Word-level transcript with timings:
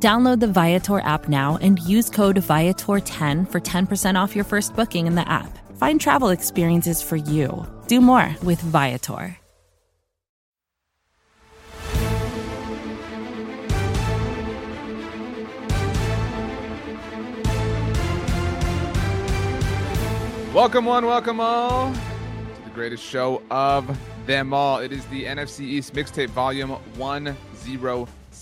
Download 0.00 0.38
the 0.38 0.46
Viator 0.46 1.00
app 1.00 1.28
now 1.28 1.58
and 1.60 1.80
use 1.80 2.08
code 2.08 2.36
Viator10 2.36 3.50
for 3.50 3.60
10% 3.60 4.14
off 4.14 4.36
your 4.36 4.44
first 4.44 4.76
booking 4.76 5.08
in 5.08 5.16
the 5.16 5.28
app. 5.28 5.58
Find 5.76 6.00
travel 6.00 6.28
experiences 6.28 7.02
for 7.02 7.16
you. 7.16 7.66
Do 7.88 8.00
more 8.00 8.32
with 8.44 8.60
Viator. 8.60 9.36
Welcome 20.54 20.84
one, 20.84 21.06
welcome 21.06 21.40
all 21.40 21.92
to 21.92 22.62
the 22.64 22.70
greatest 22.70 23.02
show 23.02 23.42
of 23.50 23.98
them 24.26 24.54
all. 24.54 24.78
It 24.78 24.92
is 24.92 25.04
the 25.06 25.24
NFC 25.24 25.60
East 25.62 25.92
Mixtape 25.94 26.30
Volume 26.30 26.76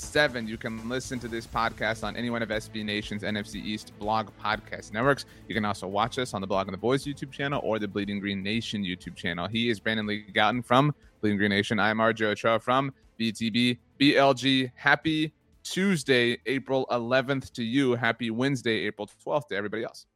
107. 0.07 0.47
You 0.47 0.57
can 0.57 0.89
listen 0.89 1.19
to 1.19 1.27
this 1.27 1.49
podcast 1.49 2.05
on 2.05 2.15
any 2.15 2.31
one 2.31 2.41
of 2.41 2.49
SB 2.51 2.85
Nation's 2.85 3.23
NFC 3.25 3.57
East 3.57 3.93
blog 3.99 4.29
podcast 4.43 4.93
networks. 4.93 5.25
You 5.49 5.55
can 5.55 5.65
also 5.65 5.89
watch 5.89 6.17
us 6.21 6.33
on 6.33 6.41
the 6.41 6.47
Blogging 6.47 6.71
the 6.71 6.77
Boys 6.77 7.05
YouTube 7.05 7.33
channel 7.33 7.61
or 7.65 7.81
the 7.81 7.89
Bleeding 7.89 8.21
Green 8.21 8.41
Nation 8.41 8.85
YouTube 8.85 9.17
channel. 9.17 9.49
He 9.49 9.69
is 9.69 9.81
Brandon 9.81 10.07
Lee 10.07 10.25
Gowton 10.33 10.65
from 10.65 10.95
Bleeding 11.21 11.39
Green 11.39 11.51
Nation. 11.51 11.81
I 11.81 11.91
am 11.91 11.99
RJ 11.99 12.23
Ochoa 12.27 12.61
from 12.61 12.93
BTB 13.19 13.79
BLG. 13.99 14.71
Happy 14.77 15.33
Tuesday, 15.65 16.39
April 16.47 16.87
11th 16.93 17.53
to 17.55 17.65
you. 17.65 17.97
Happy 17.97 18.31
Wednesday, 18.31 18.87
April 18.87 19.11
12th 19.27 19.49
to 19.49 19.57
everybody 19.57 19.83
else. 19.83 20.07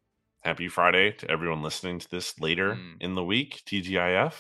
Happy 0.43 0.69
Friday 0.69 1.11
to 1.19 1.29
everyone 1.29 1.63
listening 1.63 1.99
to 1.99 2.09
this 2.09 2.39
later 2.39 2.75
Mm. 2.77 2.95
in 3.01 3.15
the 3.17 3.25
week. 3.25 3.63
TGIF. 3.67 4.35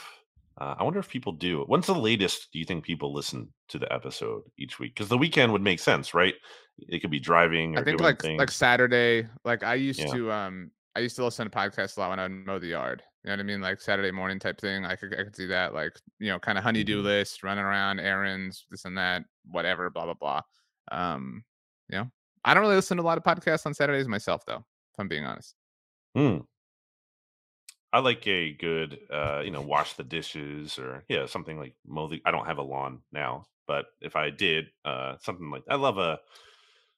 Uh, 0.60 0.74
I 0.78 0.82
wonder 0.84 0.98
if 0.98 1.08
people 1.08 1.32
do. 1.32 1.62
When's 1.64 1.86
the 1.86 1.94
latest 1.94 2.48
do 2.52 2.58
you 2.58 2.64
think 2.66 2.84
people 2.84 3.14
listen 3.14 3.52
to 3.68 3.78
the 3.78 3.90
episode 3.92 4.42
each 4.58 4.78
week? 4.78 4.94
Because 4.94 5.08
the 5.08 5.16
weekend 5.18 5.52
would 5.52 5.62
make 5.62 5.80
sense, 5.80 6.12
right? 6.12 6.34
It 6.78 7.00
could 7.00 7.10
be 7.10 7.20
driving 7.20 7.76
or 7.76 7.80
I 7.80 7.84
think 7.84 7.98
doing 7.98 8.04
like 8.04 8.22
things. 8.22 8.38
like 8.38 8.50
Saturday. 8.50 9.28
Like 9.44 9.62
I 9.62 9.74
used 9.74 10.00
Yeah. 10.00 10.10
to 10.12 10.30
um 10.32 10.70
I 10.96 11.00
used 11.00 11.16
to 11.16 11.24
listen 11.24 11.48
to 11.48 11.56
podcasts 11.56 11.96
a 11.96 12.00
lot 12.00 12.10
when 12.10 12.18
I 12.18 12.24
would 12.24 12.32
mow 12.32 12.58
the 12.58 12.66
yard. 12.68 13.02
You 13.24 13.28
know 13.28 13.34
what 13.34 13.40
I 13.40 13.42
mean? 13.44 13.60
Like 13.60 13.80
Saturday 13.80 14.10
morning 14.10 14.38
type 14.38 14.60
thing. 14.60 14.84
I 14.84 14.96
could 14.96 15.14
I 15.18 15.24
could 15.24 15.36
see 15.36 15.46
that 15.46 15.72
like 15.74 15.92
you 16.18 16.28
know 16.28 16.38
kind 16.38 16.58
of 16.58 16.64
honeydew 16.64 17.00
Mhm. 17.00 17.04
list, 17.04 17.42
running 17.42 17.64
around 17.64 18.00
errands, 18.00 18.66
this 18.70 18.84
and 18.84 18.98
that, 18.98 19.24
whatever, 19.44 19.88
blah 19.90 20.04
blah 20.04 20.14
blah. 20.14 20.42
Um, 20.92 21.44
you 21.88 21.98
know, 21.98 22.10
I 22.44 22.54
don't 22.54 22.62
really 22.62 22.76
listen 22.76 22.96
to 22.98 23.02
a 23.02 23.04
lot 23.04 23.18
of 23.18 23.24
podcasts 23.24 23.66
on 23.66 23.74
Saturdays 23.74 24.08
myself 24.08 24.44
though. 24.46 24.58
If 24.92 24.98
I'm 24.98 25.08
being 25.08 25.24
honest. 25.24 25.54
Hmm. 26.14 26.38
I 27.92 27.98
like 28.00 28.26
a 28.26 28.52
good, 28.52 28.98
uh, 29.12 29.42
you 29.44 29.50
know, 29.50 29.60
wash 29.60 29.94
the 29.94 30.04
dishes 30.04 30.78
or 30.78 31.04
yeah, 31.08 31.26
something 31.26 31.58
like 31.58 31.74
mow 31.86 32.08
the. 32.08 32.22
I 32.24 32.30
don't 32.30 32.46
have 32.46 32.58
a 32.58 32.62
lawn 32.62 33.00
now, 33.12 33.46
but 33.66 33.86
if 34.00 34.14
I 34.16 34.30
did, 34.30 34.66
uh, 34.84 35.16
something 35.20 35.50
like 35.50 35.64
I 35.68 35.74
love 35.74 35.98
a 35.98 36.20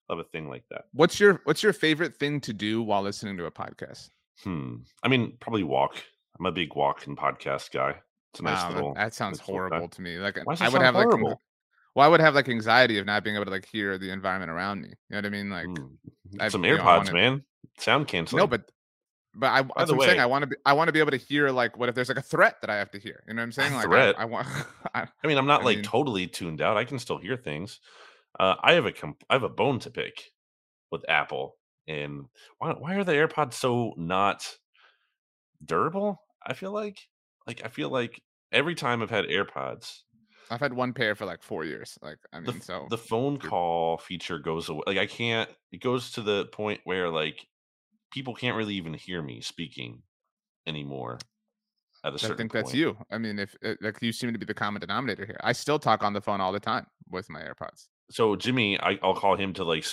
love 0.09 0.19
a 0.19 0.25
thing 0.25 0.49
like 0.49 0.65
that. 0.71 0.85
What's 0.93 1.19
your 1.19 1.41
What's 1.45 1.63
your 1.63 1.73
favorite 1.73 2.17
thing 2.17 2.41
to 2.43 2.53
do 2.53 2.83
while 2.83 3.03
listening 3.03 3.37
to 3.39 3.47
a 3.47 3.51
podcast? 3.51 4.11
Hmm. 4.45 4.77
I 5.03 5.09
mean, 5.09 5.37
probably 5.41 5.63
walk. 5.63 5.95
I'm 6.39 6.47
a 6.47 6.53
big 6.53 6.75
walk 6.75 7.07
and 7.07 7.17
podcast 7.17 7.71
guy. 7.73 7.97
It's 8.33 8.41
a 8.41 8.43
nice 8.43 8.63
Wow, 8.63 8.69
that- 8.69 8.75
little. 8.75 8.95
that, 8.95 9.15
sounds 9.15 9.39
nice 9.39 9.49
little 9.49 9.69
horrible 9.69 9.89
to 9.89 10.03
me. 10.03 10.19
Like 10.19 10.39
I 10.39 10.69
would 10.69 10.83
have 10.83 10.95
like 10.95 11.05
horrible? 11.05 11.31
anx- 11.31 11.43
well, 11.95 12.07
I 12.07 12.09
would 12.09 12.21
have 12.21 12.35
like 12.35 12.49
anxiety 12.49 12.99
of 12.99 13.07
not 13.07 13.23
being 13.25 13.37
able 13.37 13.45
to 13.47 13.51
like 13.51 13.67
hear 13.67 13.99
the 13.99 14.11
environment 14.11 14.51
around 14.51 14.81
me. 14.83 14.89
You 14.89 14.95
know 15.11 15.19
what 15.19 15.27
I 15.27 15.29
mean? 15.31 15.51
Like 15.51 15.67
Mm. 15.69 16.51
Some 16.51 16.65
you 16.65 16.77
know, 16.79 16.83
I 16.83 16.99
AirPods, 17.01 17.13
man. 17.13 17.45
Sound 17.79 18.09
canceling. 18.09 18.41
No, 18.41 18.47
but 18.47 18.71
but 19.35 19.47
I 19.49 19.63
that's 19.77 19.91
the 19.91 19.97
what 19.97 20.05
I'm 20.05 20.09
saying. 20.11 20.21
I 20.21 20.27
want 20.27 20.43
to 20.43 20.47
be 20.49 20.57
I 20.67 20.73
want 20.75 20.89
to 20.89 20.93
be 20.93 20.99
able 21.01 21.11
to 21.13 21.17
hear 21.17 21.51
like 21.51 21.77
what 21.79 21.89
if 21.89 21.95
there's 21.95 22.09
like 22.09 22.19
a 22.19 22.23
threat 22.23 22.57
that 22.61 22.71
I 22.71 22.77
have 22.77 22.91
to 22.93 22.99
hear. 22.99 23.23
You 23.27 23.35
know 23.35 23.41
what 23.41 23.45
I'm 23.45 23.53
saying? 23.53 23.73
Like 23.75 23.85
I- 23.87 23.89
threat? 23.89 24.15
I, 24.19 24.25
want 24.27 24.47
I, 24.95 25.07
I 25.23 25.27
mean, 25.27 25.39
I'm 25.39 25.47
not 25.47 25.63
I 25.63 25.65
like 25.65 25.77
mean- 25.79 25.85
totally 25.85 26.27
tuned 26.27 26.61
out. 26.61 26.77
I 26.77 26.85
can 26.85 26.99
still 26.99 27.19
hear 27.19 27.37
things. 27.37 27.81
Uh, 28.39 28.55
I 28.63 28.73
have 28.73 28.87
a 28.87 28.93
comp- 28.93 29.25
I 29.29 29.35
have 29.35 29.43
a 29.43 29.49
bone 29.49 29.79
to 29.81 29.91
pick 29.91 30.33
with 30.91 31.05
Apple, 31.09 31.57
and 31.87 32.25
why 32.59 32.73
why 32.73 32.95
are 32.97 33.05
the 33.05 33.13
AirPods 33.13 33.55
so 33.55 33.95
not 33.97 34.57
durable? 35.65 36.21
I 36.45 36.55
feel 36.55 36.73
like 36.73 36.99
like 37.47 37.63
I 37.65 37.69
feel 37.69 37.91
like 37.91 38.23
every 38.53 38.75
time 38.75 39.03
I've 39.03 39.11
had 39.11 39.27
AirPods, 39.27 40.01
I've 40.51 40.61
had 40.61 40.73
one 40.73 40.93
pair 40.93 41.15
for 41.15 41.25
like 41.27 41.43
four 41.43 41.65
years. 41.65 41.99
Like 42.03 42.19
I 42.33 42.41
mean, 42.41 42.57
f- 42.57 42.63
so 42.63 42.87
the 42.91 42.99
phone 42.99 43.39
call 43.39 43.99
feature 43.99 44.39
goes 44.39 44.69
away. 44.69 44.83
Like 44.87 44.99
I 44.99 45.07
can't. 45.07 45.51
It 45.71 45.81
goes 45.83 46.13
to 46.13 46.23
the 46.23 46.47
point 46.47 46.81
where 46.85 47.09
like 47.11 47.47
people 48.13 48.35
can't 48.35 48.57
really 48.57 48.75
even 48.75 48.95
hear 48.95 49.23
me 49.23 49.41
speaking 49.41 50.03
anymore. 50.67 51.19
At 52.05 52.13
a 52.13 52.15
I 52.15 52.17
certain 52.19 52.35
I 52.35 52.37
think 52.39 52.53
that's 52.53 52.75
you. 52.75 52.97
I 53.11 53.19
mean, 53.19 53.39
if 53.39 53.55
uh, 53.65 53.75
like 53.81 54.01
you 54.01 54.13
seem 54.13 54.33
to 54.33 54.39
be 54.39 54.45
the 54.45 54.55
common 54.55 54.81
denominator 54.81 55.25
here. 55.25 55.39
I 55.43 55.53
still 55.53 55.79
talk 55.79 56.03
on 56.03 56.13
the 56.13 56.21
phone 56.21 56.41
all 56.41 56.53
the 56.53 56.61
time 56.61 56.87
with 57.09 57.31
my 57.31 57.41
AirPods. 57.41 57.87
so 58.11 58.35
Jimmy, 58.37 58.79
I, 58.81 58.99
I'll 59.03 59.15
call 59.15 59.37
him 59.37 59.53
to 59.55 59.65
like 59.65 59.87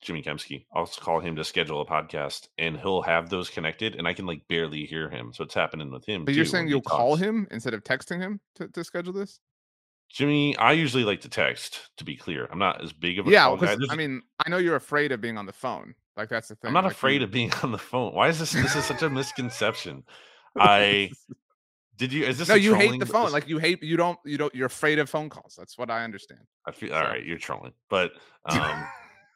Jimmy 0.00 0.22
Kempski. 0.22 0.66
I'll 0.72 0.86
call 0.86 1.20
him 1.20 1.34
to 1.36 1.44
schedule 1.44 1.80
a 1.80 1.86
podcast, 1.86 2.48
and 2.58 2.78
he'll 2.78 3.02
have 3.02 3.28
those 3.28 3.50
connected, 3.50 3.96
and 3.96 4.06
I 4.06 4.14
can 4.14 4.26
like 4.26 4.46
barely 4.48 4.84
hear 4.84 5.08
him. 5.08 5.32
So 5.32 5.44
it's 5.44 5.54
happening 5.54 5.90
with 5.90 6.06
him. 6.06 6.24
But 6.24 6.34
you're 6.34 6.44
saying 6.44 6.68
you'll 6.68 6.80
call 6.80 7.16
him 7.16 7.48
instead 7.50 7.74
of 7.74 7.82
texting 7.82 8.20
him 8.20 8.40
to, 8.56 8.68
to 8.68 8.84
schedule 8.84 9.12
this? 9.12 9.40
Jimmy, 10.10 10.56
I 10.56 10.72
usually 10.72 11.04
like 11.04 11.20
to 11.22 11.28
text. 11.28 11.90
To 11.98 12.04
be 12.04 12.16
clear, 12.16 12.48
I'm 12.50 12.58
not 12.58 12.82
as 12.82 12.92
big 12.92 13.18
of 13.18 13.26
a 13.26 13.30
Yeah, 13.30 13.44
call 13.44 13.56
guy. 13.58 13.76
because 13.76 13.90
I 13.90 13.96
mean, 13.96 14.22
I 14.44 14.48
know 14.48 14.58
you're 14.58 14.76
afraid 14.76 15.12
of 15.12 15.20
being 15.20 15.36
on 15.38 15.46
the 15.46 15.52
phone. 15.52 15.94
Like 16.16 16.28
that's 16.28 16.48
the 16.48 16.54
thing. 16.56 16.68
I'm 16.68 16.74
not 16.74 16.84
like, 16.84 16.92
afraid 16.94 17.20
you- 17.20 17.24
of 17.26 17.30
being 17.30 17.52
on 17.62 17.72
the 17.72 17.78
phone. 17.78 18.14
Why 18.14 18.28
is 18.28 18.38
this? 18.38 18.52
This 18.52 18.74
is 18.74 18.84
such 18.84 19.02
a 19.02 19.10
misconception. 19.10 20.04
I 20.58 21.10
did 21.96 22.12
you? 22.12 22.24
Is 22.24 22.38
this 22.38 22.48
no, 22.48 22.54
you 22.54 22.74
hate 22.74 22.98
the 22.98 23.06
phone. 23.06 23.30
Like 23.32 23.48
you 23.48 23.58
hate 23.58 23.82
you 23.82 23.96
don't 23.96 24.18
you 24.24 24.38
don't 24.38 24.54
you're 24.54 24.66
afraid 24.66 24.98
of 24.98 25.08
phone 25.10 25.28
calls. 25.28 25.54
That's 25.58 25.76
what 25.78 25.90
I 25.90 26.04
understand. 26.04 26.40
I 26.66 26.72
feel 26.72 26.94
all 26.94 27.02
So- 27.02 27.08
right. 27.08 27.24
You're 27.24 27.38
trolling, 27.38 27.72
but 27.90 28.12
um, 28.46 28.86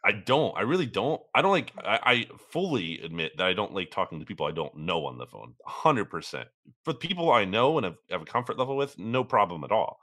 I 0.04 0.10
don't. 0.24 0.56
I 0.56 0.62
really 0.62 0.86
don't. 0.86 1.20
I 1.34 1.42
don't 1.42 1.52
like. 1.52 1.72
I, 1.84 2.00
I 2.04 2.26
fully 2.50 3.00
admit 3.02 3.32
that 3.36 3.46
I 3.46 3.52
don't 3.52 3.74
like 3.74 3.90
talking 3.90 4.18
to 4.18 4.26
people 4.26 4.46
I 4.46 4.52
don't 4.52 4.74
know 4.76 5.04
on 5.06 5.18
the 5.18 5.26
phone. 5.26 5.54
Hundred 5.66 6.06
percent. 6.06 6.48
For 6.84 6.94
people 6.94 7.30
I 7.30 7.44
know 7.44 7.76
and 7.78 7.84
have, 7.84 7.96
have 8.10 8.22
a 8.22 8.24
comfort 8.24 8.58
level 8.58 8.76
with, 8.76 8.98
no 8.98 9.22
problem 9.22 9.62
at 9.62 9.70
all. 9.70 10.00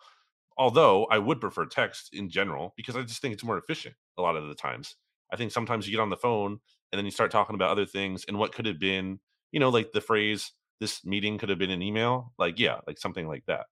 Although 0.59 1.05
I 1.05 1.17
would 1.17 1.39
prefer 1.39 1.65
text 1.65 2.13
in 2.13 2.29
general 2.29 2.73
because 2.75 2.95
I 2.97 3.01
just 3.03 3.21
think 3.21 3.33
it's 3.33 3.45
more 3.45 3.57
efficient 3.57 3.95
a 4.17 4.21
lot 4.21 4.35
of 4.35 4.47
the 4.49 4.53
times. 4.55 4.95
I 5.31 5.37
think 5.37 5.51
sometimes 5.51 5.87
you 5.87 5.95
get 5.95 6.01
on 6.01 6.09
the 6.09 6.17
phone 6.17 6.59
and 6.91 6.99
then 6.99 7.05
you 7.05 7.11
start 7.11 7.31
talking 7.31 7.55
about 7.55 7.69
other 7.71 7.85
things 7.85 8.25
and 8.27 8.37
what 8.37 8.51
could 8.51 8.65
have 8.65 8.77
been, 8.77 9.19
you 9.53 9.59
know, 9.61 9.69
like 9.69 9.93
the 9.93 10.01
phrase 10.01 10.51
"this 10.81 11.05
meeting 11.05 11.37
could 11.37 11.47
have 11.49 11.59
been 11.59 11.71
an 11.71 11.81
email." 11.81 12.33
Like, 12.37 12.59
yeah, 12.59 12.79
like 12.85 12.97
something 12.97 13.25
like 13.27 13.45
that. 13.47 13.67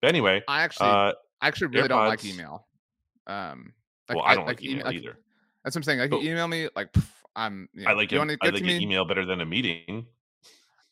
But 0.00 0.08
anyway, 0.08 0.42
I 0.46 0.62
actually 0.62 0.88
uh, 0.88 1.12
I 1.40 1.48
actually 1.48 1.68
really 1.68 1.88
don't 1.88 2.06
like 2.06 2.24
email. 2.24 2.66
Um, 3.26 3.72
like, 4.08 4.16
well, 4.16 4.24
I 4.24 4.34
don't 4.36 4.46
like 4.46 4.62
email 4.62 4.72
email- 4.74 4.86
like, 4.86 4.94
either. 4.96 5.18
That's 5.64 5.74
what 5.74 5.80
I'm 5.80 5.82
saying. 5.82 5.98
Like, 5.98 6.10
But- 6.10 6.22
you 6.22 6.30
email 6.30 6.46
me, 6.46 6.68
like, 6.76 6.92
pff, 6.92 7.08
I'm. 7.34 7.68
You 7.72 7.84
know, 7.84 7.90
I 7.90 7.94
like 7.94 8.12
you 8.12 8.20
a, 8.20 8.22
I 8.22 8.26
get 8.26 8.40
like 8.42 8.54
to 8.54 8.60
an 8.60 8.66
me? 8.66 8.80
email 8.80 9.04
better 9.04 9.24
than 9.24 9.40
a 9.40 9.46
meeting. 9.46 10.06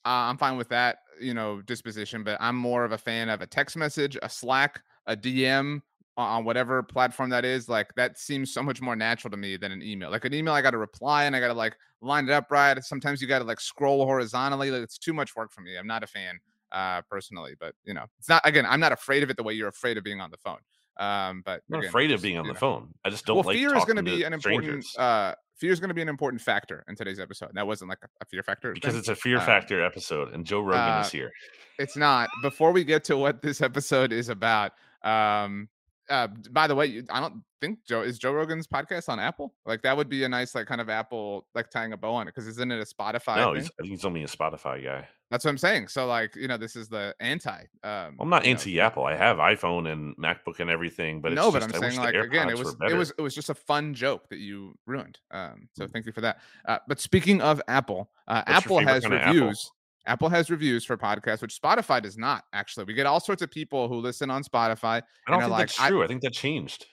Uh, 0.05 0.27
I'm 0.27 0.37
fine 0.39 0.57
with 0.57 0.71
that, 0.71 0.99
you 1.21 1.35
know, 1.35 1.61
disposition. 1.63 2.25
But 2.25 2.39
I'm 2.41 2.57
more 2.57 2.85
of 2.85 2.91
a 2.93 2.99
fan 2.99 3.29
of 3.29 3.41
a 3.41 3.47
text 3.47 3.77
message, 3.77 4.17
a 4.21 4.29
Slack, 4.29 4.83
a 5.07 5.17
DM 5.17 5.83
on- 6.17 6.45
whatever 6.45 6.83
platform 6.83 7.31
that 7.31 7.45
is. 7.45 7.69
Like 7.69 7.95
that 7.95 8.19
seems 8.19 8.53
so 8.53 8.63
much 8.63 8.81
more 8.81 8.97
natural 8.97 9.31
to 9.31 9.37
me 9.37 9.57
than 9.57 9.73
an 9.73 9.83
email. 9.83 10.11
Like 10.11 10.25
an 10.25 10.35
email, 10.35 10.55
I 10.55 10.63
got 10.63 10.71
to 10.71 10.79
reply 10.79 11.25
and 11.25 11.35
I 11.35 11.41
got 11.41 11.49
to 11.49 11.55
like 11.55 11.77
line 12.01 12.29
it 12.29 12.33
up 12.33 12.51
right. 12.51 12.83
Sometimes 12.83 13.21
you 13.21 13.29
got 13.29 13.39
to 13.41 13.45
like 13.45 13.61
scroll 13.61 14.05
horizontally. 14.05 14.71
Like 14.71 14.83
it's 14.83 14.99
too 14.99 15.13
much 15.13 15.35
work 15.37 15.53
for 15.53 15.61
me. 15.61 15.77
I'm 15.77 15.87
not 15.87 16.03
a 16.03 16.07
fan, 16.07 16.39
uh, 16.73 17.03
personally. 17.11 17.55
But 17.59 17.75
you 17.85 17.95
know, 17.95 18.05
it's 18.19 18.29
not. 18.29 18.43
Again, 18.45 18.67
I'm 18.67 18.81
not 18.81 18.93
afraid 18.93 19.23
of 19.23 19.31
it 19.31 19.37
the 19.37 19.43
way 19.43 19.55
you're 19.55 19.69
afraid 19.69 19.97
of 19.97 20.05
being 20.05 20.21
on 20.21 20.31
the 20.31 20.39
phone. 20.39 20.59
Um, 20.99 21.43
but 21.45 21.63
I'm 21.73 21.79
again, 21.79 21.89
afraid 21.89 22.11
of 22.11 22.21
being 22.21 22.39
on 22.39 22.47
the 22.47 22.53
know. 22.53 22.59
phone. 22.59 22.89
I 23.05 23.11
just 23.11 23.25
don't 23.25 23.37
well, 23.37 23.45
like 23.45 23.57
fear 23.57 23.75
is 23.75 23.85
going 23.85 23.97
to 23.97 24.03
be 24.03 24.25
an 24.25 24.33
important. 24.33 24.85
Uh, 24.99 25.35
fear 25.57 25.73
is 25.73 25.81
going 25.81 25.89
to 25.89 25.95
be 25.95 26.03
an 26.03 26.09
important 26.09 26.43
factor 26.43 26.85
in 26.89 26.97
today's 26.97 27.19
episode. 27.19 27.51
That 27.55 27.67
wasn't 27.67 27.89
like 27.89 28.01
a, 28.03 28.09
a 28.21 28.27
fear 28.27 28.43
factor 28.43 28.73
because 28.73 28.93
thing. 28.93 28.99
it's 28.99 29.09
a 29.09 29.17
fear 29.17 29.39
uh, 29.39 29.47
factor 29.47 29.83
episode, 29.83 30.35
and 30.35 30.45
Joe 30.45 30.61
Rogan 30.61 30.99
uh, 30.99 31.03
is 31.05 31.11
here. 31.11 31.33
it's 31.79 31.97
not. 31.97 32.29
Before 32.43 32.73
we 32.73 32.85
get 32.85 33.05
to 33.05 33.17
what 33.17 33.41
this 33.41 33.63
episode 33.63 34.13
is 34.13 34.29
about, 34.29 34.73
um, 35.05 35.69
uh, 36.11 36.29
by 36.51 36.67
the 36.67 36.75
way, 36.75 37.03
I 37.11 37.21
don't 37.21 37.43
think 37.61 37.85
Joe 37.87 38.03
is 38.03 38.19
Joe 38.19 38.33
Rogan's 38.33 38.67
podcast 38.67 39.09
on 39.09 39.19
Apple. 39.21 39.55
Like 39.65 39.83
that 39.83 39.97
would 39.97 40.09
be 40.09 40.25
a 40.25 40.29
nice 40.29 40.55
like 40.55 40.67
kind 40.67 40.81
of 40.81 40.91
Apple 40.91 41.47
like 41.55 41.71
tying 41.71 41.93
a 41.93 41.97
bow 41.97 42.15
on 42.15 42.27
it 42.29 42.35
because 42.35 42.47
isn't 42.49 42.71
it 42.71 42.81
a 42.81 42.95
Spotify? 42.95 43.37
No, 43.37 43.55
he's, 43.55 43.71
he's 43.83 44.05
only 44.05 44.23
a 44.25 44.27
Spotify 44.27 44.83
guy. 44.85 45.09
That's 45.31 45.45
what 45.45 45.53
I'm 45.53 45.59
saying. 45.59 45.89
So 45.89 46.07
like, 46.07 46.37
you 46.37 46.49
know, 46.49 46.59
this 46.59 46.77
is 46.77 46.89
the 46.89 47.15
anti. 47.21 47.63
Um, 47.83 48.17
I'm 48.21 48.29
not 48.29 48.45
you 48.45 48.53
know, 48.53 48.59
anti 48.59 48.81
Apple. 48.81 49.05
I 49.05 49.15
have 49.17 49.39
iPhone 49.39 49.91
and 49.91 50.15
MacBook 50.19 50.61
and 50.61 50.69
everything, 50.69 51.23
but 51.23 51.33
no, 51.33 51.47
it's 51.47 51.53
but 51.55 51.63
I'm 51.63 51.75
I 51.75 51.89
saying 51.89 52.01
like 52.01 52.15
again, 52.15 52.51
it 52.51 52.59
was 52.59 52.77
it 52.91 52.95
was 52.95 53.13
it 53.17 53.23
was 53.23 53.35
just 53.35 53.49
a 53.49 53.55
fun 53.55 53.95
joke 53.95 54.29
that 54.29 54.39
you 54.39 54.75
ruined. 54.87 55.19
Um, 55.31 55.69
so 55.73 55.87
Mm. 55.87 55.93
thank 55.93 56.07
you 56.07 56.13
for 56.13 56.21
that. 56.23 56.41
Uh, 56.67 56.79
but 56.89 57.01
speaking 57.01 57.41
of 57.41 57.63
Apple, 57.69 58.11
uh, 58.29 58.43
Apple 58.47 58.81
has 58.81 59.09
reviews. 59.09 59.41
Apple? 59.41 59.77
Apple 60.07 60.29
has 60.29 60.51
reviews 60.51 60.85
for 60.85 60.97
podcasts, 60.97 61.43
which 61.43 61.61
Spotify 61.61 62.03
does 62.03 62.19
not. 62.19 62.45
Actually, 62.53 62.85
we 62.85 62.95
get 62.95 63.07
all 63.07 63.21
sorts 63.21 63.43
of 63.43 63.51
people 63.51 63.89
who 63.89 63.97
listen 63.97 64.31
on 64.31 64.43
Spotify. 64.43 65.03
I 65.27 65.31
don't 65.31 65.41
think 65.41 65.51
like, 65.53 65.59
that's 65.69 65.81
I- 65.81 65.89
true. 65.89 66.03
I, 66.03 66.07
think 66.09 66.23
that 66.23 66.33
changed. 66.33 66.87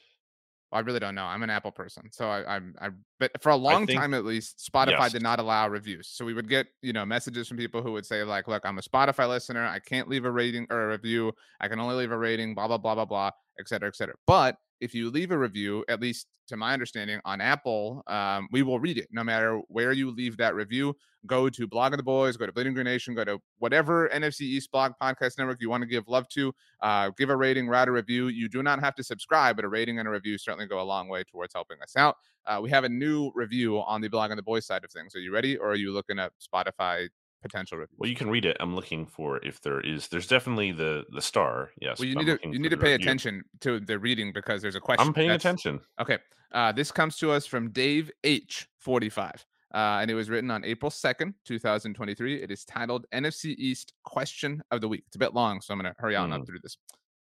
I 0.72 0.82
really 0.82 1.00
don't 1.00 1.16
know. 1.16 1.24
I'm 1.24 1.42
an 1.42 1.50
Apple 1.50 1.72
person, 1.72 2.12
so 2.12 2.30
I, 2.30 2.56
I'm. 2.56 2.76
I 2.80 2.90
but 3.20 3.32
for 3.42 3.50
a 3.50 3.56
long 3.56 3.88
think- 3.88 4.00
time 4.00 4.14
at 4.14 4.24
least, 4.24 4.60
Spotify 4.72 5.00
Yes. 5.00 5.14
did 5.14 5.24
not 5.24 5.40
allow 5.40 5.68
reviews. 5.68 6.08
So 6.10 6.24
we 6.24 6.36
would 6.36 6.48
get 6.48 6.68
you 6.84 6.94
know 6.94 7.06
messages 7.08 7.48
from 7.48 7.58
people 7.58 7.82
who 7.82 7.92
would 7.94 8.06
say 8.06 8.24
like, 8.24 8.48
"Look, 8.48 8.64
I'm 8.66 8.78
a 8.78 8.82
Spotify 8.82 9.28
listener. 9.28 9.66
I 9.66 9.80
can't 9.80 10.08
leave 10.08 10.26
a 10.26 10.32
rating 10.32 10.68
or 10.70 10.84
a 10.84 10.88
review. 10.90 11.34
I 11.60 11.68
can 11.70 11.80
only 11.80 11.96
leave 11.96 12.12
a 12.12 12.18
rating. 12.18 12.54
Blah 12.54 12.68
blah 12.68 12.78
blah 12.78 12.94
blah 12.94 13.06
blah, 13.06 13.32
et 13.60 13.68
cetera, 13.68 13.88
et 13.88 13.96
cetera." 13.96 14.14
But 14.28 14.58
if 14.81 14.94
you 14.94 15.10
leave 15.10 15.31
a 15.31 15.38
review, 15.38 15.84
at 15.90 16.02
least 16.02 16.28
to 16.48 16.58
my 16.58 16.74
understanding, 16.74 17.20
on 17.26 17.42
Apple, 17.42 18.04
um, 18.08 18.48
we 18.52 18.64
will 18.64 18.80
read 18.80 18.98
it 18.98 19.08
no 19.12 19.24
matter 19.24 19.60
where 19.68 19.92
you 19.92 20.10
leave 20.12 20.38
that 20.38 20.56
review. 20.56 20.96
Go 21.26 21.50
to 21.50 21.68
Blogging 21.68 21.98
the 21.98 22.04
Boys, 22.04 22.38
go 22.38 22.46
to 22.46 22.52
Bleeding 22.54 22.74
Green 22.74 22.86
Nation, 22.86 23.14
go 23.14 23.26
to 23.26 23.40
whatever 23.58 24.10
NFC 24.10 24.42
East 24.42 24.72
blog 24.72 24.94
podcast 25.02 25.38
network 25.38 25.60
you 25.60 25.70
want 25.70 25.81
to 25.81 25.88
give 25.88 26.08
love 26.08 26.28
to 26.30 26.54
uh, 26.81 27.12
give 27.18 27.30
a 27.30 27.36
rating, 27.36 27.68
write 27.68 27.88
a 27.88 27.92
review. 27.92 28.28
You 28.28 28.48
do 28.48 28.64
not 28.64 28.80
have 28.80 28.96
to 28.96 29.04
subscribe, 29.04 29.56
but 29.56 29.66
a 29.66 29.70
rating 29.70 30.00
and 30.00 30.08
a 30.08 30.12
review 30.12 30.38
certainly 30.38 30.66
go 30.66 30.80
a 30.80 30.84
long 30.84 31.10
way 31.10 31.24
towards 31.24 31.54
helping 31.54 31.82
us 31.82 31.96
out. 31.98 32.16
Uh, 32.46 32.60
we 32.62 32.70
have 32.70 32.86
a 32.86 32.90
new 32.90 33.32
review 33.36 33.80
on 33.80 34.02
the 34.02 34.08
blog 34.08 34.32
on 34.32 34.38
the 34.38 34.44
boys 34.44 34.66
side 34.66 34.84
of 34.84 34.92
things. 34.92 35.14
Are 35.14 35.20
you 35.20 35.34
ready, 35.34 35.58
or 35.58 35.72
are 35.72 35.75
you 35.75 35.92
looking 35.92 36.20
at 36.20 36.32
Spotify 36.40 37.10
potential 37.41 37.77
reviews? 37.77 37.95
Well, 37.97 38.09
you 38.09 38.15
can 38.15 38.30
read 38.30 38.45
it. 38.45 38.57
I'm 38.59 38.75
looking 38.75 39.06
for 39.06 39.38
if 39.45 39.62
there 39.62 39.80
is. 39.81 40.07
There's 40.07 40.27
definitely 40.27 40.71
the 40.71 41.06
the 41.12 41.21
star. 41.21 41.71
Yes. 41.81 42.00
Well, 42.00 42.07
you 42.07 42.15
I'm 42.19 42.25
need 42.25 42.39
to 42.41 42.50
you 42.50 42.59
need 42.59 42.69
to 42.71 42.77
pay 42.77 42.91
review. 42.91 43.03
attention 43.06 43.44
to 43.62 43.80
the 43.80 43.97
reading 44.00 44.31
because 44.33 44.62
there's 44.62 44.75
a 44.75 44.80
question. 44.80 45.07
I'm 45.07 45.13
paying 45.13 45.31
attention. 45.31 45.80
Okay. 46.00 46.18
Uh, 46.51 46.71
this 46.71 46.91
comes 46.91 47.18
to 47.18 47.31
us 47.31 47.45
from 47.45 47.69
Dave 47.71 48.09
H45. 48.24 49.44
Uh, 49.71 50.00
and 50.01 50.09
it 50.09 50.15
was 50.15 50.31
written 50.31 50.50
on 50.50 50.65
April 50.65 50.89
2nd, 50.89 51.31
2023. 51.45 52.41
It 52.41 52.50
is 52.50 52.65
titled 52.65 53.06
NFC 53.13 53.53
East 53.57 53.94
Question 54.03 54.62
of 54.71 54.81
the 54.81 54.88
Week. 54.88 55.03
It's 55.06 55.15
a 55.15 55.19
bit 55.19 55.36
long, 55.36 55.62
so 55.62 55.74
I'm 55.74 55.80
going 55.80 55.94
to 55.94 56.01
hurry 56.01 56.15
on 56.15 56.33
up 56.33 56.44
through 56.47 56.57
this. 56.63 56.75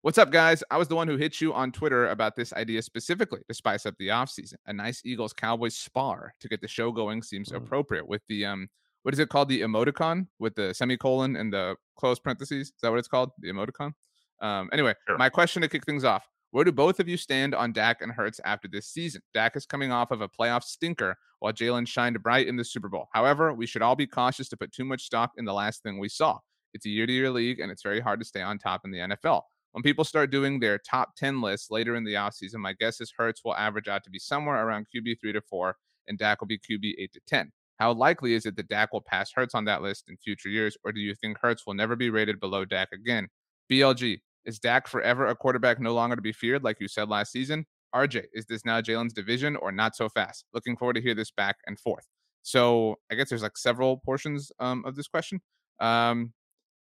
What's 0.01 0.17
up, 0.17 0.31
guys? 0.31 0.65
I 0.71 0.79
was 0.79 0.89
the 0.89 0.97
one 0.97 1.07
who 1.07 1.19
hit 1.19 1.43
you 1.43 1.53
on 1.53 1.71
Twitter 1.71 2.09
about 2.09 2.35
this 2.37 2.55
idea 2.55 2.81
specifically 2.81 3.41
to 3.49 3.53
spice 3.55 3.85
up 3.85 3.95
the 3.99 4.09
offseason. 4.09 4.55
A 4.65 4.73
nice 4.73 5.03
Eagles 5.05 5.35
Cowboys 5.35 5.77
spar 5.77 6.33
to 6.41 6.49
get 6.49 6.63
the 6.63 6.69
show 6.69 6.91
going 6.91 7.23
seems 7.23 7.51
Mm. 7.51 7.57
appropriate 7.57 8.09
with 8.09 8.23
the 8.31 8.47
um 8.47 8.69
what 9.03 9.15
is 9.15 9.19
it 9.21 9.29
called? 9.29 9.49
The 9.49 9.63
emoticon 9.63 10.27
with 10.39 10.55
the 10.55 10.75
semicolon 10.75 11.37
and 11.37 11.53
the 11.53 11.77
closed 11.97 12.23
parentheses. 12.23 12.69
Is 12.69 12.75
that 12.83 12.91
what 12.91 12.99
it's 12.99 13.09
called? 13.09 13.31
The 13.39 13.49
emoticon? 13.49 13.93
Um, 14.41 14.71
anyway, 14.73 14.95
Sure. 15.07 15.19
my 15.19 15.29
question 15.29 15.63
to 15.63 15.69
kick 15.69 15.85
things 15.85 16.05
off. 16.05 16.27
Where 16.53 16.65
do 16.65 16.73
both 16.73 16.99
of 16.99 17.09
you 17.09 17.17
stand 17.17 17.55
on 17.55 17.73
Dak 17.73 18.03
and 18.03 18.11
Hurts 18.11 18.41
after 18.45 18.67
this 18.67 18.89
season? 18.89 19.23
Dak 19.33 19.55
is 19.57 19.67
coming 19.67 19.93
off 19.93 20.11
of 20.11 20.21
a 20.21 20.29
playoff 20.29 20.65
stinker 20.65 21.17
while 21.39 21.53
Jalen 21.53 21.87
shined 21.87 22.21
bright 22.23 22.49
in 22.49 22.57
the 22.57 22.65
Super 22.65 22.89
Bowl. 22.89 23.09
However, 23.13 23.53
we 23.55 23.67
should 23.67 23.83
all 23.83 23.95
be 23.97 24.07
cautious 24.07 24.49
to 24.49 24.57
put 24.57 24.73
too 24.73 24.85
much 24.85 25.03
stock 25.03 25.31
in 25.37 25.45
the 25.45 25.53
last 25.53 25.83
thing 25.83 25.99
we 25.99 26.09
saw. 26.09 26.39
It's 26.75 26.87
a 26.87 26.89
year 26.89 27.07
to 27.07 27.13
year 27.13 27.31
league, 27.31 27.61
and 27.61 27.71
it's 27.71 27.83
very 27.83 28.01
hard 28.01 28.19
to 28.21 28.27
stay 28.27 28.43
on 28.43 28.59
top 28.59 28.83
in 28.85 28.91
the 28.91 28.99
NFL. 28.99 29.43
When 29.73 29.83
people 29.85 30.03
start 30.05 30.33
doing 30.33 30.59
their 30.59 30.79
top 30.79 31.15
10 31.17 31.41
lists 31.41 31.71
later 31.71 31.95
in 31.95 32.03
the 32.03 32.15
offseason, 32.15 32.57
my 32.57 32.73
guess 32.73 33.01
is 33.01 33.13
Hurts 33.17 33.43
will 33.45 33.55
average 33.55 33.87
out 33.87 34.03
to 34.05 34.11
be 34.11 34.19
somewhere 34.19 34.67
around 34.67 34.87
QB 34.95 35.21
3 35.21 35.33
to 35.33 35.41
4, 35.41 35.77
and 36.09 36.19
Dak 36.19 36.41
will 36.41 36.49
be 36.49 36.59
QB 36.59 36.95
8 36.99 37.13
to 37.13 37.21
10. 37.29 37.53
How 37.81 37.93
likely 37.95 38.35
is 38.35 38.45
it 38.45 38.57
that 38.57 38.69
Dak 38.69 38.93
will 38.93 39.01
pass 39.01 39.33
Hurts 39.35 39.55
on 39.55 39.65
that 39.65 39.81
list 39.81 40.05
in 40.09 40.19
future 40.19 40.51
years, 40.51 40.77
or 40.85 40.93
do 40.93 41.01
you 41.01 41.15
think 41.15 41.39
Hurts 41.41 41.67
will 41.67 41.73
never 41.73 41.97
be 41.97 42.11
rated 42.11 42.39
below 42.39 42.67
Dak 42.67 42.91
again? 42.93 43.27
BLG, 43.73 44.19
is 44.45 44.59
Dak 44.59 44.87
forever 44.87 45.27
a 45.27 45.35
quarterback 45.35 45.81
no 45.81 45.95
longer 45.95 46.15
to 46.15 46.21
be 46.21 46.33
feared, 46.33 46.63
like 46.63 46.79
you 46.79 46.89
said 46.89 47.09
last 47.09 47.33
season? 47.33 47.65
RJ, 47.95 48.27
is 48.35 48.45
this 48.45 48.67
now 48.67 48.83
Jalen's 48.83 49.15
division 49.15 49.57
or 49.57 49.73
not 49.73 49.97
so 49.97 50.11
fast? 50.11 50.45
Looking 50.53 50.77
forward 50.77 50.95
to 50.95 51.01
hear 51.01 51.15
this 51.15 51.31
back 51.31 51.57
and 51.67 51.81
forth. 51.81 52.07
So 52.43 52.97
I 53.11 53.15
guess 53.15 53.31
there's 53.31 53.43
like 53.43 53.57
several 53.57 53.97
portions 53.97 54.53
um, 54.61 54.85
of 54.85 54.95
this 54.95 55.09
question. 55.09 55.41
Um, 55.81 56.35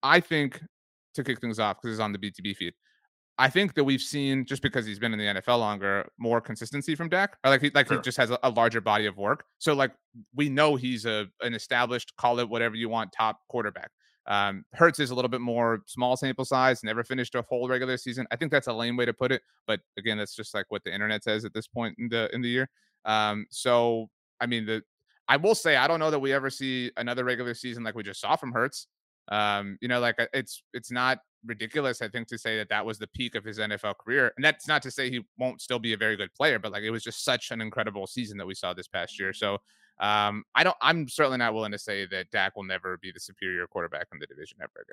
I 0.04 0.20
think 0.20 0.62
to 1.16 1.24
kick 1.24 1.40
things 1.40 1.58
off 1.58 1.78
because 1.82 1.96
it's 1.96 2.04
on 2.04 2.12
the 2.12 2.20
BTB 2.20 2.58
feed. 2.58 2.74
I 3.42 3.50
think 3.50 3.74
that 3.74 3.84
we've 3.84 4.02
seen 4.02 4.46
just 4.46 4.62
because 4.62 4.86
he's 4.86 5.00
been 5.00 5.14
in 5.14 5.20
the 5.20 5.42
NFL 5.42 5.58
longer, 5.58 6.08
more 6.20 6.40
consistency 6.40 6.94
from 6.94 7.10
Dak. 7.10 7.38
Or 7.44 7.50
like 7.50 7.62
he 7.62 7.72
like 7.74 7.88
Sure. 7.88 7.98
he 7.98 8.04
just 8.04 8.18
has 8.20 8.30
a, 8.30 8.38
a 8.44 8.52
larger 8.52 8.82
body 8.82 9.08
of 9.08 9.18
work. 9.18 9.46
So 9.58 9.74
like 9.74 9.92
we 10.36 10.48
know 10.48 10.76
he's 10.76 11.06
a 11.06 11.28
an 11.42 11.56
established, 11.56 12.16
call 12.18 12.40
it 12.40 12.48
whatever 12.48 12.76
you 12.76 12.88
want, 12.88 13.12
top 13.12 13.40
quarterback. 13.50 13.90
Um, 14.28 14.64
Hurts 14.74 15.00
is 15.00 15.10
a 15.10 15.16
little 15.16 15.28
bit 15.28 15.42
more 15.42 15.82
small 15.88 16.16
sample 16.16 16.46
size, 16.46 16.84
never 16.84 17.04
finished 17.04 17.34
a 17.34 17.42
whole 17.42 17.68
regular 17.68 17.98
season. 17.98 18.28
I 18.30 18.36
think 18.36 18.52
that's 18.52 18.68
a 18.68 18.74
lame 18.74 18.96
way 18.96 19.06
to 19.06 19.14
put 19.14 19.32
it, 19.32 19.42
but 19.66 19.80
again, 19.98 20.20
that's 20.20 20.36
just 20.36 20.54
like 20.54 20.68
what 20.70 20.84
the 20.84 20.94
internet 20.94 21.24
says 21.24 21.44
at 21.44 21.54
this 21.56 21.66
point 21.68 21.96
in 21.98 22.10
the 22.10 22.30
in 22.36 22.44
the 22.44 22.50
year. 22.50 22.70
Um, 23.06 23.48
so 23.50 24.08
I 24.40 24.46
mean, 24.46 24.68
the 24.68 24.84
I 25.28 25.38
will 25.38 25.56
say 25.56 25.78
I 25.78 25.88
don't 25.88 26.00
know 26.00 26.12
that 26.12 26.20
we 26.20 26.32
ever 26.32 26.52
see 26.52 26.92
another 26.96 27.24
regular 27.24 27.56
season 27.56 27.84
like 27.84 27.96
we 27.96 28.04
just 28.04 28.22
saw 28.22 28.36
from 28.36 28.52
Hurts. 28.52 28.86
Um, 29.32 29.80
you 29.82 29.88
know, 29.88 30.00
like 30.00 30.20
uh, 30.20 30.28
it's 30.32 30.62
it's 30.74 30.92
not 30.92 31.18
ridiculous, 31.46 32.02
I 32.02 32.08
think, 32.08 32.28
to 32.30 32.38
say 32.38 32.58
that 32.58 32.70
that 32.70 32.86
was 32.86 32.98
the 33.00 33.08
peak 33.08 33.36
of 33.36 33.44
his 33.44 33.60
NFL 33.60 33.96
career, 33.98 34.32
and 34.36 34.44
that's 34.46 34.68
not 34.68 34.82
to 34.84 34.92
say 34.92 35.10
he 35.10 35.26
won't 35.38 35.62
still 35.62 35.80
be 35.80 35.94
a 35.94 35.98
very 35.98 36.16
good 36.16 36.34
player, 36.34 36.60
but 36.60 36.72
like 36.72 36.84
it 36.84 36.92
was 36.92 37.04
just 37.04 37.24
such 37.24 37.52
an 37.52 37.62
incredible 37.62 38.08
season 38.08 38.38
that 38.38 38.46
we 38.48 38.54
saw 38.56 38.74
this 38.74 38.88
past 38.88 39.20
year. 39.20 39.34
So 39.34 39.58
um, 40.00 40.44
I 40.56 40.64
don't. 40.64 40.78
I'm 40.82 41.08
certainly 41.08 41.38
not 41.38 41.54
willing 41.54 41.72
to 41.72 41.80
say 41.80 42.06
that 42.08 42.32
Dak 42.32 42.56
will 42.56 42.64
never 42.64 42.98
be 42.98 43.12
the 43.12 43.20
superior 43.20 43.68
quarterback 43.68 44.08
in 44.12 44.20
the 44.20 44.28
division 44.28 44.58
ever 44.62 44.86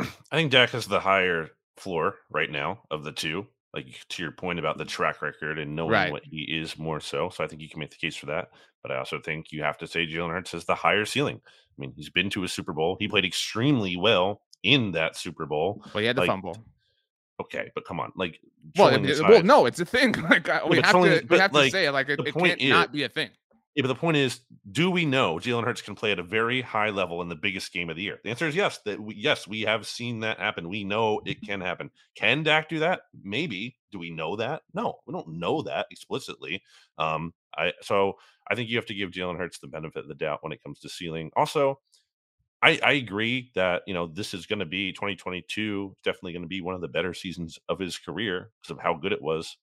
again. 0.00 0.12
I 0.32 0.36
think 0.36 0.50
Dak 0.52 0.70
has 0.70 0.86
the 0.86 1.00
higher 1.00 1.50
floor 1.76 2.16
right 2.30 2.50
now 2.50 2.82
of 2.90 3.04
the 3.04 3.12
two. 3.12 3.46
Like 3.72 4.06
to 4.10 4.22
your 4.22 4.30
point 4.30 4.60
about 4.60 4.78
the 4.78 4.84
track 4.84 5.20
record 5.20 5.58
and 5.58 5.74
knowing 5.74 5.90
Right. 5.90 6.12
what 6.12 6.22
he 6.24 6.42
is 6.42 6.78
more 6.78 7.00
so. 7.00 7.28
So 7.30 7.42
I 7.42 7.48
think 7.48 7.60
you 7.60 7.68
can 7.68 7.80
make 7.80 7.90
the 7.90 7.96
case 7.96 8.14
for 8.14 8.26
that. 8.26 8.50
But 8.82 8.92
I 8.92 8.98
also 8.98 9.18
think 9.18 9.50
you 9.50 9.64
have 9.64 9.78
to 9.78 9.86
say 9.88 10.06
Jalen 10.06 10.30
Hurts 10.30 10.52
has 10.52 10.64
the 10.64 10.76
higher 10.76 11.04
ceiling. 11.04 11.40
I 11.44 11.74
mean, 11.78 11.92
he's 11.96 12.10
been 12.10 12.30
to 12.30 12.44
a 12.44 12.48
Super 12.48 12.72
Bowl. 12.72 12.96
He 13.00 13.08
played 13.08 13.24
extremely 13.24 13.96
well 13.96 14.42
in 14.64 14.90
that 14.92 15.16
Super 15.16 15.46
Bowl. 15.46 15.82
Well, 15.94 16.00
he 16.00 16.06
had 16.06 16.16
the 16.16 16.22
Like, 16.22 16.28
fumble. 16.28 16.56
Okay, 17.40 17.70
but 17.74 17.84
come 17.84 18.00
on, 18.00 18.12
like 18.16 18.40
Well, 18.76 18.88
it- 18.88 19.20
well, 19.20 19.42
no, 19.42 19.66
it's 19.66 19.78
a 19.80 19.84
thing. 19.84 20.12
Like 20.30 20.48
uh, 20.48 20.62
we 20.68 20.76
but 20.76 20.84
have 20.86 20.92
trolling 20.92 21.10
to, 21.10 21.20
we 21.20 21.26
but, 21.26 21.40
have 21.40 21.50
to 21.52 21.56
like, 21.58 21.72
say 21.72 21.86
it. 21.86 21.92
Like 21.92 22.08
it, 22.08 22.20
it 22.20 22.34
can't 22.34 22.60
is- 22.60 22.70
not 22.70 22.92
be 22.92 23.04
a 23.04 23.08
thing. 23.08 23.30
Yeah, 23.74 23.82
but 23.82 23.88
the 23.88 23.96
point 23.96 24.16
is, 24.16 24.38
do 24.70 24.88
we 24.88 25.04
know 25.04 25.34
Jalen 25.40 25.64
Hurts 25.64 25.82
can 25.82 25.96
play 25.96 26.12
at 26.12 26.20
a 26.20 26.22
very 26.22 26.62
high 26.62 26.90
level 26.90 27.22
in 27.22 27.28
the 27.28 27.34
biggest 27.34 27.72
game 27.72 27.90
of 27.90 27.96
the 27.96 28.02
year? 28.02 28.20
The 28.22 28.30
answer 28.30 28.46
is 28.46 28.54
yes. 28.54 28.78
That 28.84 29.00
we, 29.00 29.16
yes, 29.16 29.48
we 29.48 29.62
have 29.62 29.84
seen 29.84 30.20
that 30.20 30.38
happen. 30.38 30.68
We 30.68 30.84
know 30.84 31.20
it 31.26 31.42
can 31.42 31.60
happen. 31.60 31.90
Can 32.14 32.44
Dak 32.44 32.68
do 32.68 32.78
that? 32.78 33.00
Maybe. 33.24 33.76
Do 33.90 33.98
we 33.98 34.10
know 34.12 34.36
that? 34.36 34.62
No, 34.74 35.00
we 35.08 35.12
don't 35.12 35.40
know 35.40 35.60
that 35.62 35.86
explicitly. 35.90 36.62
Um, 36.98 37.34
I 37.58 37.72
so 37.82 38.16
I 38.48 38.54
think 38.54 38.70
you 38.70 38.76
have 38.76 38.86
to 38.86 38.94
give 38.94 39.10
Jalen 39.10 39.38
Hurts 39.38 39.58
the 39.58 39.66
benefit 39.66 40.04
of 40.04 40.08
the 40.08 40.14
doubt 40.14 40.44
when 40.44 40.52
it 40.52 40.62
comes 40.62 40.78
to 40.78 40.88
ceiling. 40.88 41.32
Also, 41.34 41.80
I, 42.64 42.80
I 42.82 42.92
agree 42.92 43.50
that 43.54 43.82
you 43.86 43.92
know 43.92 44.06
this 44.06 44.32
is 44.32 44.46
going 44.46 44.60
to 44.60 44.64
be 44.64 44.92
2022. 44.92 45.94
Definitely 46.02 46.32
going 46.32 46.42
to 46.42 46.48
be 46.48 46.62
one 46.62 46.74
of 46.74 46.80
the 46.80 46.88
better 46.88 47.12
seasons 47.12 47.58
of 47.68 47.78
his 47.78 47.98
career 47.98 48.50
because 48.62 48.70
of 48.70 48.82
how 48.82 48.94
good 48.94 49.12
it 49.12 49.20
was. 49.20 49.56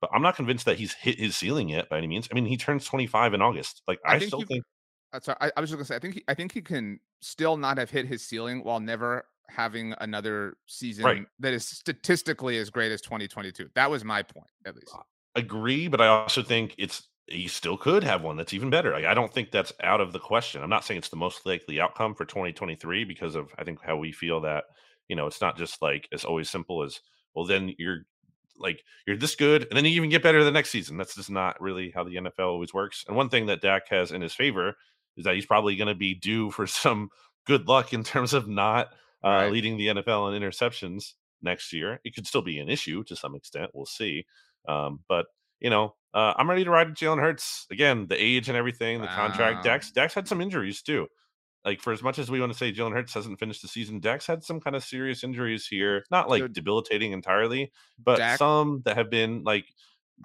But 0.00 0.10
I'm 0.14 0.22
not 0.22 0.36
convinced 0.36 0.64
that 0.64 0.78
he's 0.78 0.94
hit 0.94 1.18
his 1.18 1.36
ceiling 1.36 1.68
yet 1.68 1.88
by 1.90 1.98
any 1.98 2.06
means. 2.06 2.28
I 2.30 2.34
mean, 2.34 2.46
he 2.46 2.56
turns 2.56 2.84
25 2.86 3.34
in 3.34 3.42
August. 3.42 3.82
Like 3.86 3.98
I 4.06 4.14
I, 4.14 4.18
think 4.18 4.28
still 4.28 4.40
you- 4.40 4.46
think 4.46 4.64
sorry, 5.22 5.36
I, 5.40 5.50
I 5.56 5.60
was 5.60 5.70
just 5.70 5.76
gonna 5.76 5.84
say. 5.84 5.96
I 5.96 5.98
think 5.98 6.14
he, 6.14 6.24
I 6.26 6.34
think 6.34 6.52
he 6.52 6.62
can 6.62 7.00
still 7.20 7.56
not 7.56 7.76
have 7.76 7.90
hit 7.90 8.06
his 8.06 8.24
ceiling 8.24 8.64
while 8.64 8.80
never 8.80 9.26
having 9.50 9.94
another 10.00 10.56
season 10.66 11.26
that 11.40 11.52
is 11.52 11.66
statistically 11.66 12.58
as 12.58 12.70
great 12.70 12.92
as 12.92 13.00
2022. 13.00 13.68
That 13.74 13.90
was 13.90 14.04
my 14.04 14.22
point, 14.22 14.50
at 14.66 14.74
least. 14.74 14.94
agree, 15.34 15.88
but 15.88 16.00
I 16.00 16.06
also 16.06 16.42
think 16.42 16.74
it's 16.78 17.07
he 17.30 17.48
still 17.48 17.76
could 17.76 18.04
have 18.04 18.22
one 18.22 18.36
that's 18.36 18.54
even 18.54 18.70
better. 18.70 18.92
Like, 18.92 19.04
I 19.04 19.14
don't 19.14 19.32
think 19.32 19.50
that's 19.50 19.72
out 19.82 20.00
of 20.00 20.12
the 20.12 20.18
question. 20.18 20.62
I'm 20.62 20.70
not 20.70 20.84
saying 20.84 20.98
it's 20.98 21.08
the 21.08 21.16
most 21.16 21.44
likely 21.46 21.80
outcome 21.80 22.14
for 22.14 22.24
2023 22.24 23.04
because 23.04 23.34
of 23.34 23.50
I 23.58 23.64
think 23.64 23.80
how 23.82 23.96
we 23.96 24.12
feel 24.12 24.40
that 24.42 24.64
you 25.08 25.16
know 25.16 25.26
it's 25.26 25.40
not 25.40 25.56
just 25.56 25.80
like 25.82 26.08
it's 26.12 26.24
always 26.24 26.50
simple 26.50 26.82
as 26.82 27.00
well. 27.34 27.44
Then 27.46 27.74
you're 27.78 28.06
like 28.58 28.82
you're 29.06 29.16
this 29.16 29.36
good, 29.36 29.62
and 29.68 29.76
then 29.76 29.84
you 29.84 29.90
even 29.92 30.10
get 30.10 30.22
better 30.22 30.42
the 30.44 30.50
next 30.50 30.70
season. 30.70 30.96
That's 30.96 31.14
just 31.14 31.30
not 31.30 31.60
really 31.60 31.90
how 31.94 32.04
the 32.04 32.16
NFL 32.16 32.46
always 32.46 32.74
works. 32.74 33.04
And 33.06 33.16
one 33.16 33.28
thing 33.28 33.46
that 33.46 33.60
Dak 33.60 33.88
has 33.88 34.10
in 34.12 34.20
his 34.22 34.34
favor 34.34 34.74
is 35.16 35.24
that 35.24 35.34
he's 35.34 35.46
probably 35.46 35.76
going 35.76 35.88
to 35.88 35.94
be 35.94 36.14
due 36.14 36.50
for 36.50 36.66
some 36.66 37.10
good 37.46 37.68
luck 37.68 37.92
in 37.92 38.04
terms 38.04 38.32
of 38.34 38.48
not 38.48 38.88
uh, 39.24 39.28
Right. 39.28 39.52
leading 39.52 39.76
the 39.76 39.88
NFL 39.88 40.34
in 40.34 40.42
interceptions 40.42 41.14
next 41.42 41.72
year. 41.72 42.00
It 42.04 42.14
could 42.14 42.26
still 42.26 42.42
be 42.42 42.58
an 42.58 42.68
issue 42.68 43.02
to 43.04 43.16
some 43.16 43.34
extent. 43.34 43.70
We'll 43.74 43.86
see. 43.86 44.26
Um, 44.68 45.00
but 45.08 45.26
you 45.60 45.70
know, 45.70 45.94
uh, 46.14 46.34
I'm 46.36 46.48
ready 46.48 46.64
to 46.64 46.70
ride 46.70 46.88
with 46.88 46.96
Jalen 46.98 47.20
Hurts 47.20 47.66
again. 47.70 48.06
The 48.08 48.22
age 48.22 48.48
and 48.48 48.56
everything, 48.56 49.00
the 49.00 49.06
Wow. 49.06 49.16
contract. 49.16 49.64
Dax 49.64 49.90
Dax 49.90 50.14
had 50.14 50.26
some 50.28 50.40
injuries 50.40 50.82
too. 50.82 51.06
Like 51.64 51.80
for 51.82 51.92
as 51.92 52.02
much 52.02 52.18
as 52.18 52.30
we 52.30 52.40
want 52.40 52.52
to 52.52 52.58
say 52.58 52.72
Jalen 52.72 52.92
Hurts 52.94 53.12
hasn't 53.14 53.38
finished 53.38 53.62
the 53.62 53.68
season, 53.68 54.00
Dax 54.00 54.26
had 54.26 54.42
some 54.44 54.60
kind 54.60 54.74
of 54.76 54.82
serious 54.84 55.22
injuries 55.24 55.66
here. 55.66 56.04
Not 56.10 56.30
like 56.30 56.40
Dude. 56.42 56.52
debilitating 56.54 57.12
entirely, 57.12 57.72
but 58.02 58.16
Dak- 58.18 58.38
some 58.38 58.82
that 58.84 58.96
have 58.96 59.10
been 59.10 59.42
like 59.44 59.66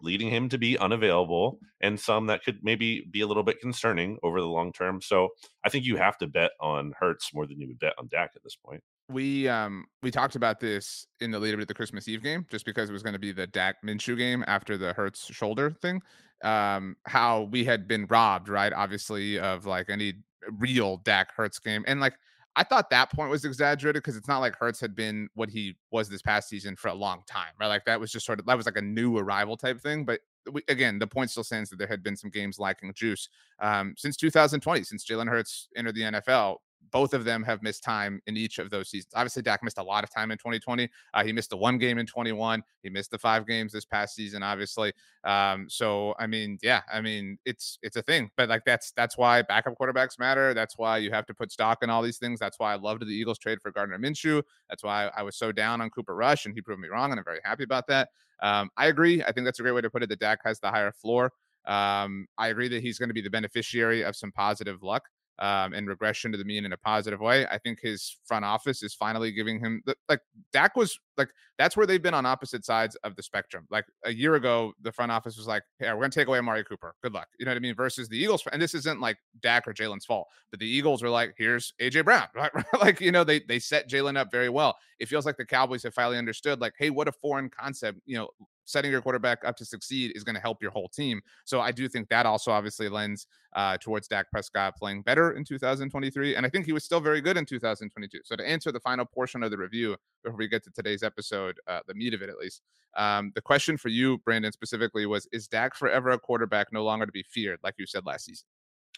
leading 0.01 0.29
him 0.29 0.49
to 0.49 0.57
be 0.57 0.77
unavailable, 0.77 1.59
and 1.81 1.99
some 1.99 2.27
that 2.27 2.43
could 2.43 2.59
maybe 2.63 3.05
be 3.11 3.21
a 3.21 3.27
little 3.27 3.43
bit 3.43 3.59
concerning 3.61 4.17
over 4.23 4.39
the 4.41 4.47
long 4.47 4.71
term. 4.73 5.01
So 5.01 5.29
I 5.63 5.69
think 5.69 5.85
you 5.85 5.97
have 5.97 6.17
to 6.19 6.27
bet 6.27 6.51
on 6.59 6.93
Hurts 6.99 7.33
more 7.33 7.45
than 7.45 7.59
you 7.59 7.67
would 7.67 7.79
bet 7.79 7.93
on 7.97 8.07
Dak 8.07 8.31
at 8.35 8.43
this 8.43 8.55
point. 8.55 8.83
We 9.09 9.47
um 9.47 9.85
we 10.01 10.11
talked 10.11 10.35
about 10.35 10.59
this 10.59 11.07
in 11.19 11.31
the 11.31 11.39
lead 11.39 11.53
up 11.53 11.59
to 11.59 11.65
the 11.65 11.73
Christmas 11.73 12.07
Eve 12.07 12.23
game, 12.23 12.45
just 12.49 12.65
because 12.65 12.89
it 12.89 12.93
was 12.93 13.03
going 13.03 13.13
to 13.13 13.19
be 13.19 13.31
the 13.31 13.47
Dak 13.47 13.75
Minshew 13.83 14.17
game 14.17 14.43
after 14.47 14.77
the 14.77 14.93
Hurts 14.93 15.25
shoulder 15.33 15.71
thing. 15.81 16.01
Um, 16.43 16.95
how 17.05 17.43
we 17.51 17.63
had 17.63 17.87
been 17.87 18.05
robbed, 18.07 18.49
right? 18.49 18.73
Obviously, 18.73 19.39
of 19.39 19.65
like 19.65 19.89
any 19.89 20.13
real 20.59 20.97
Dak 20.97 21.33
Hurts 21.35 21.59
game, 21.59 21.83
and 21.87 21.99
like 21.99 22.13
I 22.55 22.63
thought 22.63 22.89
that 22.91 23.11
point 23.11 23.31
was 23.31 23.45
exaggerated 23.45 24.03
because 24.03 24.15
it's 24.15 24.27
not 24.27 24.39
like 24.39 24.55
Hurts 24.55 24.79
had 24.79 24.95
been 24.95 25.27
what 25.33 25.49
he 25.49 25.75
was 25.91 26.07
this 26.07 26.21
past 26.21 26.49
season 26.49 26.75
for 26.75 26.89
a 26.89 26.93
long 26.93 27.23
time, 27.27 27.53
right? 27.59 27.67
Like 27.67 27.85
that 27.85 27.99
was 27.99 28.11
just 28.11 28.25
sort 28.25 28.39
of 28.39 28.45
that 28.45 28.57
was 28.57 28.67
like 28.67 28.77
a 28.77 28.81
new 28.81 29.17
arrival 29.17 29.57
type 29.57 29.81
thing. 29.81 30.05
But 30.05 30.21
we, 30.51 30.61
again, 30.67 30.99
the 30.99 31.07
point 31.07 31.31
still 31.31 31.43
stands 31.43 31.69
that 31.71 31.77
there 31.77 31.87
had 31.87 32.03
been 32.03 32.15
some 32.15 32.29
games 32.29 32.59
lacking 32.59 32.93
juice 32.93 33.27
um, 33.59 33.95
since 33.97 34.17
2020, 34.17 34.83
since 34.83 35.05
Jalen 35.05 35.27
Hurts 35.29 35.67
entered 35.75 35.95
the 35.95 36.01
NFL 36.01 36.57
both 36.91 37.13
of 37.13 37.25
them 37.25 37.43
have 37.43 37.63
missed 37.63 37.83
time 37.83 38.21
in 38.27 38.37
each 38.37 38.59
of 38.59 38.69
those 38.69 38.89
seasons. 38.89 39.13
Obviously, 39.15 39.41
Dak 39.41 39.63
missed 39.63 39.77
a 39.77 39.83
lot 39.83 40.03
of 40.03 40.13
time 40.13 40.31
in 40.31 40.37
2020. 40.37 40.89
Uh, 41.13 41.23
he 41.23 41.33
missed 41.33 41.49
the 41.49 41.57
one 41.57 41.77
game 41.77 41.97
in 41.97 42.05
21. 42.05 42.63
He 42.81 42.89
missed 42.89 43.11
the 43.11 43.17
five 43.17 43.47
games 43.47 43.71
this 43.71 43.85
past 43.85 44.15
season, 44.15 44.43
obviously. 44.43 44.93
Um, 45.23 45.67
so 45.69 46.13
I 46.19 46.27
mean, 46.27 46.57
yeah, 46.61 46.81
I 46.91 47.01
mean, 47.01 47.37
it's 47.45 47.79
it's 47.81 47.95
a 47.95 48.01
thing. 48.01 48.29
But 48.37 48.49
like 48.49 48.63
that's 48.65 48.91
that's 48.91 49.17
why 49.17 49.41
backup 49.41 49.75
quarterbacks 49.79 50.19
matter. 50.19 50.53
That's 50.53 50.77
why 50.77 50.97
you 50.97 51.11
have 51.11 51.25
to 51.27 51.33
put 51.33 51.51
stock 51.51 51.83
in 51.83 51.89
all 51.89 52.01
these 52.01 52.17
things. 52.17 52.39
That's 52.39 52.59
why 52.59 52.73
I 52.73 52.75
loved 52.75 53.05
the 53.05 53.13
Eagles 53.13 53.39
trade 53.39 53.61
for 53.61 53.71
Gardner 53.71 53.97
Minshew. 53.97 54.43
That's 54.69 54.83
why 54.83 55.09
I 55.15 55.23
was 55.23 55.35
so 55.35 55.51
down 55.51 55.81
on 55.81 55.89
Cooper 55.89 56.15
Rush, 56.15 56.45
and 56.45 56.53
he 56.53 56.61
proved 56.61 56.81
me 56.81 56.89
wrong, 56.89 57.11
and 57.11 57.19
I'm 57.19 57.25
very 57.25 57.41
happy 57.43 57.63
about 57.63 57.87
that. 57.87 58.09
Um, 58.41 58.69
I 58.77 58.87
agree. 58.87 59.23
I 59.23 59.31
think 59.31 59.45
that's 59.45 59.59
a 59.59 59.63
great 59.63 59.73
way 59.73 59.81
to 59.81 59.89
put 59.89 60.03
it. 60.03 60.09
That 60.09 60.19
Dak 60.19 60.39
has 60.43 60.59
the 60.59 60.69
higher 60.69 60.91
floor. 60.91 61.31
Um, 61.65 62.27
I 62.37 62.49
agree 62.49 62.67
that 62.69 62.81
he's 62.81 62.99
going 62.99 63.09
to 63.09 63.13
be 63.13 63.21
the 63.21 63.29
beneficiary 63.29 64.03
of 64.03 64.15
some 64.15 64.31
positive 64.31 64.83
luck 64.83 65.07
um, 65.39 65.73
and 65.73 65.87
regression 65.87 66.31
to 66.31 66.37
the 66.37 66.45
mean 66.45 66.65
in 66.65 66.73
a 66.73 66.77
positive 66.77 67.19
way. 67.19 67.45
I 67.47 67.57
think 67.57 67.79
his 67.81 68.17
front 68.25 68.45
office 68.45 68.83
is 68.83 68.93
finally 68.93 69.31
giving 69.31 69.59
him 69.59 69.81
the, 69.85 69.95
like 70.07 70.21
Dak 70.51 70.75
was 70.75 70.99
like 71.17 71.29
that's 71.57 71.77
where 71.77 71.85
they've 71.85 72.01
been 72.01 72.13
on 72.13 72.25
opposite 72.25 72.65
sides 72.65 72.95
of 73.03 73.15
the 73.15 73.23
spectrum. 73.23 73.65
Like 73.69 73.85
a 74.05 74.13
year 74.13 74.35
ago, 74.35 74.73
the 74.81 74.91
front 74.91 75.11
office 75.11 75.37
was 75.37 75.47
like, 75.47 75.63
"Hey, 75.79 75.91
we're 75.91 76.01
gonna 76.01 76.09
take 76.09 76.27
away 76.27 76.39
Amari 76.39 76.63
Cooper. 76.63 76.95
Good 77.01 77.13
luck." 77.13 77.27
You 77.39 77.45
know 77.45 77.51
what 77.51 77.57
I 77.57 77.61
mean? 77.61 77.75
Versus 77.75 78.07
the 78.09 78.17
Eagles, 78.17 78.43
and 78.51 78.61
this 78.61 78.75
isn't 78.75 78.99
like 78.99 79.17
Dak 79.41 79.67
or 79.67 79.73
Jalen's 79.73 80.05
fault, 80.05 80.27
but 80.51 80.59
the 80.59 80.67
Eagles 80.67 81.01
were 81.01 81.09
like, 81.09 81.33
"Here's 81.37 81.73
AJ 81.81 82.05
Brown." 82.05 82.27
Right? 82.35 82.51
like 82.79 83.01
you 83.01 83.11
know, 83.11 83.23
they 83.23 83.41
they 83.47 83.59
set 83.59 83.89
Jalen 83.89 84.17
up 84.17 84.31
very 84.31 84.49
well. 84.49 84.75
It 84.99 85.07
feels 85.07 85.25
like 85.25 85.37
the 85.37 85.45
Cowboys 85.45 85.83
have 85.83 85.93
finally 85.93 86.17
understood, 86.17 86.61
like, 86.61 86.73
"Hey, 86.77 86.89
what 86.89 87.07
a 87.07 87.11
foreign 87.11 87.49
concept." 87.49 87.99
You 88.05 88.17
know, 88.17 88.29
setting 88.65 88.91
your 88.91 89.01
quarterback 89.01 89.39
up 89.45 89.55
to 89.57 89.65
succeed 89.65 90.11
is 90.15 90.23
going 90.23 90.35
to 90.35 90.41
help 90.41 90.61
your 90.61 90.71
whole 90.71 90.89
team. 90.89 91.21
So 91.45 91.61
I 91.61 91.71
do 91.71 91.87
think 91.87 92.09
that 92.09 92.25
also 92.25 92.51
obviously 92.51 92.89
lends 92.89 93.27
uh, 93.55 93.77
towards 93.79 94.07
Dak 94.07 94.29
Prescott 94.31 94.75
playing 94.77 95.01
better 95.03 95.31
in 95.31 95.43
2023. 95.43 96.35
And 96.35 96.45
I 96.45 96.49
think 96.49 96.65
he 96.65 96.73
was 96.73 96.83
still 96.83 96.99
very 96.99 97.21
good 97.21 97.37
in 97.37 97.45
2022. 97.45 98.19
So 98.23 98.35
to 98.35 98.47
answer 98.47 98.71
the 98.71 98.79
final 98.79 99.05
portion 99.05 99.43
of 99.43 99.51
the 99.51 99.57
review 99.57 99.95
before 100.23 100.37
we 100.37 100.47
get 100.47 100.63
to 100.63 100.71
today's 100.71 101.03
episode, 101.03 101.57
uh, 101.67 101.79
the 101.87 101.93
meat 101.93 102.13
of 102.13 102.21
it 102.21 102.29
at 102.29 102.37
least, 102.37 102.61
um, 102.95 103.31
the 103.35 103.41
question 103.41 103.77
for 103.77 103.89
you, 103.89 104.19
Brandon, 104.19 104.51
specifically 104.51 105.05
was 105.05 105.27
Is 105.31 105.47
Dak 105.47 105.75
forever 105.75 106.11
a 106.11 106.19
quarterback 106.19 106.71
no 106.71 106.83
longer 106.83 107.05
to 107.05 107.11
be 107.11 107.23
feared, 107.23 107.59
like 107.63 107.75
you 107.77 107.85
said 107.85 108.05
last 108.05 108.25
season? 108.25 108.45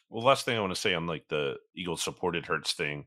Well, 0.10 0.24
last 0.24 0.46
thing 0.46 0.58
I 0.58 0.62
want 0.62 0.74
to 0.74 0.80
say 0.80 0.94
on 0.94 1.08
like 1.08 1.28
the 1.30 1.56
Eagles 1.76 2.04
supported 2.04 2.46
Hurts 2.46 2.74
thing 2.74 3.06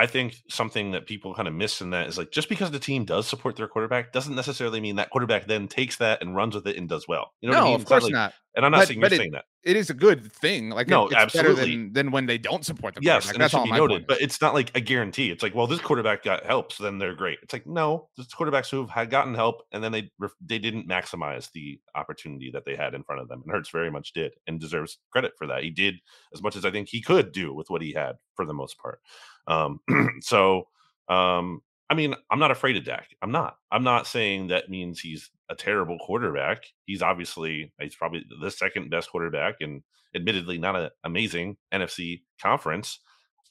I 0.00 0.06
think 0.06 0.36
something 0.48 0.92
that 0.92 1.06
people 1.06 1.34
kind 1.34 1.46
of 1.46 1.52
miss 1.52 1.82
in 1.82 1.90
that 1.90 2.08
is 2.08 2.16
like 2.16 2.30
just 2.30 2.48
because 2.48 2.70
the 2.70 2.78
team 2.78 3.04
does 3.04 3.28
support 3.28 3.56
their 3.56 3.68
quarterback 3.68 4.12
doesn't 4.12 4.34
necessarily 4.34 4.80
mean 4.80 4.96
that 4.96 5.10
quarterback 5.10 5.46
then 5.46 5.68
takes 5.68 5.98
that 5.98 6.22
and 6.22 6.34
runs 6.34 6.54
with 6.54 6.66
it 6.66 6.78
and 6.78 6.88
does 6.88 7.06
well. 7.06 7.34
You 7.42 7.50
know, 7.50 7.56
no, 7.56 7.60
I 7.60 7.64
mean? 7.66 7.74
of 7.74 7.84
course 7.84 8.04
like, 8.04 8.12
not. 8.14 8.32
And 8.56 8.64
I'm 8.64 8.72
not 8.72 8.78
but, 8.78 8.88
saying 8.88 9.00
you're 9.00 9.10
saying 9.10 9.30
that 9.32 9.44
it 9.62 9.76
is 9.76 9.90
a 9.90 9.94
good 9.94 10.32
thing. 10.32 10.70
Like 10.70 10.88
no, 10.88 11.06
it's 11.06 11.14
absolutely. 11.14 11.76
Than, 11.76 11.92
than, 11.92 12.10
when 12.10 12.26
they 12.26 12.38
don't 12.38 12.64
support 12.64 12.94
the 12.94 13.02
yes, 13.02 13.30
and 13.30 13.40
That's 13.40 13.54
it 13.54 13.58
should 13.58 13.64
be 13.64 13.70
noted. 13.70 14.06
But 14.06 14.20
it's 14.20 14.40
not 14.40 14.54
like 14.54 14.76
a 14.76 14.80
guarantee. 14.80 15.30
It's 15.30 15.42
like, 15.42 15.54
well, 15.54 15.66
this 15.66 15.80
quarterback 15.80 16.24
got 16.24 16.44
help, 16.44 16.72
so 16.72 16.82
then 16.82 16.98
they're 16.98 17.14
great. 17.14 17.38
It's 17.42 17.52
like 17.52 17.66
no, 17.66 18.08
there's 18.16 18.28
quarterbacks 18.28 18.70
who 18.70 18.80
have 18.80 18.90
had 18.90 19.10
gotten 19.10 19.34
help 19.34 19.62
and 19.72 19.84
then 19.84 19.92
they 19.92 20.10
they 20.44 20.58
didn't 20.58 20.88
maximize 20.88 21.50
the 21.52 21.78
opportunity 21.94 22.50
that 22.52 22.64
they 22.64 22.74
had 22.74 22.94
in 22.94 23.04
front 23.04 23.20
of 23.20 23.28
them. 23.28 23.42
And 23.44 23.52
Hurts 23.52 23.70
very 23.70 23.90
much 23.90 24.12
did 24.12 24.34
and 24.46 24.58
deserves 24.58 24.98
credit 25.12 25.32
for 25.38 25.46
that. 25.46 25.62
He 25.62 25.70
did 25.70 25.96
as 26.34 26.42
much 26.42 26.56
as 26.56 26.64
I 26.64 26.70
think 26.70 26.88
he 26.88 27.00
could 27.00 27.32
do 27.32 27.54
with 27.54 27.70
what 27.70 27.82
he 27.82 27.92
had 27.92 28.16
for 28.34 28.44
the 28.44 28.54
most 28.54 28.78
part. 28.78 29.00
Um, 29.46 29.80
so 30.20 30.66
um, 31.08 31.62
I 31.90 31.94
mean, 31.94 32.14
I'm 32.30 32.38
not 32.38 32.52
afraid 32.52 32.76
of 32.76 32.84
Dak. 32.84 33.08
I'm 33.20 33.32
not. 33.32 33.56
I'm 33.72 33.82
not 33.82 34.06
saying 34.06 34.46
that 34.46 34.70
means 34.70 35.00
he's 35.00 35.28
a 35.50 35.54
terrible 35.54 35.98
quarterback. 35.98 36.64
He's 36.86 37.02
obviously 37.02 37.72
he's 37.80 37.96
probably 37.96 38.24
the 38.40 38.50
second 38.50 38.90
best 38.90 39.10
quarterback, 39.10 39.56
and 39.60 39.82
admittedly 40.14 40.58
not 40.58 40.76
an 40.76 40.90
amazing 41.04 41.56
NFC 41.72 42.22
conference. 42.40 43.00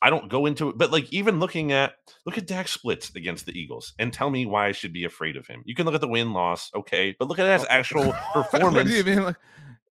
I 0.02 0.10
don't 0.10 0.30
go 0.30 0.46
into 0.46 0.70
it, 0.70 0.78
but 0.78 0.92
like 0.92 1.12
even 1.12 1.40
looking 1.40 1.74
at 1.74 1.94
look 2.26 2.38
at 2.38 2.48
Dak 2.48 2.70
splits 2.70 3.14
against 3.16 3.46
the 3.46 3.52
Eagles 3.52 3.94
and 4.00 4.14
tell 4.14 4.30
me 4.30 4.46
why 4.46 4.68
I 4.68 4.72
should 4.72 4.94
be 4.94 5.04
afraid 5.04 5.36
of 5.36 5.46
him. 5.46 5.62
You 5.66 5.76
can 5.76 5.86
look 5.86 5.96
at 5.96 6.02
the 6.02 6.08
win 6.08 6.32
loss, 6.32 6.72
okay, 6.74 7.16
but 7.20 7.28
look 7.28 7.40
at 7.40 7.60
his 7.60 7.68
actual 7.70 8.14
performance. 8.34 8.76
what 8.76 8.88
do 8.88 8.94
you 8.94 9.04
mean? 9.04 9.24
Like, 9.24 9.36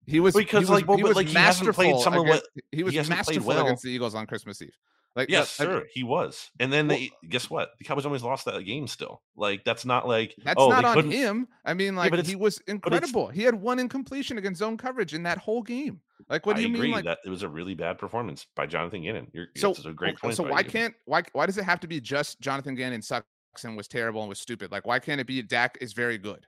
he 0.06 0.20
was 0.20 0.34
because 0.34 0.66
he 0.66 0.70
was, 0.70 0.70
like, 0.70 0.88
well, 0.88 0.96
he 0.96 1.02
was 1.02 1.16
like 1.16 1.26
he 1.26 1.34
hasn't 1.34 1.74
played 1.74 1.98
someone 1.98 2.26
against, 2.26 2.48
he 2.72 2.82
was 2.82 2.94
he 2.94 3.02
masterful 3.02 3.44
well. 3.44 3.66
against 3.66 3.82
the 3.82 3.90
Eagles 3.90 4.14
on 4.14 4.26
Christmas 4.26 4.62
Eve. 4.62 4.72
Like 5.18 5.30
yes, 5.30 5.56
that, 5.56 5.64
sir, 5.64 5.86
he 5.92 6.04
was. 6.04 6.48
And 6.60 6.72
then 6.72 6.86
well, 6.86 6.96
they 6.96 7.10
guess 7.28 7.50
what? 7.50 7.70
The 7.78 7.84
Cowboys 7.84 8.06
always 8.06 8.22
lost 8.22 8.44
that 8.44 8.56
game 8.62 8.86
still. 8.86 9.20
Like 9.34 9.64
that's 9.64 9.84
not 9.84 10.06
like 10.06 10.36
that's 10.44 10.54
oh, 10.56 10.68
not 10.68 10.84
on 10.84 11.10
him. 11.10 11.48
I 11.64 11.74
mean, 11.74 11.96
like 11.96 12.14
yeah, 12.14 12.22
he 12.22 12.36
was 12.36 12.62
incredible. 12.68 13.26
He 13.26 13.42
had 13.42 13.56
one 13.56 13.80
incompletion 13.80 14.38
against 14.38 14.60
zone 14.60 14.76
coverage 14.76 15.14
in 15.14 15.24
that 15.24 15.38
whole 15.38 15.64
game. 15.64 16.00
Like 16.30 16.46
what 16.46 16.54
do 16.54 16.62
you 16.62 16.68
agree 16.68 16.82
mean? 16.82 16.92
Like 16.92 17.04
that 17.06 17.18
it 17.24 17.30
was 17.30 17.42
a 17.42 17.48
really 17.48 17.74
bad 17.74 17.98
performance 17.98 18.46
by 18.54 18.66
Jonathan 18.66 19.02
Gannon. 19.02 19.26
You're, 19.32 19.46
so 19.56 19.74
a 19.84 19.92
great 19.92 20.20
point. 20.20 20.36
So 20.36 20.44
why 20.44 20.60
you. 20.60 20.66
can't 20.66 20.94
why 21.06 21.24
why 21.32 21.46
does 21.46 21.58
it 21.58 21.64
have 21.64 21.80
to 21.80 21.88
be 21.88 22.00
just 22.00 22.40
Jonathan 22.40 22.76
Gannon 22.76 23.02
sucks 23.02 23.26
and 23.64 23.76
was 23.76 23.88
terrible 23.88 24.20
and 24.20 24.28
was 24.28 24.38
stupid? 24.38 24.70
Like 24.70 24.86
why 24.86 25.00
can't 25.00 25.20
it 25.20 25.26
be 25.26 25.42
Dak 25.42 25.78
is 25.80 25.94
very 25.94 26.18
good? 26.18 26.46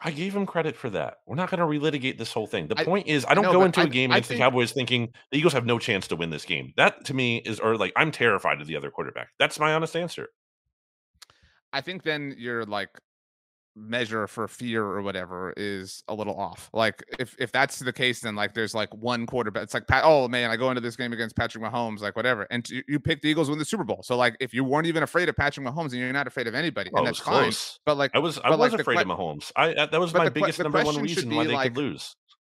I 0.00 0.10
gave 0.10 0.36
him 0.36 0.46
credit 0.46 0.76
for 0.76 0.90
that. 0.90 1.18
We're 1.26 1.36
not 1.36 1.50
going 1.50 1.60
to 1.60 1.66
relitigate 1.66 2.18
this 2.18 2.32
whole 2.32 2.46
thing. 2.46 2.68
The 2.68 2.78
I, 2.78 2.84
point 2.84 3.06
is, 3.06 3.24
I 3.26 3.34
don't 3.34 3.44
go 3.44 3.64
into 3.64 3.80
I, 3.80 3.84
a 3.84 3.88
game 3.88 4.10
against 4.10 4.28
think, 4.28 4.38
the 4.38 4.44
Cowboys 4.44 4.72
thinking 4.72 5.12
the 5.30 5.38
Eagles 5.38 5.54
have 5.54 5.64
no 5.64 5.78
chance 5.78 6.06
to 6.08 6.16
win 6.16 6.30
this 6.30 6.44
game. 6.44 6.72
That 6.76 7.04
to 7.06 7.14
me 7.14 7.38
is, 7.38 7.60
or 7.60 7.76
like, 7.76 7.92
I'm 7.96 8.12
terrified 8.12 8.60
of 8.60 8.66
the 8.66 8.76
other 8.76 8.90
quarterback. 8.90 9.28
That's 9.38 9.58
my 9.58 9.72
honest 9.72 9.96
answer. 9.96 10.28
I 11.72 11.80
think 11.80 12.02
then 12.02 12.34
you're 12.36 12.64
like 12.64 12.90
measure 13.76 14.26
for 14.26 14.48
fear 14.48 14.82
or 14.82 15.02
whatever 15.02 15.52
is 15.56 16.02
a 16.08 16.14
little 16.14 16.34
off. 16.34 16.70
Like 16.72 17.02
if 17.18 17.36
if 17.38 17.52
that's 17.52 17.78
the 17.78 17.92
case, 17.92 18.20
then 18.20 18.34
like 18.34 18.54
there's 18.54 18.74
like 18.74 18.92
one 18.94 19.26
quarterback. 19.26 19.64
It's 19.64 19.74
like 19.74 19.84
oh 19.92 20.28
man, 20.28 20.50
I 20.50 20.56
go 20.56 20.70
into 20.70 20.80
this 20.80 20.96
game 20.96 21.12
against 21.12 21.36
Patrick 21.36 21.62
Mahomes, 21.62 22.00
like 22.00 22.16
whatever, 22.16 22.46
and 22.50 22.68
you, 22.68 22.82
you 22.88 22.98
pick 22.98 23.22
the 23.22 23.28
Eagles 23.28 23.50
win 23.50 23.58
the 23.58 23.64
Super 23.64 23.84
Bowl. 23.84 24.02
So 24.02 24.16
like 24.16 24.36
if 24.40 24.54
you 24.54 24.64
weren't 24.64 24.86
even 24.86 25.02
afraid 25.02 25.28
of 25.28 25.36
Patrick 25.36 25.66
Mahomes 25.66 25.92
and 25.92 25.94
you're 25.94 26.12
not 26.12 26.26
afraid 26.26 26.46
of 26.46 26.54
anybody, 26.54 26.90
oh, 26.94 26.98
and 26.98 27.06
that's 27.06 27.18
fine. 27.18 27.52
But 27.84 27.96
like 27.96 28.10
I 28.14 28.18
was, 28.18 28.38
I 28.38 28.50
was 28.50 28.72
like 28.72 28.80
afraid 28.80 28.98
the, 28.98 29.02
of 29.02 29.08
Mahomes. 29.08 29.52
I 29.54 29.74
that 29.74 30.00
was 30.00 30.14
my 30.14 30.28
biggest 30.28 30.58
number 30.58 30.82
one 30.82 31.00
reason 31.02 31.34
why 31.34 31.46
they 31.46 31.52
like, 31.52 31.74
could 31.74 31.76
lose 31.76 32.16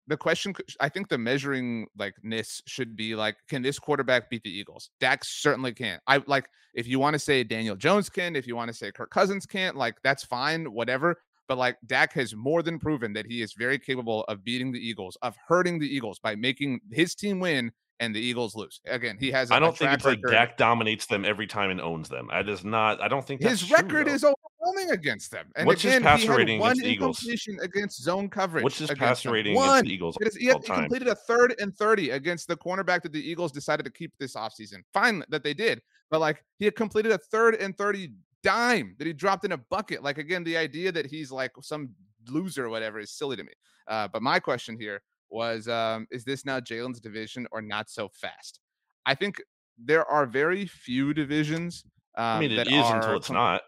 the 0.06 0.16
question 0.16 0.54
I 0.80 0.88
think 0.88 1.08
the 1.08 1.18
measuring 1.18 1.86
like 1.98 2.14
ness 2.22 2.62
should 2.66 2.96
be 2.96 3.14
like, 3.14 3.36
can 3.48 3.62
this 3.62 3.78
quarterback 3.78 4.30
beat 4.30 4.42
the 4.44 4.50
Eagles? 4.50 4.90
Dak 5.00 5.24
certainly 5.24 5.72
can't. 5.72 6.00
I 6.06 6.22
like 6.26 6.48
if 6.74 6.86
you 6.86 6.98
want 6.98 7.14
to 7.14 7.18
say 7.18 7.42
Daniel 7.42 7.76
Jones 7.76 8.08
can, 8.08 8.36
if 8.36 8.46
you 8.46 8.54
want 8.54 8.68
to 8.68 8.74
say 8.74 8.92
Kirk 8.92 9.10
Cousins 9.10 9.46
can't, 9.46 9.76
like 9.76 9.96
that's 10.02 10.24
fine, 10.24 10.66
whatever. 10.72 11.16
But 11.48 11.58
like 11.58 11.76
Dak 11.86 12.12
has 12.14 12.34
more 12.34 12.62
than 12.62 12.78
proven 12.78 13.12
that 13.14 13.26
he 13.26 13.42
is 13.42 13.54
very 13.54 13.78
capable 13.78 14.24
of 14.24 14.44
beating 14.44 14.72
the 14.72 14.80
Eagles, 14.80 15.16
of 15.22 15.36
hurting 15.48 15.78
the 15.78 15.88
Eagles 15.88 16.18
by 16.18 16.34
making 16.34 16.80
his 16.90 17.14
team 17.14 17.40
win 17.40 17.72
and 18.00 18.14
the 18.14 18.20
Eagles 18.20 18.54
lose. 18.54 18.80
Again, 18.86 19.16
he 19.18 19.30
has. 19.30 19.50
I 19.50 19.58
don't 19.58 19.76
think 19.76 19.92
it's 19.92 20.04
record. 20.04 20.24
like 20.24 20.32
Dak 20.32 20.56
dominates 20.56 21.06
them 21.06 21.24
every 21.24 21.46
time 21.46 21.70
and 21.70 21.80
owns 21.80 22.08
them. 22.08 22.28
I 22.30 22.42
just 22.42 22.64
not. 22.64 23.00
I 23.00 23.08
don't 23.08 23.26
think 23.26 23.42
his 23.42 23.70
record 23.70 24.08
is 24.08 24.24
overwhelming 24.24 24.90
against 24.90 25.30
them. 25.30 25.46
And 25.56 25.66
What's 25.66 25.84
again, 25.84 26.02
his 26.02 26.02
passer 26.02 26.36
rating 26.36 26.60
against 26.60 26.84
Eagles? 26.84 27.28
Against 27.62 28.02
zone 28.02 28.28
coverage. 28.28 28.64
What's 28.64 28.78
his 28.78 28.90
passer 28.90 29.30
rating 29.30 29.54
One. 29.54 29.68
against 29.68 29.84
the 29.84 29.94
Eagles? 29.94 30.18
He, 30.38 30.46
had, 30.46 30.58
he 30.62 30.72
completed 30.72 31.08
a 31.08 31.14
third 31.14 31.54
and 31.58 31.74
thirty 31.76 32.10
against 32.10 32.48
the 32.48 32.56
cornerback 32.56 33.02
that 33.02 33.12
the 33.12 33.30
Eagles 33.30 33.52
decided 33.52 33.84
to 33.84 33.92
keep 33.92 34.12
this 34.18 34.34
offseason. 34.34 34.82
Fine 34.92 35.24
that 35.28 35.42
they 35.42 35.54
did, 35.54 35.80
but 36.10 36.20
like 36.20 36.44
he 36.58 36.64
had 36.66 36.76
completed 36.76 37.12
a 37.12 37.18
third 37.18 37.54
and 37.56 37.76
thirty 37.76 38.12
dime 38.42 38.94
that 38.98 39.06
he 39.06 39.12
dropped 39.12 39.44
in 39.44 39.52
a 39.52 39.58
bucket. 39.58 40.02
Like 40.02 40.18
again, 40.18 40.44
the 40.44 40.56
idea 40.56 40.92
that 40.92 41.06
he's 41.06 41.32
like 41.32 41.52
some 41.62 41.90
loser 42.28 42.66
or 42.66 42.68
whatever 42.68 42.98
is 42.98 43.10
silly 43.12 43.36
to 43.36 43.44
me. 43.44 43.52
Uh, 43.88 44.08
but 44.08 44.20
my 44.20 44.38
question 44.38 44.76
here 44.78 45.00
was 45.30 45.68
um, 45.68 46.06
is 46.10 46.24
this 46.24 46.44
now 46.44 46.60
Jalen's 46.60 47.00
division 47.00 47.46
or 47.52 47.62
not 47.62 47.90
so 47.90 48.08
fast? 48.08 48.60
I 49.04 49.14
think 49.14 49.40
there 49.78 50.04
are 50.04 50.26
very 50.26 50.66
few 50.66 51.14
divisions. 51.14 51.84
Um, 52.16 52.24
I 52.24 52.40
mean, 52.40 52.52
it 52.52 52.68
is 52.68 52.90
until 52.90 53.16
it's 53.16 53.30
not. 53.30 53.62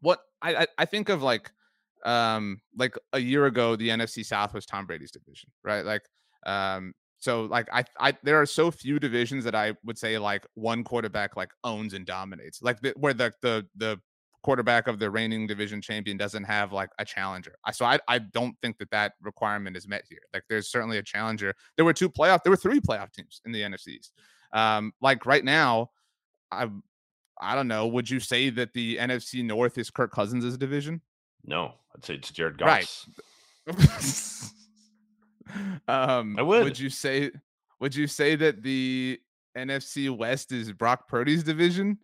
What 0.00 0.20
I, 0.42 0.54
I, 0.54 0.66
I 0.78 0.84
think 0.84 1.08
of 1.08 1.22
like 1.22 1.50
um 2.04 2.60
like 2.76 2.94
a 3.12 3.18
year 3.18 3.46
ago, 3.46 3.76
the 3.76 3.88
NFC 3.88 4.24
South 4.24 4.54
was 4.54 4.66
Tom 4.66 4.86
Brady's 4.86 5.10
division, 5.10 5.50
right? 5.64 5.84
Like 5.84 6.02
um 6.46 6.92
so 7.18 7.42
like 7.42 7.68
I 7.72 7.84
I 7.98 8.16
there 8.22 8.40
are 8.40 8.46
so 8.46 8.70
few 8.70 8.98
divisions 8.98 9.44
that 9.44 9.54
I 9.54 9.74
would 9.84 9.98
say 9.98 10.18
like 10.18 10.46
one 10.54 10.84
quarterback 10.84 11.36
like 11.36 11.50
owns 11.64 11.94
and 11.94 12.06
dominates. 12.06 12.62
Like 12.62 12.80
the, 12.80 12.94
where 12.96 13.14
the 13.14 13.32
the 13.42 13.66
the 13.76 14.00
quarterback 14.46 14.86
of 14.86 15.00
the 15.00 15.10
reigning 15.10 15.44
division 15.44 15.82
champion 15.82 16.16
doesn't 16.16 16.44
have 16.44 16.72
like 16.72 16.90
a 17.00 17.04
challenger. 17.04 17.56
I 17.64 17.72
so 17.72 17.84
I 17.84 17.98
I 18.06 18.20
don't 18.20 18.54
think 18.62 18.78
that 18.78 18.92
that 18.92 19.14
requirement 19.20 19.76
is 19.76 19.88
met 19.88 20.04
here. 20.08 20.20
Like 20.32 20.44
there's 20.48 20.70
certainly 20.70 20.98
a 20.98 21.02
challenger. 21.02 21.52
There 21.74 21.84
were 21.84 21.92
two 21.92 22.08
playoff. 22.08 22.44
There 22.44 22.52
were 22.52 22.56
three 22.56 22.78
playoff 22.78 23.12
teams 23.12 23.40
in 23.44 23.50
the 23.50 23.62
NFC 23.62 23.88
East. 23.88 24.12
Um, 24.52 24.92
like 25.00 25.26
right 25.26 25.44
now, 25.44 25.90
I 26.52 26.68
I 27.40 27.56
don't 27.56 27.66
know. 27.66 27.88
Would 27.88 28.08
you 28.08 28.20
say 28.20 28.50
that 28.50 28.72
the 28.72 28.98
NFC 28.98 29.44
North 29.44 29.78
is 29.78 29.90
Kirk 29.90 30.12
Cousins' 30.12 30.56
division? 30.56 31.00
No, 31.44 31.74
I'd 31.96 32.04
say 32.04 32.14
it's 32.14 32.30
Jared 32.30 32.56
Goff. 32.56 32.68
Right. 32.68 32.88
um, 35.88 36.36
I 36.38 36.42
would. 36.42 36.62
Would 36.62 36.78
you 36.78 36.88
say? 36.88 37.32
Would 37.80 37.96
you 37.96 38.06
say 38.06 38.36
that 38.36 38.62
the 38.62 39.18
NFC 39.58 40.16
West 40.16 40.52
is 40.52 40.72
Brock 40.72 41.08
Purdy's 41.08 41.42
division? 41.42 41.98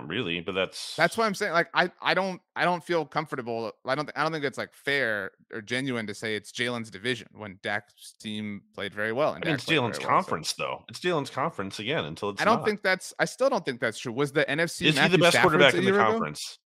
Not 0.00 0.08
really, 0.08 0.40
but 0.40 0.52
that's 0.54 0.94
That's 0.96 1.16
why 1.16 1.24
I'm 1.26 1.34
saying 1.34 1.52
like 1.52 1.68
I 1.72 1.90
I 2.02 2.12
don't 2.12 2.40
I 2.54 2.64
don't 2.64 2.84
feel 2.84 3.04
comfortable. 3.06 3.72
I 3.86 3.94
don't 3.94 4.10
I 4.14 4.22
don't 4.22 4.32
think 4.32 4.44
it's 4.44 4.58
like 4.58 4.74
fair 4.74 5.30
or 5.52 5.62
genuine 5.62 6.06
to 6.06 6.14
say 6.14 6.36
it's 6.36 6.52
Jalen's 6.52 6.90
division 6.90 7.28
when 7.32 7.58
Dak's 7.62 8.14
team 8.20 8.62
played 8.74 8.92
very 8.94 9.12
well. 9.12 9.32
And 9.34 9.42
I 9.44 9.46
mean, 9.48 9.54
it's 9.54 9.64
Jalen's 9.64 9.70
very 9.70 9.80
well, 9.88 9.94
so- 10.00 10.08
conference, 10.08 10.52
though. 10.52 10.84
It's 10.88 11.00
Jalen's 11.00 11.30
conference 11.30 11.78
again 11.78 12.04
until 12.04 12.30
it's. 12.30 12.42
I 12.42 12.44
don't 12.44 12.56
not. 12.56 12.66
think 12.66 12.82
that's. 12.82 13.14
I 13.18 13.24
still 13.24 13.48
don't 13.48 13.64
think 13.64 13.80
that's 13.80 13.98
true. 13.98 14.12
Was 14.12 14.32
the 14.32 14.44
NFC 14.44 14.86
is 14.86 14.98
he 14.98 15.08
the 15.08 15.18
best 15.18 15.32
Stafford's 15.32 15.52
quarterback 15.52 15.74
in 15.74 15.84
the 15.84 15.94
ago? 15.94 16.04
conference? 16.04 16.58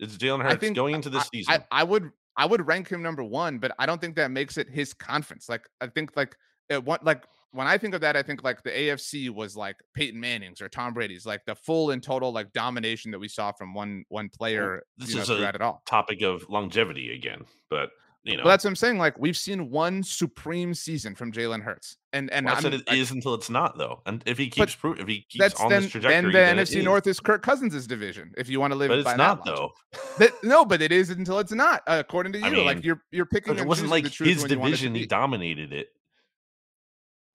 Is 0.00 0.16
Jalen 0.16 0.46
I 0.46 0.54
think 0.56 0.74
going 0.76 0.94
into 0.94 1.10
this 1.10 1.24
I- 1.24 1.28
season? 1.32 1.54
I, 1.70 1.80
I 1.80 1.84
would 1.84 2.10
I 2.36 2.46
would 2.46 2.66
rank 2.66 2.88
him 2.88 3.02
number 3.02 3.24
one, 3.24 3.58
but 3.58 3.72
I 3.78 3.84
don't 3.84 4.00
think 4.00 4.16
that 4.16 4.30
makes 4.30 4.56
it 4.56 4.68
his 4.70 4.94
conference. 4.94 5.48
Like 5.48 5.68
I 5.80 5.88
think 5.88 6.16
like 6.16 6.36
it 6.70 6.82
what 6.84 7.04
like 7.04 7.24
when 7.52 7.66
I 7.66 7.78
think 7.78 7.94
of 7.94 8.00
that, 8.02 8.16
I 8.16 8.22
think 8.22 8.42
like 8.44 8.62
the 8.62 8.70
AFC 8.70 9.30
was 9.30 9.56
like 9.56 9.76
Peyton 9.94 10.20
Manning's 10.20 10.60
or 10.60 10.68
Tom 10.68 10.94
Brady's, 10.94 11.24
like 11.24 11.44
the 11.46 11.54
full 11.54 11.90
and 11.90 12.02
total 12.02 12.32
like 12.32 12.52
domination 12.52 13.10
that 13.12 13.18
we 13.18 13.28
saw 13.28 13.52
from 13.52 13.74
one 13.74 14.04
one 14.08 14.28
player 14.28 14.82
this 14.96 15.10
you 15.10 15.16
know, 15.16 15.22
is 15.22 15.30
a 15.30 15.62
all. 15.62 15.82
Topic 15.86 16.22
of 16.22 16.48
longevity 16.48 17.14
again, 17.14 17.44
but 17.70 17.90
you 18.24 18.36
know, 18.36 18.42
Well, 18.42 18.50
that's 18.50 18.64
what 18.64 18.70
I'm 18.70 18.76
saying. 18.76 18.98
Like 18.98 19.18
we've 19.18 19.36
seen 19.36 19.70
one 19.70 20.02
supreme 20.02 20.74
season 20.74 21.14
from 21.14 21.32
Jalen 21.32 21.62
Hurts, 21.62 21.96
and 22.12 22.30
and 22.30 22.44
Well, 22.46 22.56
I 22.56 22.60
said 22.60 22.74
it 22.74 22.82
I- 22.88 22.96
is 22.96 23.10
until 23.10 23.32
it's 23.34 23.48
not, 23.48 23.78
though. 23.78 24.02
And 24.04 24.22
if 24.26 24.36
he 24.36 24.50
keeps 24.50 24.74
pro- 24.74 24.92
if 24.92 25.06
he 25.08 25.24
keeps 25.28 25.38
that's 25.38 25.60
on 25.60 25.70
then 25.70 25.82
this 25.82 25.92
trajectory, 25.92 26.32
then 26.32 26.56
the 26.56 26.62
it 26.62 26.66
NFC 26.68 26.76
is. 26.78 26.84
North 26.84 27.06
is 27.06 27.20
Kirk 27.20 27.42
Cousins' 27.42 27.86
division. 27.86 28.32
If 28.36 28.50
you 28.50 28.60
want 28.60 28.72
to 28.72 28.76
live 28.76 28.88
but 28.90 28.98
it's 28.98 29.16
not 29.16 29.44
that 29.44 29.50
though. 29.50 29.70
That- 30.18 30.32
no, 30.42 30.64
but 30.64 30.82
it 30.82 30.92
is 30.92 31.10
until 31.10 31.38
it's 31.38 31.52
not, 31.52 31.82
uh, 31.86 32.02
according 32.06 32.32
to 32.34 32.38
you. 32.40 32.60
I 32.60 32.64
like 32.64 32.84
you're 32.84 33.02
you're 33.10 33.24
picking. 33.26 33.56
It 33.56 33.66
wasn't 33.66 33.88
like 33.88 34.04
his 34.04 34.18
when 34.20 34.50
you 34.50 34.58
want 34.58 34.74
it 34.74 34.76
to 34.76 34.82
division. 34.82 34.94
He 34.94 35.06
dominated 35.06 35.72
it. 35.72 35.88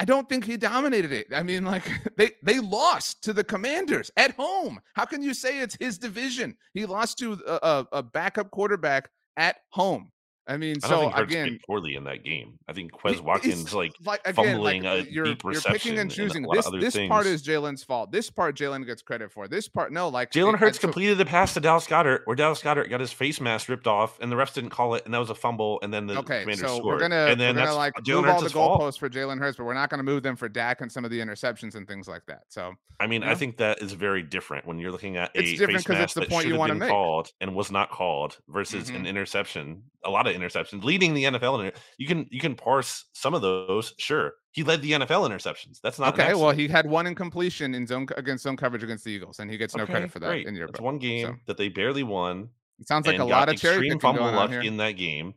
I 0.03 0.05
don't 0.05 0.27
think 0.27 0.43
he 0.43 0.57
dominated 0.57 1.13
it. 1.13 1.27
I 1.33 1.43
mean, 1.43 1.63
like 1.63 1.89
they 2.17 2.31
they 2.43 2.59
lost 2.59 3.23
to 3.23 3.31
the 3.31 3.41
Commanders 3.41 4.11
at 4.17 4.31
home. 4.31 4.81
How 4.95 5.05
can 5.05 5.23
you 5.23 5.33
say 5.33 5.59
it's 5.59 5.77
his 5.79 5.97
division? 5.97 6.57
He 6.73 6.85
lost 6.85 7.19
to 7.19 7.41
a, 7.47 7.59
a, 7.63 7.87
a 7.93 8.03
backup 8.03 8.51
quarterback 8.51 9.09
at 9.37 9.55
home. 9.69 10.11
I 10.45 10.57
mean, 10.57 10.75
I 10.83 10.87
so 10.89 10.99
think 11.01 11.17
again, 11.17 11.59
poorly 11.65 11.95
in 11.95 12.03
that 12.03 12.23
game. 12.23 12.59
I 12.67 12.73
think 12.73 12.91
Quez 12.91 13.21
Watkins 13.21 13.73
like 13.73 13.93
like 14.05 14.19
again, 14.25 14.33
fumbling 14.33 14.83
like 14.83 15.07
a 15.07 15.11
you're, 15.11 15.23
deep 15.25 15.41
you're 15.43 15.61
picking 15.61 15.99
and 15.99 16.11
choosing. 16.11 16.43
a 16.43 16.47
lot 16.49 16.55
This 16.71 16.93
this 16.93 17.07
part 17.07 17.25
is 17.25 17.41
Jalen's 17.43 17.83
fault. 17.83 18.11
This 18.11 18.29
part 18.29 18.55
Jalen 18.57 18.85
gets 18.85 19.01
credit 19.01 19.31
for. 19.31 19.47
This 19.47 19.69
part, 19.69 19.93
no, 19.93 20.09
like 20.09 20.31
Jalen 20.31 20.57
Hurts 20.57 20.77
completed 20.79 21.17
the 21.17 21.25
pass 21.25 21.53
to 21.53 21.61
Dallas 21.61 21.87
Goedert, 21.87 22.21
where 22.25 22.35
Dallas 22.35 22.61
Goedert 22.61 22.89
got 22.89 22.99
his 22.99 23.13
face 23.13 23.39
mask 23.39 23.69
ripped 23.69 23.87
off, 23.87 24.19
and 24.19 24.29
the 24.29 24.35
refs 24.35 24.53
didn't 24.53 24.71
call 24.71 24.95
it, 24.95 25.05
and 25.05 25.13
that 25.13 25.19
was 25.19 25.29
a 25.29 25.35
fumble, 25.35 25.79
and 25.81 25.93
then 25.93 26.07
the 26.07 26.17
Okay, 26.19 26.43
so 26.55 26.67
scored. 26.67 26.83
we're 26.85 26.99
gonna 26.99 27.15
and 27.27 27.39
then 27.39 27.55
we're 27.55 27.61
gonna 27.61 27.65
that's 27.67 27.77
like 27.77 27.93
Jalen 28.03 28.23
move 28.23 28.29
all 28.29 28.41
the 28.41 28.49
goalposts 28.49 28.99
for 28.99 29.09
Jalen 29.09 29.39
Hurts, 29.39 29.55
but 29.57 29.63
we're 29.65 29.73
not 29.73 29.89
gonna 29.89 30.03
move 30.03 30.23
them 30.23 30.35
for 30.35 30.49
Dak 30.49 30.81
and 30.81 30.91
some 30.91 31.05
of 31.05 31.11
the 31.11 31.19
interceptions 31.21 31.75
and 31.75 31.87
things 31.87 32.07
like 32.09 32.25
that. 32.27 32.41
So 32.49 32.73
I 32.99 33.07
mean, 33.07 33.21
Yeah. 33.21 33.31
I 33.31 33.35
think 33.35 33.57
that 33.57 33.81
is 33.81 33.93
very 33.93 34.21
different 34.21 34.65
when 34.67 34.77
you're 34.77 34.91
looking 34.91 35.15
at 35.17 35.31
a 35.35 35.39
It's 35.39 35.51
different 35.51 35.77
face 35.79 35.83
'cause 35.87 35.95
it's 35.95 35.99
mask 35.99 36.13
the 36.15 36.19
that 36.21 36.29
point 36.29 36.41
should 36.43 36.47
you 36.49 36.53
have 36.55 36.59
wanna 36.59 36.73
been 36.73 36.79
make. 36.79 36.89
called 36.89 37.31
and 37.41 37.55
was 37.55 37.71
not 37.71 37.89
called 37.91 38.37
versus 38.49 38.89
an 38.89 38.97
mm-hmm. 38.97 39.05
interception. 39.07 39.83
A 40.05 40.09
lot 40.09 40.27
of 40.27 40.32
interceptions, 40.33 40.83
leading 40.83 41.13
the 41.13 41.23
NFL. 41.25 41.65
In. 41.65 41.71
You 41.97 42.07
can 42.07 42.27
you 42.31 42.39
can 42.39 42.55
parse 42.55 43.05
some 43.13 43.33
of 43.33 43.41
those. 43.41 43.93
Sure, 43.97 44.33
he 44.51 44.63
led 44.63 44.81
the 44.81 44.91
NFL 44.93 45.29
interceptions. 45.29 45.79
That's 45.81 45.99
not 45.99 46.13
okay, 46.19 46.33
well 46.33 46.51
he 46.51 46.67
had 46.67 46.87
one 46.89 47.07
incompletion 47.07 47.73
in 47.75 47.85
zone 47.87 48.07
against 48.17 48.43
zone 48.43 48.57
coverage 48.57 48.83
against 48.83 49.03
the 49.03 49.11
Eagles, 49.11 49.39
and 49.39 49.49
he 49.49 49.57
gets 49.57 49.75
no 49.75 49.83
Okay, 49.83 49.93
credit 49.93 50.11
for 50.11 50.19
that 50.19 50.27
great. 50.27 50.47
in 50.47 50.55
your 50.55 50.67
book. 50.67 50.81
one 50.81 50.97
game 50.97 51.27
So 51.27 51.35
that 51.47 51.57
they 51.57 51.69
barely 51.69 52.03
won. 52.03 52.49
it 52.79 52.87
sounds 52.87 53.07
like 53.07 53.19
a 53.19 53.23
lot 53.25 53.49
of 53.49 53.57
cherry 53.59 53.83
picking 53.83 53.99
fumble 53.99 54.23
luck 54.31 54.51
in 54.51 54.77
that 54.77 54.93
game. 54.93 55.33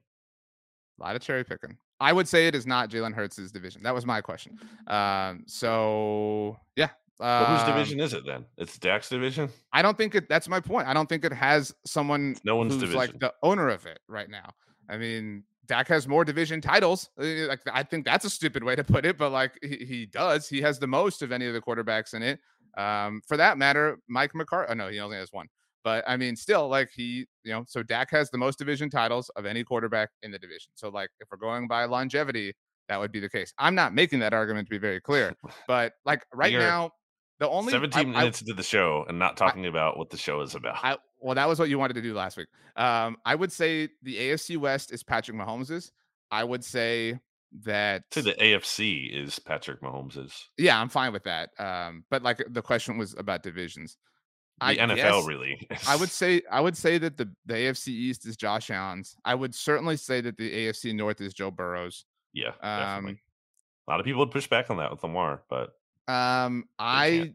A 0.98 1.02
lot 1.02 1.16
of 1.16 1.22
cherry 1.22 1.44
picking. 1.44 1.76
I 2.00 2.12
would 2.12 2.28
say 2.28 2.46
it 2.46 2.54
is 2.54 2.66
not 2.66 2.90
Jalen 2.90 3.14
Hurts' 3.14 3.50
division. 3.50 3.82
That 3.82 3.94
was 3.94 4.04
my 4.06 4.20
question. 4.20 4.58
Um, 4.86 5.44
so 5.46 6.58
yeah. 6.76 6.90
But 7.18 7.46
whose 7.46 7.60
um, 7.62 7.74
division 7.74 8.00
is 8.00 8.12
it 8.12 8.26
then? 8.26 8.44
It's 8.58 8.78
Dak's 8.78 9.08
division. 9.08 9.48
I 9.72 9.80
don't 9.80 9.96
think 9.96 10.14
it. 10.14 10.28
That's 10.28 10.48
my 10.48 10.60
point. 10.60 10.86
I 10.86 10.92
don't 10.92 11.08
think 11.08 11.24
it 11.24 11.32
has 11.32 11.74
someone 11.86 12.36
no 12.44 12.56
one's 12.56 12.78
who's 12.78 12.94
like 12.94 13.18
the 13.18 13.32
owner 13.42 13.70
of 13.70 13.86
it 13.86 14.00
right 14.06 14.28
now. 14.28 14.50
I 14.88 14.96
mean, 14.96 15.44
Dak 15.66 15.88
has 15.88 16.06
more 16.06 16.24
division 16.24 16.60
titles. 16.60 17.10
Uh, 17.20 17.46
Like 17.48 17.60
I 17.72 17.82
think 17.82 18.04
that's 18.04 18.24
a 18.24 18.30
stupid 18.30 18.62
way 18.62 18.76
to 18.76 18.84
put 18.84 19.04
it, 19.04 19.18
but 19.18 19.30
like 19.30 19.52
he, 19.62 19.84
he 19.84 20.06
does. 20.06 20.48
He 20.48 20.60
has 20.62 20.78
the 20.78 20.86
most 20.86 21.22
of 21.22 21.32
any 21.32 21.46
of 21.46 21.54
the 21.54 21.60
quarterbacks 21.60 22.14
in 22.14 22.22
it. 22.22 22.40
Um, 22.76 23.22
for 23.26 23.36
that 23.36 23.58
matter, 23.58 23.98
Mike 24.08 24.34
McCarthy. 24.34 24.70
Oh 24.70 24.74
no, 24.74 24.88
he 24.88 25.00
only 25.00 25.16
has 25.16 25.32
one. 25.32 25.48
But 25.82 26.04
I 26.06 26.16
mean, 26.16 26.34
still, 26.34 26.68
like 26.68 26.90
he, 26.94 27.26
you 27.44 27.52
know, 27.52 27.64
so 27.66 27.82
Dak 27.82 28.10
has 28.10 28.28
the 28.30 28.38
most 28.38 28.58
division 28.58 28.90
titles 28.90 29.30
of 29.36 29.46
any 29.46 29.62
quarterback 29.62 30.10
in 30.22 30.32
the 30.32 30.38
division. 30.38 30.72
So 30.74 30.88
like, 30.88 31.10
if 31.20 31.28
we're 31.30 31.38
going 31.38 31.68
by 31.68 31.84
longevity, 31.84 32.54
that 32.88 32.98
would 32.98 33.12
be 33.12 33.20
the 33.20 33.28
case. 33.28 33.52
I'm 33.58 33.74
not 33.74 33.94
making 33.94 34.18
that 34.20 34.34
argument 34.34 34.66
to 34.66 34.70
be 34.70 34.78
very 34.78 35.00
clear, 35.00 35.34
but 35.68 35.92
like 36.04 36.24
right 36.34 36.50
You're 36.50 36.60
now, 36.60 36.90
the 37.38 37.48
only 37.48 37.70
17 37.72 38.14
I- 38.14 38.18
minutes 38.20 38.40
into 38.40 38.54
the 38.54 38.62
show 38.62 39.04
and 39.08 39.18
not 39.18 39.36
talking 39.36 39.66
about 39.66 39.96
what 39.98 40.10
the 40.10 40.16
show 40.16 40.40
is 40.40 40.54
about. 40.54 40.76
I 40.82 40.96
well, 41.20 41.34
that 41.34 41.48
was 41.48 41.58
what 41.58 41.68
you 41.68 41.78
wanted 41.78 41.94
to 41.94 42.02
do 42.02 42.14
last 42.14 42.36
week. 42.36 42.46
Um, 42.76 43.16
I 43.24 43.34
would 43.34 43.50
say 43.52 43.88
the 44.02 44.16
AFC 44.16 44.56
West 44.58 44.92
is 44.92 45.02
Patrick 45.02 45.36
Mahomes's. 45.36 45.90
I 46.30 46.44
would 46.44 46.64
say 46.64 47.18
that 47.64 48.02
say 48.12 48.20
the 48.20 48.34
AFC 48.34 49.10
is 49.12 49.38
Patrick 49.38 49.80
Mahomes's. 49.82 50.50
yeah, 50.58 50.78
I'm 50.80 50.88
fine 50.88 51.12
with 51.12 51.24
that. 51.24 51.50
Um, 51.58 52.04
but 52.10 52.22
like 52.22 52.44
the 52.50 52.62
question 52.62 52.98
was 52.98 53.14
about 53.16 53.42
divisions. 53.42 53.96
The 54.60 54.66
I 54.66 54.76
NFL 54.76 54.96
guess 54.96 55.26
really. 55.26 55.68
I 55.86 55.96
would 55.96 56.08
say 56.20 56.42
I 56.50 56.60
would 56.60 56.76
say 56.76 56.98
that 56.98 57.16
the 57.16 57.30
the 57.46 57.54
AFC 57.54 57.88
East 57.88 58.26
is 58.26 58.36
Josh 58.36 58.70
Allen's. 58.70 59.16
I 59.24 59.34
would 59.34 59.54
certainly 59.54 59.96
say 59.96 60.20
that 60.22 60.36
the 60.36 60.50
AFC 60.50 60.94
North 60.94 61.20
is 61.20 61.34
Joe 61.34 61.50
Burrow's. 61.50 62.04
yeah, 62.32 62.52
definitely. 62.62 63.12
Um, 63.12 63.18
A 63.88 63.90
lot 63.90 64.00
of 64.00 64.06
people 64.06 64.20
would 64.20 64.30
push 64.30 64.46
back 64.48 64.70
on 64.70 64.78
that 64.78 64.90
with 64.90 65.02
Lamar, 65.02 65.42
but 65.48 65.70
Um. 66.08 66.64
I 66.78 67.32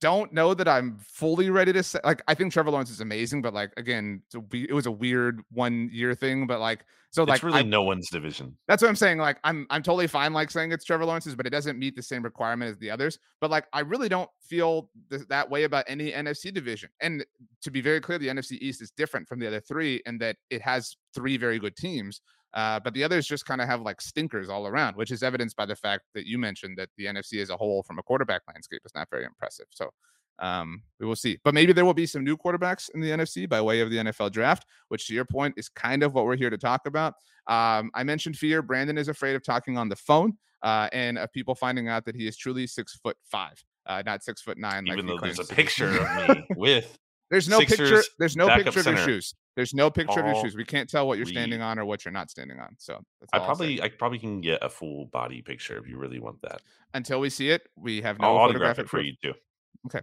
don't 0.00 0.32
know 0.32 0.54
that 0.54 0.68
I'm 0.68 0.98
fully 0.98 1.50
ready 1.50 1.72
to 1.72 1.82
say. 1.82 1.98
Like, 2.04 2.22
I 2.28 2.34
think 2.34 2.52
Trevor 2.52 2.70
Lawrence 2.70 2.90
is 2.90 3.00
amazing, 3.00 3.42
but 3.42 3.52
like 3.52 3.72
again, 3.76 4.22
it's 4.26 4.36
it 4.52 4.72
was 4.72 4.86
a 4.86 4.90
weird 4.90 5.40
one 5.50 5.90
year 5.92 6.14
thing. 6.14 6.46
But 6.46 6.60
like, 6.60 6.84
so 7.10 7.22
it's 7.22 7.30
like, 7.30 7.42
really 7.42 7.60
I, 7.60 7.62
no 7.62 7.82
one's 7.82 8.08
division. 8.08 8.56
that's 8.68 8.82
what 8.82 8.88
I'm 8.88 8.96
saying. 8.96 9.18
Like, 9.18 9.38
I'm 9.42 9.66
I'm 9.70 9.82
totally 9.82 10.06
fine 10.06 10.32
like 10.32 10.50
saying 10.50 10.72
it's 10.72 10.84
Trevor 10.84 11.04
Lawrence's, 11.04 11.34
but 11.34 11.46
it 11.46 11.50
doesn't 11.50 11.78
meet 11.78 11.96
the 11.96 12.02
same 12.02 12.22
requirement 12.22 12.70
as 12.70 12.78
the 12.78 12.90
others. 12.90 13.18
But 13.40 13.50
like, 13.50 13.66
I 13.72 13.80
really 13.80 14.08
don't 14.08 14.30
feel 14.40 14.90
th- 15.10 15.26
that 15.28 15.50
way 15.50 15.64
about 15.64 15.84
any 15.88 16.12
NFC 16.12 16.52
division. 16.54 16.90
And 17.00 17.24
to 17.62 17.70
be 17.70 17.80
very 17.80 18.00
clear, 18.00 18.18
the 18.18 18.28
NFC 18.28 18.52
East 18.60 18.82
is 18.82 18.92
different 18.92 19.28
from 19.28 19.40
the 19.40 19.48
other 19.48 19.60
three 19.60 20.00
in 20.06 20.18
that 20.18 20.36
it 20.50 20.62
has 20.62 20.96
three 21.14 21.36
very 21.36 21.58
good 21.58 21.76
teams. 21.76 22.20
Uh, 22.54 22.80
but 22.80 22.94
the 22.94 23.04
others 23.04 23.26
just 23.26 23.44
kind 23.44 23.60
of 23.60 23.68
have 23.68 23.82
like 23.82 24.00
stinkers 24.00 24.48
all 24.48 24.66
around, 24.66 24.96
which 24.96 25.10
is 25.10 25.22
evidenced 25.22 25.56
by 25.56 25.66
the 25.66 25.76
fact 25.76 26.04
that 26.14 26.26
you 26.26 26.38
mentioned 26.38 26.78
that 26.78 26.88
the 26.96 27.04
NFC 27.04 27.42
as 27.42 27.50
a 27.50 27.56
whole, 27.56 27.82
from 27.82 27.98
a 27.98 28.02
quarterback 28.02 28.42
landscape, 28.48 28.80
is 28.84 28.92
not 28.94 29.08
very 29.10 29.24
impressive. 29.24 29.66
So 29.70 29.90
um, 30.38 30.82
we 30.98 31.06
will 31.06 31.16
see. 31.16 31.38
But 31.44 31.54
maybe 31.54 31.72
there 31.72 31.84
will 31.84 31.94
be 31.94 32.06
some 32.06 32.24
new 32.24 32.36
quarterbacks 32.36 32.88
in 32.94 33.00
the 33.00 33.10
NFC 33.10 33.48
by 33.48 33.60
way 33.60 33.80
of 33.80 33.90
the 33.90 33.98
NFL 33.98 34.32
draft, 34.32 34.66
which 34.88 35.06
to 35.08 35.14
your 35.14 35.24
point 35.24 35.54
is 35.56 35.68
kind 35.68 36.02
of 36.02 36.14
what 36.14 36.24
we're 36.24 36.36
here 36.36 36.50
to 36.50 36.58
talk 36.58 36.86
about. 36.86 37.14
Um, 37.48 37.90
I 37.94 38.04
mentioned 38.04 38.36
fear. 38.36 38.62
Brandon 38.62 38.98
is 38.98 39.08
afraid 39.08 39.34
of 39.34 39.42
talking 39.42 39.76
on 39.76 39.88
the 39.88 39.96
phone 39.96 40.36
uh, 40.62 40.88
and 40.92 41.18
of 41.18 41.32
people 41.32 41.54
finding 41.54 41.88
out 41.88 42.04
that 42.04 42.14
he 42.14 42.26
is 42.26 42.36
truly 42.36 42.66
six 42.66 42.96
foot 42.96 43.16
five, 43.24 43.62
uh, 43.86 44.02
not 44.04 44.22
six 44.22 44.42
foot 44.42 44.58
nine. 44.58 44.86
Even 44.86 45.06
he 45.06 45.12
though 45.12 45.18
there's 45.20 45.38
a 45.38 45.44
claims 45.44 45.48
to 45.48 45.54
be. 45.54 45.62
picture 45.62 45.98
of 46.00 46.28
me 46.28 46.44
with 46.56 46.98
There's 47.30 47.48
no 47.48 47.60
picture. 47.60 48.02
There's 48.18 48.36
no 48.36 48.48
picture 48.48 48.80
of 48.80 48.86
your 48.86 48.96
shoes. 48.98 49.34
There's 49.58 49.74
no 49.74 49.90
picture 49.90 50.20
of 50.20 50.26
your 50.26 50.40
shoes. 50.40 50.54
We 50.54 50.64
can't 50.64 50.88
tell 50.88 51.08
what 51.08 51.18
you're 51.18 51.26
standing 51.26 51.60
on 51.60 51.80
or 51.80 51.84
what 51.84 52.04
you're 52.04 52.12
not 52.12 52.30
standing 52.30 52.60
on. 52.60 52.76
So 52.78 53.04
that's 53.20 53.30
I 53.32 53.38
all 53.38 53.42
I'll 53.42 53.46
probably 53.48 53.82
I 53.82 53.88
probably 53.88 54.20
can 54.20 54.40
get 54.40 54.60
a 54.62 54.68
full 54.68 55.06
body 55.06 55.42
picture 55.42 55.76
if 55.78 55.88
you 55.88 55.98
really 55.98 56.20
want 56.20 56.40
that. 56.42 56.62
until 56.94 57.18
we 57.18 57.28
see 57.28 57.50
it, 57.50 57.68
we 57.74 58.00
have 58.02 58.18
I'll 58.20 58.34
no 58.34 58.38
autograph 58.38 58.76
photographic 58.76 58.84
it 58.84 58.88
for 58.88 58.98
proof. 58.98 59.06
you 59.06 59.32
too. 59.32 59.38
Okay. 59.86 60.00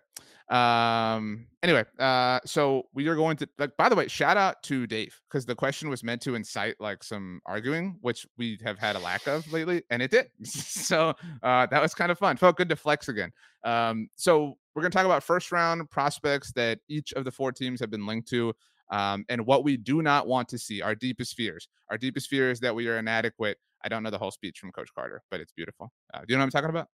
Um. 0.49 1.47
Anyway, 1.63 1.85
uh, 1.99 2.41
so 2.45 2.83
we 2.93 3.07
are 3.07 3.15
going 3.15 3.37
to 3.37 3.47
like. 3.57 3.77
By 3.77 3.87
the 3.87 3.95
way, 3.95 4.09
shout 4.09 4.35
out 4.35 4.61
to 4.63 4.85
Dave 4.87 5.17
because 5.29 5.45
the 5.45 5.55
question 5.55 5.87
was 5.87 6.03
meant 6.03 6.21
to 6.23 6.35
incite 6.35 6.75
like 6.81 7.01
some 7.01 7.39
arguing, 7.45 7.95
which 8.01 8.27
we 8.37 8.59
have 8.65 8.77
had 8.77 8.97
a 8.97 8.99
lack 8.99 9.25
of 9.25 9.49
lately, 9.53 9.83
and 9.89 10.01
it 10.01 10.11
did. 10.11 10.27
so 10.43 11.13
uh, 11.43 11.65
that 11.67 11.81
was 11.81 11.93
kind 11.93 12.11
of 12.11 12.19
fun. 12.19 12.35
Felt 12.35 12.57
good 12.57 12.67
to 12.67 12.75
flex 12.75 13.07
again. 13.07 13.31
Um. 13.63 14.09
So 14.17 14.57
we're 14.75 14.81
gonna 14.81 14.91
talk 14.91 15.05
about 15.05 15.23
first 15.23 15.53
round 15.53 15.89
prospects 15.89 16.51
that 16.57 16.79
each 16.89 17.13
of 17.13 17.23
the 17.23 17.31
four 17.31 17.53
teams 17.53 17.79
have 17.79 17.89
been 17.89 18.05
linked 18.05 18.27
to. 18.31 18.53
Um, 18.91 19.25
and 19.29 19.45
what 19.45 19.63
we 19.63 19.77
do 19.77 20.01
not 20.01 20.27
want 20.27 20.47
to 20.49 20.57
see, 20.57 20.81
our 20.81 20.95
deepest 20.95 21.35
fears. 21.35 21.67
Our 21.89 21.97
deepest 21.97 22.29
fear 22.29 22.51
is 22.51 22.59
that 22.61 22.75
we 22.75 22.87
are 22.87 22.97
inadequate. 22.97 23.57
I 23.83 23.89
don't 23.89 24.03
know 24.03 24.09
the 24.09 24.17
whole 24.17 24.31
speech 24.31 24.59
from 24.59 24.71
Coach 24.71 24.89
Carter, 24.93 25.21
but 25.31 25.39
it's 25.39 25.51
beautiful. 25.51 25.91
Uh, 26.13 26.19
do 26.19 26.25
you 26.29 26.35
know 26.35 26.41
what 26.41 26.45
I'm 26.45 26.51
talking 26.51 26.69
about? 26.69 26.87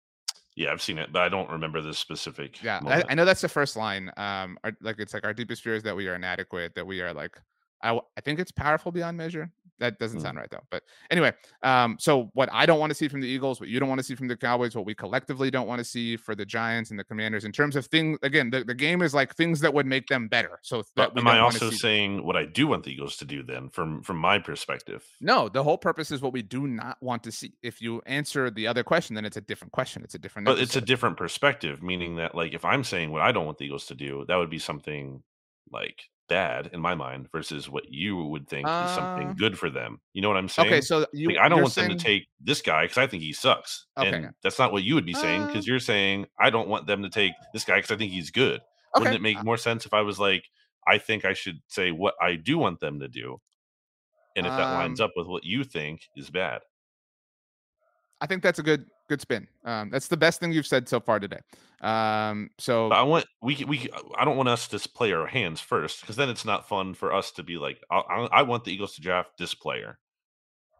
Yeah, 0.56 0.72
I've 0.72 0.82
seen 0.82 0.98
it, 0.98 1.12
but 1.12 1.22
I 1.22 1.28
don't 1.28 1.48
remember 1.48 1.80
the 1.80 1.94
specific. 1.94 2.62
Yeah, 2.62 2.80
I. 2.84 3.04
I 3.08 3.14
know 3.14 3.24
that's 3.24 3.40
the 3.40 3.48
first 3.48 3.76
line. 3.76 4.10
Um, 4.16 4.58
our, 4.64 4.72
like 4.80 4.96
it's 4.98 5.14
like 5.14 5.24
our 5.24 5.32
deepest 5.32 5.62
fear 5.62 5.74
is 5.74 5.84
that 5.84 5.94
we 5.94 6.08
are 6.08 6.16
inadequate, 6.16 6.74
that 6.74 6.86
we 6.86 7.00
are 7.00 7.12
like, 7.14 7.36
I, 7.82 7.98
I 8.16 8.20
think 8.20 8.38
it's 8.38 8.52
powerful 8.52 8.92
beyond 8.92 9.16
measure. 9.16 9.50
That 9.78 9.98
doesn't 9.98 10.18
Mm. 10.18 10.22
sound 10.22 10.36
right 10.36 10.50
though. 10.50 10.62
But 10.70 10.82
anyway, 11.10 11.32
um, 11.62 11.96
so 11.98 12.30
what 12.34 12.50
I 12.52 12.66
don't 12.66 12.78
want 12.78 12.90
to 12.90 12.94
see 12.94 13.08
from 13.08 13.22
the 13.22 13.26
Eagles, 13.26 13.60
what 13.60 13.70
you 13.70 13.80
don't 13.80 13.88
want 13.88 13.98
to 13.98 14.02
see 14.02 14.14
from 14.14 14.28
the 14.28 14.36
Cowboys, 14.36 14.76
what 14.76 14.84
we 14.84 14.94
collectively 14.94 15.50
don't 15.50 15.66
want 15.66 15.78
to 15.78 15.84
see 15.86 16.18
for 16.18 16.34
the 16.34 16.44
Giants 16.44 16.90
and 16.90 17.00
the 17.00 17.04
Commanders 17.04 17.46
in 17.46 17.52
terms 17.52 17.76
of 17.76 17.86
things. 17.86 18.18
Again, 18.22 18.50
the, 18.50 18.62
the 18.62 18.74
game 18.74 19.00
is 19.00 19.14
like 19.14 19.34
things 19.36 19.58
that 19.60 19.72
would 19.72 19.86
make 19.86 20.06
them 20.08 20.28
better. 20.28 20.58
So 20.62 20.82
But 20.94 21.16
am 21.16 21.26
I 21.26 21.38
also 21.38 21.70
saying 21.70 22.26
what 22.26 22.36
I 22.36 22.44
do 22.44 22.66
want 22.66 22.84
the 22.84 22.92
Eagles 22.92 23.16
to 23.16 23.24
do 23.24 23.42
then, 23.42 23.70
from 23.70 24.02
from 24.02 24.18
my 24.18 24.38
perspective? 24.38 25.02
No, 25.22 25.48
the 25.48 25.62
whole 25.62 25.78
purpose 25.78 26.10
is 26.10 26.20
what 26.20 26.34
we 26.34 26.42
do 26.42 26.66
not 26.66 26.98
want 27.00 27.22
to 27.22 27.32
see. 27.32 27.54
If 27.62 27.80
you 27.80 28.02
answer 28.04 28.50
the 28.50 28.66
other 28.66 28.84
question, 28.84 29.14
then 29.14 29.24
it's 29.24 29.38
a 29.38 29.40
different 29.40 29.72
question. 29.72 30.02
It's 30.02 30.14
a 30.14 30.18
different. 30.18 30.44
But 30.44 30.58
it's 30.58 30.76
a 30.76 30.82
different 30.82 31.16
perspective, 31.16 31.82
meaning 31.82 32.16
that 32.16 32.34
like 32.34 32.52
if 32.52 32.66
I'm 32.66 32.84
saying 32.84 33.12
what 33.12 33.22
I 33.22 33.32
don't 33.32 33.46
want 33.46 33.56
the 33.56 33.64
Eagles 33.64 33.86
to 33.86 33.94
do, 33.94 34.26
that 34.28 34.36
would 34.36 34.50
be 34.50 34.58
something 34.58 35.22
like 35.72 36.04
bad 36.30 36.70
in 36.72 36.80
my 36.80 36.94
mind 36.94 37.28
versus 37.30 37.68
what 37.68 37.92
you 37.92 38.16
would 38.16 38.48
think 38.48 38.66
is 38.66 38.70
Uh, 38.72 38.94
something 38.94 39.34
good 39.36 39.58
for 39.58 39.68
them. 39.68 40.00
You 40.14 40.22
know 40.22 40.28
what 40.28 40.38
I'm 40.38 40.48
saying? 40.48 40.68
okay. 40.68 40.80
So 40.80 41.04
you, 41.12 41.28
like, 41.28 41.38
I 41.38 41.48
don't 41.50 41.60
want 41.60 41.74
them 41.74 41.90
to 41.90 41.96
take 41.96 42.28
this 42.40 42.62
guy 42.62 42.84
because 42.84 42.96
I 42.96 43.06
think 43.06 43.22
he 43.22 43.34
sucks. 43.34 43.86
Okay. 43.98 44.08
And 44.08 44.34
that's 44.42 44.58
not 44.58 44.72
what 44.72 44.82
you 44.84 44.94
would 44.94 45.04
be 45.04 45.12
saying 45.12 45.46
because 45.48 45.66
Uh, 45.66 45.70
you're 45.70 45.80
saying 45.80 46.26
I 46.38 46.48
don't 46.48 46.68
want 46.68 46.86
them 46.86 47.02
to 47.02 47.10
take 47.10 47.32
this 47.52 47.64
guy 47.64 47.76
because 47.76 47.90
I 47.90 47.96
think 47.96 48.12
he's 48.12 48.30
good. 48.30 48.60
Okay. 48.94 49.00
Wouldn't 49.00 49.16
it 49.16 49.22
make 49.22 49.42
more 49.44 49.58
sense 49.58 49.84
if 49.84 49.92
I 49.92 50.00
was 50.00 50.18
like, 50.18 50.48
I 50.86 50.96
think 50.98 51.24
I 51.26 51.34
should 51.34 51.60
say 51.66 51.90
what 51.90 52.14
I 52.22 52.36
do 52.36 52.56
want 52.56 52.80
them 52.80 53.00
to 53.00 53.08
do? 53.08 53.40
And 54.36 54.46
if 54.46 54.52
that 54.52 54.72
lines 54.74 55.00
Um, 55.00 55.06
up 55.06 55.12
with 55.16 55.26
what 55.26 55.44
you 55.44 55.64
think 55.64 56.08
is 56.16 56.30
bad. 56.30 56.62
I 58.20 58.26
think 58.26 58.42
that's 58.42 58.58
a 58.58 58.62
good 58.62 58.86
good 59.10 59.20
spin. 59.20 59.48
Um, 59.64 59.90
that's 59.90 60.06
the 60.06 60.16
best 60.16 60.38
thing 60.38 60.52
you've 60.52 60.66
said 60.66 60.88
so 60.88 61.00
far 61.00 61.18
today. 61.18 61.40
Um, 61.82 62.50
so 62.58 62.90
I 62.90 63.02
want 63.02 63.26
we 63.42 63.64
we 63.66 63.88
I 64.16 64.24
don't 64.24 64.36
want 64.36 64.48
us 64.48 64.68
to 64.68 64.78
play 64.88 65.12
our 65.12 65.26
hands 65.26 65.60
first 65.60 66.00
because 66.00 66.16
then 66.16 66.30
it's 66.30 66.44
not 66.44 66.68
fun 66.68 66.94
for 66.94 67.12
us 67.12 67.32
to 67.32 67.42
be 67.42 67.58
like 67.58 67.82
I, 67.90 67.98
I, 67.98 68.26
I 68.26 68.42
want 68.42 68.64
the 68.64 68.72
Eagles 68.72 68.94
to 68.94 69.00
draft 69.00 69.30
this 69.36 69.52
player, 69.52 69.98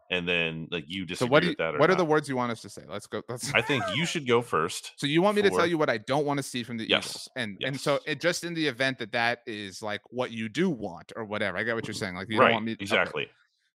and 0.09 0.27
then 0.27 0.69
like 0.71 0.85
you 0.87 1.03
so 1.03 1.07
disagree 1.07 1.29
what 1.29 1.39
do 1.41 1.45
you, 1.47 1.51
with 1.51 1.57
that 1.57 1.75
or 1.75 1.79
what 1.79 1.89
are 1.89 1.93
not. 1.93 1.97
the 1.97 2.05
words 2.05 2.29
you 2.29 2.37
want 2.37 2.53
us 2.53 2.61
to 2.61 2.69
say? 2.69 2.83
Let's 2.87 3.05
go. 3.05 3.21
Let's. 3.27 3.53
I 3.53 3.61
think 3.61 3.83
you 3.93 4.05
should 4.05 4.25
go 4.25 4.41
first. 4.41 4.93
so 4.95 5.07
you 5.07 5.21
want 5.21 5.35
me 5.35 5.41
to 5.41 5.49
tell 5.49 5.67
you 5.67 5.77
what 5.77 5.89
I 5.89 5.97
don't 5.97 6.25
want 6.25 6.37
to 6.37 6.43
see 6.43 6.63
from 6.63 6.77
the 6.77 6.87
Yes, 6.87 7.05
Eagles, 7.05 7.29
and 7.35 7.57
and 7.65 7.79
so 7.79 7.99
it 8.07 8.21
just 8.21 8.45
in 8.45 8.53
the 8.53 8.65
event 8.65 8.97
that 8.99 9.11
that 9.11 9.39
is 9.45 9.81
like 9.81 10.01
what 10.09 10.31
you 10.31 10.47
do 10.47 10.69
want 10.69 11.11
or 11.17 11.25
whatever. 11.25 11.57
I 11.57 11.63
get 11.63 11.75
what 11.75 11.85
you're 11.85 11.93
saying. 11.93 12.15
Like 12.15 12.29
you 12.29 12.39
don't 12.39 12.51
want 12.51 12.65
me 12.65 12.73
okay. 12.73 12.83
exactly. 12.83 13.27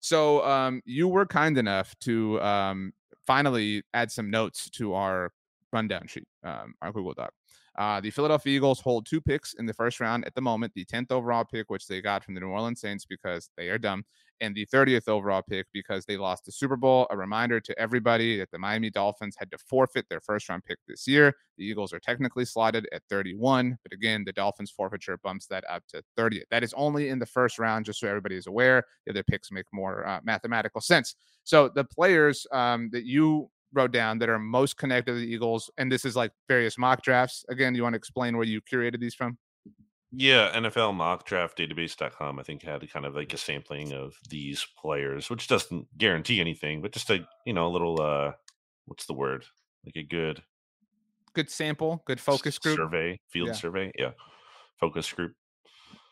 So 0.01 0.43
um, 0.43 0.81
you 0.85 1.07
were 1.07 1.25
kind 1.25 1.57
enough 1.57 1.97
to 2.01 2.41
um, 2.41 2.91
finally 3.25 3.83
add 3.93 4.11
some 4.11 4.29
notes 4.29 4.69
to 4.71 4.93
our 4.93 5.31
rundown 5.71 6.07
sheet, 6.07 6.27
um, 6.43 6.73
our 6.81 6.91
Google 6.91 7.13
Doc. 7.13 7.33
Uh, 7.77 7.99
the 7.99 8.11
Philadelphia 8.11 8.55
Eagles 8.55 8.79
hold 8.79 9.05
two 9.05 9.19
picks 9.19 9.53
in 9.55 9.65
the 9.65 9.73
first 9.73 9.99
round 9.99 10.25
at 10.25 10.35
the 10.35 10.41
moment 10.41 10.73
the 10.75 10.85
10th 10.85 11.11
overall 11.11 11.43
pick, 11.43 11.69
which 11.69 11.87
they 11.87 12.01
got 12.01 12.23
from 12.23 12.35
the 12.35 12.39
New 12.39 12.49
Orleans 12.49 12.79
Saints 12.79 13.05
because 13.05 13.49
they 13.57 13.69
are 13.69 13.79
dumb, 13.79 14.03
and 14.41 14.53
the 14.53 14.67
30th 14.67 15.07
overall 15.07 15.41
pick 15.41 15.65
because 15.73 16.05
they 16.05 16.15
lost 16.15 16.45
the 16.45 16.51
Super 16.51 16.75
Bowl. 16.75 17.07
A 17.09 17.17
reminder 17.17 17.59
to 17.59 17.79
everybody 17.79 18.37
that 18.37 18.51
the 18.51 18.59
Miami 18.59 18.91
Dolphins 18.91 19.35
had 19.39 19.49
to 19.51 19.57
forfeit 19.57 20.05
their 20.09 20.21
first 20.21 20.49
round 20.49 20.63
pick 20.65 20.77
this 20.87 21.07
year. 21.07 21.33
The 21.57 21.65
Eagles 21.65 21.93
are 21.93 21.99
technically 21.99 22.45
slotted 22.45 22.87
at 22.93 23.01
31, 23.09 23.77
but 23.81 23.93
again, 23.93 24.23
the 24.23 24.33
Dolphins 24.33 24.69
forfeiture 24.69 25.17
bumps 25.23 25.47
that 25.47 25.63
up 25.67 25.83
to 25.89 26.03
30th. 26.17 26.43
That 26.51 26.63
is 26.63 26.73
only 26.75 27.09
in 27.09 27.17
the 27.17 27.25
first 27.25 27.57
round, 27.57 27.85
just 27.85 27.99
so 27.99 28.07
everybody 28.07 28.35
is 28.35 28.47
aware. 28.47 28.83
The 29.05 29.13
other 29.13 29.23
picks 29.23 29.51
make 29.51 29.65
more 29.73 30.07
uh, 30.07 30.19
mathematical 30.23 30.81
sense. 30.81 31.15
So 31.43 31.69
the 31.69 31.83
players 31.83 32.45
um, 32.51 32.89
that 32.91 33.05
you 33.05 33.49
wrote 33.73 33.91
down 33.91 34.19
that 34.19 34.29
are 34.29 34.39
most 34.39 34.77
connected 34.77 35.13
to 35.13 35.19
the 35.19 35.25
Eagles, 35.27 35.69
and 35.77 35.91
this 35.91 36.05
is 36.05 36.15
like 36.15 36.31
various 36.47 36.77
mock 36.77 37.01
drafts. 37.03 37.43
Again, 37.49 37.75
you 37.75 37.83
want 37.83 37.93
to 37.93 37.97
explain 37.97 38.37
where 38.37 38.45
you 38.45 38.61
curated 38.61 38.99
these 38.99 39.15
from? 39.15 39.37
Yeah, 40.15 40.51
NFL 40.53 40.93
mock 40.93 41.25
draft 41.25 41.57
database.com, 41.57 42.37
I 42.39 42.43
think 42.43 42.61
had 42.61 42.87
kind 42.91 43.05
of 43.05 43.15
like 43.15 43.33
a 43.33 43.37
sampling 43.37 43.93
of 43.93 44.13
these 44.29 44.65
players, 44.79 45.29
which 45.29 45.47
doesn't 45.47 45.87
guarantee 45.97 46.39
anything, 46.39 46.81
but 46.83 46.91
just 46.91 47.09
a 47.09 47.27
you 47.47 47.53
know, 47.53 47.65
a 47.67 47.73
little 47.73 47.99
uh 47.99 48.33
what's 48.85 49.05
the 49.07 49.13
word? 49.13 49.45
Like 49.85 49.95
a 49.95 50.03
good 50.03 50.43
Good 51.33 51.49
sample, 51.49 52.03
good 52.05 52.19
focus 52.19 52.59
group. 52.59 52.75
survey, 52.77 53.19
field 53.29 53.47
Yeah. 53.47 53.53
survey. 53.53 53.91
Yeah. 53.97 54.11
Focus 54.79 55.11
group. 55.11 55.33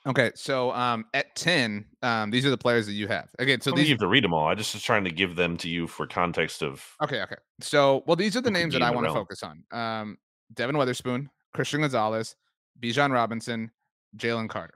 Okay, 0.07 0.31
so 0.33 0.71
um, 0.71 1.05
at 1.13 1.35
10, 1.35 1.85
um, 2.01 2.31
these 2.31 2.43
are 2.45 2.49
the 2.49 2.57
players 2.57 2.87
that 2.87 2.93
you 2.93 3.07
have. 3.07 3.29
Again, 3.37 3.61
so 3.61 3.71
these 3.71 3.87
you 3.87 3.93
have 3.93 3.99
to 3.99 4.07
read 4.07 4.23
them 4.23 4.33
all. 4.33 4.47
I 4.47 4.55
just 4.55 4.73
was 4.73 4.81
trying 4.81 5.03
to 5.03 5.11
give 5.11 5.35
them 5.35 5.57
to 5.57 5.69
you 5.69 5.87
for 5.87 6.07
context 6.07 6.63
of 6.63 6.83
Okay, 7.03 7.21
okay. 7.21 7.35
So, 7.59 8.03
well, 8.07 8.15
these 8.15 8.35
are 8.35 8.41
the 8.41 8.49
names 8.49 8.73
that 8.73 8.81
I 8.81 8.89
want 8.89 9.05
to 9.05 9.13
focus 9.13 9.43
on. 9.43 9.63
Um, 9.71 10.17
Devon 10.53 10.77
Witherspoon, 10.77 11.29
Christian 11.53 11.81
Gonzalez, 11.81 12.35
Bijan 12.81 13.11
Robinson, 13.11 13.71
Jalen 14.17 14.49
Carter, 14.49 14.73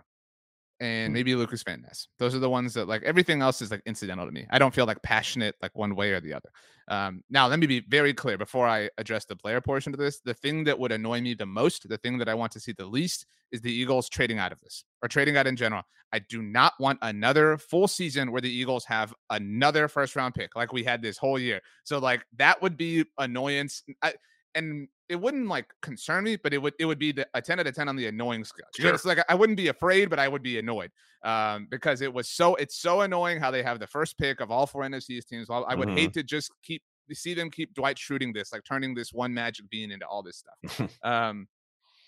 and 0.79 1.09
Hmm. 1.09 1.13
maybe 1.13 1.35
Lucas 1.35 1.63
Van 1.63 1.81
Ness. 1.81 2.07
Those 2.19 2.35
are 2.35 2.39
the 2.39 2.49
ones 2.49 2.73
that 2.73 2.87
like 2.87 3.03
everything 3.03 3.41
else 3.41 3.61
is 3.61 3.71
like 3.71 3.81
incidental 3.85 4.25
to 4.25 4.31
me. 4.31 4.45
I 4.49 4.59
don't 4.59 4.73
feel 4.73 4.85
like 4.85 5.01
passionate 5.01 5.55
like 5.61 5.75
one 5.75 5.95
way 5.95 6.11
or 6.11 6.19
the 6.19 6.33
other. 6.33 6.49
Um, 6.87 7.23
now, 7.29 7.47
let 7.47 7.59
me 7.59 7.65
be 7.65 7.79
very 7.79 8.13
clear 8.13 8.37
before 8.37 8.67
I 8.67 8.89
address 8.97 9.25
the 9.25 9.35
player 9.35 9.59
portion 9.59 9.93
of 9.93 9.99
this. 9.99 10.19
The 10.19 10.35
thing 10.35 10.65
that 10.65 10.77
would 10.77 10.91
annoy 10.91 11.21
me 11.21 11.33
the 11.33 11.45
most, 11.45 11.89
the 11.89 11.97
thing 11.97 12.19
that 12.19 12.29
I 12.29 12.35
want 12.35 12.51
to 12.51 12.59
see 12.59 12.73
the 12.73 12.85
least, 12.85 13.25
is 13.51 13.61
the 13.61 13.73
Eagles 13.73 14.07
trading 14.09 14.37
out 14.37 14.51
of 14.51 14.59
this 14.61 14.83
or 15.01 15.09
trading 15.09 15.35
out 15.37 15.47
in 15.47 15.55
general. 15.55 15.81
I 16.13 16.19
do 16.19 16.41
not 16.43 16.73
want 16.79 16.99
another 17.01 17.57
full 17.57 17.87
season 17.87 18.31
where 18.31 18.41
the 18.41 18.51
Eagles 18.53 18.85
have 18.85 19.13
another 19.31 19.87
first 19.87 20.15
round 20.15 20.35
pick 20.35 20.55
like 20.55 20.71
we 20.73 20.83
had 20.83 21.01
this 21.01 21.17
whole 21.17 21.39
year. 21.39 21.59
So 21.83 21.97
like 21.97 22.23
that 22.37 22.61
would 22.61 22.77
be 22.77 23.05
annoyance. 23.17 23.83
I, 24.03 24.13
and 24.55 24.87
it 25.07 25.17
wouldn't 25.17 25.47
like 25.47 25.67
concern 25.81 26.23
me, 26.23 26.35
but 26.37 26.53
it 26.53 26.57
would 26.57 26.73
it 26.79 26.85
would 26.85 26.97
be 26.97 27.11
the, 27.11 27.27
a 27.33 27.41
10 27.41 27.59
out 27.59 27.67
of 27.67 27.75
10 27.75 27.87
on 27.87 27.95
the 27.95 28.07
annoying 28.07 28.43
scale. 28.43 28.65
Sure. 28.75 28.93
It's 28.93 29.05
like 29.05 29.19
I 29.29 29.35
wouldn't 29.35 29.57
be 29.57 29.67
afraid, 29.67 30.09
but 30.09 30.17
I 30.17 30.27
would 30.27 30.41
be 30.41 30.57
annoyed. 30.57 30.91
Um, 31.23 31.67
because 31.69 32.01
it 32.01 32.11
was 32.13 32.27
so 32.29 32.55
it's 32.55 32.75
so 32.77 33.01
annoying 33.01 33.39
how 33.39 33.51
they 33.51 33.61
have 33.63 33.79
the 33.79 33.87
first 33.87 34.17
pick 34.17 34.39
of 34.41 34.49
all 34.51 34.65
four 34.65 34.83
NFC 34.83 35.23
teams. 35.27 35.47
Well, 35.49 35.65
I 35.67 35.75
would 35.75 35.89
Mhm. 35.89 35.97
hate 35.97 36.13
to 36.13 36.23
just 36.23 36.51
keep 36.63 36.81
see 37.13 37.35
them 37.35 37.51
keep 37.51 37.73
Dwight 37.75 37.99
shooting 37.99 38.33
this, 38.33 38.51
like 38.51 38.63
turning 38.63 38.95
this 38.95 39.13
one 39.13 39.31
magic 39.33 39.69
bean 39.69 39.91
into 39.91 40.07
all 40.07 40.23
this 40.23 40.37
stuff. 40.37 40.89
um 41.03 41.47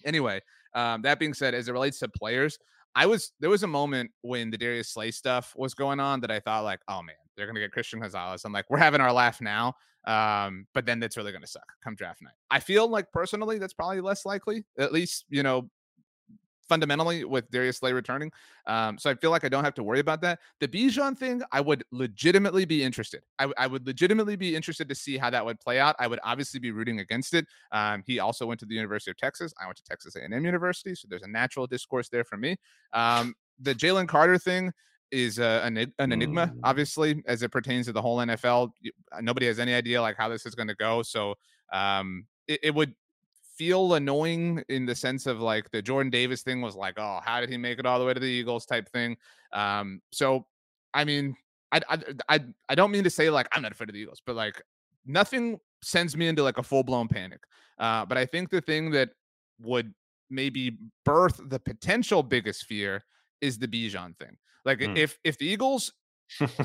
anyway, 0.06 0.42
um, 0.74 1.02
that 1.04 1.20
being 1.20 1.34
said, 1.34 1.54
as 1.54 1.68
it 1.68 1.72
relates 1.72 2.00
to 2.00 2.08
players, 2.08 2.58
I 2.96 3.06
was 3.06 3.32
there 3.40 3.50
was 3.50 3.62
a 3.64 3.68
moment 3.68 4.12
when 4.22 4.50
the 4.50 4.58
Darius 4.58 4.90
Slay 4.90 5.12
stuff 5.12 5.54
was 5.56 5.74
going 5.76 6.00
on 6.00 6.22
that 6.22 6.32
I 6.32 6.40
thought 6.40 6.64
like, 6.64 6.80
oh 6.88 7.04
man, 7.04 7.16
they're 7.38 7.48
gonna 7.48 7.60
get 7.60 7.72
Christian 7.72 8.00
Gonzalez. 8.00 8.44
I'm 8.44 8.52
like, 8.52 8.70
we're 8.70 8.78
having 8.80 9.02
our 9.02 9.14
laugh 9.14 9.40
now. 9.40 9.76
Um, 10.06 10.68
but 10.74 10.86
then 10.86 11.00
that's 11.00 11.18
really 11.18 11.32
gonna 11.32 11.48
suck 11.48 11.72
come 11.84 11.96
draft 11.96 12.22
night. 12.22 12.34
I 12.50 12.60
feel 12.60 12.88
like 12.88 13.12
personally 13.12 13.60
that's 13.60 13.74
probably 13.74 14.02
less 14.02 14.26
likely, 14.26 14.66
at 14.80 14.92
least, 14.92 15.26
you 15.30 15.44
know, 15.44 15.70
fundamentally 16.68 17.24
with 17.24 17.50
Darius 17.50 17.78
Slay 17.78 17.94
returning. 17.94 18.32
Um, 18.66 18.98
so 18.98 19.10
I 19.10 19.16
feel 19.16 19.32
like 19.32 19.44
I 19.44 19.50
don't 19.50 19.64
have 19.64 19.74
to 19.76 19.84
worry 19.84 20.00
about 20.00 20.22
that. 20.22 20.40
The 20.60 20.68
Bijan 20.68 21.18
thing, 21.18 21.42
I 21.52 21.62
would 21.62 21.84
legitimately 21.92 22.66
be 22.66 22.84
interested. 22.84 23.22
I, 23.40 23.52
I 23.58 23.68
would 23.68 23.86
legitimately 23.86 24.36
be 24.36 24.56
interested 24.56 24.90
to 24.90 24.96
see 24.96 25.18
how 25.18 25.30
that 25.30 25.46
would 25.46 25.60
play 25.60 25.80
out. 25.80 25.96
I 26.00 26.08
would 26.08 26.20
obviously 26.24 26.60
be 26.60 26.72
rooting 26.72 27.00
against 27.00 27.34
it. 27.34 27.46
Um, 27.72 28.04
he 28.06 28.20
also 28.20 28.46
went 28.46 28.60
to 28.62 28.66
the 28.66 28.76
University 28.76 29.12
of 29.12 29.18
Texas. 29.18 29.54
I 29.62 29.66
went 29.66 29.78
to 29.78 29.84
Texas 29.84 30.16
A&M 30.16 30.46
University, 30.46 30.96
so 30.96 31.08
there's 31.10 31.24
a 31.24 31.28
natural 31.28 31.68
discourse 31.68 32.10
there 32.10 32.24
for 32.24 32.38
me. 32.38 32.58
Um, 32.94 33.36
the 33.60 33.74
Jalen 33.74 34.08
Carter 34.08 34.38
thing 34.38 34.72
is 35.12 35.40
uh, 35.40 35.62
an, 35.64 35.78
an 36.00 36.12
enigma, 36.12 36.48
Mm. 36.48 36.60
obviously, 36.64 37.24
as 37.28 37.42
it 37.44 37.50
pertains 37.52 37.86
to 37.88 37.94
the 37.94 38.02
whole 38.02 38.18
NFL. 38.18 38.72
Uh, 39.12 39.22
Nobody 39.22 39.46
has 39.48 39.60
any 39.60 39.74
idea 39.74 40.02
like 40.02 40.18
how 40.18 40.30
this 40.30 40.46
is 40.46 40.56
going 40.56 40.68
to 40.68 40.76
go. 40.76 41.02
So 41.04 41.36
um, 41.72 42.26
it, 42.48 42.60
it 42.64 42.76
would 42.76 42.94
feel 43.58 43.96
annoying 43.96 44.64
in 44.70 44.86
the 44.86 44.94
sense 44.96 45.26
of 45.26 45.40
like 45.40 45.70
the 45.72 45.82
Jordan 45.82 46.10
Davis 46.12 46.44
thing 46.44 46.62
was 46.62 46.76
like, 46.76 46.96
oh, 46.98 47.20
how 47.24 47.40
did 47.40 47.50
he 47.50 47.58
make 47.58 47.80
it 47.80 47.86
all 47.86 48.00
the 48.00 48.06
way 48.06 48.14
to 48.14 48.20
the 48.20 48.26
Eagles 48.28 48.66
type 48.66 48.88
thing. 48.90 49.18
Um, 49.54 50.02
so 50.12 50.46
I 50.94 51.04
mean, 51.06 51.36
I, 51.72 51.82
I 51.90 51.98
I 52.30 52.40
I 52.70 52.76
don't 52.76 52.92
mean 52.92 53.04
to 53.04 53.10
say 53.10 53.30
like 53.30 53.48
I'm 53.52 53.62
not 53.62 53.72
afraid 53.72 53.90
of 53.90 53.94
the 53.94 54.00
Eagles, 54.02 54.22
but 54.26 54.36
like 54.36 54.62
nothing 55.06 55.60
sends 55.82 56.16
me 56.18 56.28
into 56.28 56.44
like 56.44 56.58
a 56.58 56.64
full 56.64 56.84
blown 56.84 57.08
panic. 57.08 57.40
Uh, 57.80 58.06
but 58.06 58.18
I 58.18 58.26
think 58.26 58.50
the 58.50 58.62
thing 58.62 58.92
that 58.92 59.10
would 59.60 59.94
maybe 60.30 60.78
birth 61.06 61.40
the 61.50 61.60
potential 61.60 62.22
biggest 62.22 62.66
fear 62.66 63.04
is 63.42 63.58
the 63.60 63.68
Bijan 63.68 64.18
thing. 64.18 64.38
Like 64.66 64.82
Hmm. 64.82 64.98
if 64.98 65.18
if 65.24 65.38
the 65.38 65.48
Eagles 65.48 65.94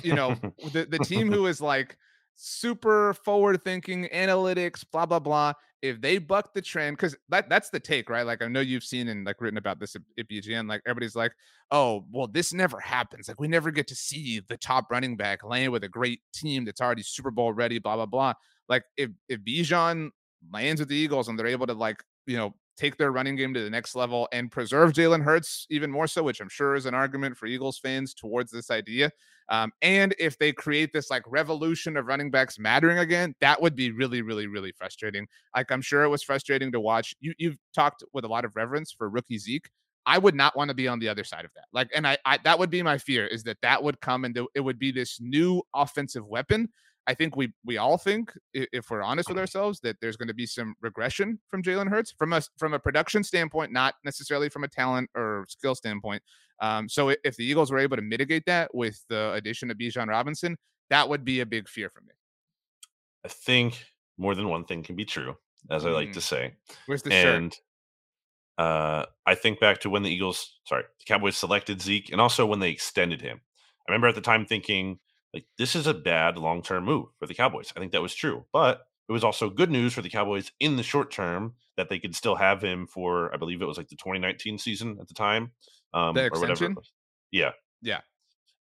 you 0.03 0.15
know 0.15 0.35
the, 0.73 0.87
the 0.89 0.99
team 0.99 1.31
who 1.31 1.47
is 1.47 1.61
like 1.61 1.97
super 2.35 3.15
forward 3.15 3.63
thinking 3.63 4.09
analytics 4.13 4.85
blah 4.91 5.07
blah 5.07 5.19
blah 5.19 5.53
if 5.83 6.01
they 6.01 6.19
buck 6.19 6.55
the 6.55 6.63
trend 6.63 6.97
because 6.97 7.15
that 7.29 7.49
that's 7.49 7.71
the 7.71 7.79
take 7.79 8.09
right 8.09 8.27
like 8.27 8.43
i 8.43 8.49
know 8.49 8.61
you've 8.61 8.83
seen 8.83 9.09
and 9.09 9.27
like 9.27 9.41
written 9.41 9.59
about 9.59 9.79
this 9.79 9.95
at, 9.95 10.03
at 10.19 10.29
bgn 10.29 10.69
like 10.69 10.81
everybody's 10.87 11.15
like 11.15 11.33
oh 11.71 12.05
well 12.11 12.27
this 12.27 12.53
never 12.53 12.81
happens 12.81 13.29
like 13.29 13.39
we 13.39 13.47
never 13.47 13.71
get 13.71 13.87
to 13.87 13.95
see 13.95 14.41
the 14.49 14.57
top 14.57 14.91
running 14.91 15.17
back 15.17 15.45
land 15.45 15.71
with 15.71 15.85
a 15.85 15.89
great 15.89 16.21
team 16.35 16.65
that's 16.65 16.81
already 16.81 17.03
super 17.03 17.31
bowl 17.31 17.53
ready 17.53 17.79
blah 17.79 17.97
blah 17.97 18.07
blah 18.07 18.33
like 18.69 18.85
if 18.97 19.11
if 19.29 19.41
Bijan 19.41 20.11
lands 20.51 20.81
with 20.81 20.89
the 20.89 20.97
eagles 20.97 21.29
and 21.29 21.39
they're 21.39 21.47
able 21.47 21.67
to 21.67 21.75
like 21.75 22.03
you 22.27 22.37
know 22.37 22.55
take 22.83 22.97
their 22.97 23.12
running 23.12 23.37
game 23.37 23.55
to 23.55 23.62
the 23.62 23.71
next 23.71 23.95
level 23.95 24.29
and 24.33 24.51
preserve 24.51 24.92
Jalen 24.92 25.23
Hurts 25.23 25.68
even 25.71 25.88
more 25.88 26.09
so, 26.09 26.25
which 26.25 26.40
I'm 26.40 26.49
sure 26.49 26.75
is 26.75 26.85
an 26.85 26.95
argument 26.95 27.37
for 27.37 27.47
Eagles 27.47 27.79
fans 27.79 28.12
towards 28.12 28.51
this 28.51 28.73
idea. 28.73 29.12
Um, 29.49 29.71
and 29.83 30.16
if 30.18 30.37
they 30.37 30.53
create 30.53 30.92
this 30.92 31.09
like 31.09 31.23
revolution 31.29 31.97
of 31.97 32.07
running 32.07 32.29
backs 32.29 32.59
mattering 32.59 32.99
again, 32.99 33.37
that 33.40 33.62
would 33.62 33.77
be 33.77 33.92
really, 33.92 34.21
really, 34.23 34.49
really 34.49 34.73
frustrating. 34.73 35.29
Like 35.55 35.71
I'm 35.71 35.81
sure 35.81 36.03
it 36.03 36.09
was 36.09 36.25
frustrating 36.25 36.73
to 36.73 36.81
watch. 36.81 37.14
You 37.21 37.35
you've 37.38 37.59
talked 37.73 38.03
with 38.12 38.25
a 38.25 38.29
lot 38.29 38.45
of 38.45 38.57
reverence 38.57 38.90
for 38.90 39.09
rookie 39.09 39.38
Zeke. 39.38 39.71
I 40.05 40.18
would 40.18 40.35
not 40.35 40.57
want 40.57 40.68
to 40.68 40.75
be 40.75 40.88
on 40.88 40.99
the 40.99 41.09
other 41.09 41.23
side 41.23 41.45
of 41.45 41.53
that. 41.55 41.66
Like, 41.73 41.88
and 41.95 42.05
I, 42.05 42.18
I 42.25 42.38
that 42.42 42.59
would 42.59 42.71
be 42.71 42.83
my 42.83 42.99
fear 42.99 43.29
is 43.29 43.45
that 43.45 43.59
that 43.62 43.81
would 43.81 44.01
come 44.01 44.25
and 44.25 44.37
it 44.57 44.61
would 44.61 44.81
be 44.81 44.90
this 44.90 45.21
new 45.21 45.62
offensive 45.73 46.27
weapon 46.27 46.68
I 47.07 47.15
think 47.15 47.37
we 47.37 47.53
we 47.65 47.79
all 47.79 47.99
think, 47.99 48.33
if 48.55 48.91
we're 48.91 49.03
honest 49.03 49.29
with 49.29 49.38
ourselves, 49.38 49.81
that 49.81 49.97
there's 50.01 50.17
going 50.17 50.29
to 50.29 50.35
be 50.35 50.47
some 50.47 50.75
regression 50.81 51.41
from 51.49 51.62
Jalen 51.62 51.88
Hurts 51.88 52.15
from 52.17 52.33
a 52.33 52.43
from 52.59 52.75
a 52.75 52.79
production 52.79 53.25
standpoint, 53.25 53.73
not 53.73 53.95
necessarily 54.05 54.49
from 54.49 54.65
a 54.65 54.69
talent 54.69 55.11
or 55.17 55.45
skill 55.49 55.75
standpoint. 55.75 56.23
Um, 56.61 56.88
so 56.88 57.09
if 57.09 57.37
the 57.37 57.45
Eagles 57.45 57.73
were 57.73 57.79
able 57.79 57.97
to 57.97 58.03
mitigate 58.03 58.45
that 58.47 58.73
with 58.73 59.05
the 59.09 59.33
addition 59.33 59.71
of 59.71 59.79
Bijan 59.79 60.09
Robinson, 60.09 60.57
that 60.91 61.09
would 61.09 61.25
be 61.25 61.41
a 61.41 61.47
big 61.47 61.69
fear 61.69 61.91
for 61.91 62.03
me. 62.03 62.12
I 63.25 63.29
think 63.29 63.85
more 64.17 64.37
than 64.37 64.49
one 64.49 64.65
thing 64.65 64.85
can 64.85 64.95
be 64.95 65.05
true, 65.05 65.37
as 65.71 65.83
mm. 65.83 65.88
I 65.88 65.91
like 65.91 66.12
to 66.12 66.21
mm. 66.21 66.23
say. 66.23 66.55
Where's 66.87 67.03
the 67.03 67.12
and, 67.12 67.53
shirt? 67.53 67.62
Uh, 68.59 69.07
I 69.27 69.35
think 69.35 69.59
back 69.59 69.81
to 69.81 69.91
when 69.91 70.05
the 70.05 70.11
Eagles, 70.11 70.59
sorry, 70.67 70.85
the 71.01 71.05
Cowboys 71.05 71.37
selected 71.37 71.83
Zeke, 71.83 72.12
and 72.12 72.21
also 72.21 72.47
when 72.47 72.61
they 72.61 72.71
extended 72.71 73.21
him. 73.21 73.41
I 73.88 73.91
remember 73.91 74.09
at 74.09 74.15
the 74.15 74.21
time 74.21 74.47
thinking 74.47 75.01
like 75.35 75.47
this 75.59 75.75
is 75.75 75.87
a 75.87 75.95
bad 75.95 76.37
long 76.37 76.62
term 76.62 76.85
move 76.85 77.07
for 77.18 77.27
the 77.27 77.35
Cowboys. 77.35 77.73
I 77.77 77.81
think 77.81 77.92
that 77.92 78.03
was 78.03 78.14
true, 78.14 78.45
but 78.53 78.83
it 79.09 79.12
was 79.12 79.25
also 79.25 79.51
good 79.51 79.71
news 79.71 79.95
for 79.95 80.03
the 80.03 80.11
Cowboys 80.11 80.53
in 80.61 80.77
the 80.77 80.83
short 80.83 81.11
term 81.11 81.55
that 81.77 81.88
they 81.88 81.99
could 81.99 82.14
still 82.14 82.37
have 82.37 82.62
him 82.62 82.87
for 82.87 83.33
I 83.33 83.37
believe 83.37 83.62
it 83.62 83.66
was 83.66 83.77
like 83.77 83.88
the 83.88 83.97
2019 83.97 84.59
season 84.59 84.99
at 85.01 85.09
the 85.09 85.14
time, 85.14 85.53
um, 85.95 86.14
the 86.14 86.31
or 86.33 86.40
whatever. 86.40 86.75
Yeah, 87.31 87.53
yeah. 87.81 88.01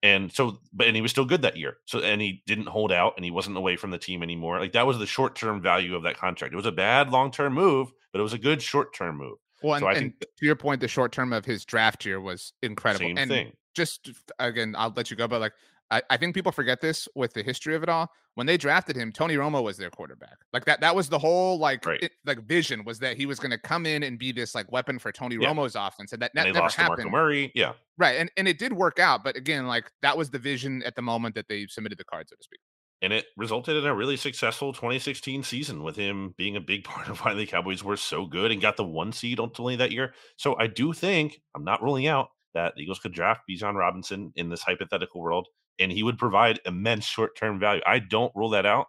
And 0.04 0.32
so, 0.32 0.58
but 0.74 0.88
and 0.88 0.96
he 0.96 1.02
was 1.02 1.12
still 1.12 1.26
good 1.26 1.44
that 1.44 1.58
year. 1.58 1.78
So 1.86 2.00
and 2.00 2.22
he 2.22 2.42
didn't 2.48 2.68
hold 2.68 2.92
out 2.92 3.14
and 3.18 3.26
he 3.26 3.32
wasn't 3.32 3.58
away 3.58 3.76
from 3.76 3.92
the 3.92 4.00
team 4.00 4.24
anymore. 4.24 4.60
Like 4.60 4.74
that 4.74 4.88
was 4.88 4.98
the 4.98 5.06
short 5.06 5.36
term 5.36 5.62
value 5.62 5.96
of 5.96 6.04
that 6.04 6.18
contract. 6.18 6.54
It 6.54 6.58
was 6.58 6.66
a 6.66 6.72
bad 6.72 7.12
long 7.12 7.32
term 7.32 7.54
move, 7.54 7.92
but 8.12 8.20
it 8.20 8.24
was 8.24 8.34
a 8.34 8.40
good 8.40 8.62
short 8.62 8.96
term 8.96 9.18
move. 9.18 9.38
Well, 9.62 9.80
so 9.80 9.88
and, 9.88 9.96
I 9.96 10.00
think 10.00 10.16
and 10.20 10.28
to 10.40 10.46
your 10.46 10.56
point, 10.56 10.82
the 10.82 10.88
short 10.88 11.12
term 11.12 11.34
of 11.34 11.46
his 11.46 11.66
draft 11.66 12.04
year 12.06 12.20
was 12.20 12.54
incredible. 12.64 13.06
Same 13.06 13.18
and 13.18 13.30
thing. 13.30 13.52
Just 13.76 14.10
again, 14.40 14.74
I'll 14.78 14.94
let 14.96 15.12
you 15.12 15.18
go, 15.18 15.28
but 15.28 15.40
like 15.40 15.54
I, 15.92 16.02
I 16.10 16.18
think 16.18 16.34
people 16.34 16.52
forget 16.52 16.80
this 16.80 17.08
with 17.16 17.34
the 17.34 17.44
history 17.44 17.76
of 17.76 17.84
it 17.84 17.90
all. 17.90 18.10
When 18.36 18.48
they 18.48 18.56
drafted 18.56 18.96
him, 18.96 19.12
Tony 19.12 19.36
Romo 19.36 19.62
was 19.62 19.76
their 19.76 19.90
quarterback. 19.90 20.38
Like 20.54 20.64
that, 20.64 20.80
that 20.80 20.96
was 20.96 21.10
the 21.10 21.20
whole 21.20 21.60
like 21.60 21.86
right. 21.86 22.02
it, 22.02 22.14
like 22.26 22.42
vision 22.48 22.86
was 22.86 22.98
that 23.00 23.18
he 23.18 23.26
was 23.26 23.40
going 23.40 23.52
to 23.52 23.58
come 23.58 23.86
in 23.86 24.04
and 24.04 24.18
be 24.18 24.32
this 24.32 24.56
like 24.56 24.72
weapon 24.72 24.98
for 25.00 25.12
Tony 25.12 25.38
yeah. 25.40 25.50
Romo's 25.50 25.76
offense, 25.76 26.14
and 26.14 26.22
that, 26.22 26.32
that 26.34 26.48
and 26.48 26.54
never 26.54 26.64
lost 26.64 26.78
happened. 26.78 27.12
Murray, 27.12 27.52
yeah, 27.54 27.74
right, 27.98 28.18
and 28.18 28.32
and 28.38 28.48
it 28.48 28.58
did 28.58 28.72
work 28.72 29.00
out, 29.00 29.24
but 29.24 29.36
again, 29.36 29.68
like 29.68 29.92
that 30.02 30.18
was 30.18 30.30
the 30.30 30.40
vision 30.40 30.82
at 30.84 30.96
the 30.96 31.02
moment 31.02 31.36
that 31.36 31.50
they 31.50 31.68
submitted 31.68 31.98
the 31.98 32.06
card, 32.06 32.30
so 32.30 32.36
to 32.38 32.44
speak. 32.44 32.62
And 33.04 33.12
it 33.12 33.26
resulted 33.36 33.78
in 33.78 33.86
a 33.86 33.96
really 33.96 34.16
successful 34.16 34.74
2016 34.74 35.44
season 35.44 35.82
with 35.82 35.96
him 35.96 36.36
being 36.38 36.56
a 36.56 36.62
big 36.62 36.84
part 36.86 37.10
of 37.10 37.20
why 37.20 37.34
the 37.34 37.46
Cowboys 37.46 37.84
were 37.84 37.98
so 37.98 38.26
good 38.26 38.52
and 38.52 38.62
got 38.62 38.78
the 38.78 38.84
one 38.84 39.12
seed 39.12 39.40
ultimately 39.40 39.76
that 39.78 39.92
year. 39.92 40.14
So 40.38 40.58
I 40.58 40.68
do 40.68 40.94
think 40.94 41.42
I'm 41.56 41.64
not 41.64 41.84
ruling 41.84 42.08
out 42.08 42.30
that 42.54 42.74
the 42.76 42.84
Eagles 42.84 43.00
could 43.00 43.14
draft 43.14 43.42
Bijan 43.50 43.76
Robinson 43.76 44.32
in 44.36 44.50
this 44.50 44.62
hypothetical 44.62 45.22
world 45.22 45.48
and 45.80 45.92
he 45.92 46.04
would 46.04 46.18
provide 46.18 46.60
immense 46.66 47.06
short 47.06 47.36
term 47.36 47.60
value. 47.60 47.82
I 47.86 48.00
don't 48.00 48.32
rule 48.36 48.50
that 48.52 48.66
out, 48.66 48.88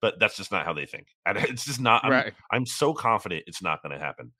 but 0.00 0.18
that's 0.18 0.36
just 0.36 0.50
not 0.52 0.64
how 0.64 0.72
they 0.72 0.86
think. 0.86 1.08
It's 1.26 1.64
just 1.64 1.80
not. 1.80 2.04
I'm, 2.04 2.10
right. 2.10 2.34
I'm 2.50 2.66
so 2.66 2.92
confident 2.92 3.44
it's 3.46 3.62
not 3.62 3.82
going 3.82 3.96
to 3.96 4.04
happen. 4.04 4.32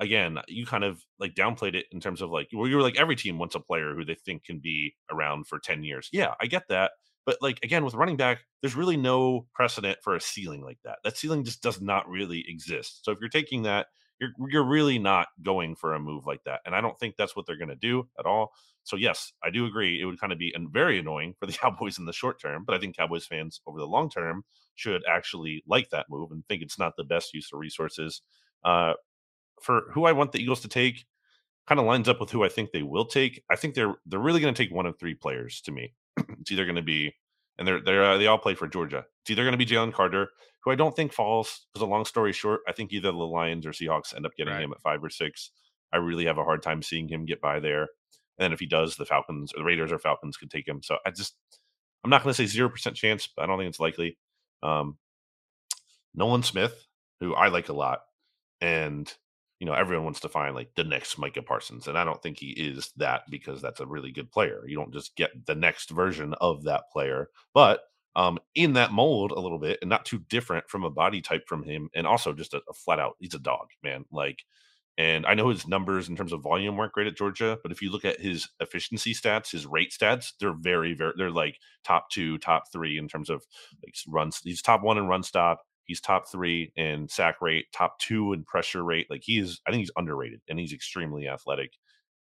Again, 0.00 0.38
you 0.46 0.64
kind 0.64 0.84
of 0.84 1.02
like 1.18 1.34
downplayed 1.34 1.74
it 1.74 1.86
in 1.90 2.00
terms 2.00 2.22
of 2.22 2.30
like, 2.30 2.48
well, 2.52 2.68
you 2.68 2.76
were 2.76 2.82
like 2.82 2.98
every 2.98 3.16
team 3.16 3.38
wants 3.38 3.56
a 3.56 3.60
player 3.60 3.94
who 3.94 4.04
they 4.04 4.14
think 4.14 4.44
can 4.44 4.60
be 4.60 4.94
around 5.10 5.48
for 5.48 5.58
10 5.58 5.82
years. 5.82 6.08
Yeah, 6.12 6.34
I 6.40 6.46
get 6.46 6.62
that. 6.68 6.92
But 7.26 7.38
like 7.42 7.58
again, 7.64 7.84
with 7.84 7.94
running 7.94 8.16
back, 8.16 8.38
there's 8.62 8.76
really 8.76 8.96
no 8.96 9.46
precedent 9.54 9.98
for 10.02 10.14
a 10.14 10.20
ceiling 10.20 10.62
like 10.62 10.78
that. 10.84 10.98
That 11.02 11.16
ceiling 11.16 11.44
just 11.44 11.62
does 11.62 11.80
not 11.80 12.08
really 12.08 12.44
exist. 12.46 13.04
So 13.04 13.10
if 13.10 13.18
you're 13.20 13.28
taking 13.28 13.64
that 13.64 13.88
you're 14.20 14.30
you're 14.50 14.64
really 14.64 14.98
not 14.98 15.28
going 15.42 15.76
for 15.76 15.94
a 15.94 16.00
move 16.00 16.26
like 16.26 16.42
that. 16.44 16.60
And 16.66 16.74
I 16.74 16.80
don't 16.80 16.98
think 16.98 17.16
that's 17.16 17.36
what 17.36 17.46
they're 17.46 17.56
going 17.56 17.68
to 17.68 17.76
do 17.76 18.08
at 18.18 18.26
all. 18.26 18.52
So 18.84 18.96
yes, 18.96 19.32
I 19.44 19.50
do 19.50 19.66
agree. 19.66 20.00
It 20.00 20.06
would 20.06 20.20
kind 20.20 20.32
of 20.32 20.38
be 20.38 20.54
very 20.72 20.98
annoying 20.98 21.34
for 21.38 21.46
the 21.46 21.52
Cowboys 21.58 21.98
in 21.98 22.04
the 22.04 22.12
short 22.12 22.40
term, 22.40 22.64
but 22.64 22.74
I 22.74 22.78
think 22.78 22.96
Cowboys 22.96 23.26
fans 23.26 23.60
over 23.66 23.78
the 23.78 23.86
long 23.86 24.10
term 24.10 24.44
should 24.74 25.02
actually 25.08 25.62
like 25.66 25.90
that 25.90 26.06
move 26.08 26.30
and 26.30 26.46
think 26.46 26.62
it's 26.62 26.78
not 26.78 26.96
the 26.96 27.04
best 27.04 27.34
use 27.34 27.50
of 27.52 27.58
resources. 27.58 28.22
Uh, 28.64 28.94
for 29.62 29.90
who 29.92 30.04
I 30.04 30.12
want 30.12 30.32
the 30.32 30.40
Eagles 30.40 30.60
to 30.60 30.68
take, 30.68 31.04
kind 31.68 31.78
of 31.78 31.86
lines 31.86 32.08
up 32.08 32.20
with 32.20 32.30
who 32.30 32.44
I 32.44 32.48
think 32.48 32.72
they 32.72 32.82
will 32.82 33.04
take. 33.04 33.42
I 33.50 33.56
think 33.56 33.74
they're 33.74 33.96
they're 34.06 34.18
really 34.18 34.40
going 34.40 34.54
to 34.54 34.62
take 34.62 34.74
one 34.74 34.86
of 34.86 34.98
three 34.98 35.14
players 35.14 35.60
to 35.62 35.72
me. 35.72 35.92
it's 36.40 36.50
either 36.50 36.64
going 36.64 36.76
to 36.76 36.82
be, 36.82 37.14
and 37.58 37.68
they're 37.68 37.80
they're 37.80 38.04
uh, 38.04 38.18
they 38.18 38.26
all 38.26 38.38
play 38.38 38.54
for 38.54 38.66
Georgia. 38.66 39.04
It's 39.22 39.30
either 39.30 39.42
going 39.42 39.52
to 39.52 39.58
be 39.58 39.66
Jalen 39.66 39.92
Carter, 39.92 40.30
who 40.68 40.72
I 40.72 40.76
don't 40.76 40.94
think 40.94 41.12
falls. 41.12 41.66
Because 41.72 41.82
a 41.82 41.90
long 41.90 42.04
story 42.04 42.32
short, 42.32 42.60
I 42.68 42.72
think 42.72 42.92
either 42.92 43.10
the 43.10 43.16
Lions 43.16 43.66
or 43.66 43.70
Seahawks 43.70 44.14
end 44.14 44.26
up 44.26 44.36
getting 44.36 44.52
right. 44.52 44.62
him 44.62 44.72
at 44.72 44.82
five 44.82 45.02
or 45.02 45.10
six. 45.10 45.50
I 45.92 45.96
really 45.96 46.26
have 46.26 46.38
a 46.38 46.44
hard 46.44 46.62
time 46.62 46.82
seeing 46.82 47.08
him 47.08 47.24
get 47.24 47.40
by 47.40 47.60
there. 47.60 47.82
And 47.82 48.44
then 48.44 48.52
if 48.52 48.60
he 48.60 48.66
does, 48.66 48.96
the 48.96 49.06
Falcons 49.06 49.52
or 49.52 49.60
the 49.60 49.64
Raiders 49.64 49.90
or 49.90 49.98
Falcons 49.98 50.36
could 50.36 50.50
take 50.50 50.68
him. 50.68 50.82
So 50.82 50.98
I 51.06 51.10
just, 51.10 51.34
I'm 52.04 52.10
not 52.10 52.22
going 52.22 52.32
to 52.32 52.36
say 52.36 52.46
zero 52.46 52.68
percent 52.68 52.96
chance, 52.96 53.28
but 53.34 53.42
I 53.42 53.46
don't 53.46 53.58
think 53.58 53.70
it's 53.70 53.80
likely. 53.80 54.18
Um, 54.62 54.98
Nolan 56.14 56.42
Smith, 56.42 56.86
who 57.20 57.34
I 57.34 57.48
like 57.48 57.68
a 57.68 57.72
lot, 57.74 58.00
and 58.60 59.12
you 59.60 59.66
know 59.66 59.72
everyone 59.72 60.04
wants 60.04 60.20
to 60.20 60.28
find 60.28 60.54
like 60.54 60.74
the 60.74 60.84
next 60.84 61.18
Micah 61.18 61.42
Parsons, 61.42 61.86
and 61.88 61.96
I 61.96 62.04
don't 62.04 62.22
think 62.22 62.38
he 62.38 62.50
is 62.50 62.92
that 62.96 63.22
because 63.30 63.62
that's 63.62 63.80
a 63.80 63.86
really 63.86 64.10
good 64.10 64.30
player. 64.30 64.62
You 64.66 64.76
don't 64.76 64.92
just 64.92 65.16
get 65.16 65.46
the 65.46 65.54
next 65.54 65.90
version 65.90 66.34
of 66.40 66.64
that 66.64 66.90
player, 66.92 67.28
but 67.54 67.80
um, 68.16 68.38
in 68.54 68.72
that 68.74 68.92
mold 68.92 69.32
a 69.32 69.40
little 69.40 69.58
bit 69.58 69.78
and 69.80 69.88
not 69.88 70.04
too 70.04 70.18
different 70.28 70.68
from 70.68 70.84
a 70.84 70.90
body 70.90 71.20
type 71.20 71.46
from 71.46 71.62
him. 71.62 71.88
And 71.94 72.06
also 72.06 72.32
just 72.32 72.54
a, 72.54 72.60
a 72.68 72.72
flat 72.72 72.98
out, 72.98 73.14
he's 73.20 73.34
a 73.34 73.38
dog, 73.38 73.68
man. 73.82 74.04
Like, 74.10 74.42
and 74.98 75.24
I 75.26 75.34
know 75.34 75.48
his 75.48 75.68
numbers 75.68 76.08
in 76.08 76.16
terms 76.16 76.32
of 76.32 76.42
volume 76.42 76.76
weren't 76.76 76.92
great 76.92 77.06
at 77.06 77.16
Georgia, 77.16 77.56
but 77.62 77.70
if 77.70 77.80
you 77.80 77.90
look 77.92 78.04
at 78.04 78.20
his 78.20 78.48
efficiency 78.58 79.14
stats, 79.14 79.52
his 79.52 79.64
rate 79.64 79.94
stats, 79.96 80.32
they're 80.40 80.56
very, 80.58 80.92
very, 80.92 81.12
they're 81.16 81.30
like 81.30 81.58
top 81.84 82.10
two, 82.10 82.36
top 82.38 82.64
three 82.72 82.98
in 82.98 83.06
terms 83.06 83.30
of 83.30 83.44
like 83.84 83.94
runs. 84.08 84.40
He's 84.42 84.60
top 84.60 84.82
one 84.82 84.98
in 84.98 85.06
run 85.06 85.22
stop. 85.22 85.62
He's 85.84 86.00
top 86.00 86.28
three 86.28 86.72
in 86.74 87.08
sack 87.08 87.36
rate, 87.40 87.66
top 87.72 88.00
two 88.00 88.32
in 88.32 88.42
pressure 88.42 88.82
rate. 88.82 89.06
Like 89.08 89.22
he's, 89.24 89.60
I 89.66 89.70
think 89.70 89.82
he's 89.82 89.92
underrated 89.96 90.40
and 90.48 90.58
he's 90.58 90.72
extremely 90.72 91.28
athletic. 91.28 91.70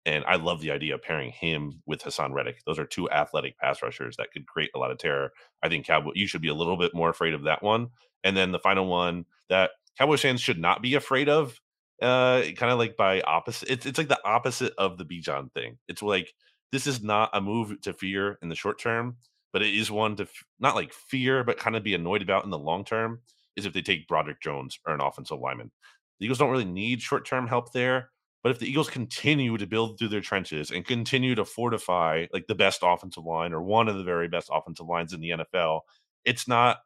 And 0.05 0.23
I 0.25 0.37
love 0.37 0.61
the 0.61 0.71
idea 0.71 0.95
of 0.95 1.01
pairing 1.01 1.31
him 1.31 1.81
with 1.85 2.01
Haason 2.01 2.33
Reddick. 2.33 2.61
Those 2.65 2.79
are 2.79 2.85
two 2.85 3.09
athletic 3.09 3.57
pass 3.57 3.81
rushers 3.83 4.17
that 4.17 4.31
could 4.31 4.47
create 4.47 4.71
a 4.75 4.79
lot 4.79 4.91
of 4.91 4.97
terror. 4.97 5.31
I 5.61 5.69
think 5.69 5.85
Cowboy, 5.85 6.13
you 6.15 6.25
should 6.25 6.41
be 6.41 6.47
a 6.47 6.53
little 6.53 6.77
bit 6.77 6.95
more 6.95 7.09
afraid 7.09 7.33
of 7.33 7.43
that 7.43 7.61
one. 7.61 7.89
And 8.23 8.35
then 8.35 8.51
the 8.51 8.59
final 8.59 8.87
one 8.87 9.25
that 9.49 9.71
Cowboys 9.97 10.21
fans 10.21 10.41
should 10.41 10.59
not 10.59 10.81
be 10.81 10.95
afraid 10.95 11.27
of, 11.29 11.59
uh, 12.01 12.41
kind 12.55 12.71
of 12.71 12.79
like 12.79 12.95
by 12.95 13.21
opposite. 13.21 13.69
It's 13.69 13.85
it's 13.85 13.97
like 13.97 14.07
the 14.07 14.23
opposite 14.25 14.73
of 14.77 14.97
the 14.97 15.05
Bijan 15.05 15.51
thing. 15.53 15.77
It's 15.87 16.01
like 16.01 16.33
this 16.71 16.87
is 16.87 17.03
not 17.03 17.29
a 17.33 17.41
move 17.41 17.81
to 17.81 17.93
fear 17.93 18.37
in 18.41 18.49
the 18.49 18.55
short 18.55 18.79
term, 18.79 19.17
but 19.51 19.61
it 19.61 19.73
is 19.73 19.91
one 19.91 20.15
to 20.17 20.23
f- 20.23 20.43
not 20.59 20.75
like 20.75 20.93
fear, 20.93 21.43
but 21.43 21.57
kind 21.57 21.75
of 21.75 21.83
be 21.83 21.93
annoyed 21.93 22.21
about 22.21 22.45
in 22.45 22.49
the 22.49 22.57
long 22.57 22.85
term. 22.85 23.19
Is 23.55 23.65
if 23.65 23.73
they 23.73 23.81
take 23.81 24.07
Broderick 24.07 24.41
Jones 24.41 24.79
or 24.87 24.93
an 24.93 25.01
offensive 25.01 25.39
lineman. 25.39 25.71
The 26.19 26.25
Eagles 26.25 26.37
don't 26.37 26.51
really 26.51 26.63
need 26.65 27.01
short 27.01 27.25
term 27.25 27.47
help 27.47 27.73
there, 27.73 28.09
but 28.43 28.51
if 28.51 28.59
the 28.59 28.69
Eagles 28.69 28.89
continue 28.89 29.57
to 29.57 29.67
build 29.67 29.97
through 29.97 30.07
their 30.09 30.21
trenches 30.21 30.71
and 30.71 30.85
continue 30.85 31.35
to 31.35 31.45
fortify 31.45 32.25
like 32.33 32.47
the 32.47 32.55
best 32.55 32.81
offensive 32.83 33.25
line 33.25 33.53
or 33.53 33.61
one 33.61 33.87
of 33.87 33.97
the 33.97 34.03
very 34.03 34.27
best 34.27 34.49
offensive 34.51 34.87
lines 34.87 35.13
in 35.13 35.21
the 35.21 35.31
NFL, 35.31 35.81
it's 36.25 36.47
not 36.47 36.77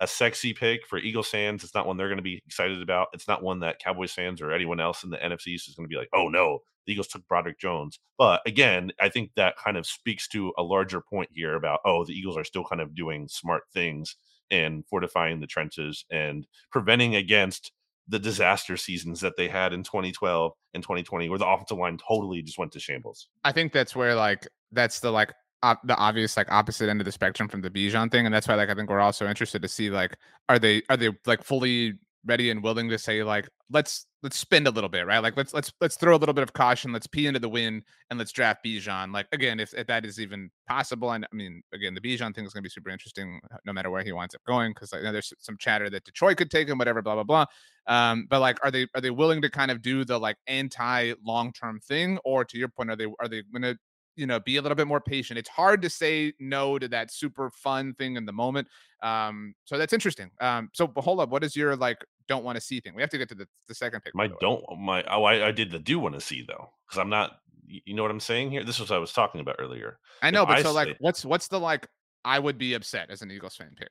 a 0.00 0.06
sexy 0.06 0.52
pick 0.52 0.86
for 0.86 0.98
Eagles 0.98 1.28
fans. 1.28 1.64
It's 1.64 1.74
not 1.74 1.86
one 1.86 1.96
they're 1.96 2.08
going 2.08 2.18
to 2.18 2.22
be 2.22 2.42
excited 2.46 2.82
about. 2.82 3.08
It's 3.12 3.28
not 3.28 3.42
one 3.42 3.60
that 3.60 3.78
Cowboys 3.78 4.12
fans 4.12 4.42
or 4.42 4.52
anyone 4.52 4.80
else 4.80 5.04
in 5.04 5.10
the 5.10 5.16
NFC 5.16 5.54
is 5.54 5.74
going 5.76 5.88
to 5.88 5.92
be 5.92 5.96
like, 5.96 6.10
oh 6.12 6.28
no, 6.28 6.60
the 6.86 6.92
Eagles 6.92 7.08
took 7.08 7.26
Broderick 7.28 7.58
Jones. 7.58 7.98
But 8.18 8.42
again, 8.46 8.92
I 9.00 9.08
think 9.08 9.30
that 9.36 9.56
kind 9.56 9.76
of 9.76 9.86
speaks 9.86 10.28
to 10.28 10.52
a 10.58 10.62
larger 10.62 11.00
point 11.00 11.30
here 11.32 11.54
about, 11.54 11.80
oh, 11.84 12.04
the 12.04 12.12
Eagles 12.12 12.36
are 12.36 12.44
still 12.44 12.64
kind 12.64 12.80
of 12.80 12.94
doing 12.94 13.28
smart 13.28 13.62
things 13.72 14.16
and 14.50 14.84
fortifying 14.86 15.40
the 15.40 15.46
trenches 15.46 16.04
and 16.10 16.46
preventing 16.70 17.16
against 17.16 17.72
the 18.08 18.18
disaster 18.18 18.76
seasons 18.76 19.20
that 19.20 19.36
they 19.36 19.48
had 19.48 19.72
in 19.72 19.82
2012 19.82 20.52
and 20.74 20.82
2020 20.82 21.28
where 21.28 21.38
the 21.38 21.46
offensive 21.46 21.78
line 21.78 21.98
totally 22.06 22.42
just 22.42 22.58
went 22.58 22.72
to 22.72 22.80
shambles. 22.80 23.28
I 23.44 23.52
think 23.52 23.72
that's 23.72 23.96
where 23.96 24.14
like 24.14 24.46
that's 24.72 25.00
the 25.00 25.10
like 25.10 25.32
op- 25.62 25.86
the 25.86 25.96
obvious 25.96 26.36
like 26.36 26.50
opposite 26.50 26.88
end 26.88 27.00
of 27.00 27.04
the 27.04 27.12
spectrum 27.12 27.48
from 27.48 27.62
the 27.62 27.70
Bijan 27.70 28.10
thing 28.10 28.26
and 28.26 28.34
that's 28.34 28.46
why 28.46 28.54
like 28.54 28.68
I 28.68 28.74
think 28.74 28.90
we're 28.90 29.00
also 29.00 29.26
interested 29.26 29.62
to 29.62 29.68
see 29.68 29.90
like 29.90 30.16
are 30.48 30.58
they 30.58 30.82
are 30.88 30.96
they 30.96 31.10
like 31.26 31.42
fully 31.42 31.94
ready 32.24 32.50
and 32.50 32.62
willing 32.62 32.88
to 32.90 32.98
say 32.98 33.22
like 33.22 33.48
let's 33.70 34.06
let's 34.26 34.36
spend 34.36 34.66
a 34.66 34.70
little 34.72 34.88
bit, 34.88 35.06
right? 35.06 35.20
Like 35.20 35.36
let's 35.36 35.54
let's 35.54 35.72
let's 35.80 35.94
throw 35.94 36.16
a 36.16 36.18
little 36.18 36.32
bit 36.32 36.42
of 36.42 36.52
caution. 36.52 36.92
Let's 36.92 37.06
pee 37.06 37.28
into 37.28 37.38
the 37.38 37.48
wind 37.48 37.84
and 38.10 38.18
let's 38.18 38.32
draft 38.32 38.64
Bijan. 38.64 39.14
Like 39.14 39.28
again, 39.30 39.60
if, 39.60 39.72
if 39.72 39.86
that 39.86 40.04
is 40.04 40.18
even 40.18 40.50
possible, 40.68 41.12
and 41.12 41.24
I 41.24 41.36
mean, 41.36 41.62
again, 41.72 41.94
the 41.94 42.00
Bijan 42.00 42.34
thing 42.34 42.44
is 42.44 42.52
going 42.52 42.60
to 42.60 42.62
be 42.62 42.68
super 42.68 42.90
interesting, 42.90 43.38
uh, 43.52 43.58
no 43.64 43.72
matter 43.72 43.88
where 43.88 44.02
he 44.02 44.10
winds 44.10 44.34
up 44.34 44.42
going, 44.44 44.72
because 44.72 44.92
you 44.92 45.02
know, 45.04 45.12
there's 45.12 45.32
some 45.38 45.56
chatter 45.60 45.88
that 45.90 46.02
Detroit 46.02 46.38
could 46.38 46.50
take 46.50 46.68
him, 46.68 46.76
whatever, 46.76 47.02
blah 47.02 47.14
blah 47.14 47.22
blah. 47.22 47.44
Um, 47.86 48.26
but 48.28 48.40
like, 48.40 48.58
are 48.64 48.72
they 48.72 48.88
are 48.96 49.00
they 49.00 49.10
willing 49.10 49.40
to 49.42 49.48
kind 49.48 49.70
of 49.70 49.80
do 49.80 50.04
the 50.04 50.18
like 50.18 50.38
anti 50.48 51.12
long 51.24 51.52
term 51.52 51.78
thing, 51.78 52.18
or 52.24 52.44
to 52.44 52.58
your 52.58 52.68
point, 52.68 52.90
are 52.90 52.96
they 52.96 53.06
are 53.20 53.28
they 53.28 53.44
going 53.52 53.62
to 53.62 53.78
you 54.16 54.26
know 54.26 54.40
be 54.40 54.56
a 54.56 54.62
little 54.62 54.74
bit 54.74 54.86
more 54.86 55.00
patient. 55.00 55.38
It's 55.38 55.48
hard 55.48 55.82
to 55.82 55.90
say 55.90 56.32
no 56.40 56.78
to 56.78 56.88
that 56.88 57.12
super 57.12 57.50
fun 57.50 57.94
thing 57.94 58.16
in 58.16 58.26
the 58.26 58.32
moment 58.32 58.68
um 59.02 59.54
so 59.64 59.78
that's 59.78 59.92
interesting. 59.92 60.30
Um 60.40 60.70
so 60.72 60.86
but 60.86 61.02
hold 61.02 61.20
up 61.20 61.28
what 61.28 61.44
is 61.44 61.54
your 61.54 61.76
like 61.76 62.04
don't 62.28 62.44
want 62.44 62.56
to 62.56 62.60
see 62.60 62.80
thing? 62.80 62.94
We 62.94 63.02
have 63.02 63.10
to 63.10 63.18
get 63.18 63.28
to 63.28 63.34
the, 63.34 63.46
the 63.68 63.74
second 63.74 64.02
pick 64.02 64.14
my 64.14 64.28
don't 64.40 64.64
my 64.78 65.04
oh 65.10 65.24
I, 65.24 65.48
I 65.48 65.52
did 65.52 65.70
the 65.70 65.78
do 65.78 65.98
want 65.98 66.14
to 66.14 66.20
see 66.20 66.44
though 66.46 66.70
because 66.86 66.98
i'm 66.98 67.10
not 67.10 67.38
you 67.66 67.94
know 67.94 68.02
what 68.02 68.10
i'm 68.10 68.20
saying 68.20 68.50
here? 68.50 68.64
This 68.64 68.78
was 68.80 68.90
what 68.90 68.96
i 68.96 69.00
was 69.00 69.12
talking 69.12 69.40
about 69.40 69.56
earlier. 69.58 69.98
I 70.22 70.30
know 70.30 70.42
if 70.42 70.48
but 70.48 70.58
I 70.58 70.62
so 70.62 70.68
say, 70.68 70.74
like 70.74 70.96
what's 71.00 71.24
what's 71.24 71.48
the 71.48 71.60
like 71.60 71.86
i 72.24 72.38
would 72.38 72.58
be 72.58 72.74
upset 72.74 73.10
as 73.10 73.22
an 73.22 73.30
eagles 73.30 73.56
fan 73.56 73.74
pick? 73.76 73.90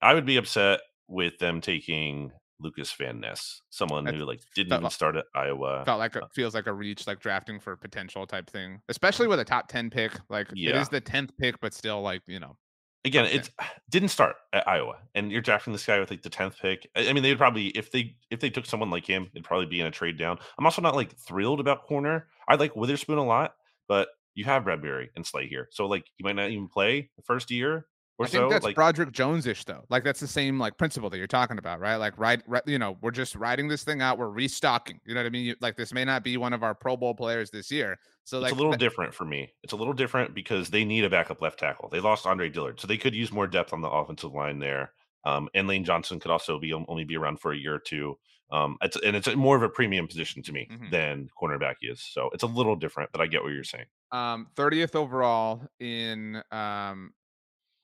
I 0.00 0.14
would 0.14 0.26
be 0.26 0.36
upset 0.36 0.80
with 1.08 1.38
them 1.38 1.60
taking 1.60 2.32
Lucas 2.60 2.92
Van 2.92 3.20
Ness, 3.20 3.60
someone 3.70 4.06
who 4.06 4.24
like 4.24 4.40
didn't 4.54 4.72
even 4.72 4.90
start 4.90 5.16
at 5.16 5.26
Iowa. 5.34 5.84
Felt 5.84 5.98
like 5.98 6.16
it 6.16 6.22
uh 6.22 6.28
feels 6.28 6.54
like 6.54 6.66
a 6.66 6.72
reach, 6.72 7.06
like 7.06 7.20
drafting 7.20 7.60
for 7.60 7.76
potential 7.76 8.26
type 8.26 8.48
thing, 8.48 8.80
especially 8.88 9.26
with 9.26 9.40
a 9.40 9.44
top 9.44 9.68
ten 9.68 9.90
pick. 9.90 10.12
Like 10.28 10.48
yeah. 10.54 10.70
it 10.70 10.76
is 10.76 10.88
the 10.88 11.00
tenth 11.00 11.36
pick, 11.36 11.60
but 11.60 11.74
still 11.74 12.02
like 12.02 12.22
you 12.26 12.40
know. 12.40 12.56
Again, 13.04 13.26
it 13.26 13.50
didn't 13.90 14.08
start 14.08 14.36
at 14.52 14.66
Iowa, 14.68 14.96
and 15.14 15.30
you're 15.30 15.42
drafting 15.42 15.72
this 15.72 15.84
guy 15.84 15.98
with 15.98 16.10
like 16.10 16.22
the 16.22 16.30
tenth 16.30 16.56
pick. 16.60 16.88
I 16.96 17.12
mean, 17.12 17.22
they'd 17.22 17.38
probably 17.38 17.68
if 17.68 17.90
they 17.90 18.16
if 18.30 18.40
they 18.40 18.50
took 18.50 18.66
someone 18.66 18.90
like 18.90 19.06
him, 19.06 19.28
it'd 19.34 19.44
probably 19.44 19.66
be 19.66 19.80
in 19.80 19.86
a 19.86 19.90
trade 19.90 20.18
down. 20.18 20.38
I'm 20.58 20.64
also 20.64 20.82
not 20.82 20.94
like 20.94 21.16
thrilled 21.16 21.60
about 21.60 21.86
corner. 21.86 22.28
I 22.48 22.54
like 22.54 22.76
Witherspoon 22.76 23.18
a 23.18 23.24
lot, 23.24 23.54
but 23.88 24.08
you 24.34 24.44
have 24.44 24.64
Bradberry 24.64 25.08
and 25.16 25.26
Slay 25.26 25.48
here, 25.48 25.68
so 25.70 25.86
like 25.86 26.06
you 26.18 26.24
might 26.24 26.36
not 26.36 26.50
even 26.50 26.68
play 26.68 27.10
the 27.16 27.22
first 27.22 27.50
year 27.50 27.86
I 28.20 28.26
think 28.26 28.42
so. 28.42 28.48
that's 28.48 28.64
like, 28.64 28.76
Broderick 28.76 29.12
Jones 29.12 29.46
ish 29.46 29.64
though. 29.64 29.84
Like 29.90 30.04
that's 30.04 30.20
the 30.20 30.28
same 30.28 30.58
like 30.58 30.78
principle 30.78 31.10
that 31.10 31.18
you're 31.18 31.26
talking 31.26 31.58
about, 31.58 31.80
right? 31.80 31.96
Like 31.96 32.16
right, 32.16 32.40
right, 32.46 32.62
you 32.66 32.78
know, 32.78 32.96
we're 33.00 33.10
just 33.10 33.34
writing 33.34 33.66
this 33.66 33.82
thing 33.82 34.02
out. 34.02 34.18
We're 34.18 34.30
restocking. 34.30 35.00
You 35.04 35.14
know 35.14 35.20
what 35.20 35.26
I 35.26 35.30
mean? 35.30 35.46
You, 35.46 35.56
like 35.60 35.76
this 35.76 35.92
may 35.92 36.04
not 36.04 36.22
be 36.22 36.36
one 36.36 36.52
of 36.52 36.62
our 36.62 36.74
Pro 36.74 36.96
Bowl 36.96 37.14
players 37.14 37.50
this 37.50 37.70
year. 37.70 37.98
So 38.22 38.42
it's 38.42 38.52
a 38.52 38.54
little 38.54 38.72
different 38.72 39.12
for 39.12 39.24
me. 39.24 39.52
It's 39.62 39.72
a 39.72 39.76
little 39.76 39.92
different 39.92 40.34
because 40.34 40.70
they 40.70 40.84
need 40.84 41.04
a 41.04 41.10
backup 41.10 41.42
left 41.42 41.58
tackle. 41.58 41.88
They 41.90 42.00
lost 42.00 42.24
Andre 42.24 42.48
Dillard, 42.48 42.80
so 42.80 42.86
they 42.86 42.96
could 42.96 43.14
use 43.14 43.32
more 43.32 43.46
depth 43.46 43.72
on 43.72 43.80
the 43.80 43.90
offensive 43.90 44.32
line 44.32 44.60
there. 44.60 44.92
Um, 45.26 45.48
and 45.54 45.66
Lane 45.66 45.84
Johnson 45.84 46.20
could 46.20 46.30
also 46.30 46.58
be 46.58 46.72
only 46.72 47.04
be 47.04 47.16
around 47.16 47.40
for 47.40 47.52
a 47.52 47.56
year 47.56 47.74
or 47.74 47.80
two. 47.80 48.16
Um, 48.52 48.76
it's, 48.82 48.96
and 49.04 49.16
it's 49.16 49.34
more 49.34 49.56
of 49.56 49.62
a 49.62 49.68
premium 49.68 50.06
position 50.06 50.42
to 50.42 50.52
me 50.52 50.68
mm-hmm. 50.70 50.90
than 50.90 51.28
cornerback 51.40 51.76
is. 51.82 52.02
So 52.02 52.30
it's 52.32 52.44
a 52.44 52.46
little 52.46 52.76
different, 52.76 53.10
but 53.10 53.20
I 53.20 53.26
get 53.26 53.42
what 53.42 53.52
you're 53.52 53.64
saying. 53.64 53.86
Um, 54.12 54.48
30th 54.54 54.94
overall 54.94 55.62
in 55.80 56.42
um, 56.52 57.10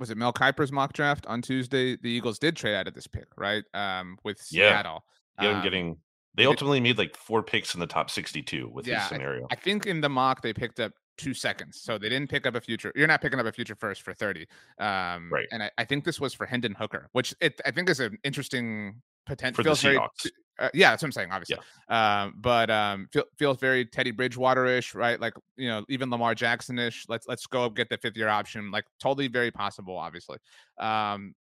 was 0.00 0.10
it 0.10 0.16
Mel 0.16 0.32
Kiper's 0.32 0.72
mock 0.72 0.94
draft 0.94 1.26
on 1.26 1.42
Tuesday? 1.42 1.96
The 1.96 2.08
Eagles 2.08 2.38
did 2.38 2.56
trade 2.56 2.74
out 2.74 2.88
of 2.88 2.94
this 2.94 3.06
pick, 3.06 3.28
right? 3.36 3.62
Um, 3.74 4.16
with 4.24 4.40
Seattle. 4.40 5.04
Yeah, 5.38 5.50
yeah 5.50 5.56
um, 5.58 5.62
getting 5.62 5.96
they 6.34 6.46
ultimately 6.46 6.80
made 6.80 6.96
like 6.96 7.16
four 7.16 7.42
picks 7.42 7.74
in 7.74 7.80
the 7.80 7.86
top 7.86 8.10
62 8.10 8.70
with 8.72 8.86
yeah, 8.86 9.00
this 9.00 9.08
scenario. 9.08 9.44
I, 9.50 9.54
I, 9.54 9.56
think 9.56 9.86
in 9.86 10.00
the 10.00 10.08
mock 10.08 10.42
they 10.42 10.52
picked 10.52 10.80
up 10.80 10.92
two 11.18 11.34
seconds, 11.34 11.80
so 11.82 11.98
they 11.98 12.08
didn't 12.08 12.30
pick 12.30 12.46
up 12.46 12.54
a 12.54 12.60
future. 12.60 12.92
You're 12.94 13.08
not 13.08 13.20
picking 13.20 13.38
up 13.38 13.46
a 13.46 13.52
future 13.52 13.74
first 13.74 14.02
for 14.02 14.14
30. 14.14 14.46
Um, 14.78 15.30
right. 15.30 15.46
And 15.52 15.64
I, 15.64 15.70
I 15.76 15.84
think 15.84 16.04
this 16.04 16.20
was 16.20 16.32
for 16.32 16.46
Hendon 16.46 16.74
Hooker, 16.74 17.08
which 17.12 17.34
it, 17.40 17.60
I 17.66 17.72
think 17.72 17.90
is 17.90 18.00
an 18.00 18.16
interesting 18.24 19.02
potential. 19.26 19.62
For 19.62 19.68
the 19.68 19.76
Seahawks. 19.76 20.22
Very, 20.22 20.34
uh, 20.58 20.68
yeah, 20.74 20.90
that's 20.90 21.02
what 21.02 21.08
I'm 21.08 21.12
saying, 21.12 21.32
obviously. 21.32 21.58
Yeah. 21.88 22.22
Um, 22.22 22.34
but 22.38 22.70
um, 22.70 23.08
feel, 23.12 23.24
feels 23.38 23.58
very 23.58 23.84
Teddy 23.86 24.10
Bridgewater-ish, 24.10 24.94
right? 24.94 25.20
Like 25.20 25.34
you 25.56 25.68
know, 25.68 25.84
even 25.88 26.10
Lamar 26.10 26.34
Jackson-ish. 26.34 27.06
Let's 27.08 27.26
let's 27.26 27.46
go 27.46 27.70
get 27.70 27.88
the 27.88 27.96
fifth 27.96 28.16
year 28.16 28.28
option. 28.28 28.70
Like 28.70 28.84
totally 29.00 29.28
very 29.28 29.50
possible, 29.50 29.96
obviously. 29.96 30.38
Um, 30.78 31.34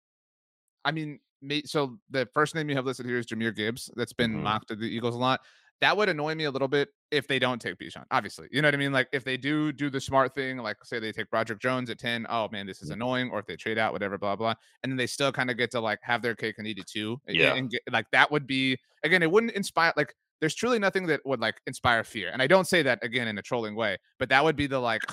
I 0.85 0.91
mean, 0.91 1.19
so 1.65 1.97
the 2.09 2.27
first 2.33 2.55
name 2.55 2.69
you 2.69 2.75
have 2.75 2.85
listed 2.85 3.05
here 3.05 3.17
is 3.17 3.25
Jahmyr 3.25 3.55
Gibbs. 3.55 3.91
That's 3.95 4.13
been 4.13 4.33
mm-hmm. 4.33 4.43
mocked 4.43 4.69
to 4.69 4.75
the 4.75 4.85
Eagles 4.85 5.15
a 5.15 5.19
lot 5.19 5.41
that 5.81 5.95
would 5.95 6.09
annoy 6.09 6.35
me 6.35 6.43
a 6.43 6.51
little 6.51 6.67
bit 6.67 6.89
if 7.11 7.27
they 7.27 7.39
don't 7.39 7.61
take 7.61 7.77
Bijan. 7.77 8.03
Obviously, 8.11 8.47
you 8.51 8.61
know 8.61 8.67
what 8.67 8.73
I 8.73 8.77
mean. 8.77 8.91
Like 8.91 9.07
if 9.11 9.23
they 9.23 9.37
do 9.37 9.71
do 9.71 9.89
the 9.89 10.01
smart 10.01 10.35
thing, 10.35 10.57
like 10.57 10.77
say 10.83 10.99
they 10.99 11.11
take 11.11 11.29
Broderick 11.29 11.59
Jones 11.59 11.89
at 11.89 11.99
ten. 11.99 12.25
Oh 12.29 12.49
man, 12.51 12.67
this 12.67 12.81
is 12.81 12.89
mm. 12.89 12.93
annoying. 12.93 13.29
Or 13.31 13.39
if 13.39 13.45
they 13.45 13.55
trade 13.55 13.77
out, 13.77 13.93
whatever, 13.93 14.17
blah 14.17 14.35
blah, 14.35 14.55
and 14.83 14.91
then 14.91 14.97
they 14.97 15.07
still 15.07 15.31
kind 15.31 15.49
of 15.49 15.57
get 15.57 15.71
to 15.71 15.79
like 15.79 15.99
have 16.01 16.21
their 16.21 16.35
cake 16.35 16.55
and 16.57 16.67
eat 16.67 16.77
it 16.77 16.87
too. 16.87 17.19
Yeah, 17.27 17.53
and 17.53 17.69
get, 17.69 17.81
like 17.91 18.05
that 18.11 18.31
would 18.31 18.47
be 18.47 18.77
again, 19.03 19.23
it 19.23 19.31
wouldn't 19.31 19.53
inspire 19.53 19.93
like. 19.95 20.13
There's 20.41 20.55
truly 20.55 20.79
nothing 20.79 21.05
that 21.07 21.19
would 21.25 21.41
like 21.41 21.55
inspire 21.67 22.01
fear, 22.05 22.29
and 22.31 22.41
I 22.41 22.47
don't 22.47 22.65
say 22.65 22.81
that 22.83 23.03
again 23.03 23.27
in 23.27 23.37
a 23.37 23.41
trolling 23.41 23.75
way, 23.75 23.97
but 24.19 24.29
that 24.29 24.43
would 24.43 24.55
be 24.55 24.67
the 24.67 24.79
like. 24.79 25.01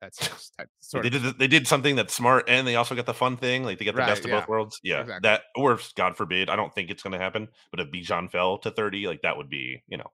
That's 0.00 0.18
just 0.18 0.56
that 0.58 0.68
sort 0.80 1.02
they 1.02 1.10
did 1.10 1.38
they 1.38 1.48
did 1.48 1.66
something 1.66 1.96
that's 1.96 2.14
smart 2.14 2.44
and 2.48 2.66
they 2.66 2.76
also 2.76 2.94
got 2.94 3.06
the 3.06 3.14
fun 3.14 3.36
thing 3.36 3.64
like 3.64 3.78
they 3.78 3.84
get 3.84 3.94
the 3.96 4.00
right, 4.00 4.08
best 4.08 4.24
of 4.24 4.30
yeah. 4.30 4.40
both 4.40 4.48
worlds 4.48 4.78
yeah 4.84 5.00
exactly. 5.00 5.28
that 5.28 5.42
or 5.56 5.78
God 5.96 6.16
forbid 6.16 6.48
I 6.48 6.56
don't 6.56 6.72
think 6.72 6.90
it's 6.90 7.02
going 7.02 7.14
to 7.14 7.18
happen 7.18 7.48
but 7.72 7.80
if 7.80 7.90
Bijan 7.90 8.30
fell 8.30 8.58
to 8.58 8.70
30 8.70 9.08
like 9.08 9.22
that 9.22 9.36
would 9.36 9.48
be 9.48 9.82
you 9.88 9.96
know 9.96 10.06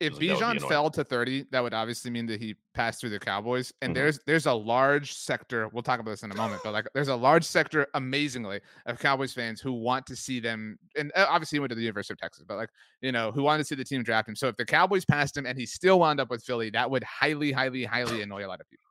if 0.00 0.14
like, 0.14 0.22
Bijan 0.22 0.68
fell 0.68 0.90
to 0.90 1.04
30 1.04 1.46
that 1.52 1.62
would 1.62 1.72
obviously 1.72 2.10
mean 2.10 2.26
that 2.26 2.40
he 2.40 2.56
passed 2.74 3.00
through 3.00 3.10
the 3.10 3.18
Cowboys 3.18 3.72
and 3.82 3.90
mm-hmm. 3.90 3.94
there's 3.94 4.20
there's 4.26 4.46
a 4.46 4.52
large 4.52 5.12
sector 5.12 5.68
we'll 5.72 5.82
talk 5.82 6.00
about 6.00 6.10
this 6.12 6.22
in 6.22 6.30
a 6.30 6.34
moment 6.34 6.62
but 6.64 6.72
like 6.72 6.86
there's 6.94 7.08
a 7.08 7.16
large 7.16 7.44
sector 7.44 7.86
amazingly 7.94 8.60
of 8.86 8.98
Cowboys 8.98 9.32
fans 9.32 9.60
who 9.60 9.72
want 9.72 10.06
to 10.06 10.16
see 10.16 10.40
them 10.40 10.78
and 10.96 11.12
uh, 11.14 11.26
obviously 11.28 11.56
he 11.56 11.60
went 11.60 11.70
to 11.70 11.74
the 11.74 11.82
University 11.82 12.12
of 12.12 12.18
Texas 12.18 12.44
but 12.46 12.56
like 12.56 12.70
you 13.00 13.12
know 13.12 13.32
who 13.32 13.42
wanted 13.42 13.58
to 13.58 13.64
see 13.64 13.74
the 13.74 13.84
team 13.84 14.02
draft 14.02 14.28
him 14.28 14.36
so 14.36 14.48
if 14.48 14.56
the 14.56 14.64
Cowboys 14.64 15.04
passed 15.04 15.36
him 15.36 15.46
and 15.46 15.58
he 15.58 15.66
still 15.66 15.98
wound 15.98 16.20
up 16.20 16.30
with 16.30 16.42
Philly 16.42 16.70
that 16.70 16.90
would 16.90 17.04
highly 17.04 17.52
highly 17.52 17.84
highly 17.84 18.22
annoy 18.22 18.46
a 18.46 18.48
lot 18.48 18.60
of 18.60 18.68
people 18.70 18.86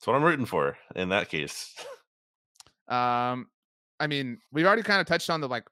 that's 0.00 0.06
what 0.06 0.16
I'm 0.16 0.24
rooting 0.24 0.46
for 0.46 0.78
in 0.96 1.10
that 1.10 1.28
case. 1.28 1.74
Um, 2.88 3.46
I 4.00 4.08
mean, 4.08 4.38
we've 4.50 4.66
already 4.66 4.82
kind 4.82 5.00
of 5.00 5.06
touched 5.06 5.30
on 5.30 5.40
the 5.40 5.46
like 5.46 5.62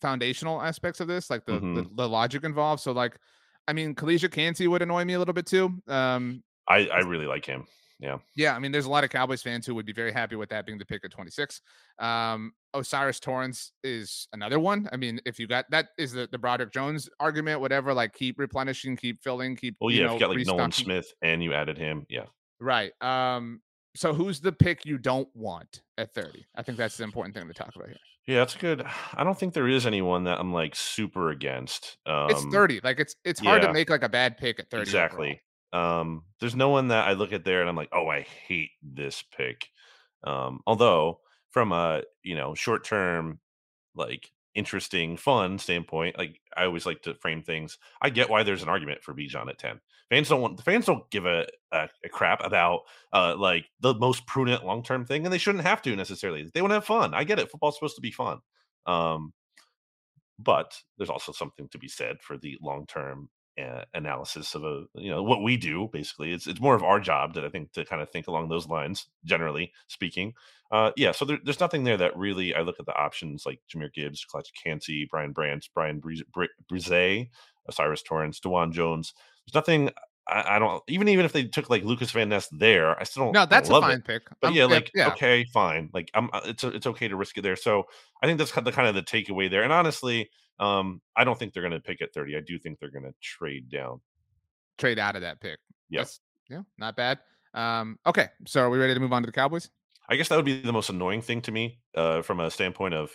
foundational 0.00 0.62
aspects 0.62 1.00
of 1.00 1.08
this, 1.08 1.28
like 1.28 1.44
the, 1.44 1.54
mm-hmm. 1.54 1.74
the, 1.74 1.88
the 1.96 2.08
logic 2.08 2.44
involved. 2.44 2.80
So, 2.80 2.92
like, 2.92 3.18
I 3.66 3.72
mean, 3.72 3.96
Kalijah 3.96 4.30
Kancey 4.30 4.68
would 4.68 4.80
annoy 4.80 5.04
me 5.04 5.14
a 5.14 5.18
little 5.18 5.34
bit 5.34 5.44
too. 5.44 5.82
Um, 5.88 6.44
I 6.68 6.86
I 6.86 7.00
really 7.00 7.26
like 7.26 7.44
him. 7.44 7.66
Yeah. 7.98 8.18
Yeah. 8.36 8.54
I 8.54 8.60
mean, 8.60 8.70
there's 8.70 8.84
a 8.84 8.90
lot 8.90 9.02
of 9.02 9.10
Cowboys 9.10 9.42
fans 9.42 9.66
who 9.66 9.74
would 9.74 9.86
be 9.86 9.92
very 9.92 10.12
happy 10.12 10.36
with 10.36 10.50
that 10.50 10.66
being 10.66 10.78
the 10.78 10.84
pick 10.84 11.04
at 11.04 11.10
26. 11.10 11.60
Um, 11.98 12.52
O'Cyrus 12.74 13.18
Torrence 13.18 13.72
is 13.82 14.28
another 14.32 14.60
one. 14.60 14.88
I 14.92 14.96
mean, 14.96 15.20
if 15.26 15.40
you 15.40 15.48
got 15.48 15.64
that 15.70 15.88
is 15.98 16.12
the, 16.12 16.28
the 16.30 16.38
Broderick 16.38 16.72
Jones 16.72 17.08
argument, 17.18 17.60
whatever, 17.60 17.92
like 17.92 18.14
keep 18.14 18.38
replenishing, 18.38 18.96
keep 18.96 19.20
filling, 19.20 19.56
keep. 19.56 19.76
Well, 19.80 19.90
yeah, 19.90 19.96
you, 19.96 20.02
know, 20.02 20.08
if 20.08 20.14
you 20.14 20.26
got 20.26 20.36
like 20.36 20.46
Nolan 20.46 20.72
Smith 20.72 21.12
and 21.22 21.42
you 21.42 21.54
added 21.54 21.76
him. 21.76 22.06
Yeah. 22.08 22.26
Right. 22.60 22.92
Um, 23.00 23.60
so 23.94 24.12
who's 24.12 24.40
the 24.40 24.52
pick 24.52 24.84
you 24.84 24.98
don't 24.98 25.28
want 25.34 25.82
at 25.96 26.14
30? 26.14 26.46
I 26.54 26.62
think 26.62 26.78
that's 26.78 26.96
the 26.96 27.04
important 27.04 27.34
thing 27.34 27.46
to 27.48 27.54
talk 27.54 27.74
about 27.74 27.88
here. 27.88 27.96
Yeah, 28.26 28.40
that's 28.40 28.56
good. 28.56 28.84
I 29.14 29.24
don't 29.24 29.38
think 29.38 29.54
there 29.54 29.68
is 29.68 29.86
anyone 29.86 30.24
that 30.24 30.38
I'm 30.38 30.52
like 30.52 30.76
super 30.76 31.30
against. 31.30 31.96
Um, 32.04 32.30
it's 32.30 32.44
30. 32.44 32.80
Like 32.84 33.00
it's 33.00 33.16
it's 33.24 33.40
hard 33.40 33.62
yeah, 33.62 33.68
to 33.68 33.72
make 33.72 33.88
like 33.88 34.02
a 34.02 34.08
bad 34.08 34.36
pick 34.36 34.60
at 34.60 34.70
30. 34.70 34.82
Exactly. 34.82 35.40
Overall. 35.72 36.00
Um, 36.00 36.22
there's 36.40 36.54
no 36.54 36.68
one 36.68 36.88
that 36.88 37.08
I 37.08 37.12
look 37.12 37.32
at 37.32 37.44
there 37.44 37.60
and 37.60 37.68
I'm 37.68 37.76
like, 37.76 37.88
oh, 37.92 38.06
I 38.06 38.26
hate 38.46 38.70
this 38.82 39.24
pick. 39.36 39.68
Um, 40.24 40.60
although 40.66 41.20
from 41.50 41.72
a 41.72 42.02
you 42.22 42.36
know 42.36 42.54
short 42.54 42.84
term 42.84 43.40
like 43.94 44.30
interesting, 44.54 45.16
fun 45.16 45.58
standpoint, 45.58 46.18
like 46.18 46.40
I 46.56 46.64
always 46.64 46.84
like 46.84 47.02
to 47.02 47.14
frame 47.14 47.42
things. 47.42 47.78
I 48.02 48.10
get 48.10 48.28
why 48.28 48.42
there's 48.42 48.62
an 48.62 48.68
argument 48.68 49.02
for 49.02 49.14
Bijan 49.14 49.48
at 49.48 49.58
10. 49.58 49.80
Fans 50.10 50.28
don't 50.28 50.40
want 50.40 50.56
the 50.56 50.62
fans 50.62 50.86
don't 50.86 51.08
give 51.10 51.26
a, 51.26 51.46
a, 51.70 51.88
a 52.04 52.08
crap 52.08 52.44
about 52.44 52.80
uh 53.12 53.34
like 53.36 53.66
the 53.80 53.94
most 53.94 54.26
prudent 54.26 54.64
long 54.64 54.82
term 54.82 55.04
thing, 55.04 55.24
and 55.24 55.32
they 55.32 55.38
shouldn't 55.38 55.64
have 55.64 55.82
to 55.82 55.94
necessarily. 55.96 56.48
They 56.52 56.62
want 56.62 56.70
to 56.70 56.76
have 56.76 56.84
fun. 56.84 57.14
I 57.14 57.24
get 57.24 57.38
it. 57.38 57.50
Football's 57.50 57.76
supposed 57.76 57.96
to 57.96 58.02
be 58.02 58.10
fun. 58.10 58.38
Um, 58.86 59.32
but 60.38 60.80
there's 60.96 61.10
also 61.10 61.32
something 61.32 61.68
to 61.68 61.78
be 61.78 61.88
said 61.88 62.22
for 62.22 62.38
the 62.38 62.56
long 62.62 62.86
term 62.86 63.28
uh, 63.60 63.84
analysis 63.94 64.54
of 64.54 64.62
a 64.62 64.84
you 64.94 65.10
know 65.10 65.22
what 65.22 65.42
we 65.42 65.56
do 65.56 65.88
basically 65.92 66.32
it's 66.32 66.46
it's 66.46 66.60
more 66.60 66.76
of 66.76 66.84
our 66.84 67.00
job 67.00 67.34
that 67.34 67.44
i 67.44 67.48
think 67.48 67.72
to 67.72 67.84
kind 67.84 68.00
of 68.00 68.08
think 68.10 68.28
along 68.28 68.48
those 68.48 68.68
lines 68.68 69.08
generally 69.24 69.72
speaking 69.88 70.32
uh 70.70 70.92
yeah 70.96 71.10
so 71.10 71.24
there, 71.24 71.38
there's 71.44 71.58
nothing 71.58 71.82
there 71.82 71.96
that 71.96 72.16
really 72.16 72.54
i 72.54 72.60
look 72.60 72.78
at 72.78 72.86
the 72.86 72.94
options 72.94 73.44
like 73.44 73.58
Jahmyr 73.68 73.92
gibbs 73.92 74.24
clutch 74.24 74.52
Kancey, 74.62 75.08
brian 75.10 75.32
branch 75.32 75.72
Bryan 75.74 76.00
Bresee, 76.00 77.28
O'Cyrus 77.68 78.02
torrence 78.02 78.38
Dawand 78.38 78.72
jones 78.72 79.12
there's 79.48 79.54
nothing 79.54 79.90
I, 80.28 80.56
I, 80.56 80.58
don't 80.58 80.82
even 80.88 81.08
even 81.08 81.24
if 81.24 81.32
they 81.32 81.44
took 81.44 81.70
like 81.70 81.84
Lucas 81.84 82.10
Van 82.10 82.28
Ness 82.28 82.48
there, 82.52 82.98
I 83.00 83.04
still 83.04 83.24
don't. 83.24 83.32
No, 83.32 83.46
that's 83.46 83.70
a 83.70 83.80
fine 83.80 83.98
it. 83.98 84.04
pick. 84.04 84.22
But 84.40 84.48
um, 84.48 84.54
yeah, 84.54 84.66
like 84.66 84.90
yeah. 84.94 85.08
okay, 85.08 85.44
fine. 85.52 85.88
Like 85.94 86.10
I'm, 86.12 86.28
uh, 86.32 86.42
it's 86.44 86.64
it's 86.64 86.86
okay 86.86 87.08
to 87.08 87.16
risk 87.16 87.38
it 87.38 87.42
there. 87.42 87.56
So 87.56 87.84
I 88.22 88.26
think 88.26 88.38
that's 88.38 88.52
the 88.52 88.72
kind 88.72 88.88
of 88.88 88.94
the 88.94 89.02
takeaway 89.02 89.50
there. 89.50 89.62
And 89.62 89.72
honestly, 89.72 90.28
um, 90.60 91.00
I 91.16 91.24
don't 91.24 91.38
think 91.38 91.54
they're 91.54 91.62
going 91.62 91.72
to 91.72 91.80
pick 91.80 92.02
at 92.02 92.12
30. 92.12 92.36
I 92.36 92.40
do 92.46 92.58
think 92.58 92.78
they're 92.78 92.90
going 92.90 93.04
to 93.04 93.14
trade 93.22 93.70
down. 93.70 94.00
Trade 94.76 94.98
out 94.98 95.16
of 95.16 95.22
that 95.22 95.40
pick. 95.40 95.58
Yes. 95.88 96.20
Yeah, 96.50 96.62
not 96.76 96.96
bad. 96.96 97.18
Um, 97.54 97.98
okay, 98.06 98.28
so 98.46 98.60
are 98.60 98.70
we 98.70 98.78
ready 98.78 98.94
to 98.94 99.00
move 99.00 99.12
on 99.12 99.22
to 99.22 99.26
the 99.26 99.32
Cowboys? 99.32 99.70
I 100.10 100.16
guess 100.16 100.28
that 100.28 100.36
would 100.36 100.44
be 100.44 100.60
the 100.60 100.72
most 100.72 100.90
annoying 100.90 101.22
thing 101.22 101.42
to 101.42 101.52
me, 101.52 101.78
uh, 101.94 102.22
from 102.22 102.40
a 102.40 102.50
standpoint 102.50 102.94
of 102.94 103.10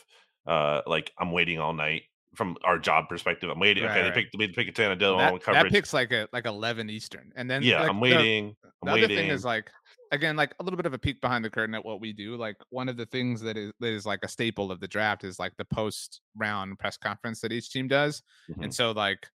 uh, 0.48 0.82
like 0.86 1.12
I'm 1.18 1.32
waiting 1.32 1.60
all 1.60 1.74
night 1.74 2.04
from 2.36 2.58
our 2.64 2.80
job 2.80 3.10
perspective. 3.10 3.50
I'm 3.50 3.60
waiting. 3.60 3.84
Right, 3.84 3.92
okay, 3.92 4.02
right. 4.02 4.14
they 4.16 4.22
picked 4.22 4.38
they 4.38 4.48
pick 4.48 4.68
a 4.68 4.96
don't 4.96 5.18
that, 5.18 5.32
want 5.32 5.46
that 5.46 5.70
pick's 5.70 5.94
like 5.94 6.12
a 6.12 6.28
like 6.34 6.46
11 6.46 6.90
Eastern, 6.90 7.32
and 7.36 7.50
then 7.50 7.62
yeah, 7.64 7.82
like, 7.82 7.90
I'm 7.90 7.96
the- 7.98 8.02
waiting. 8.02 8.56
I'm 8.82 8.88
the 8.88 9.06
other 9.06 9.08
thing 9.08 9.30
is 9.30 9.46
like 9.46 9.70
again 10.12 10.36
like 10.36 10.54
a 10.60 10.64
little 10.64 10.78
bit 10.78 10.86
of 10.86 10.94
a 10.94 10.98
peek 10.98 11.22
behind 11.22 11.44
the 11.44 11.50
curtain 11.50 11.74
at 11.74 11.84
what 11.84 12.00
we 12.02 12.14
do 12.14 12.36
like 12.36 12.56
one 12.70 12.88
of 12.90 12.98
the 12.98 13.06
things 13.08 13.42
that 13.42 13.58
is 13.58 13.72
that 13.80 13.88
is 13.94 14.06
like 14.06 14.20
a 14.24 14.28
staple 14.28 14.72
of 14.72 14.80
the 14.80 14.88
draft 14.88 15.24
is 15.24 15.40
like 15.40 15.54
the 15.58 15.66
post 15.66 16.20
round 16.38 16.78
press 16.78 16.98
conference 16.98 17.40
that 17.42 17.52
each 17.52 17.72
team 17.72 17.88
does 17.88 18.22
Mhm. 18.52 18.66
and 18.66 18.76
so 18.76 18.92
like 18.92 19.26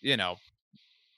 you 0.00 0.16
know 0.16 0.36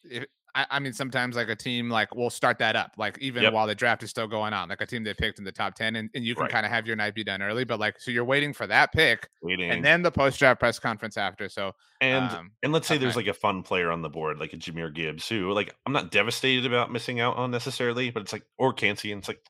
if, 0.04 0.24
I, 0.54 0.66
I 0.70 0.78
mean 0.80 0.92
sometimes 0.92 1.36
like 1.36 1.48
a 1.48 1.56
team 1.56 1.88
like 1.90 2.14
will 2.14 2.30
start 2.30 2.58
that 2.58 2.76
up 2.76 2.92
like 2.96 3.18
even 3.18 3.42
Yep. 3.42 3.52
while 3.52 3.66
the 3.66 3.74
draft 3.74 4.02
is 4.02 4.10
still 4.10 4.26
going 4.26 4.52
on 4.52 4.68
like 4.68 4.80
a 4.80 4.86
team 4.86 5.04
they 5.04 5.14
picked 5.14 5.38
in 5.38 5.44
the 5.44 5.52
top 5.52 5.74
10 5.74 5.96
and, 5.96 6.10
and 6.14 6.24
you 6.24 6.34
can 6.34 6.42
Right. 6.44 6.50
kind 6.52 6.66
of 6.66 6.72
have 6.72 6.86
your 6.86 6.96
night 6.96 7.14
be 7.14 7.24
done 7.24 7.42
early 7.42 7.64
but 7.64 7.78
like 7.80 8.00
so 8.00 8.10
you're 8.10 8.24
waiting 8.24 8.52
for 8.52 8.66
that 8.66 8.92
pick 8.92 9.28
waiting. 9.42 9.70
and 9.70 9.84
then 9.84 10.02
the 10.02 10.10
post 10.10 10.38
draft 10.38 10.60
press 10.60 10.78
conference 10.78 11.16
after 11.16 11.48
so 11.48 11.72
and 12.00 12.30
um, 12.32 12.52
and 12.62 12.72
let's 12.72 12.86
say 12.88 12.98
there's 12.98 13.16
like 13.16 13.26
a 13.26 13.34
fun 13.34 13.62
player 13.62 13.90
on 13.90 14.02
the 14.02 14.08
board, 14.08 14.38
like 14.38 14.52
a 14.52 14.56
Jahmyr 14.56 14.92
Gibbs, 14.94 15.28
who 15.28 15.52
like 15.52 15.74
I'm 15.86 15.92
not 15.92 16.10
devastated 16.10 16.66
about 16.66 16.90
missing 16.90 17.20
out 17.20 17.36
on 17.36 17.50
necessarily, 17.50 18.10
but 18.10 18.22
it's 18.22 18.32
like 18.32 18.44
or 18.58 18.72
Kancey, 18.72 19.12
and 19.12 19.18
it's 19.20 19.28
like 19.28 19.40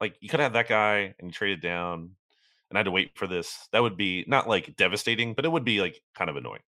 like 0.00 0.16
you 0.20 0.28
could 0.28 0.40
have 0.40 0.54
that 0.54 0.68
guy 0.68 1.14
and 1.18 1.28
you 1.28 1.30
trade 1.32 1.52
it 1.58 1.62
down, 1.62 2.16
and 2.70 2.76
I 2.76 2.78
had 2.78 2.84
to 2.84 2.90
wait 2.90 3.18
for 3.18 3.26
this. 3.26 3.68
That 3.72 3.82
would 3.82 3.96
be 3.96 4.24
not 4.26 4.48
like 4.48 4.76
devastating, 4.76 5.34
but 5.34 5.44
it 5.44 5.52
would 5.52 5.64
be 5.64 5.80
like 5.80 6.00
kind 6.14 6.30
of 6.30 6.36
annoying. 6.36 6.62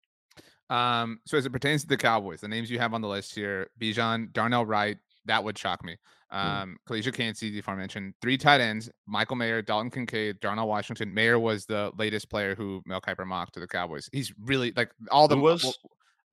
Um, 0.70 1.20
so 1.26 1.38
as 1.38 1.46
it 1.46 1.50
pertains 1.50 1.82
to 1.82 1.88
the 1.88 1.96
Cowboys, 1.96 2.40
the 2.40 2.48
names 2.48 2.70
you 2.70 2.78
have 2.78 2.92
on 2.94 3.00
the 3.00 3.08
list 3.08 3.34
here, 3.34 3.68
Bijan, 3.80 4.32
Darnell 4.32 4.66
Wright, 4.66 4.98
that 5.26 5.42
would 5.42 5.56
shock 5.58 5.82
me. 5.84 5.96
Um, 6.30 6.76
Kalijah 6.86 7.14
Kancey, 7.14 7.50
the 7.50 7.60
aforementioned, 7.60 8.12
three 8.20 8.36
tight 8.36 8.60
ends, 8.60 8.90
Michael 9.06 9.36
Mayer, 9.36 9.62
Dalton 9.62 9.90
Kincaid, 9.90 10.40
Darnell 10.40 10.68
Washington. 10.68 11.12
Mayer 11.14 11.38
was 11.38 11.64
the 11.64 11.90
latest 11.96 12.28
player 12.28 12.54
who 12.54 12.82
Mel 12.84 13.00
Kiper 13.00 13.26
mocked 13.26 13.54
to 13.54 13.60
the 13.60 13.66
Cowboys. 13.66 14.10
He's 14.12 14.32
really 14.44 14.72
like 14.76 14.90
all 15.10 15.26
the 15.26 15.36
Who 15.36 15.42
was? 15.42 15.78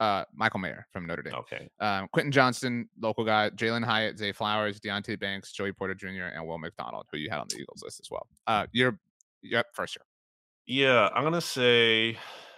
uh 0.02 0.26
Michael 0.34 0.60
Mayer 0.60 0.86
from 0.92 1.06
Notre 1.06 1.22
Dame. 1.24 1.36
Okay, 1.36 1.70
Um, 1.80 2.10
Quentin 2.12 2.34
Johnston, 2.34 2.90
local 3.00 3.24
guy, 3.24 3.50
Jalen 3.52 3.86
Hyatt, 3.86 4.18
Zay 4.20 4.34
Flowers, 4.34 4.82
Deonte 4.82 5.18
Banks, 5.18 5.54
Joey 5.54 5.72
Porter 5.72 5.96
Jr., 5.96 6.26
and 6.36 6.46
Will 6.46 6.58
McDonald, 6.58 7.06
who 7.10 7.18
you 7.18 7.30
had 7.30 7.40
on 7.40 7.48
the 7.50 7.56
Eagles 7.56 7.82
list 7.82 8.02
as 8.02 8.12
well. 8.12 8.28
Uh, 8.48 8.68
you're 8.74 9.00
yep, 9.42 9.68
first 9.74 9.96
year. 9.96 10.06
yeah, 10.66 11.08
I'm 11.16 11.24
gonna 11.24 11.40
say, 11.40 12.18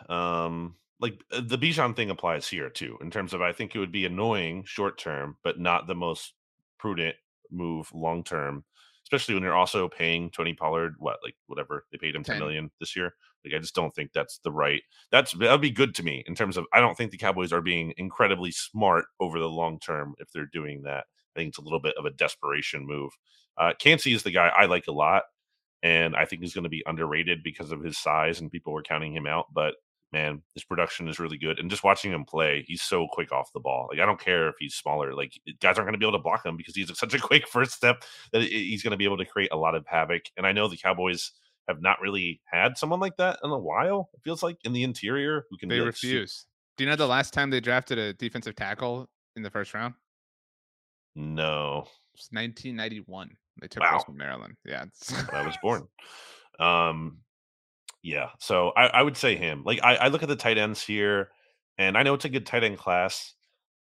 um, 0.09 0.73
like 0.99 1.21
uh, 1.31 1.41
the 1.45 1.57
Bijan 1.57 1.95
thing 1.95 2.09
applies 2.09 2.47
here 2.47 2.69
too, 2.69 2.97
in 3.01 3.11
terms 3.11 3.33
of 3.33 3.41
I 3.41 3.51
think 3.51 3.75
it 3.75 3.79
would 3.79 3.91
be 3.91 4.05
annoying 4.05 4.63
short 4.65 4.97
term, 4.97 5.37
but 5.43 5.59
not 5.59 5.87
the 5.87 5.95
most 5.95 6.33
prudent 6.79 7.15
move 7.51 7.89
long 7.93 8.23
term, 8.23 8.63
especially 9.03 9.35
when 9.35 9.43
you're 9.43 9.55
also 9.55 9.87
paying 9.87 10.31
Tony 10.31 10.53
Pollard 10.53 10.95
what 10.99 11.17
like 11.23 11.35
whatever 11.47 11.85
they 11.91 11.97
paid 11.97 12.15
him 12.15 12.23
10 12.23 12.39
10. 12.39 12.71
this 12.79 12.95
year. 12.95 13.13
Like 13.45 13.53
I 13.53 13.59
just 13.59 13.75
don't 13.75 13.93
think 13.93 14.11
that's 14.13 14.39
the 14.39 14.51
right. 14.51 14.81
That's 15.11 15.31
that'd 15.33 15.61
be 15.61 15.71
good 15.71 15.93
to 15.95 16.03
me 16.03 16.23
in 16.27 16.35
terms 16.35 16.57
of 16.57 16.65
I 16.73 16.79
don't 16.79 16.97
think 16.97 17.11
the 17.11 17.17
Cowboys 17.17 17.53
are 17.53 17.61
being 17.61 17.93
incredibly 17.97 18.51
smart 18.51 19.05
over 19.19 19.39
the 19.39 19.49
long 19.49 19.79
term 19.79 20.15
if 20.19 20.31
they're 20.31 20.49
doing 20.51 20.83
that. 20.83 21.05
I 21.35 21.39
think 21.39 21.49
it's 21.49 21.59
a 21.59 21.63
little 21.63 21.79
bit 21.79 21.95
of 21.97 22.05
a 22.05 22.11
desperation 22.11 22.85
move. 22.85 23.11
Uh, 23.57 23.73
Kancey 23.79 24.13
is 24.13 24.23
the 24.23 24.31
guy 24.31 24.51
I 24.55 24.65
like 24.65 24.87
a 24.87 24.91
lot, 24.91 25.23
and 25.83 26.15
I 26.15 26.25
think 26.25 26.41
he's 26.41 26.53
going 26.53 26.63
to 26.63 26.69
be 26.69 26.83
underrated 26.85 27.43
because 27.43 27.71
of 27.71 27.83
his 27.83 27.97
size 27.97 28.39
and 28.39 28.51
people 28.51 28.73
were 28.73 28.83
counting 28.83 29.13
him 29.13 29.27
out. 29.27 29.45
But 29.53 29.75
man, 30.13 30.41
his 30.53 30.63
production 30.63 31.07
is 31.07 31.19
really 31.19 31.37
good, 31.37 31.59
and 31.59 31.69
just 31.69 31.83
watching 31.83 32.11
him 32.11 32.25
play, 32.25 32.63
he's 32.67 32.81
so 32.81 33.07
quick 33.11 33.31
off 33.31 33.51
the 33.53 33.59
ball. 33.59 33.87
Like 33.91 33.99
I 33.99 34.05
don't 34.05 34.19
care 34.19 34.47
if 34.49 34.55
he's 34.59 34.75
smaller; 34.75 35.13
like 35.13 35.33
guys 35.61 35.77
aren't 35.77 35.87
going 35.87 35.93
to 35.93 35.97
be 35.99 36.05
able 36.05 36.17
to 36.17 36.23
block 36.23 36.45
him 36.45 36.57
because 36.57 36.75
he's 36.75 36.97
such 36.97 37.13
a 37.13 37.19
quick 37.19 37.47
first 37.47 37.71
step 37.73 38.03
that 38.31 38.41
he's 38.41 38.83
going 38.83 38.91
to 38.91 38.97
be 38.97 39.05
able 39.05 39.17
to 39.17 39.25
create 39.25 39.51
a 39.51 39.57
lot 39.57 39.75
of 39.75 39.85
havoc. 39.87 40.23
And 40.37 40.45
I 40.47 40.51
know 40.51 40.67
the 40.67 40.77
Cowboys 40.77 41.31
have 41.67 41.81
not 41.81 41.99
really 42.01 42.39
had 42.45 42.77
someone 42.77 42.99
like 43.01 43.17
that 43.17 43.39
in 43.43 43.49
a 43.51 43.57
while. 43.59 44.09
It 44.13 44.21
feels 44.23 44.41
like 44.41 44.57
in 44.63 44.71
the 44.73 44.83
interior 44.83 45.45
who 45.49 45.57
can 45.57 45.67
They 45.67 45.79
like, 45.79 45.87
refuse. 45.87 46.45
Do 46.77 46.83
you 46.85 46.89
know 46.89 46.95
the 46.95 47.07
last 47.07 47.33
time 47.33 47.49
they 47.49 47.59
drafted 47.59 47.97
a 47.97 48.13
defensive 48.13 48.55
tackle 48.55 49.09
in 49.35 49.41
the 49.43 49.49
first 49.49 49.73
round? 49.73 49.95
No, 51.15 51.79
It 52.13 52.17
was 52.19 52.29
1991. 52.31 53.35
They 53.59 53.67
took 53.67 53.81
Wow. 53.83 53.93
Russ 53.93 54.03
Maryland. 54.13 54.55
Yeah. 54.63 54.83
it's- 54.83 55.25
I 55.33 55.45
was 55.45 55.57
born. 55.61 55.87
Um, 56.59 57.19
yeah. 58.07 58.29
So 58.39 58.71
I, 58.77 58.87
I 58.87 59.01
would 59.01 59.17
say 59.17 59.35
him. 59.35 59.63
Like 59.65 59.81
I, 59.83 59.95
I 59.95 60.07
look 60.07 60.23
at 60.23 60.29
the 60.29 60.35
tight 60.37 60.57
ends 60.57 60.81
here, 60.81 61.29
and 61.77 61.97
I 61.97 62.03
know 62.03 62.13
it's 62.13 62.23
a 62.23 62.29
good 62.29 62.45
tight 62.45 62.63
end 62.63 62.77
class, 62.77 63.33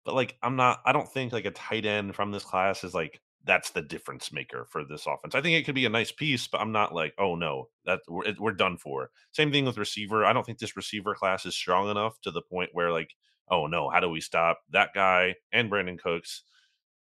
but 0.05 0.15
like 0.15 0.38
I'm 0.41 0.55
not. 0.55 0.80
I 0.86 0.93
don't 0.93 1.11
think 1.11 1.34
like 1.34 1.45
a 1.45 1.51
tight 1.51 1.86
end 1.86 2.15
from 2.15 2.32
this 2.32 2.45
class 2.45 2.86
is 2.86 2.93
like 2.93 3.19
that's 3.43 3.71
the 3.71 3.82
difference 3.82 4.32
maker 4.32 4.65
for 4.69 4.86
this 4.86 5.05
offense. 5.05 5.36
I 5.36 5.41
think 5.41 5.57
it 5.57 5.65
could 5.65 5.76
be 5.76 5.86
a 5.86 5.89
nice 5.89 6.13
piece, 6.13 6.47
but 6.47 6.61
I'm 6.61 6.71
not 6.71 6.95
like, 6.95 7.13
oh 7.17 7.36
no, 7.36 7.67
that 7.86 7.99
we're, 8.07 8.34
we're 8.39 8.53
done 8.53 8.78
for. 8.78 9.09
Same 9.34 9.51
thing 9.51 9.65
with 9.65 9.78
receiver. 9.78 10.24
I 10.24 10.32
don't 10.32 10.45
think 10.45 10.57
this 10.57 10.78
receiver 10.78 11.13
class 11.13 11.45
is 11.45 11.53
strong 11.53 11.89
enough 11.89 12.17
to 12.21 12.32
the 12.32 12.41
point 12.41 12.69
where 12.71 12.93
like, 12.93 13.09
oh 13.51 13.67
no, 13.67 13.89
how 13.89 13.99
do 13.99 14.07
we 14.07 14.21
stop 14.21 14.61
that 14.69 14.91
guy 14.95 15.36
and 15.51 15.69
Brandin 15.69 15.99
Cooks 15.99 16.43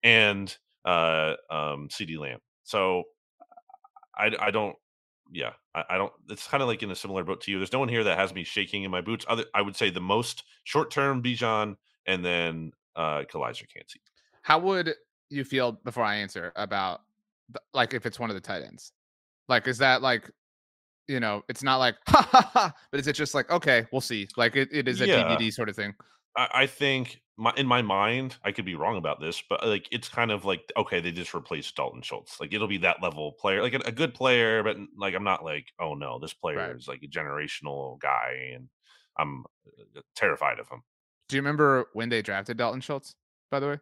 and 0.03 0.55
uh 0.85 1.37
um 1.51 1.89
CeeDee 1.89 2.19
Lamb? 2.19 2.41
So 2.65 3.05
I 4.15 4.33
I 4.39 4.51
don't 4.51 4.77
yeah, 5.33 5.53
I, 5.75 5.85
I 5.91 5.97
don't. 5.99 6.13
It's 6.31 6.47
kind 6.47 6.63
of 6.63 6.69
like 6.69 6.83
in 6.83 6.91
a 6.91 6.95
similar 6.97 7.25
boat 7.25 7.41
to 7.43 7.51
you. 7.51 7.59
There's 7.59 7.73
no 7.73 7.79
one 7.79 7.89
here 7.89 8.05
that 8.05 8.19
has 8.19 8.33
me 8.35 8.45
shaking 8.45 8.83
in 8.85 8.91
my 8.91 9.01
boots. 9.01 9.25
Other, 9.29 9.45
I 9.55 9.63
would 9.63 9.77
say 9.77 9.91
the 9.91 10.01
most 10.01 10.45
short 10.65 10.91
term 10.91 11.23
Bijan, 11.23 11.77
and 12.07 12.25
then 12.25 12.73
uh 12.95 13.25
Kalijah 13.25 13.69
Kancey. 13.73 14.01
How 14.43 14.59
would 14.61 14.95
you 15.29 15.45
feel 15.45 15.73
before 15.73 16.05
I 16.05 16.17
answer 16.17 16.53
about 16.57 17.01
the, 17.51 17.61
like 17.75 17.95
if 17.95 18.07
it's 18.07 18.19
one 18.19 18.31
of 18.31 18.35
the 18.35 18.41
tight 18.41 18.63
ends? 18.63 18.93
Like, 19.49 19.67
is 19.69 19.79
that 19.79 20.03
like, 20.03 20.31
you 21.09 21.21
know, 21.21 21.43
it's 21.49 21.63
not 21.63 21.77
like 21.79 21.97
ha 22.09 22.29
ha 22.31 22.51
ha, 22.53 22.73
but 22.91 23.01
is 23.01 23.07
it 23.07 23.15
just 23.15 23.35
like 23.35 23.51
okay, 23.51 23.87
we'll 23.93 24.01
see? 24.01 24.29
Like 24.37 24.57
it, 24.57 24.69
it 24.73 24.89
is 24.89 25.01
a 25.01 25.07
Yeah. 25.07 25.25
DVD 25.25 25.53
sort 25.53 25.69
of 25.69 25.77
thing. 25.77 25.95
I, 26.37 26.49
I 26.53 26.67
think 26.67 27.21
my 27.37 27.53
in 27.57 27.67
my 27.67 27.83
mind, 27.83 28.37
I 28.45 28.53
could 28.53 28.65
be 28.65 28.75
wrong 28.75 28.97
about 28.97 29.21
this, 29.21 29.43
but 29.49 29.65
like 29.67 29.89
it's 29.93 30.09
kind 30.09 30.31
of 30.31 30.45
like 30.45 30.73
okay, 30.77 31.01
they 31.01 31.13
just 31.13 31.35
replaced 31.35 31.77
Dalton 31.77 32.03
Schultz. 32.03 32.41
Like 32.41 32.55
it'll 32.55 32.69
be 32.69 32.79
that 32.79 33.03
level 33.03 33.33
player, 33.33 33.63
like 33.63 33.75
a, 33.75 33.81
a 33.87 33.93
good 33.93 34.15
player, 34.15 34.63
but 34.63 34.77
like 34.97 35.15
I'm 35.15 35.25
not 35.25 35.45
like 35.45 35.67
oh 35.79 35.95
no, 35.95 36.19
this 36.19 36.35
player 36.35 36.57
Right. 36.57 36.77
is 36.77 36.89
like 36.89 37.03
a 37.03 37.09
generational 37.09 37.99
guy, 38.01 38.53
and 38.55 38.69
I'm 39.19 39.45
uh, 39.97 40.01
terrified 40.15 40.59
of 40.59 40.69
him. 40.69 40.83
Do 41.29 41.37
you 41.37 41.43
remember 41.43 41.87
when 41.93 42.09
they 42.09 42.23
drafted 42.23 42.57
Dalton 42.57 42.81
Schultz? 42.81 43.15
By 43.51 43.61
the 43.61 43.67
way, 43.69 43.79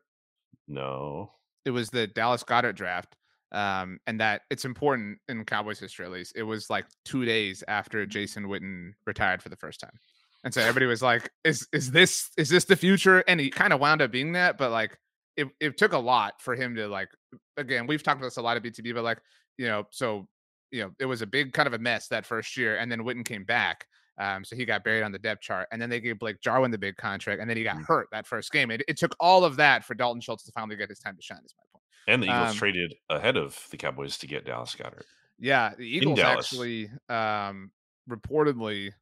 No, 0.66 1.32
it 1.64 1.70
was 1.70 1.90
the 1.90 2.07
Dallas 2.07 2.44
Goedert 2.44 2.74
draft. 2.76 3.16
Um, 3.52 4.00
and 4.09 4.18
that 4.18 4.42
it's 4.50 4.64
important 4.64 5.20
in 5.28 5.44
Cowboys 5.44 5.78
history, 5.78 6.05
at 6.05 6.11
least. 6.11 6.32
It 6.34 6.42
was 6.42 6.70
like 6.70 6.86
two 7.05 7.24
days 7.24 7.62
after 7.68 8.05
Jason 8.05 8.46
Witten 8.46 8.94
retired 9.07 9.42
for 9.44 9.48
the 9.48 9.57
first 9.57 9.78
time. 9.78 10.00
And 10.45 10.53
so 10.55 10.61
everybody 10.61 10.86
was 10.86 11.03
like, 11.03 11.30
is 11.42 11.66
is 11.72 11.90
this 11.90 12.30
is 12.36 12.49
this 12.51 12.64
the 12.66 12.76
future? 12.76 13.24
And 13.26 13.40
he 13.40 13.51
kind 13.51 13.72
of 13.72 13.80
wound 13.80 14.03
up 14.03 14.11
being 14.12 14.32
that, 14.32 14.59
but 14.59 14.70
like 14.70 14.97
it, 15.36 15.49
it 15.59 15.76
took 15.78 15.92
a 15.95 15.99
lot 15.99 16.40
for 16.40 16.55
him 16.55 16.74
to 16.76 16.86
like 16.86 17.09
again, 17.57 17.86
we've 17.86 18.03
talked 18.03 18.18
about 18.20 18.26
this 18.26 18.36
a 18.36 18.42
lot 18.42 18.57
of 18.57 18.62
BTB, 18.62 18.95
but 18.95 19.03
like, 19.05 19.18
you 19.59 19.66
know, 19.66 19.86
so 19.90 20.28
you 20.70 20.82
know, 20.82 20.90
it 20.99 21.07
was 21.07 21.22
a 21.22 21.26
big 21.26 21.53
kind 21.53 21.66
of 21.66 21.72
a 21.72 21.78
mess 21.78 22.09
that 22.09 22.26
first 22.26 22.57
year, 22.57 22.76
and 22.76 22.90
then 22.92 23.01
Witten 23.01 23.24
came 23.24 23.45
back. 23.45 23.86
Um, 24.18 24.45
so 24.45 24.55
he 24.55 24.64
got 24.64 24.84
buried 24.84 25.03
on 25.03 25.11
the 25.12 25.18
depth 25.18 25.40
chart, 25.42 25.66
and 25.72 25.80
then 25.82 25.88
they 25.90 25.99
gave 26.01 26.18
Blake 26.20 26.40
Jarwin 26.40 26.70
the 26.70 26.78
big 26.78 26.97
contract, 26.97 27.40
and 27.40 27.49
then 27.51 27.57
he 27.57 27.64
got 27.64 27.76
Mm. 27.78 27.86
hurt 27.86 28.09
that 28.12 28.26
first 28.26 28.53
game. 28.53 28.70
It, 28.70 28.82
it 28.86 28.97
took 28.97 29.14
all 29.18 29.45
of 29.45 29.57
that 29.57 29.84
for 29.84 29.95
Dalton 29.95 30.20
Schultz 30.20 30.45
to 30.45 30.53
finally 30.53 30.76
get 30.76 30.88
his 30.88 30.99
time 31.01 31.16
to 31.16 31.22
shine. 31.22 31.40
Is 31.45 31.55
my 31.59 31.64
point. 31.72 31.82
and 32.07 32.22
the 32.22 32.26
Eagles 32.26 32.51
Um, 32.51 32.57
traded 32.57 32.95
ahead 33.11 33.36
of 33.36 33.59
the 33.70 33.76
Cowboys 33.76 34.18
to 34.18 34.26
get 34.26 34.45
Dallas 34.45 34.74
Goedert. 34.74 35.05
Yeah, 35.38 35.74
the 35.76 35.88
Eagles 35.88 36.18
actually 36.20 36.90
um, 37.09 37.70
reportedly 38.09 38.92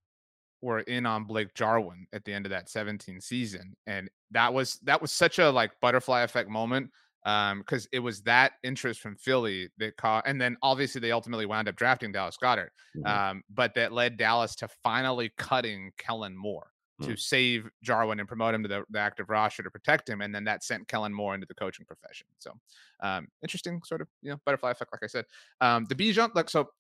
were 0.62 0.80
in 0.80 1.06
on 1.06 1.24
Blake 1.24 1.54
Jarwin 1.54 2.06
at 2.12 2.24
the 2.24 2.32
end 2.32 2.46
of 2.46 2.50
that 2.50 2.68
17 2.70 3.20
season, 3.20 3.74
and 3.86 4.08
that 4.30 4.52
was 4.54 4.78
that 4.82 5.00
was 5.02 5.12
such 5.12 5.38
a 5.38 5.50
like 5.50 5.72
butterfly 5.80 6.22
effect 6.22 6.48
moment 6.48 6.90
Um, 7.24 7.60
because 7.60 7.86
it 7.92 8.00
was 8.00 8.22
that 8.22 8.54
interest 8.64 9.00
from 9.00 9.16
Philly 9.16 9.68
that 9.78 9.96
caught, 9.96 10.26
and 10.26 10.40
then 10.40 10.56
obviously 10.62 11.00
they 11.00 11.12
ultimately 11.12 11.46
wound 11.46 11.68
up 11.68 11.76
drafting 11.76 12.10
Dallas 12.12 12.36
Goedert, 12.36 12.70
Mhm. 12.96 13.06
um, 13.06 13.42
but 13.48 13.74
that 13.74 13.92
led 13.92 14.16
Dallas 14.16 14.56
to 14.56 14.68
finally 14.82 15.30
cutting 15.38 15.92
Kellen 15.98 16.36
Moore 16.36 16.72
to 17.02 17.16
save 17.16 17.68
Jarwin 17.82 18.18
and 18.20 18.28
promote 18.28 18.54
him 18.54 18.62
to 18.62 18.68
the, 18.68 18.84
the 18.90 18.98
active 18.98 19.28
roster 19.28 19.62
to 19.62 19.70
protect 19.70 20.08
him, 20.08 20.20
and 20.20 20.34
then 20.34 20.44
that 20.44 20.62
sent 20.64 20.88
Kellen 20.88 21.12
Moore 21.14 21.34
into 21.34 21.46
the 21.46 21.54
coaching 21.54 21.84
profession. 21.86 22.26
So 22.38 22.54
um, 23.00 23.28
interesting, 23.42 23.80
sort 23.84 24.00
of 24.00 24.08
you 24.20 24.30
know 24.30 24.38
butterfly 24.44 24.70
effect, 24.72 24.92
like 24.92 25.02
I 25.04 25.08
said. 25.08 25.24
Um, 25.60 25.84
the 25.86 25.94
Bijan, 25.94 26.34
like 26.34 26.48
so, 26.50 26.70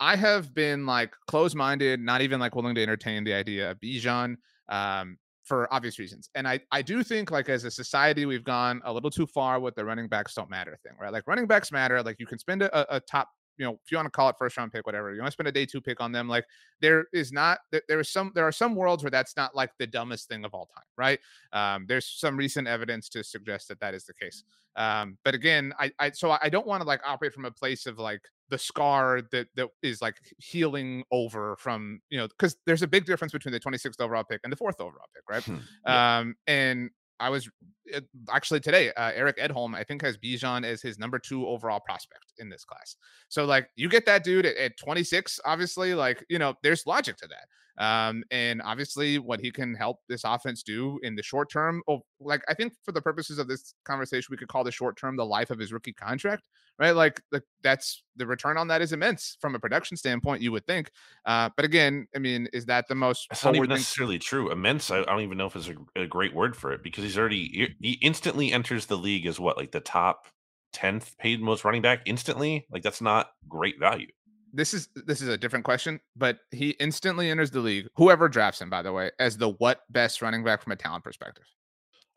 I 0.00 0.16
have 0.16 0.54
been 0.54 0.86
like 0.86 1.14
closed-minded, 1.26 2.00
not 2.00 2.22
even 2.22 2.40
like 2.40 2.54
willing 2.54 2.74
to 2.74 2.82
entertain 2.82 3.22
the 3.22 3.34
idea 3.34 3.70
of 3.70 3.80
Bijan 3.80 4.36
um, 4.70 5.18
for 5.44 5.72
obvious 5.72 5.98
reasons. 5.98 6.30
And 6.34 6.48
I 6.48 6.60
I 6.72 6.80
do 6.82 7.02
think 7.02 7.30
like 7.30 7.48
as 7.48 7.64
a 7.64 7.70
society 7.70 8.24
we've 8.24 8.44
gone 8.44 8.80
a 8.84 8.92
little 8.92 9.10
too 9.10 9.26
far 9.26 9.60
with 9.60 9.74
the 9.74 9.84
running 9.84 10.08
backs 10.08 10.34
don't 10.34 10.48
matter 10.48 10.78
thing, 10.82 10.94
right? 10.98 11.12
Like 11.12 11.24
running 11.26 11.46
backs 11.46 11.70
matter. 11.70 12.02
Like 12.02 12.16
you 12.18 12.26
can 12.26 12.38
spend 12.38 12.62
a, 12.62 12.96
a 12.96 13.00
top 13.00 13.28
you 13.60 13.66
know, 13.66 13.78
if 13.84 13.92
you 13.92 13.98
want 13.98 14.06
to 14.06 14.10
call 14.10 14.30
it 14.30 14.36
first 14.38 14.56
round 14.56 14.72
pick, 14.72 14.86
whatever, 14.86 15.12
you 15.12 15.20
want 15.20 15.28
to 15.28 15.32
spend 15.32 15.46
a 15.46 15.52
day 15.52 15.66
two 15.66 15.82
pick 15.82 16.00
on 16.00 16.12
them. 16.12 16.26
Like 16.28 16.46
there 16.80 17.04
is 17.12 17.30
not, 17.30 17.58
there 17.70 18.00
is 18.00 18.08
some, 18.08 18.32
there 18.34 18.46
are 18.46 18.52
some 18.52 18.74
worlds 18.74 19.04
where 19.04 19.10
that's 19.10 19.36
not 19.36 19.54
like 19.54 19.70
the 19.78 19.86
dumbest 19.86 20.28
thing 20.28 20.46
of 20.46 20.54
all 20.54 20.66
time, 20.74 20.84
right? 20.96 21.20
Um, 21.52 21.84
there's 21.86 22.06
some 22.06 22.38
recent 22.38 22.66
evidence 22.66 23.10
to 23.10 23.22
suggest 23.22 23.68
that 23.68 23.78
that 23.80 23.92
is 23.92 24.06
the 24.06 24.14
case. 24.14 24.44
Um, 24.76 25.18
but 25.26 25.34
again, 25.34 25.74
I, 25.78 25.92
I, 25.98 26.10
so 26.12 26.38
I 26.40 26.48
don't 26.48 26.66
want 26.66 26.80
to 26.80 26.88
like 26.88 27.02
operate 27.06 27.34
from 27.34 27.44
a 27.44 27.50
place 27.50 27.84
of 27.84 27.98
like 27.98 28.22
the 28.48 28.56
scar 28.56 29.20
that 29.30 29.48
that 29.56 29.68
is 29.82 30.00
like 30.00 30.16
healing 30.38 31.04
over 31.12 31.56
from 31.56 32.00
you 32.10 32.18
know 32.18 32.26
because 32.26 32.56
there's 32.66 32.82
a 32.82 32.86
big 32.86 33.04
difference 33.04 33.32
between 33.32 33.52
the 33.52 33.60
26th 33.60 34.00
overall 34.00 34.24
pick 34.24 34.40
and 34.42 34.52
the 34.52 34.56
fourth 34.56 34.80
overall 34.80 35.06
pick, 35.14 35.22
right? 35.28 35.44
Hmm. 35.44 35.92
Um, 35.92 36.34
and 36.46 36.90
I 37.20 37.28
was 37.28 37.48
it, 37.84 38.04
actually 38.30 38.60
today, 38.60 38.90
uh, 38.94 39.12
Eric 39.14 39.38
Edholm, 39.38 39.74
I 39.74 39.84
think, 39.84 40.02
has 40.02 40.16
Bijan 40.16 40.64
as 40.64 40.80
his 40.82 40.98
number 40.98 41.18
two 41.18 41.46
overall 41.46 41.80
prospect 41.80 42.32
in 42.38 42.48
this 42.48 42.64
class. 42.64 42.96
So, 43.28 43.44
like, 43.44 43.68
you 43.76 43.88
get 43.88 44.06
that 44.06 44.24
dude 44.24 44.46
at, 44.46 44.56
at 44.56 44.76
26, 44.78 45.38
obviously, 45.44 45.94
like, 45.94 46.24
you 46.28 46.38
know, 46.38 46.54
there's 46.62 46.86
logic 46.86 47.16
to 47.18 47.28
that. 47.28 47.46
Um, 47.80 48.22
and 48.30 48.60
obviously, 48.62 49.18
what 49.18 49.40
he 49.40 49.50
can 49.50 49.74
help 49.74 50.00
this 50.06 50.22
offense 50.24 50.62
do 50.62 51.00
in 51.02 51.16
the 51.16 51.22
short 51.22 51.50
term, 51.50 51.82
oh, 51.88 52.02
like, 52.20 52.42
I 52.46 52.52
think 52.52 52.74
for 52.84 52.92
the 52.92 53.00
purposes 53.00 53.38
of 53.38 53.48
this 53.48 53.74
conversation, 53.84 54.28
we 54.30 54.36
could 54.36 54.48
call 54.48 54.64
the 54.64 54.70
short 54.70 54.98
term 54.98 55.16
the 55.16 55.24
life 55.24 55.50
of 55.50 55.58
his 55.58 55.72
rookie 55.72 55.94
contract, 55.94 56.42
right? 56.78 56.90
Like, 56.90 57.22
like 57.32 57.42
that's 57.62 58.04
the 58.16 58.26
return 58.26 58.58
on 58.58 58.68
that 58.68 58.82
is 58.82 58.92
immense 58.92 59.38
from 59.40 59.54
a 59.54 59.58
production 59.58 59.96
standpoint, 59.96 60.42
you 60.42 60.52
would 60.52 60.66
think. 60.66 60.90
Uh, 61.24 61.48
but 61.56 61.64
again, 61.64 62.06
I 62.14 62.18
mean, 62.18 62.48
is 62.52 62.66
that 62.66 62.86
the 62.86 62.94
most? 62.94 63.26
It's 63.30 63.42
not 63.42 63.56
even 63.56 63.70
necessarily 63.70 64.18
true. 64.18 64.52
Immense, 64.52 64.90
I, 64.90 64.98
I, 64.98 65.04
don't 65.04 65.22
even 65.22 65.38
know 65.38 65.46
if 65.46 65.56
it's 65.56 65.70
a, 65.70 66.02
a 66.02 66.06
great 66.06 66.34
word 66.34 66.54
for 66.54 66.72
it 66.72 66.82
because 66.82 67.02
he's 67.02 67.16
already 67.16 67.74
he 67.80 67.92
instantly 68.02 68.52
enters 68.52 68.86
the 68.86 68.98
league 68.98 69.24
as 69.24 69.40
what, 69.40 69.56
like 69.56 69.72
the 69.72 69.80
top 69.80 70.26
10th 70.74 71.16
paid 71.18 71.40
most 71.40 71.64
running 71.64 71.82
back 71.82 72.02
instantly? 72.04 72.66
Like 72.70 72.82
that's 72.82 73.00
not 73.00 73.30
great 73.48 73.78
value. 73.78 74.08
This 74.52 74.74
is 74.74 74.88
this 75.06 75.20
is 75.20 75.28
a 75.28 75.38
different 75.38 75.64
question, 75.64 76.00
but 76.16 76.38
he 76.50 76.70
instantly 76.80 77.30
enters 77.30 77.50
the 77.50 77.60
league, 77.60 77.88
whoever 77.96 78.28
drafts 78.28 78.60
him, 78.60 78.70
by 78.70 78.82
the 78.82 78.92
way, 78.92 79.10
as 79.18 79.36
the 79.36 79.50
what 79.50 79.80
best 79.90 80.22
running 80.22 80.44
back 80.44 80.62
from 80.62 80.72
a 80.72 80.76
talent 80.76 81.04
perspective. 81.04 81.44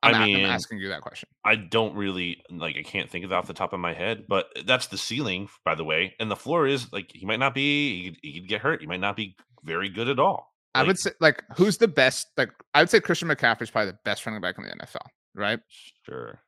I'm, 0.02 0.16
I 0.16 0.26
mean, 0.26 0.38
I'm 0.38 0.52
asking 0.52 0.80
you 0.80 0.90
that 0.90 1.02
question. 1.02 1.30
I 1.46 1.56
don't 1.56 1.96
really 1.96 2.44
like. 2.50 2.76
I 2.78 2.84
can't 2.84 3.10
think 3.10 3.24
of 3.24 3.30
that 3.30 3.38
off 3.38 3.48
the 3.48 3.54
top 3.54 3.72
of 3.72 3.80
my 3.80 3.94
head, 3.94 4.26
but 4.28 4.48
that's 4.66 4.88
the 4.88 4.98
ceiling, 4.98 5.48
by 5.64 5.76
the 5.76 5.84
way. 5.84 6.14
And 6.20 6.30
the 6.30 6.36
floor 6.36 6.68
is 6.68 6.92
like 6.92 7.10
he 7.14 7.26
might 7.26 7.40
not 7.40 7.54
be. 7.54 8.04
He 8.04 8.10
could, 8.10 8.20
he 8.22 8.40
could 8.40 8.50
get 8.50 8.62
hurt. 8.62 8.82
He 8.82 8.88
might 8.88 9.00
not 9.00 9.16
be 9.16 9.36
very 9.64 9.90
good 9.90 10.10
at 10.10 10.20
all. 10.20 10.54
Like, 10.76 10.84
I 10.84 10.88
would 10.88 11.00
say 11.00 11.12
like 11.22 11.44
who's 11.56 11.78
the 11.78 11.88
best? 11.88 12.28
Like 12.36 12.50
I 12.74 12.82
would 12.82 12.90
say 12.90 13.00
Christian 13.00 13.30
McCaffrey 13.30 13.62
is 13.62 13.72
probably 13.72 13.92
the 13.92 14.00
best 14.04 14.26
running 14.26 14.42
back 14.42 14.58
in 14.58 14.66
the 14.66 14.72
NFL, 14.72 15.08
right? 15.36 15.60
Sure. 16.06 16.42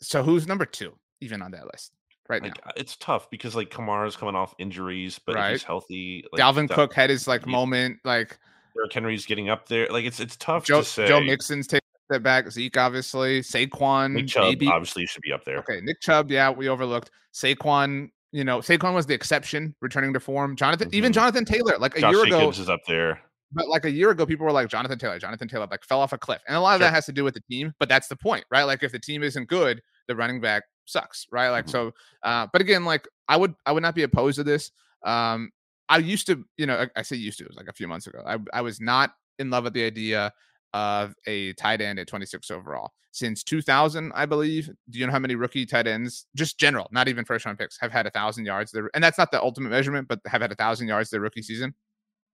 So 0.00 0.22
who's 0.22 0.46
number 0.46 0.66
two 0.66 0.94
even 1.20 1.42
on 1.42 1.50
that 1.52 1.64
list 1.64 1.92
right 2.28 2.42
like, 2.42 2.64
now? 2.64 2.72
It's 2.76 2.96
tough 2.96 3.30
because 3.30 3.54
like 3.54 3.70
Kamara's 3.70 4.16
coming 4.16 4.34
off 4.34 4.54
injuries, 4.58 5.20
but 5.24 5.34
right. 5.34 5.52
he's 5.52 5.62
healthy. 5.62 6.24
Like, 6.32 6.40
Dalvin 6.40 6.68
Cook 6.68 6.94
had 6.94 7.10
his 7.10 7.26
like 7.26 7.46
moment. 7.46 7.98
Like 8.04 8.38
Derrick 8.74 8.92
Henry's 8.92 9.26
getting 9.26 9.48
up 9.48 9.68
there. 9.68 9.88
Like 9.90 10.04
it's 10.04 10.20
it's 10.20 10.36
tough 10.36 10.64
Joe, 10.64 10.80
to 10.80 10.84
say. 10.84 11.06
Joe 11.06 11.20
Mixon's 11.20 11.66
taking 11.66 11.88
a 11.94 12.14
step 12.14 12.22
back. 12.22 12.50
Zeke 12.50 12.76
obviously. 12.76 13.40
Saquon. 13.40 14.12
Nick 14.12 14.28
Chubb 14.28 14.44
maybe. 14.44 14.66
obviously 14.68 15.06
should 15.06 15.22
be 15.22 15.32
up 15.32 15.44
there. 15.44 15.58
Okay, 15.58 15.80
Nick 15.82 16.00
Chubb. 16.00 16.30
Yeah, 16.30 16.50
we 16.50 16.68
overlooked 16.68 17.10
Saquon. 17.32 18.10
You 18.32 18.42
know, 18.42 18.58
Saquon 18.58 18.94
was 18.94 19.06
the 19.06 19.14
exception, 19.14 19.76
returning 19.80 20.12
to 20.12 20.20
form. 20.20 20.56
Jonathan, 20.56 20.88
mm-hmm. 20.88 20.96
even 20.96 21.12
Jonathan 21.12 21.44
Taylor, 21.44 21.78
like 21.78 21.96
a 21.96 22.00
Josh 22.00 22.14
year 22.14 22.24
Jacobs 22.24 22.58
ago, 22.58 22.62
is 22.62 22.68
up 22.68 22.80
there. 22.88 23.20
But 23.52 23.68
like 23.68 23.84
a 23.84 23.90
year 23.90 24.10
ago, 24.10 24.26
people 24.26 24.44
were 24.44 24.50
like 24.50 24.68
Jonathan 24.68 24.98
Taylor, 24.98 25.20
Jonathan 25.20 25.46
Taylor, 25.46 25.68
like 25.70 25.84
fell 25.84 26.00
off 26.00 26.12
a 26.12 26.18
cliff, 26.18 26.42
and 26.48 26.56
a 26.56 26.60
lot 26.60 26.74
of 26.74 26.80
sure. 26.80 26.88
that 26.88 26.94
has 26.94 27.06
to 27.06 27.12
do 27.12 27.22
with 27.22 27.34
the 27.34 27.42
team. 27.48 27.72
But 27.78 27.88
that's 27.88 28.08
the 28.08 28.16
point, 28.16 28.44
right? 28.50 28.64
Like 28.64 28.82
if 28.82 28.90
the 28.90 28.98
team 28.98 29.22
isn't 29.22 29.48
good, 29.48 29.80
the 30.08 30.16
running 30.16 30.40
back 30.40 30.64
sucks, 30.86 31.26
right? 31.30 31.50
Like 31.50 31.66
mm-hmm. 31.66 31.72
so. 31.72 31.92
Uh, 32.22 32.46
but 32.52 32.60
again, 32.60 32.84
like 32.84 33.08
I 33.28 33.36
would, 33.36 33.54
I 33.66 33.72
would 33.72 33.82
not 33.82 33.94
be 33.94 34.02
opposed 34.02 34.36
to 34.36 34.44
this. 34.44 34.70
Um, 35.04 35.50
I 35.88 35.98
used 35.98 36.26
to, 36.26 36.44
you 36.56 36.66
know, 36.66 36.76
I, 36.76 37.00
I 37.00 37.02
say 37.02 37.16
used 37.16 37.38
to, 37.38 37.44
it 37.44 37.50
was 37.50 37.56
like 37.56 37.68
a 37.68 37.72
few 37.72 37.88
months 37.88 38.06
ago. 38.06 38.22
I, 38.26 38.38
I 38.52 38.62
was 38.62 38.80
not 38.80 39.12
in 39.38 39.50
love 39.50 39.64
with 39.64 39.74
the 39.74 39.84
idea 39.84 40.32
of 40.72 41.14
a 41.26 41.52
tight 41.54 41.80
end 41.80 41.98
at 41.98 42.08
26 42.08 42.50
overall 42.50 42.92
since 43.12 43.44
2000, 43.44 44.12
I 44.14 44.26
believe. 44.26 44.68
Do 44.90 44.98
you 44.98 45.06
know 45.06 45.12
how 45.12 45.20
many 45.20 45.36
rookie 45.36 45.66
tight 45.66 45.86
ends, 45.86 46.26
just 46.34 46.58
general, 46.58 46.88
not 46.90 47.06
even 47.06 47.24
first 47.24 47.46
round 47.46 47.58
picks, 47.58 47.78
have 47.80 47.92
had 47.92 48.06
a 48.06 48.10
thousand 48.10 48.44
yards 48.44 48.72
there? 48.72 48.90
And 48.92 49.02
that's 49.02 49.18
not 49.18 49.30
the 49.30 49.40
ultimate 49.40 49.70
measurement, 49.70 50.08
but 50.08 50.20
have 50.26 50.42
had 50.42 50.50
a 50.50 50.56
thousand 50.56 50.88
yards 50.88 51.10
their 51.10 51.20
rookie 51.20 51.42
season. 51.42 51.74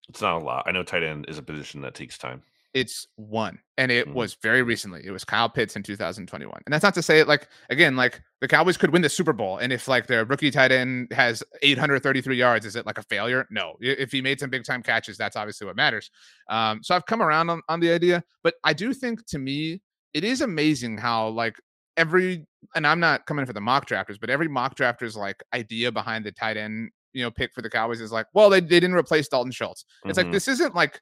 It's 0.09 0.22
not 0.22 0.40
a 0.40 0.44
lot. 0.44 0.64
I 0.66 0.72
know 0.72 0.82
tight 0.82 1.03
end 1.03 1.26
is 1.28 1.38
a 1.38 1.42
position 1.42 1.82
that 1.82 1.94
takes 1.94 2.16
time. 2.16 2.42
It's 2.72 3.08
one, 3.16 3.58
and 3.78 3.90
it 3.90 4.06
mm-hmm. 4.06 4.14
was 4.14 4.36
very 4.42 4.62
recently. 4.62 5.02
It 5.04 5.10
was 5.10 5.24
Kyle 5.24 5.48
Pitts 5.48 5.74
in 5.74 5.82
2021, 5.82 6.62
and 6.64 6.72
that's 6.72 6.84
not 6.84 6.94
to 6.94 7.02
say 7.02 7.18
it 7.18 7.26
like 7.26 7.48
again, 7.68 7.96
like 7.96 8.22
the 8.40 8.46
Cowboys 8.46 8.76
could 8.76 8.92
win 8.92 9.02
the 9.02 9.08
Super 9.08 9.32
Bowl, 9.32 9.58
and 9.58 9.72
if 9.72 9.88
like 9.88 10.06
their 10.06 10.24
rookie 10.24 10.52
tight 10.52 10.70
end 10.70 11.12
has 11.12 11.42
833 11.62 12.36
yards, 12.36 12.64
is 12.64 12.76
it 12.76 12.86
like 12.86 12.98
a 12.98 13.02
failure? 13.02 13.46
No. 13.50 13.74
If 13.80 14.12
he 14.12 14.22
made 14.22 14.38
some 14.38 14.50
big 14.50 14.64
time 14.64 14.82
catches, 14.82 15.16
that's 15.16 15.34
obviously 15.34 15.66
what 15.66 15.74
matters. 15.74 16.10
Um, 16.48 16.80
so 16.82 16.94
I've 16.94 17.06
come 17.06 17.22
around 17.22 17.50
on, 17.50 17.60
on 17.68 17.80
the 17.80 17.90
idea, 17.90 18.22
but 18.44 18.54
I 18.62 18.72
do 18.72 18.94
think 18.94 19.26
to 19.26 19.38
me 19.38 19.82
it 20.14 20.22
is 20.22 20.40
amazing 20.40 20.98
how 20.98 21.28
like 21.28 21.56
every 21.96 22.46
and 22.76 22.86
I'm 22.86 23.00
not 23.00 23.26
coming 23.26 23.46
for 23.46 23.52
the 23.52 23.60
mock 23.60 23.88
drafters, 23.88 24.20
but 24.20 24.30
every 24.30 24.48
mock 24.48 24.76
drafter's 24.76 25.16
like 25.16 25.42
idea 25.52 25.90
behind 25.90 26.24
the 26.24 26.32
tight 26.32 26.56
end 26.56 26.90
you 27.12 27.22
know 27.22 27.30
pick 27.30 27.52
for 27.52 27.62
the 27.62 27.70
Cowboys 27.70 28.00
is 28.00 28.12
like, 28.12 28.26
well, 28.34 28.50
they, 28.50 28.60
they 28.60 28.80
didn't 28.80 28.94
replace 28.94 29.28
Dalton 29.28 29.52
Schultz. 29.52 29.84
It's 30.04 30.18
mm-hmm. 30.18 30.26
like 30.26 30.32
this 30.32 30.48
isn't 30.48 30.74
like 30.74 31.00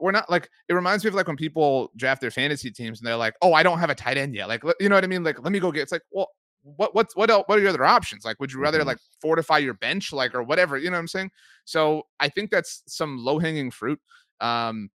we're 0.00 0.12
not 0.12 0.30
like 0.30 0.48
it 0.68 0.74
reminds 0.74 1.04
me 1.04 1.08
of 1.08 1.14
like 1.14 1.26
when 1.26 1.36
people 1.36 1.90
draft 1.96 2.20
their 2.20 2.30
fantasy 2.30 2.70
teams 2.70 3.00
and 3.00 3.06
they're 3.06 3.16
like, 3.16 3.34
oh, 3.42 3.52
I 3.52 3.62
don't 3.62 3.78
have 3.78 3.90
a 3.90 3.94
tight 3.94 4.16
end 4.16 4.34
yet. 4.34 4.48
Like 4.48 4.62
you 4.80 4.88
know 4.88 4.94
what 4.94 5.04
I 5.04 5.08
mean? 5.08 5.24
Like 5.24 5.42
let 5.42 5.52
me 5.52 5.58
go 5.58 5.72
get. 5.72 5.82
It's 5.82 5.92
like 5.92 6.02
well. 6.10 6.28
What 6.76 6.94
what's 6.94 7.16
what 7.16 7.30
else, 7.30 7.44
what 7.46 7.56
are 7.56 7.62
your 7.62 7.70
other 7.70 7.84
options? 7.84 8.24
Like, 8.26 8.38
would 8.40 8.52
you 8.52 8.60
rather 8.60 8.78
mm-hmm. 8.78 8.88
like 8.88 8.98
fortify 9.22 9.58
your 9.58 9.74
bench, 9.74 10.12
like 10.12 10.34
or 10.34 10.42
whatever? 10.42 10.76
You 10.76 10.90
know 10.90 10.96
what 10.96 11.02
I'm 11.02 11.08
saying? 11.08 11.30
So 11.64 12.02
I 12.18 12.28
think 12.28 12.50
that's 12.50 12.82
some 12.86 13.24
low 13.24 13.38
hanging 13.38 13.70
fruit. 13.70 13.98
Um, 14.40 14.90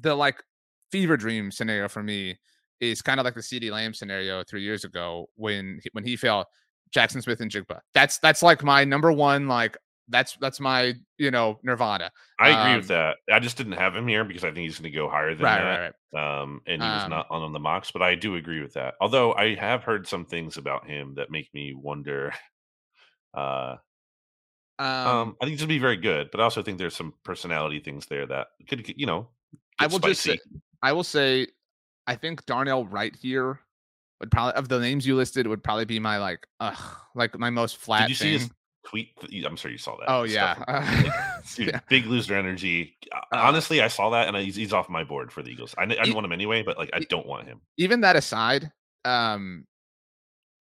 the 0.00 0.14
like 0.14 0.42
fever 0.92 1.16
dream 1.16 1.50
scenario 1.50 1.88
for 1.88 2.02
me 2.02 2.38
is 2.80 3.02
kind 3.02 3.20
of 3.20 3.24
like 3.24 3.34
the 3.34 3.40
CeeDee 3.40 3.72
Lamb 3.72 3.92
scenario 3.92 4.44
three 4.44 4.62
years 4.62 4.84
ago 4.84 5.28
when 5.34 5.80
he, 5.82 5.90
when 5.92 6.04
he 6.04 6.16
fell 6.16 6.46
Jackson 6.90 7.20
Smith-Njigba. 7.20 7.80
That's 7.92 8.18
that's 8.18 8.42
like 8.42 8.62
my 8.62 8.84
number 8.84 9.12
one 9.12 9.46
like 9.48 9.76
that's 10.08 10.36
that's 10.40 10.60
my 10.60 10.94
you 11.18 11.30
know 11.30 11.58
nirvana. 11.62 12.10
I 12.38 12.48
agree 12.48 12.72
um, 12.72 12.76
with 12.78 12.88
that. 12.88 13.16
I 13.30 13.38
just 13.38 13.56
didn't 13.56 13.72
have 13.72 13.94
him 13.94 14.06
here 14.06 14.24
because 14.24 14.44
I 14.44 14.48
think 14.48 14.58
he's 14.58 14.78
going 14.78 14.90
to 14.90 14.96
go 14.96 15.08
higher 15.08 15.34
than 15.34 15.44
right, 15.44 15.58
that. 15.58 15.64
Right, 15.64 15.92
right. 16.12 16.42
Um, 16.42 16.60
and 16.66 16.82
he 16.82 16.88
was 16.88 17.04
um, 17.04 17.10
not 17.10 17.26
on, 17.30 17.42
on 17.42 17.52
the 17.52 17.58
mocks, 17.58 17.90
but 17.90 18.02
I 18.02 18.14
do 18.14 18.36
agree 18.36 18.60
with 18.60 18.74
that. 18.74 18.94
Although 19.00 19.34
I 19.34 19.54
have 19.54 19.82
heard 19.82 20.06
some 20.06 20.24
things 20.24 20.56
about 20.56 20.86
him 20.86 21.14
that 21.14 21.30
make 21.30 21.52
me 21.54 21.74
wonder. 21.74 22.32
Uh, 23.36 23.74
um, 24.78 24.86
um 24.86 25.36
I 25.40 25.44
think 25.44 25.50
he's 25.50 25.60
going 25.60 25.68
to 25.68 25.74
be 25.74 25.80
very 25.80 25.96
good, 25.96 26.30
but 26.30 26.40
I 26.40 26.44
also 26.44 26.62
think 26.62 26.78
there's 26.78 26.94
some 26.94 27.14
personality 27.24 27.80
things 27.80 28.06
there 28.06 28.24
that 28.28 28.46
could 28.68 28.94
you 28.96 29.06
know. 29.06 29.26
I 29.80 29.88
will 29.88 29.98
spicy. 29.98 30.10
just 30.10 30.22
say, 30.22 30.38
I 30.84 30.92
will 30.92 31.02
say, 31.02 31.48
I 32.06 32.14
think 32.14 32.46
Darnell 32.46 32.86
Wright 32.86 33.12
here 33.20 33.58
would 34.20 34.30
probably 34.30 34.54
of 34.54 34.68
the 34.68 34.78
names 34.78 35.04
you 35.04 35.16
listed 35.16 35.48
would 35.48 35.64
probably 35.64 35.84
be 35.84 35.98
my 35.98 36.18
like, 36.18 36.46
ugh, 36.60 36.78
like 37.16 37.36
my 37.36 37.50
most 37.50 37.76
flat. 37.76 38.02
Did 38.02 38.10
you 38.10 38.14
thing. 38.14 38.38
see 38.38 38.44
his 38.44 38.50
tweet. 38.84 39.10
I'm 39.46 39.56
sure 39.56 39.70
you 39.70 39.78
saw 39.78 39.96
that. 39.96 40.08
Oh 40.08 40.22
yeah, 40.24 40.62
like, 40.68 41.12
dude, 41.54 41.68
yeah. 41.68 41.80
big 41.88 42.06
loser 42.06 42.34
energy. 42.36 42.96
Uh, 43.12 43.20
Honestly, 43.32 43.80
I 43.80 43.88
saw 43.88 44.10
that 44.10 44.28
and 44.28 44.36
he's, 44.36 44.56
he's 44.56 44.72
off 44.72 44.88
my 44.88 45.04
board 45.04 45.32
for 45.32 45.42
the 45.42 45.50
Eagles. 45.50 45.74
I, 45.78 45.82
I 45.82 45.86
didn't 45.86 46.14
want 46.14 46.24
him 46.24 46.32
anyway, 46.32 46.62
but 46.62 46.78
like 46.78 46.90
I 46.92 47.00
don't 47.00 47.26
want 47.26 47.46
him. 47.46 47.60
Even 47.76 48.00
that 48.02 48.16
aside, 48.16 48.70
um, 49.04 49.66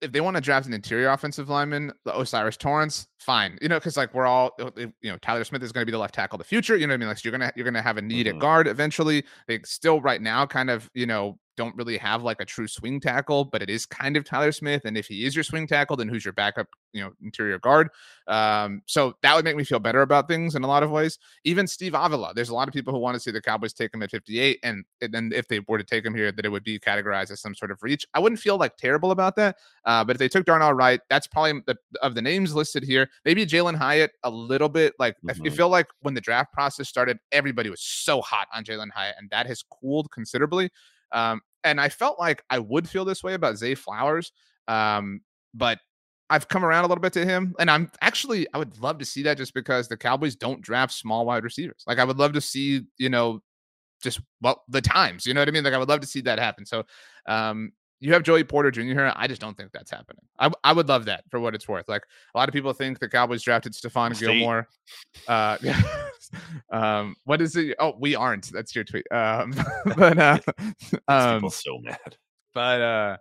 if 0.01 0.11
they 0.11 0.21
want 0.21 0.36
to 0.36 0.41
draft 0.41 0.67
an 0.67 0.74
interior 0.74 1.09
offensive 1.09 1.49
lineman, 1.49 1.93
the 2.05 2.15
O'Cyrus 2.15 2.57
Torrence, 2.57 3.07
fine. 3.24 3.57
You 3.61 3.69
know, 3.69 3.78
because 3.78 3.97
like 3.97 4.13
we're 4.13 4.26
all, 4.26 4.51
uh, 4.59 4.69
you 4.76 4.93
know, 5.03 5.17
Tyler 5.17 5.43
Smith 5.43 5.63
is 5.63 5.71
going 5.71 5.82
to 5.82 5.86
be 5.86 5.91
the 5.91 5.97
left 5.97 6.13
tackle 6.13 6.36
of 6.36 6.39
the 6.39 6.47
future. 6.47 6.76
You 6.76 6.88
know 6.88 6.91
what 6.91 6.95
I 6.95 6.97
mean? 6.97 7.07
Like 7.07 7.24
you're 7.24 7.32
gonna 7.32 7.51
you're 7.55 7.65
gonna 7.65 7.82
have 7.82 7.97
a 7.97 8.01
need 8.01 8.28
mm-hmm. 8.28 8.36
at 8.36 8.41
guard 8.41 8.67
eventually. 8.67 9.24
They 9.47 9.59
still 9.63 10.01
right 10.01 10.21
now 10.21 10.45
kind 10.45 10.69
of 10.69 10.89
you 10.93 11.05
know 11.05 11.39
don't 11.55 11.76
really 11.76 11.97
have 11.97 12.24
like 12.24 12.41
a 12.41 12.45
true 12.45 12.67
swing 12.67 12.99
tackle, 12.99 13.45
but 13.45 13.61
it 13.61 13.69
is 13.69 13.86
kind 13.86 14.17
of 14.17 14.24
Tyler 14.24 14.51
Smith. 14.51 14.86
And 14.86 14.97
if 14.97 15.05
he 15.05 15.26
is 15.26 15.36
your 15.36 15.43
swing 15.43 15.67
tackle, 15.67 15.95
then 15.95 16.07
who's 16.07 16.26
your 16.26 16.34
backup, 16.34 16.67
you 16.93 17.01
know, 17.01 17.11
interior 17.21 17.59
guard? 17.59 17.89
Um, 18.28 18.82
so 18.86 19.15
that 19.21 19.36
would 19.36 19.45
make 19.45 19.55
me 19.55 19.63
feel 19.63 19.80
better 19.80 20.01
about 20.01 20.28
things 20.28 20.55
in 20.55 20.63
a 20.63 20.67
lot 20.67 20.84
of 20.84 20.91
ways. 20.91 21.19
Even 21.43 21.67
Steve 21.67 21.93
Avila, 21.93 22.34
there's 22.34 22.49
a 22.49 22.55
lot 22.55 22.67
of 22.67 22.74
people 22.74 22.93
who 22.93 22.99
want 22.99 23.15
to 23.15 23.19
see 23.19 23.32
the 23.32 23.41
Cowboys 23.41 23.74
take 23.74 23.93
him 23.93 24.01
at 24.03 24.11
58. 24.11 24.59
And, 24.63 24.84
then 25.01 25.32
if 25.36 25.47
they 25.47 25.59
were 25.67 25.78
to 25.78 25.84
take 25.84 26.05
him 26.05 26.15
here, 26.15 26.32
that 26.32 26.45
it 26.45 26.49
would 26.49 26.63
be 26.63 26.80
categorized 26.80 27.30
as 27.30 27.41
some 27.41 27.53
sort 27.53 27.71
of 27.71 27.84
reach. 27.84 28.05
I 28.13 28.19
wouldn't 28.19 28.39
feel 28.39 28.57
like 28.57 28.78
terrible 28.78 29.11
about 29.11 29.36
that. 29.36 29.57
Uh, 29.86 30.03
but 30.03 30.15
if 30.15 30.19
they 30.19 30.30
took 30.30 30.45
Darnell 30.45 30.74
Wright, 30.74 31.01
that's 31.09 31.28
probably 31.28 31.61
the, 31.67 31.78
of 32.01 32.15
the 32.15 32.21
names 32.21 32.55
listed 32.55 32.84
here. 32.84 33.09
Maybe 33.26 33.45
Jalen 33.45 33.76
Hyatt 33.76 34.11
a 34.24 34.30
little 34.30 34.70
bit. 34.70 34.93
Like 34.99 35.16
mm-hmm. 35.26 35.45
I 35.45 35.49
feel 35.49 35.70
like 35.70 35.88
when 36.01 36.14
the 36.14 36.22
draft 36.22 36.53
process 36.53 36.89
started, 36.89 37.18
everybody 37.32 37.70
was 37.70 37.82
so 37.82 38.22
hot 38.22 38.47
on 38.53 38.64
Jalen 38.64 38.91
Hyatt, 38.91 39.16
and 39.18 39.30
that 39.30 39.47
has 39.47 39.64
cooled 39.64 40.11
considerably. 40.11 40.70
Um, 41.11 41.41
and 41.64 41.80
I 41.80 41.89
felt 41.89 42.20
like 42.20 42.43
I 42.49 42.59
would 42.59 42.89
feel 42.89 43.05
this 43.05 43.24
way 43.24 43.34
about 43.34 43.57
Zay 43.57 43.76
Flowers. 43.76 44.32
Um, 44.68 45.22
but 45.53 45.80
I've 46.30 46.47
come 46.47 46.66
around 46.66 46.86
a 46.86 46.88
little 46.88 47.01
bit 47.01 47.14
to 47.14 47.26
him, 47.26 47.53
and 47.59 47.70
I'm 47.70 47.91
actually 48.01 48.47
I 48.53 48.57
would 48.57 48.80
love 48.80 48.97
to 48.99 49.05
see 49.05 49.24
that 49.24 49.38
just 49.38 49.53
because 49.53 49.88
the 49.88 49.97
Cowboys 49.97 50.36
don't 50.36 50.61
draft 50.61 50.93
small 50.93 51.26
wide 51.26 51.43
receivers. 51.43 51.84
Like 51.86 51.99
I 51.99 52.03
would 52.03 52.18
love 52.18 52.34
to 52.34 52.41
see, 52.41 52.82
you 52.97 53.09
know, 53.09 53.41
just 54.01 54.20
well 54.41 54.64
the 54.68 54.82
times, 54.82 55.26
you 55.26 55.34
know 55.34 55.41
what 55.41 55.47
I 55.47 55.51
mean? 55.51 55.64
Like 55.64 55.74
I 55.74 55.78
would 55.78 55.89
love 55.89 56.01
to 56.01 56.07
see 56.07 56.22
that 56.22 56.39
happen. 56.39 56.66
So 56.66 56.84
um 57.28 57.72
you 57.99 58.11
have 58.13 58.23
Joey 58.23 58.43
Porter 58.43 58.69
Jr. 58.69 58.81
here. 58.81 59.13
I 59.15 59.27
just 59.27 59.39
don't 59.39 59.55
think 59.55 59.71
that's 59.71 59.89
happening. 59.89 60.23
I, 60.37 60.51
I 60.63 60.73
would 60.73 60.89
love 60.89 61.05
that 61.05 61.23
for 61.29 61.39
what 61.39 61.55
it's 61.55 61.67
worth. 61.67 61.87
Like 61.87 62.03
a 62.33 62.37
lot 62.37 62.49
of 62.49 62.53
people 62.53 62.73
think 62.73 62.99
the 62.99 63.07
Cowboys 63.07 63.43
drafted 63.43 63.73
Stephon 63.73 64.15
State. 64.15 64.27
Gilmore. 64.27 64.67
Uh, 65.27 65.57
yeah. 65.61 65.81
um, 66.71 67.15
what 67.23 67.41
is 67.41 67.55
it? 67.55 67.75
Oh, 67.79 67.93
we 67.97 68.15
aren't. 68.15 68.51
That's 68.51 68.75
your 68.75 68.83
tweet. 68.83 69.09
Um, 69.11 69.53
but 69.97 70.17
uh, 70.17 70.39
um, 71.07 71.35
people 71.37 71.49
so 71.51 71.79
mad. 71.81 72.17
but 72.53 72.81
uh, 72.81 73.17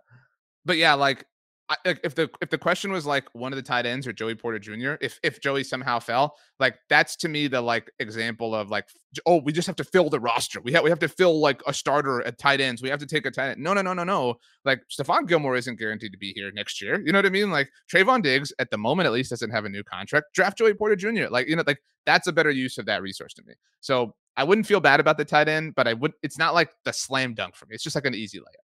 but 0.65 0.77
yeah, 0.77 0.95
like 0.95 1.25
I, 1.69 1.77
if 2.03 2.13
the 2.13 2.29
if 2.41 2.49
the 2.49 2.57
question 2.57 2.91
was 2.91 3.05
like 3.05 3.25
one 3.33 3.53
of 3.53 3.57
the 3.57 3.63
tight 3.63 3.85
ends 3.85 4.05
or 4.05 4.11
Joey 4.11 4.35
Porter 4.35 4.59
Jr. 4.59 4.95
If 4.99 5.17
if 5.23 5.39
Joey 5.39 5.63
somehow 5.63 5.99
fell, 5.99 6.35
like 6.59 6.75
that's 6.89 7.15
to 7.17 7.29
me 7.29 7.47
the 7.47 7.61
like 7.61 7.89
example 7.99 8.53
of 8.53 8.69
like 8.69 8.89
oh 9.25 9.37
we 9.37 9.53
just 9.53 9.67
have 9.67 9.77
to 9.77 9.83
fill 9.85 10.09
the 10.09 10.19
roster. 10.19 10.59
We 10.61 10.73
have 10.73 10.83
we 10.83 10.89
have 10.89 10.99
to 10.99 11.07
fill 11.07 11.39
like 11.39 11.61
a 11.65 11.73
starter 11.73 12.21
at 12.27 12.37
tight 12.37 12.59
ends. 12.59 12.81
We 12.81 12.89
have 12.89 12.99
to 12.99 13.05
take 13.05 13.25
a 13.25 13.31
tight 13.31 13.51
end. 13.51 13.63
No 13.63 13.73
no 13.73 13.81
no 13.81 13.93
no 13.93 14.03
no. 14.03 14.35
Like 14.65 14.81
Stephon 14.89 15.25
Gilmore 15.27 15.55
isn't 15.55 15.79
guaranteed 15.79 16.11
to 16.11 16.17
be 16.17 16.33
here 16.33 16.51
next 16.51 16.81
year. 16.81 17.01
You 17.05 17.13
know 17.13 17.19
what 17.19 17.25
I 17.25 17.29
mean? 17.29 17.49
Like 17.49 17.69
Trevon 17.91 18.21
Diggs 18.21 18.51
at 18.59 18.69
the 18.69 18.77
moment 18.77 19.07
at 19.07 19.13
least 19.13 19.29
doesn't 19.29 19.51
have 19.51 19.63
a 19.63 19.69
new 19.69 19.83
contract. 19.83 20.33
Draft 20.33 20.57
Joey 20.57 20.73
Porter 20.73 20.97
Jr. 20.97 21.27
Like 21.29 21.47
you 21.47 21.55
know 21.55 21.63
like 21.65 21.81
that's 22.05 22.27
a 22.27 22.33
better 22.33 22.51
use 22.51 22.77
of 22.77 22.85
that 22.87 23.01
resource 23.01 23.33
to 23.35 23.43
me. 23.43 23.53
So 23.79 24.13
I 24.35 24.43
wouldn't 24.43 24.67
feel 24.67 24.81
bad 24.81 24.99
about 24.99 25.17
the 25.17 25.25
tight 25.25 25.47
end, 25.47 25.75
but 25.75 25.87
I 25.87 25.93
would. 25.93 26.11
It's 26.23 26.37
not 26.37 26.53
like 26.53 26.71
the 26.83 26.91
slam 26.91 27.33
dunk 27.33 27.55
for 27.55 27.67
me. 27.67 27.75
It's 27.75 27.83
just 27.83 27.95
like 27.95 28.05
an 28.05 28.15
easy 28.15 28.39
layup. 28.39 28.72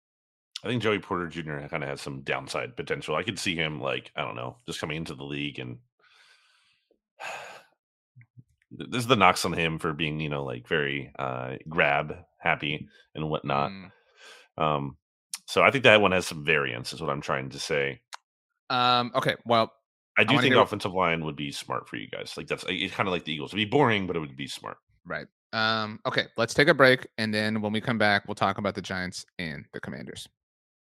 I 0.64 0.68
think 0.68 0.82
Joey 0.82 1.00
Porter 1.00 1.28
Jr. 1.28 1.68
kind 1.68 1.84
of 1.84 1.90
has 1.90 2.02
some 2.02 2.22
downside 2.22 2.76
potential. 2.76 3.16
I 3.16 3.24
could 3.24 3.40
see 3.40 3.56
him 3.56 3.80
like 3.80 4.12
I 4.16 4.24
don't 4.24 4.36
know, 4.36 4.58
just 4.66 4.80
coming 4.80 4.98
into 4.98 5.16
the 5.16 5.24
league 5.24 5.60
and 5.60 5.78
there's 8.72 9.08
the 9.08 9.16
knocks 9.16 9.46
on 9.46 9.54
him 9.54 9.80
for 9.80 9.94
being 9.94 10.20
you 10.20 10.30
know 10.30 10.44
like 10.44 10.68
very 10.68 11.12
uh 11.18 11.56
grab 11.70 12.18
happy 12.38 12.88
and 13.16 13.30
whatnot. 13.30 13.72
Mm. 13.72 13.92
Um, 14.58 14.98
so 15.46 15.62
I 15.62 15.72
think 15.72 15.84
that 15.84 16.02
one 16.02 16.12
has 16.12 16.28
some 16.28 16.44
variance, 16.44 16.92
is 16.92 17.02
what 17.02 17.10
I'm 17.10 17.22
trying 17.22 17.50
to 17.50 17.60
say. 17.60 18.02
Um. 18.70 19.12
Okay. 19.16 19.36
Well, 19.46 19.72
I 20.18 20.24
do 20.24 20.34
wanna 20.34 20.42
think 20.42 20.56
what- 20.56 20.64
offensive 20.64 20.94
line 20.94 21.24
would 21.24 21.36
be 21.36 21.52
smart 21.52 21.88
for 21.88 21.96
you 21.98 22.08
guys. 22.10 22.36
Like 22.36 22.48
that's 22.48 22.66
it's 22.68 22.94
kind 22.94 23.08
of 23.08 23.14
like 23.14 23.26
the 23.26 23.34
Eagles. 23.34 23.52
It'd 23.52 23.58
be 23.58 23.66
boring, 23.66 24.08
but 24.08 24.16
it 24.16 24.20
would 24.20 24.36
be 24.36 24.48
smart. 24.48 24.78
Right. 25.06 25.28
Um, 25.54 26.00
okay, 26.06 26.26
let's 26.36 26.54
take 26.54 26.68
a 26.68 26.74
break 26.74 27.08
and 27.18 27.34
then 27.34 27.62
when 27.62 27.72
we 27.72 27.80
come 27.80 27.98
back, 27.98 28.28
we'll 28.28 28.36
talk 28.36 28.58
about 28.58 28.76
the 28.76 28.82
Giants 28.82 29.26
and 29.40 29.66
the 29.72 29.80
Commanders. 29.80 30.28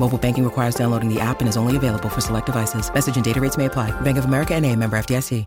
Mobile 0.00 0.16
banking 0.16 0.44
requires 0.44 0.74
downloading 0.74 1.12
the 1.12 1.20
app 1.20 1.40
and 1.40 1.48
is 1.48 1.58
only 1.58 1.76
available 1.76 2.08
for 2.08 2.22
select 2.22 2.46
devices. 2.46 2.92
Message 2.92 3.16
and 3.16 3.24
data 3.24 3.38
rates 3.38 3.58
may 3.58 3.66
apply. 3.66 3.90
Bank 4.00 4.16
of 4.16 4.24
America 4.24 4.54
and 4.54 4.64
a 4.64 4.74
member 4.74 4.98
FDIC. 4.98 5.44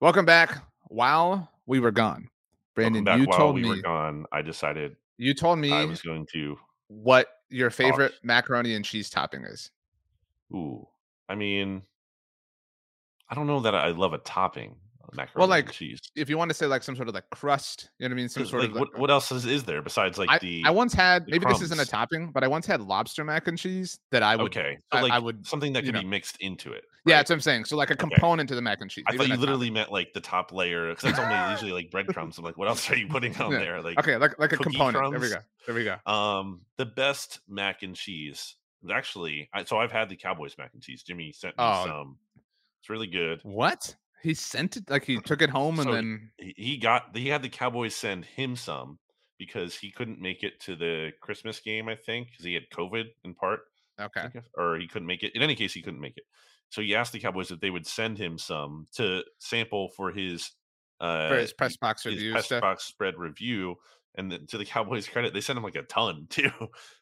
Welcome 0.00 0.26
back. 0.26 0.62
While 0.88 1.50
we 1.66 1.80
were 1.80 1.90
gone, 1.90 2.28
Brandon, 2.74 3.04
back 3.04 3.18
you 3.18 3.24
while 3.24 3.38
told 3.38 3.54
we 3.54 3.62
me 3.62 3.68
were 3.70 3.76
gone. 3.82 4.26
I 4.30 4.42
decided 4.42 4.96
you 5.16 5.32
told 5.32 5.58
me 5.58 5.72
I 5.72 5.86
was 5.86 6.02
going 6.02 6.26
to. 6.34 6.58
what 6.88 7.28
your 7.48 7.70
favorite 7.70 8.12
macaroni 8.22 8.74
and 8.74 8.84
cheese 8.84 9.08
topping 9.08 9.44
is. 9.44 9.70
Ooh, 10.54 10.86
I 11.28 11.34
mean, 11.34 11.82
I 13.30 13.34
don't 13.34 13.46
know 13.46 13.60
that 13.60 13.74
I 13.74 13.88
love 13.88 14.12
a 14.12 14.18
topping. 14.18 14.76
Macaroni 15.16 15.48
like, 15.48 15.66
and 15.66 15.74
cheese. 15.74 16.00
If 16.16 16.28
you 16.28 16.36
want 16.38 16.50
to 16.50 16.54
say 16.54 16.66
like 16.66 16.82
some 16.82 16.94
sort 16.96 17.08
of 17.08 17.14
like 17.14 17.28
crust, 17.30 17.90
you 17.98 18.08
know 18.08 18.12
what 18.12 18.16
I 18.18 18.20
mean? 18.20 18.28
Some 18.28 18.46
sort 18.46 18.62
like, 18.62 18.70
of 18.70 18.76
like, 18.76 18.80
what, 18.92 18.98
what 18.98 19.10
else 19.10 19.32
is, 19.32 19.46
is 19.46 19.64
there 19.64 19.80
besides 19.82 20.18
like 20.18 20.28
I, 20.30 20.38
the? 20.38 20.62
I 20.64 20.70
once 20.70 20.92
had 20.92 21.26
maybe 21.28 21.44
this 21.46 21.62
isn't 21.62 21.80
a 21.80 21.86
topping, 21.86 22.30
but 22.32 22.44
I 22.44 22.48
once 22.48 22.66
had 22.66 22.80
lobster 22.80 23.24
mac 23.24 23.48
and 23.48 23.56
cheese 23.58 23.98
that 24.10 24.22
I 24.22 24.36
would 24.36 24.46
okay, 24.56 24.76
I- 24.92 24.98
so 24.98 25.02
like 25.04 25.12
I 25.12 25.18
would, 25.18 25.46
something 25.46 25.72
that 25.72 25.84
could 25.84 25.94
can 25.94 26.02
be 26.02 26.08
mixed 26.08 26.36
into 26.40 26.72
it. 26.72 26.84
Yeah, 27.06 27.16
that's 27.16 27.30
what 27.30 27.36
I'm 27.36 27.40
saying. 27.40 27.64
So 27.64 27.76
like 27.76 27.88
a 27.90 27.94
Okay. 27.94 28.00
component 28.00 28.48
to 28.50 28.54
the 28.54 28.60
mac 28.60 28.80
and 28.82 28.90
cheese. 28.90 29.04
I 29.08 29.12
thought 29.16 29.22
you 29.22 29.28
topping. 29.28 29.40
literally 29.40 29.70
meant 29.70 29.90
like 29.90 30.12
the 30.12 30.20
top 30.20 30.52
layer 30.52 30.90
because 30.90 31.04
that's 31.04 31.18
only 31.18 31.34
usually 31.52 31.72
like 31.72 31.90
breadcrumbs. 31.90 32.36
I'm 32.36 32.44
like, 32.44 32.58
what 32.58 32.68
else 32.68 32.90
are 32.90 32.96
you 32.96 33.06
putting 33.08 33.34
on 33.40 33.52
Yeah. 33.52 33.58
there? 33.60 33.82
Like, 33.82 33.98
Okay, 33.98 34.16
like 34.16 34.38
like 34.38 34.52
a 34.52 34.58
component. 34.58 35.10
There 35.12 35.20
we 35.20 35.28
go. 35.30 35.36
There 35.66 35.74
we 35.74 35.84
go. 35.84 35.96
Um, 36.12 36.60
the 36.76 36.84
best 36.86 37.40
mac 37.48 37.82
and 37.82 37.94
cheese. 37.96 38.56
Actually, 38.92 39.48
I, 39.52 39.64
so 39.64 39.78
I've 39.78 39.90
had 39.90 40.08
the 40.08 40.16
Cowboys 40.16 40.54
mac 40.58 40.70
and 40.74 40.82
cheese. 40.82 41.02
Jimmy 41.02 41.32
sent 41.32 41.56
me 41.56 41.64
Oh. 41.64 41.84
some. 41.86 42.18
It's 42.80 42.88
really 42.90 43.06
good. 43.08 43.40
What? 43.42 43.94
He 44.22 44.34
sent 44.34 44.76
it 44.76 44.90
like 44.90 45.04
he 45.04 45.20
took 45.20 45.42
it 45.42 45.50
home 45.50 45.78
and 45.78 45.88
So 45.88 45.92
then 45.94 46.30
He, 46.38 46.76
got 46.76 47.16
he 47.16 47.28
had 47.28 47.42
the 47.42 47.48
Cowboys 47.48 47.94
send 47.94 48.24
him 48.24 48.56
some 48.56 48.98
because 49.38 49.76
he 49.76 49.90
couldn't 49.90 50.20
make 50.20 50.42
it 50.42 50.60
to 50.60 50.74
the 50.76 51.12
Christmas 51.20 51.60
game. 51.60 51.88
I 51.88 51.94
think 51.96 52.28
because 52.30 52.44
he 52.44 52.54
had 52.54 52.68
COVID 52.70 53.04
in 53.24 53.34
part. 53.34 53.60
Okay. 54.00 54.28
or 54.56 54.76
he 54.76 54.86
couldn't 54.86 55.06
make 55.06 55.22
it. 55.24 55.34
In 55.34 55.42
any 55.42 55.56
case, 55.56 55.72
he 55.74 55.82
couldn't 55.82 56.00
make 56.00 56.16
it. 56.16 56.24
So 56.70 56.82
he 56.82 56.94
asked 56.94 57.12
the 57.12 57.18
Cowboys 57.20 57.50
if 57.50 57.60
they 57.60 57.70
would 57.70 57.86
send 57.86 58.18
him 58.18 58.38
some 58.38 58.86
to 58.92 59.24
sample 59.38 59.88
for 59.96 60.12
his 60.12 60.52
uh 61.00 61.28
For 61.28 61.36
his 61.38 61.52
press 61.52 61.76
box 61.76 62.04
his 62.04 62.14
review 62.14 62.32
press 62.32 62.46
stuff. 62.46 62.60
box 62.60 62.84
spread 62.84 63.16
review. 63.18 63.76
And 64.16 64.30
then 64.32 64.46
to 64.48 64.58
the 64.58 64.64
Cowboys' 64.64 65.08
credit, 65.08 65.32
they 65.32 65.40
sent 65.40 65.56
him 65.56 65.62
like 65.62 65.76
a 65.76 65.82
ton 65.82 66.26
too. 66.30 66.50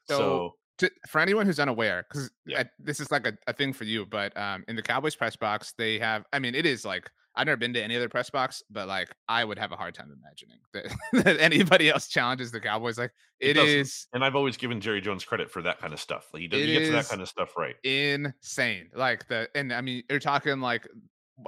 So, 0.05 0.17
So, 0.19 0.53
to, 0.79 0.91
for 1.09 1.21
anyone 1.21 1.47
who's 1.47 1.59
unaware, 1.61 2.07
because 2.09 2.31
Yeah. 2.47 2.65
this 2.79 3.01
is 3.01 3.11
like 3.11 3.27
a, 3.27 3.37
a 3.47 3.53
thing 3.53 3.73
for 3.73 3.85
you, 3.85 4.07
but 4.07 4.37
um, 4.37 4.65
in 4.69 4.77
the 4.77 4.83
Cowboys 4.83 5.15
press 5.15 5.37
box, 5.37 5.73
they 5.79 5.99
have. 5.99 6.25
I 6.33 6.39
mean, 6.39 6.55
it 6.55 6.67
is 6.67 6.85
like 6.85 7.11
I've 7.37 7.47
never 7.47 7.57
been 7.59 7.75
to 7.75 7.83
any 7.83 7.97
other 7.97 8.09
press 8.09 8.31
box, 8.31 8.63
but 8.71 8.89
like 8.89 9.15
I 9.29 9.45
would 9.45 9.59
have 9.59 9.71
a 9.73 9.77
hard 9.77 9.95
time 9.95 10.11
imagining 10.11 10.59
that, 10.73 10.97
that 11.25 11.41
anybody 11.41 11.91
else 11.91 12.09
challenges 12.09 12.51
the 12.51 12.61
Cowboys. 12.61 12.99
Like 12.99 13.13
It 13.41 13.57
it 13.59 13.89
and 14.15 14.25
I've 14.25 14.37
always 14.37 14.57
given 14.57 14.81
Jerry 14.81 15.01
Jones 15.01 15.25
credit 15.25 15.51
for 15.51 15.61
that 15.63 15.79
kind 15.79 15.93
of 15.93 16.01
stuff. 16.01 16.29
Like 16.33 16.43
he 16.43 16.49
does, 16.49 16.61
he 16.61 16.73
gets 16.73 16.91
that 16.91 16.99
is 17.01 17.09
kind 17.09 17.23
of 17.23 17.29
stuff 17.29 17.51
right. 17.57 17.77
insane. 17.85 18.89
Like 18.95 19.29
the 19.29 19.49
and 19.55 19.73
I 19.73 19.81
mean, 19.81 20.03
you're 20.11 20.19
talking 20.19 20.61
like. 20.61 20.89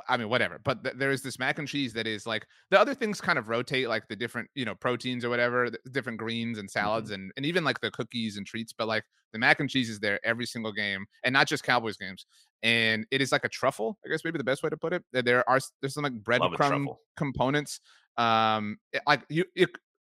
I 0.08 0.16
mean, 0.16 0.28
whatever. 0.28 0.60
But 0.62 0.84
th- 0.84 0.96
there 0.96 1.10
is 1.10 1.22
this 1.22 1.38
mac 1.38 1.58
and 1.58 1.66
cheese 1.66 1.92
that 1.94 2.06
is 2.06 2.26
like 2.26 2.46
the 2.70 2.78
other 2.78 2.94
things 2.94 3.20
kind 3.20 3.38
of 3.38 3.48
rotate, 3.48 3.88
like 3.88 4.06
the 4.08 4.16
different, 4.16 4.50
you 4.54 4.64
know, 4.64 4.74
proteins 4.74 5.24
or 5.24 5.30
whatever, 5.30 5.70
the 5.70 5.78
different 5.90 6.18
greens 6.18 6.58
and 6.58 6.70
salads, 6.70 7.10
and 7.10 7.32
and 7.36 7.46
even 7.46 7.64
like 7.64 7.80
the 7.80 7.90
cookies 7.90 8.36
and 8.36 8.46
treats. 8.46 8.72
But 8.72 8.86
like 8.88 9.04
the 9.32 9.38
mac 9.38 9.60
and 9.60 9.68
cheese 9.70 9.88
is 9.88 9.98
there 10.00 10.20
every 10.24 10.44
single 10.46 10.72
game, 10.72 11.06
and 11.24 11.32
not 11.32 11.46
just 11.46 11.64
Cowboys 11.64 11.96
games. 11.96 12.26
And 12.62 13.06
it 13.10 13.20
is 13.22 13.30
like 13.32 13.44
a 13.44 13.48
truffle, 13.48 13.98
I 14.04 14.08
guess 14.10 14.24
maybe 14.24 14.36
the 14.38 14.44
best 14.44 14.62
way 14.62 14.68
to 14.70 14.76
put 14.76 14.92
it. 14.92 15.04
There 15.12 15.48
are 15.48 15.58
there's 15.80 15.94
some 15.94 16.02
like 16.04 16.12
breadcrumb 16.22 16.84
components. 17.16 17.80
Um, 18.16 18.78
it- 18.92 19.02
like 19.06 19.24
you, 19.30 19.44
it, 19.54 19.70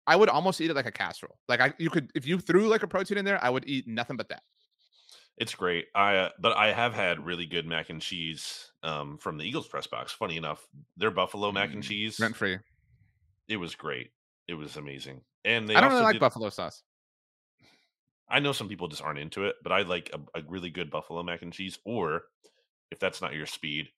I 0.07 0.17
would 0.17 0.29
almost 0.29 0.61
eat 0.61 0.71
it 0.71 0.75
like 0.77 0.87
a 0.87 0.93
casserole. 0.93 1.39
Like 1.49 1.61
I, 1.61 1.73
you 1.79 1.91
could 1.91 2.11
if 2.15 2.27
you 2.27 2.39
threw 2.39 2.69
like 2.69 2.83
a 2.83 2.89
protein 2.89 3.19
in 3.19 3.25
there, 3.25 3.43
I 3.43 3.51
would 3.51 3.65
eat 3.67 3.89
nothing 3.89 4.17
but 4.17 4.29
that. 4.29 4.43
It's 5.37 5.55
great. 5.55 5.87
I 5.95 6.17
uh, 6.17 6.31
but 6.39 6.57
I 6.57 6.73
have 6.73 6.95
had 6.95 7.27
really 7.27 7.47
good 7.47 7.67
mac 7.67 7.91
and 7.91 8.01
cheese 8.01 8.71
um, 8.83 9.19
from 9.19 9.37
the 9.37 9.45
Eagles 9.45 9.67
press 9.67 9.87
box. 9.87 10.13
Funny 10.13 10.37
enough, 10.37 10.67
their 10.97 11.11
buffalo 11.11 11.51
mac 11.51 11.75
and 11.75 11.83
cheese 11.83 12.19
rent 12.19 12.37
free. 12.37 12.59
it 13.49 13.57
was 13.57 13.75
great. 13.75 14.11
It 14.49 14.55
was 14.55 14.77
amazing. 14.77 15.23
And 15.45 15.69
they 15.69 15.77
I 15.77 15.81
don't 15.81 15.91
really 15.91 16.05
like 16.05 16.15
did- 16.15 16.21
buffalo 16.21 16.51
sauce. 16.51 16.83
I 18.29 18.41
know 18.41 18.53
some 18.53 18.69
people 18.69 18.89
just 18.89 19.03
aren't 19.03 19.19
into 19.19 19.45
it, 19.45 19.57
but 19.63 19.73
I 19.73 19.83
like 19.83 20.11
a, 20.13 20.39
a 20.39 20.43
really 20.49 20.71
good 20.71 20.91
buffalo 20.91 21.23
mac 21.23 21.43
and 21.43 21.53
cheese. 21.53 21.79
Or 21.85 22.25
if 22.91 22.99
that's 22.99 23.21
not 23.23 23.35
your 23.35 23.47
speed, 23.47 23.89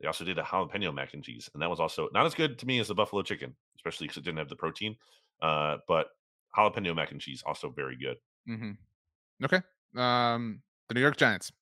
they 0.00 0.06
also 0.08 0.24
did 0.24 0.38
a 0.38 0.42
jalapeno 0.42 0.94
mac 0.94 1.14
and 1.14 1.24
cheese, 1.24 1.50
and 1.54 1.62
that 1.62 1.70
was 1.70 1.80
also 1.80 2.08
not 2.12 2.26
as 2.26 2.34
good 2.34 2.58
to 2.60 2.66
me 2.66 2.80
as 2.80 2.88
the 2.88 2.94
buffalo 2.94 3.22
chicken, 3.22 3.56
especially 3.76 4.06
because 4.08 4.18
it 4.18 4.24
didn't 4.24 4.38
have 4.38 4.48
the 4.50 4.56
protein. 4.56 4.96
Uh, 5.42 5.78
but 5.88 6.08
jalapeno 6.56 6.94
mac 6.94 7.12
and 7.12 7.20
cheese 7.20 7.42
also 7.46 7.70
very 7.70 7.96
good. 7.96 8.18
hmm 8.46 8.72
Okay. 9.42 9.60
Um, 9.96 10.62
the 10.88 10.94
New 10.94 11.00
York 11.00 11.16
Giants. 11.16 11.52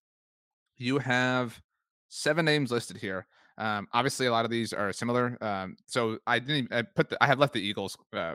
You 0.76 0.98
have 0.98 1.60
seven 2.08 2.44
names 2.44 2.70
listed 2.70 2.96
here. 2.96 3.26
Um, 3.58 3.88
obviously, 3.92 4.26
a 4.26 4.30
lot 4.30 4.44
of 4.44 4.50
these 4.50 4.72
are 4.72 4.92
similar. 4.92 5.36
Um, 5.40 5.76
so 5.86 6.18
I 6.26 6.38
didn't 6.38 6.72
I 6.72 6.82
put 6.82 7.08
the 7.08 7.22
I 7.22 7.26
have 7.26 7.40
left 7.40 7.52
the 7.52 7.60
Eagles 7.60 7.96
uh, 8.14 8.34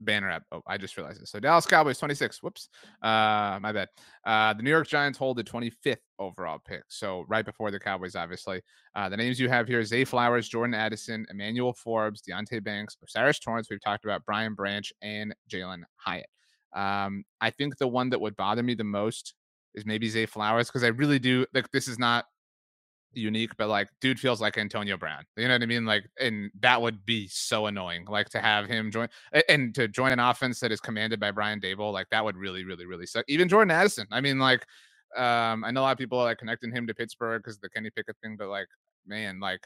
banner 0.00 0.30
up. 0.30 0.42
Oh, 0.50 0.62
I 0.66 0.76
just 0.76 0.96
realized 0.96 1.22
this. 1.22 1.30
So 1.30 1.38
Dallas 1.38 1.64
Cowboys 1.66 1.98
26. 1.98 2.42
Whoops. 2.42 2.68
Uh, 3.02 3.58
my 3.62 3.72
bad. 3.72 3.88
Uh, 4.24 4.54
the 4.54 4.62
New 4.62 4.70
York 4.70 4.88
Giants 4.88 5.16
hold 5.16 5.36
the 5.36 5.44
25th 5.44 5.98
overall 6.18 6.58
pick. 6.58 6.82
So 6.88 7.24
right 7.28 7.44
before 7.44 7.70
the 7.70 7.78
Cowboys, 7.78 8.16
obviously. 8.16 8.60
Uh, 8.96 9.08
the 9.08 9.16
names 9.16 9.38
you 9.38 9.48
have 9.48 9.68
here: 9.68 9.84
Zay 9.84 10.04
Flowers, 10.04 10.48
Jordan 10.48 10.74
Addison, 10.74 11.24
Emmanuel 11.30 11.72
Forbes, 11.72 12.22
Deonte 12.22 12.62
Banks, 12.62 12.96
O'Cyrus 13.02 13.38
Torrence. 13.38 13.68
We've 13.70 13.82
talked 13.82 14.04
about 14.04 14.24
Brian 14.26 14.54
Branch 14.54 14.92
and 15.02 15.34
Jalen 15.50 15.82
Hyatt. 15.96 16.26
Um, 16.74 17.24
I 17.40 17.50
think 17.50 17.78
the 17.78 17.88
one 17.88 18.10
that 18.10 18.20
would 18.20 18.36
bother 18.36 18.62
me 18.62 18.74
the 18.74 18.84
most 18.84 19.34
is 19.74 19.86
maybe 19.86 20.08
Zay 20.08 20.26
Flowers 20.26 20.68
because 20.68 20.84
I 20.84 20.88
really 20.88 21.18
do 21.18 21.46
like 21.54 21.70
this 21.70 21.88
is 21.88 21.98
not 21.98 22.26
unique, 23.12 23.52
but 23.56 23.68
like 23.68 23.88
dude 24.00 24.20
feels 24.20 24.40
like 24.40 24.58
Antonio 24.58 24.96
Brown. 24.96 25.24
You 25.36 25.48
know 25.48 25.54
what 25.54 25.62
I 25.62 25.66
mean? 25.66 25.84
Like, 25.84 26.04
and 26.20 26.50
that 26.60 26.80
would 26.80 27.04
be 27.04 27.28
so 27.28 27.66
annoying. 27.66 28.04
Like 28.08 28.28
to 28.30 28.40
have 28.40 28.66
him 28.66 28.90
join 28.90 29.08
and 29.48 29.74
to 29.74 29.88
join 29.88 30.12
an 30.12 30.20
offense 30.20 30.60
that 30.60 30.72
is 30.72 30.80
commanded 30.80 31.20
by 31.20 31.30
Brian 31.30 31.60
Daboll, 31.60 31.92
like 31.92 32.08
that 32.10 32.24
would 32.24 32.36
really, 32.36 32.64
really, 32.64 32.86
really 32.86 33.06
suck. 33.06 33.24
Even 33.28 33.48
Jordan 33.48 33.70
Addison. 33.70 34.06
I 34.10 34.20
mean, 34.20 34.38
like, 34.38 34.66
um, 35.16 35.64
I 35.64 35.70
know 35.70 35.80
a 35.80 35.82
lot 35.82 35.92
of 35.92 35.98
people 35.98 36.18
are 36.18 36.24
like 36.24 36.38
connecting 36.38 36.70
him 36.72 36.86
to 36.86 36.94
Pittsburgh 36.94 37.42
because 37.42 37.58
the 37.58 37.70
Kenny 37.70 37.90
Pickett 37.90 38.16
thing, 38.22 38.36
but 38.38 38.48
like, 38.48 38.68
man, 39.06 39.40
like 39.40 39.60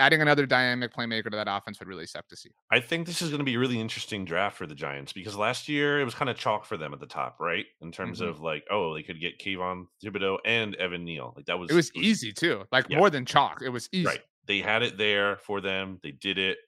adding 0.00 0.20
another 0.22 0.46
dynamic 0.46 0.92
playmaker 0.92 1.24
to 1.24 1.30
that 1.36 1.46
offense 1.48 1.78
would 1.78 1.88
really 1.88 2.06
suck 2.06 2.26
to 2.28 2.36
see. 2.36 2.50
I 2.70 2.80
think 2.80 3.06
this 3.06 3.22
is 3.22 3.28
going 3.28 3.38
to 3.38 3.44
be 3.44 3.54
a 3.54 3.58
really 3.58 3.78
interesting 3.80 4.24
draft 4.24 4.56
for 4.56 4.66
the 4.66 4.74
Giants 4.74 5.12
because 5.12 5.36
last 5.36 5.68
year 5.68 6.00
it 6.00 6.04
was 6.04 6.14
kind 6.14 6.28
of 6.30 6.36
chalk 6.36 6.64
for 6.64 6.76
them 6.76 6.92
at 6.92 7.00
the 7.00 7.06
top, 7.06 7.36
right? 7.38 7.66
In 7.80 7.92
terms 7.92 8.20
Mhm. 8.20 8.28
of 8.28 8.40
like, 8.40 8.64
oh, 8.70 8.94
they 8.94 9.02
could 9.02 9.20
get 9.20 9.38
Kayvon 9.38 9.86
Thibodeaux 10.02 10.38
and 10.44 10.74
Evan 10.76 11.04
Neal. 11.04 11.34
Like 11.36 11.46
that 11.46 11.58
was 11.58 11.70
It 11.70 11.74
was 11.74 11.94
easy 11.94 12.32
too, 12.32 12.64
like 12.72 12.86
Yeah. 12.88 12.98
more 12.98 13.10
than 13.10 13.24
chalk. 13.26 13.62
It 13.62 13.68
was 13.68 13.88
easy. 13.92 14.06
Right. 14.06 14.22
They 14.46 14.60
had 14.60 14.82
it 14.82 14.96
there 14.96 15.36
for 15.36 15.60
them. 15.60 16.00
They 16.02 16.10
did 16.10 16.38
it. 16.38 16.58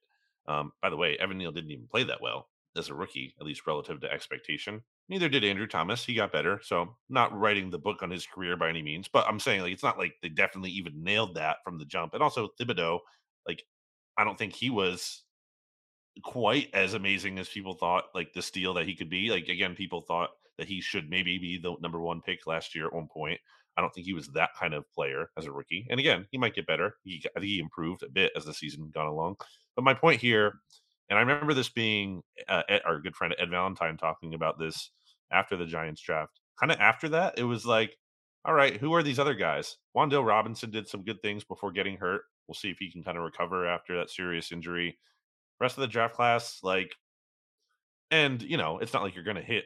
Um, 0.46 0.72
by 0.82 0.90
the 0.90 0.96
way, 0.96 1.16
Evan 1.18 1.38
Neal 1.38 1.52
didn't 1.52 1.70
even 1.70 1.86
play 1.88 2.04
that 2.04 2.20
well 2.20 2.48
as 2.76 2.88
a 2.88 2.94
rookie, 2.94 3.34
at 3.40 3.46
least 3.46 3.66
relative 3.66 4.00
to 4.00 4.10
expectation. 4.12 4.82
Neither 5.08 5.28
did 5.28 5.44
Andrew 5.44 5.66
Thomas. 5.66 6.04
He 6.04 6.14
got 6.14 6.32
better. 6.32 6.58
So 6.62 6.96
not 7.08 7.36
writing 7.38 7.70
the 7.70 7.78
book 7.78 8.02
on 8.02 8.10
his 8.10 8.26
career 8.26 8.56
by 8.56 8.68
any 8.68 8.82
means, 8.82 9.08
but 9.08 9.26
I'm 9.28 9.38
saying 9.40 9.60
like 9.62 9.72
it's 9.72 9.82
not 9.82 9.98
like 9.98 10.14
they 10.22 10.28
definitely 10.30 10.70
even 10.70 11.02
nailed 11.02 11.34
that 11.34 11.58
from 11.64 11.78
the 11.78 11.84
jump. 11.84 12.14
And 12.14 12.22
also 12.22 12.48
Thibodeaux, 12.58 13.00
I 14.16 14.24
don't 14.24 14.38
think 14.38 14.54
he 14.54 14.70
was 14.70 15.22
quite 16.22 16.68
as 16.74 16.94
amazing 16.94 17.38
as 17.38 17.48
people 17.48 17.74
thought, 17.74 18.04
like 18.14 18.32
the 18.32 18.42
steal 18.42 18.74
that 18.74 18.86
he 18.86 18.94
could 18.94 19.10
be. 19.10 19.30
Like 19.30 19.48
again, 19.48 19.74
people 19.74 20.02
thought 20.02 20.30
that 20.58 20.68
he 20.68 20.80
should 20.80 21.08
maybe 21.08 21.38
be 21.38 21.58
the 21.58 21.74
number 21.80 22.00
one 22.00 22.20
pick 22.20 22.46
last 22.46 22.74
year 22.74 22.86
at 22.86 22.92
one 22.92 23.08
point. 23.08 23.40
I 23.76 23.80
don't 23.80 23.92
think 23.94 24.06
he 24.06 24.12
was 24.12 24.28
that 24.28 24.50
kind 24.58 24.74
of 24.74 24.90
player 24.92 25.30
as 25.38 25.46
a 25.46 25.52
rookie. 25.52 25.86
And 25.88 25.98
again, 25.98 26.26
he 26.30 26.38
might 26.38 26.54
get 26.54 26.66
better. 26.66 26.96
He 27.04 27.22
I 27.36 27.40
think 27.40 27.50
he 27.50 27.58
improved 27.58 28.02
a 28.02 28.10
bit 28.10 28.32
as 28.36 28.44
the 28.44 28.52
season 28.52 28.90
gone 28.94 29.06
along. 29.06 29.36
But 29.74 29.84
my 29.84 29.94
point 29.94 30.20
here, 30.20 30.60
and 31.08 31.18
I 31.18 31.22
remember 31.22 31.54
this 31.54 31.70
being 31.70 32.22
uh, 32.48 32.62
Ed, 32.68 32.82
our 32.84 33.00
good 33.00 33.16
friend 33.16 33.34
Ed 33.38 33.50
Valentine 33.50 33.96
talking 33.96 34.34
about 34.34 34.58
this 34.58 34.90
after 35.30 35.56
the 35.56 35.66
Giants 35.66 36.02
draft. 36.02 36.38
Kind 36.60 36.70
of 36.70 36.78
after 36.78 37.08
that, 37.10 37.38
it 37.38 37.44
was 37.44 37.64
like, 37.64 37.96
all 38.44 38.54
right, 38.54 38.76
who 38.76 38.92
are 38.94 39.02
these 39.02 39.18
other 39.18 39.34
guys? 39.34 39.76
Wan'Dale 39.96 40.26
Robinson 40.26 40.70
did 40.70 40.88
some 40.88 41.04
good 41.04 41.22
things 41.22 41.44
before 41.44 41.72
getting 41.72 41.96
hurt. 41.96 42.22
We'll 42.46 42.54
see 42.54 42.70
if 42.70 42.78
he 42.78 42.90
can 42.90 43.02
kind 43.02 43.16
of 43.16 43.24
recover 43.24 43.66
after 43.66 43.96
that 43.98 44.10
serious 44.10 44.52
injury. 44.52 44.98
Rest 45.60 45.76
of 45.76 45.82
the 45.82 45.86
draft 45.86 46.14
class, 46.14 46.60
like, 46.62 46.94
and 48.10 48.42
you 48.42 48.56
know, 48.56 48.78
it's 48.78 48.92
not 48.92 49.02
like 49.02 49.14
you're 49.14 49.24
going 49.24 49.36
to 49.36 49.42
hit 49.42 49.64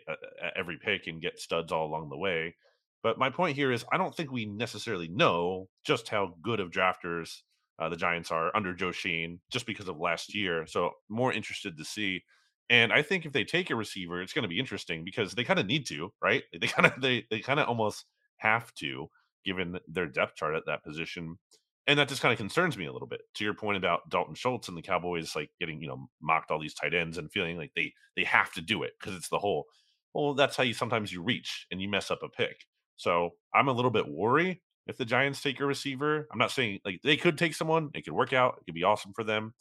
every 0.55 0.79
pick 0.79 1.07
and 1.07 1.20
get 1.20 1.41
studs 1.41 1.72
all 1.72 1.87
along 1.87 2.11
the 2.11 2.18
way. 2.18 2.55
But 3.03 3.18
my 3.18 3.31
point 3.31 3.57
here 3.57 3.72
is, 3.72 3.85
I 3.93 3.99
don't 3.99 4.14
think 4.14 4.31
we 4.31 4.47
necessarily 4.47 5.09
know 5.09 5.68
just 5.85 6.09
how 6.09 6.35
good 6.43 6.61
of 6.61 6.70
drafters 6.70 7.43
uh, 7.79 7.89
the 7.89 7.97
Giants 7.97 8.31
are 8.31 8.55
under 8.57 8.74
Joe 8.74 8.93
Schoen, 8.93 9.41
just 9.51 9.66
because 9.66 9.89
of 9.89 9.99
last 9.99 10.35
year. 10.35 10.66
So 10.66 10.91
more 11.09 11.33
interested 11.33 11.77
to 11.77 11.85
see. 11.85 12.24
And 12.68 12.93
I 12.93 13.03
think 13.03 13.24
if 13.27 13.33
they 13.33 13.45
take 13.45 13.70
a 13.70 13.77
receiver, 13.77 14.20
it's 14.20 14.33
going 14.33 14.43
to 14.43 14.49
be 14.49 14.59
interesting 14.59 15.05
because 15.05 15.33
they 15.33 15.45
kind 15.45 15.59
of 15.59 15.66
need 15.66 15.87
to, 15.87 16.12
right? 16.22 16.43
They 16.59 16.66
kind 16.66 16.87
of 16.87 17.01
they 17.01 17.27
they 17.31 17.41
kind 17.41 17.61
of 17.61 17.68
almost 17.68 18.07
have 18.39 18.72
to, 18.74 19.09
given 19.45 19.79
their 19.87 20.07
depth 20.07 20.37
chart 20.37 20.57
at 20.57 20.66
that 20.66 20.83
position. 20.83 21.39
And 21.87 21.99
that 21.99 22.09
just 22.09 22.20
kind 22.20 22.32
of 22.32 22.39
concerns 22.39 22.76
me 22.76 22.87
a 22.87 22.93
little 22.93 23.07
bit. 23.07 23.20
To 23.34 23.45
your 23.45 23.55
point 23.55 23.76
about 23.76 24.09
Dalton 24.11 24.34
Schultz 24.34 24.68
and 24.68 24.76
the 24.76 24.82
Cowboys, 24.82 25.37
like 25.37 25.51
getting 25.61 25.80
you 25.80 25.89
know 25.89 26.09
mocked 26.20 26.51
all 26.51 26.61
these 26.61 26.74
tight 26.74 26.95
ends 26.95 27.18
and 27.18 27.30
feeling 27.30 27.57
like 27.57 27.72
they 27.76 27.93
they 28.16 28.24
have 28.24 28.53
to 28.55 28.61
do 28.61 28.82
it 28.82 28.93
because 28.99 29.16
it's 29.16 29.28
the 29.28 29.39
whole. 29.39 29.66
Well, 30.14 30.34
that's 30.34 30.57
how 30.57 30.62
you 30.64 30.74
sometimes 30.74 31.12
you 31.12 31.22
reach 31.22 31.66
and 31.70 31.80
you 31.80 31.89
mess 31.89 32.11
up 32.11 32.22
a 32.22 32.28
pick. 32.28 32.64
So 32.97 33.34
I'm 33.55 33.68
a 33.68 33.72
little 33.72 33.91
bit 33.91 34.09
worried 34.09 34.61
if 34.87 34.97
the 34.97 35.05
Giants 35.05 35.43
take 35.43 35.61
a 35.61 35.66
receiver. 35.66 36.26
I'm 36.32 36.39
not 36.39 36.51
saying 36.51 36.80
like 36.84 37.01
they 37.03 37.16
could 37.16 37.39
take 37.39 37.55
someone, 37.55 37.91
it 37.95 38.05
could 38.05 38.14
work 38.14 38.32
out, 38.32 38.59
it 38.61 38.64
could 38.64 38.74
be 38.74 38.84
awesome 38.84 39.12
for 39.12 39.24
them, 39.24 39.55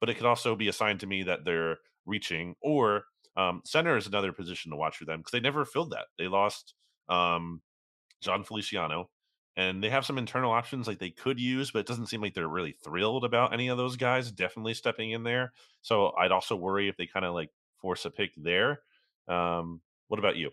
but 0.00 0.08
it 0.08 0.14
could 0.14 0.26
also 0.26 0.56
be 0.56 0.68
a 0.68 0.72
sign 0.72 0.98
to 0.98 1.06
me 1.06 1.24
that 1.24 1.44
they're 1.44 1.78
reaching. 2.06 2.54
Or 2.60 3.04
um, 3.36 3.62
center 3.64 3.96
is 3.96 4.06
another 4.06 4.32
position 4.32 4.70
to 4.70 4.76
watch 4.76 4.96
for 4.96 5.04
them 5.04 5.20
because 5.20 5.32
they 5.32 5.40
never 5.40 5.64
filled 5.64 5.90
that. 5.90 6.06
They 6.18 6.28
lost 6.28 6.74
um, 7.08 7.60
Jon 8.20 8.44
Feliciano, 8.44 9.10
and 9.58 9.82
they 9.82 9.90
have 9.90 10.06
some 10.06 10.18
internal 10.18 10.52
options 10.52 10.86
like 10.86 11.00
they 11.00 11.10
could 11.10 11.40
use, 11.40 11.72
but 11.72 11.80
it 11.80 11.86
doesn't 11.86 12.06
seem 12.06 12.20
like 12.20 12.32
they're 12.32 12.46
really 12.46 12.76
thrilled 12.84 13.24
about 13.24 13.52
any 13.52 13.66
of 13.66 13.76
those 13.76 13.96
guys 13.96 14.30
definitely 14.30 14.72
stepping 14.72 15.10
in 15.10 15.24
there. 15.24 15.52
So 15.82 16.12
I'd 16.16 16.30
also 16.30 16.54
worry 16.54 16.88
if 16.88 16.96
they 16.96 17.06
kind 17.06 17.24
of 17.24 17.34
like 17.34 17.50
force 17.76 18.04
a 18.04 18.10
pick 18.10 18.30
there. 18.36 18.82
Um, 19.26 19.80
what 20.06 20.20
about 20.20 20.36
you? 20.36 20.52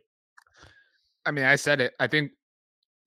I 1.23 1.29
mean, 1.29 1.45
I 1.45 1.55
said 1.55 1.81
it. 1.81 1.93
I 1.99 2.07
think 2.07 2.31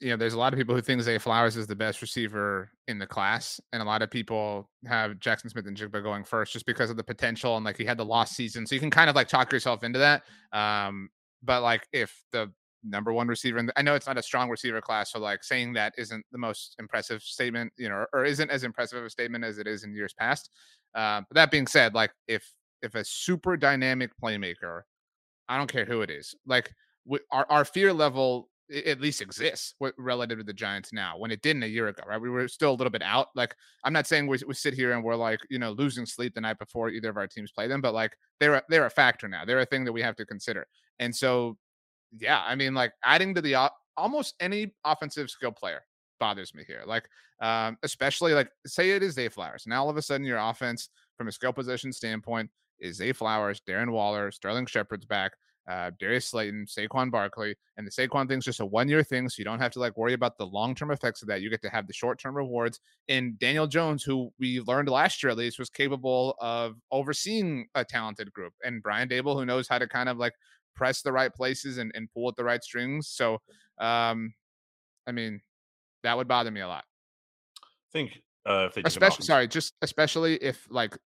you 0.00 0.10
know, 0.10 0.16
there's 0.16 0.34
a 0.34 0.38
lot 0.38 0.52
of 0.52 0.56
people 0.56 0.76
who 0.76 0.80
think 0.80 1.02
Zay 1.02 1.18
Flowers 1.18 1.56
is 1.56 1.66
the 1.66 1.74
best 1.74 2.00
receiver 2.00 2.70
in 2.86 3.00
the 3.00 3.06
class, 3.06 3.60
and 3.72 3.82
a 3.82 3.84
lot 3.84 4.00
of 4.00 4.08
people 4.08 4.70
have 4.86 5.18
Jackson 5.18 5.50
Smith-Njigba 5.50 6.00
going 6.00 6.22
first 6.22 6.52
just 6.52 6.64
because 6.64 6.90
of 6.90 6.96
the 6.96 7.02
potential 7.02 7.56
and 7.56 7.64
like 7.64 7.76
he 7.76 7.84
had 7.84 7.98
the 7.98 8.04
lost 8.04 8.36
season, 8.36 8.64
so 8.64 8.76
you 8.76 8.80
can 8.80 8.90
kind 8.90 9.10
of 9.10 9.16
like 9.16 9.26
talk 9.26 9.52
yourself 9.52 9.82
into 9.82 9.98
that. 9.98 10.22
Um, 10.52 11.10
but 11.42 11.62
like 11.62 11.88
if 11.92 12.22
the 12.30 12.52
number 12.84 13.12
one 13.12 13.28
receiver, 13.28 13.58
and 13.58 13.72
I 13.76 13.82
know 13.82 13.94
it's 13.94 14.06
not 14.06 14.18
a 14.18 14.22
strong 14.22 14.48
receiver 14.48 14.80
class, 14.80 15.12
so 15.12 15.18
like 15.18 15.44
saying 15.44 15.72
that 15.74 15.94
isn't 15.98 16.24
the 16.32 16.38
most 16.38 16.76
impressive 16.78 17.22
statement, 17.22 17.72
you 17.76 17.88
know, 17.88 18.04
or 18.12 18.24
isn't 18.24 18.50
as 18.50 18.64
impressive 18.64 18.98
of 18.98 19.04
a 19.04 19.10
statement 19.10 19.44
as 19.44 19.58
it 19.58 19.66
is 19.66 19.84
in 19.84 19.94
years 19.94 20.14
past. 20.18 20.50
Uh, 20.94 21.22
but 21.28 21.34
that 21.34 21.50
being 21.50 21.66
said, 21.66 21.94
like 21.94 22.12
if 22.26 22.52
if 22.82 22.94
a 22.94 23.04
super 23.04 23.56
dynamic 23.56 24.10
playmaker, 24.22 24.82
I 25.48 25.56
don't 25.56 25.70
care 25.70 25.84
who 25.84 26.02
it 26.02 26.10
is, 26.10 26.34
like 26.46 26.72
w- 27.06 27.24
our 27.32 27.46
our 27.50 27.64
fear 27.64 27.92
level 27.92 28.48
at 28.86 29.00
least 29.00 29.22
exists 29.22 29.74
relative 29.96 30.38
to 30.38 30.44
the 30.44 30.52
Giants 30.52 30.92
now 30.92 31.16
when 31.16 31.30
it 31.30 31.40
didn't 31.42 31.62
a 31.62 31.66
year 31.66 31.88
ago, 31.88 32.02
right? 32.06 32.20
We 32.20 32.28
were 32.28 32.48
still 32.48 32.70
a 32.70 32.74
little 32.76 32.90
bit 32.90 33.02
out. 33.02 33.28
Like, 33.34 33.54
I'm 33.84 33.92
not 33.92 34.06
saying 34.06 34.26
we, 34.26 34.38
we 34.46 34.54
sit 34.54 34.74
here 34.74 34.92
and 34.92 35.02
we're 35.02 35.16
like, 35.16 35.40
you 35.48 35.58
know, 35.58 35.70
losing 35.70 36.04
sleep 36.04 36.34
the 36.34 36.40
night 36.40 36.58
before 36.58 36.90
either 36.90 37.08
of 37.08 37.16
our 37.16 37.26
teams 37.26 37.50
play 37.50 37.66
them, 37.66 37.80
but 37.80 37.94
like 37.94 38.12
they're 38.40 38.56
a, 38.56 38.62
they're 38.68 38.86
a 38.86 38.90
factor 38.90 39.26
now. 39.26 39.44
They're 39.44 39.60
a 39.60 39.66
thing 39.66 39.84
that 39.84 39.92
we 39.92 40.02
have 40.02 40.16
to 40.16 40.26
consider. 40.26 40.66
And 40.98 41.14
so, 41.14 41.56
yeah, 42.16 42.42
I 42.46 42.54
mean, 42.54 42.74
like 42.74 42.92
adding 43.04 43.34
to 43.34 43.40
the 43.40 43.70
almost 43.96 44.34
any 44.40 44.72
offensive 44.84 45.30
skill 45.30 45.52
player 45.52 45.82
bothers 46.20 46.54
me 46.54 46.64
here. 46.66 46.82
Like, 46.86 47.08
um, 47.40 47.76
especially 47.82 48.34
like 48.34 48.50
say 48.66 48.90
it 48.90 49.02
is 49.02 49.14
Zay 49.14 49.28
Flowers. 49.28 49.64
Now 49.66 49.84
all 49.84 49.90
of 49.90 49.96
a 49.96 50.02
sudden 50.02 50.26
your 50.26 50.38
offense 50.38 50.88
from 51.16 51.28
a 51.28 51.32
skill 51.32 51.52
position 51.52 51.92
standpoint 51.92 52.50
is 52.80 52.96
Zay 52.96 53.12
Flowers, 53.12 53.60
Darren 53.68 53.90
Waller, 53.90 54.30
Sterling 54.30 54.66
Shepard's 54.66 55.06
back 55.06 55.32
uh, 55.68 55.90
Darius 56.00 56.26
Slayton, 56.26 56.66
Saquon 56.66 57.10
Barkley, 57.10 57.54
and 57.76 57.86
the 57.86 57.90
Saquon 57.90 58.26
thing's 58.26 58.46
just 58.46 58.60
a 58.60 58.66
one 58.66 58.88
year 58.88 59.04
thing, 59.04 59.28
so 59.28 59.34
you 59.38 59.44
don't 59.44 59.60
have 59.60 59.72
to 59.72 59.78
like 59.78 59.96
worry 59.98 60.14
about 60.14 60.38
the 60.38 60.46
long 60.46 60.74
term 60.74 60.90
effects 60.90 61.20
of 61.20 61.28
that. 61.28 61.42
You 61.42 61.50
get 61.50 61.60
to 61.62 61.68
have 61.68 61.86
the 61.86 61.92
short 61.92 62.18
term 62.18 62.34
rewards. 62.34 62.80
And 63.08 63.38
Daniel 63.38 63.66
Jones, 63.66 64.02
who 64.02 64.32
we 64.38 64.60
learned 64.60 64.88
last 64.88 65.22
year 65.22 65.30
at 65.30 65.36
least, 65.36 65.58
was 65.58 65.68
capable 65.68 66.36
of 66.40 66.76
overseeing 66.90 67.66
a 67.74 67.84
talented 67.84 68.32
group, 68.32 68.54
and 68.64 68.82
Brian 68.82 69.08
Daboll, 69.08 69.34
who 69.34 69.44
knows 69.44 69.68
how 69.68 69.78
to 69.78 69.86
kind 69.86 70.08
of 70.08 70.16
like 70.16 70.32
press 70.78 71.02
the 71.02 71.12
right 71.12 71.34
places 71.34 71.78
and, 71.78 71.92
and 71.94 72.08
pull 72.10 72.28
at 72.28 72.36
the 72.36 72.44
right 72.44 72.62
strings. 72.62 73.08
So, 73.08 73.38
um, 73.78 74.34
I 75.06 75.12
mean, 75.12 75.40
that 76.04 76.16
would 76.16 76.28
bother 76.28 76.50
me 76.50 76.60
a 76.60 76.68
lot. 76.68 76.84
I 77.62 77.90
think 77.92 78.22
uh, 78.46 78.66
if 78.68 78.74
they 78.74 78.82
Especially, 78.84 79.24
sorry, 79.24 79.48
just 79.48 79.74
especially 79.82 80.36
if 80.36 80.66
like 80.70 80.96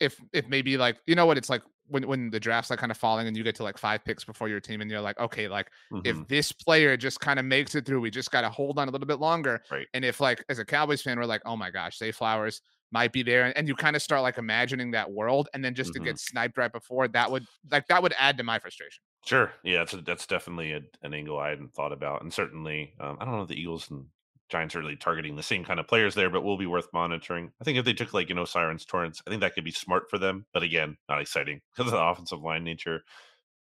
if 0.00 0.20
if 0.32 0.46
maybe 0.48 0.76
like 0.76 0.98
you 1.06 1.14
know 1.14 1.26
what 1.26 1.38
it's 1.38 1.48
like 1.50 1.62
when 1.86 2.06
when 2.06 2.30
the 2.30 2.38
draft's 2.38 2.70
like 2.70 2.78
kind 2.78 2.92
of 2.92 2.98
falling 2.98 3.26
and 3.26 3.36
you 3.36 3.42
get 3.42 3.54
to 3.56 3.62
like 3.62 3.78
five 3.78 4.04
picks 4.04 4.24
before 4.24 4.48
your 4.48 4.60
team 4.60 4.80
and 4.82 4.90
you're 4.90 5.00
like 5.00 5.18
okay 5.18 5.48
like 5.48 5.70
Mhm. 5.92 6.06
if 6.06 6.28
this 6.28 6.52
player 6.52 6.96
just 6.96 7.20
kind 7.20 7.38
of 7.38 7.46
makes 7.46 7.74
it 7.74 7.86
through 7.86 8.00
we 8.00 8.10
just 8.10 8.30
got 8.30 8.42
to 8.42 8.50
hold 8.50 8.78
on 8.78 8.88
a 8.88 8.90
little 8.90 9.06
bit 9.06 9.18
longer 9.20 9.62
Right. 9.70 9.88
and 9.94 10.04
if 10.04 10.20
like 10.20 10.44
as 10.50 10.58
a 10.58 10.64
cowboys 10.64 11.02
fan 11.02 11.18
we're 11.18 11.24
like 11.24 11.42
oh 11.46 11.56
my 11.56 11.70
gosh 11.70 11.96
Zay 11.98 12.12
flowers 12.12 12.60
might 12.92 13.12
be 13.12 13.22
there, 13.22 13.52
and, 13.56 13.68
you 13.68 13.74
kind 13.74 13.94
of 13.96 14.02
start 14.02 14.22
like 14.22 14.38
imagining 14.38 14.90
that 14.92 15.10
world, 15.10 15.48
and 15.54 15.64
then 15.64 15.74
just 15.74 15.90
Mhm. 15.90 15.94
to 15.94 16.00
get 16.00 16.18
sniped 16.18 16.58
right 16.58 16.72
before 16.72 17.08
that 17.08 17.30
would 17.30 17.46
like 17.70 17.86
that 17.88 18.02
would 18.02 18.14
add 18.18 18.36
to 18.38 18.42
my 18.44 18.58
frustration. 18.58 19.02
Sure. 19.24 19.52
Yeah, 19.62 19.78
that's 19.78 19.94
a, 19.94 20.00
that's 20.02 20.26
definitely 20.26 20.72
a, 20.72 20.80
an 21.02 21.14
angle 21.14 21.38
I 21.38 21.50
hadn't 21.50 21.74
thought 21.74 21.92
about, 21.92 22.22
and 22.22 22.32
certainly 22.32 22.94
um, 23.00 23.18
I 23.20 23.24
don't 23.24 23.36
know 23.36 23.42
if 23.42 23.48
the 23.48 23.60
Eagles 23.60 23.90
and 23.90 24.06
Giants 24.48 24.74
are 24.74 24.80
really 24.80 24.96
targeting 24.96 25.36
the 25.36 25.42
same 25.42 25.64
kind 25.64 25.78
of 25.78 25.86
players 25.86 26.14
there, 26.14 26.30
but 26.30 26.42
will 26.42 26.58
be 26.58 26.66
worth 26.66 26.88
monitoring. 26.92 27.52
I 27.60 27.64
think 27.64 27.78
if 27.78 27.84
they 27.84 27.92
took 27.92 28.12
like 28.12 28.28
you 28.28 28.34
know 28.34 28.42
O'Cyrus 28.42 28.84
Torrence, 28.84 29.22
I 29.26 29.30
think 29.30 29.40
that 29.42 29.54
could 29.54 29.64
be 29.64 29.70
smart 29.70 30.10
for 30.10 30.18
them, 30.18 30.46
but 30.52 30.62
again, 30.62 30.96
not 31.08 31.20
exciting 31.20 31.60
because 31.76 31.92
of 31.92 31.98
the 31.98 32.04
offensive 32.04 32.40
line 32.40 32.64
nature 32.64 33.02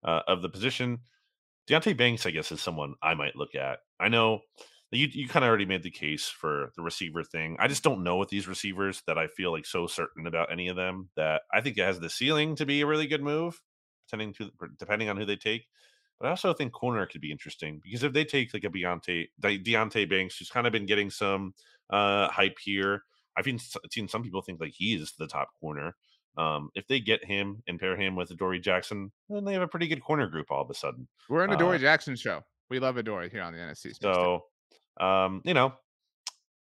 uh, 0.05 0.23
of 0.27 0.43
the 0.43 0.49
position. 0.49 1.01
Deonte 1.69 1.97
Banks, 1.97 2.27
I 2.27 2.31
guess, 2.31 2.51
is 2.53 2.63
someone 2.63 2.95
I 3.03 3.15
might 3.15 3.37
look 3.37 3.55
at. 3.55 3.81
I 4.01 4.09
know 4.09 4.41
you 4.97 5.09
you 5.11 5.29
kind 5.29 5.45
of 5.45 5.49
already 5.49 5.67
made 5.67 5.83
the 5.83 5.91
case 5.91 6.27
for 6.29 6.73
the 6.77 6.83
receiver 6.83 7.23
thing. 7.23 7.57
I 7.59 7.69
just 7.69 7.83
don't 7.83 8.03
know 8.03 8.17
with 8.17 8.31
these 8.31 8.49
receivers 8.49 9.03
that 9.07 9.19
I 9.19 9.27
feel 9.27 9.53
like 9.53 9.67
so 9.67 9.87
certain 9.87 10.27
about 10.27 10.51
any 10.51 10.69
of 10.69 10.77
them 10.77 11.11
that 11.17 11.43
I 11.53 11.61
think 11.61 11.77
it 11.77 11.85
has 11.85 12.01
the 12.01 12.09
ceiling 12.11 12.57
to 12.57 12.65
be 12.67 12.81
a 12.81 12.87
really 12.87 13.07
good 13.07 13.23
move, 13.23 13.61
depending 14.09 14.33
to 14.35 14.51
depending 14.79 15.09
on 15.09 15.17
who 15.17 15.25
they 15.27 15.37
take. 15.37 15.67
But 16.19 16.27
I 16.27 16.31
also 16.31 16.53
think 16.55 16.73
corner 16.73 17.07
could 17.07 17.21
be 17.21 17.31
interesting 17.31 17.81
because 17.85 18.03
if 18.03 18.13
they 18.13 18.25
take 18.25 18.53
like 18.55 18.65
a 18.65 18.71
Deonte 18.71 19.29
De- 19.41 19.59
Deonte 19.63 20.09
Banks, 20.09 20.37
who's 20.39 20.51
kind 20.51 20.67
of 20.67 20.73
been 20.73 20.87
getting 20.87 21.11
some 21.11 21.55
uh, 21.91 22.29
hype 22.29 22.59
here, 22.59 23.03
I've 23.37 23.45
seen, 23.45 23.61
seen 23.93 24.09
some 24.09 24.23
people 24.25 24.43
think 24.43 24.61
like 24.61 24.73
he 24.77 24.95
is 24.95 25.13
the 25.19 25.29
top 25.29 25.51
corner. 25.61 25.95
Um, 26.37 26.71
if 26.75 26.87
they 26.89 26.99
get 27.01 27.25
him 27.25 27.63
and 27.69 27.79
pair 27.79 27.97
him 27.97 28.17
with 28.17 28.37
Dory 28.37 28.59
Jackson, 28.59 29.13
then 29.29 29.45
they 29.45 29.53
have 29.53 29.63
a 29.63 29.69
pretty 29.69 29.87
good 29.89 30.03
corner 30.03 30.27
group 30.29 30.51
all 30.51 30.63
of 30.63 30.71
a 30.71 30.75
sudden. 30.75 31.07
We're 31.29 31.45
in 31.45 31.51
a 31.51 31.55
Uh, 31.55 31.57
Dory 31.59 31.79
Jackson 31.79 32.17
show. 32.17 32.43
We 32.71 32.79
love 32.81 32.97
Adoree 32.97 33.29
here 33.31 33.43
on 33.43 33.53
the 33.53 33.59
NFC. 33.59 33.95
So, 34.01 34.45
um, 35.01 35.43
you 35.45 35.55
know, 35.55 35.75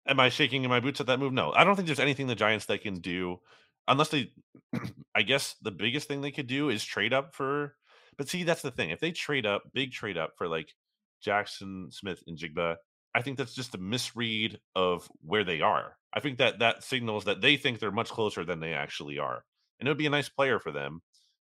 am 0.07 0.19
I 0.19 0.29
shaking 0.29 0.63
in 0.63 0.69
my 0.69 0.79
boots 0.79 1.01
at 1.01 1.07
that 1.07 1.19
move? 1.19 1.33
No, 1.33 1.51
I 1.51 1.63
don't 1.63 1.75
think 1.75 1.87
there's 1.87 1.99
anything 1.99 2.27
the 2.27 2.35
Giants 2.35 2.65
they 2.65 2.77
can 2.77 2.99
do 2.99 3.39
unless 3.87 4.09
they. 4.09 4.31
I 5.15 5.23
guess 5.23 5.55
the 5.61 5.71
biggest 5.71 6.07
thing 6.07 6.21
they 6.21 6.31
could 6.31 6.47
do 6.47 6.69
is 6.69 6.83
trade 6.83 7.13
up 7.13 7.35
for. 7.35 7.75
But 8.17 8.29
see, 8.29 8.43
that's 8.43 8.61
the 8.61 8.71
thing. 8.71 8.89
If 8.89 8.99
they 8.99 9.11
trade 9.11 9.45
up, 9.45 9.63
big 9.73 9.91
trade 9.91 10.17
up 10.17 10.33
for 10.37 10.47
like 10.47 10.73
Jackson 11.21 11.89
Smith-Njigba, 11.91 12.75
I 13.13 13.21
think 13.21 13.37
that's 13.37 13.53
just 13.53 13.75
a 13.75 13.79
misread 13.79 14.59
of 14.75 15.09
where 15.25 15.43
they 15.43 15.61
are. 15.61 15.97
I 16.13 16.19
think 16.19 16.37
that 16.37 16.59
that 16.59 16.83
signals 16.83 17.25
that 17.25 17.41
they 17.41 17.57
think 17.57 17.79
they're 17.79 17.91
much 17.91 18.09
closer 18.09 18.43
than 18.43 18.59
they 18.59 18.73
actually 18.73 19.19
are, 19.19 19.43
and 19.79 19.87
it 19.87 19.91
would 19.91 19.97
be 19.97 20.05
a 20.05 20.11
nice 20.11 20.29
player 20.29 20.59
for 20.59 20.71
them. 20.71 21.01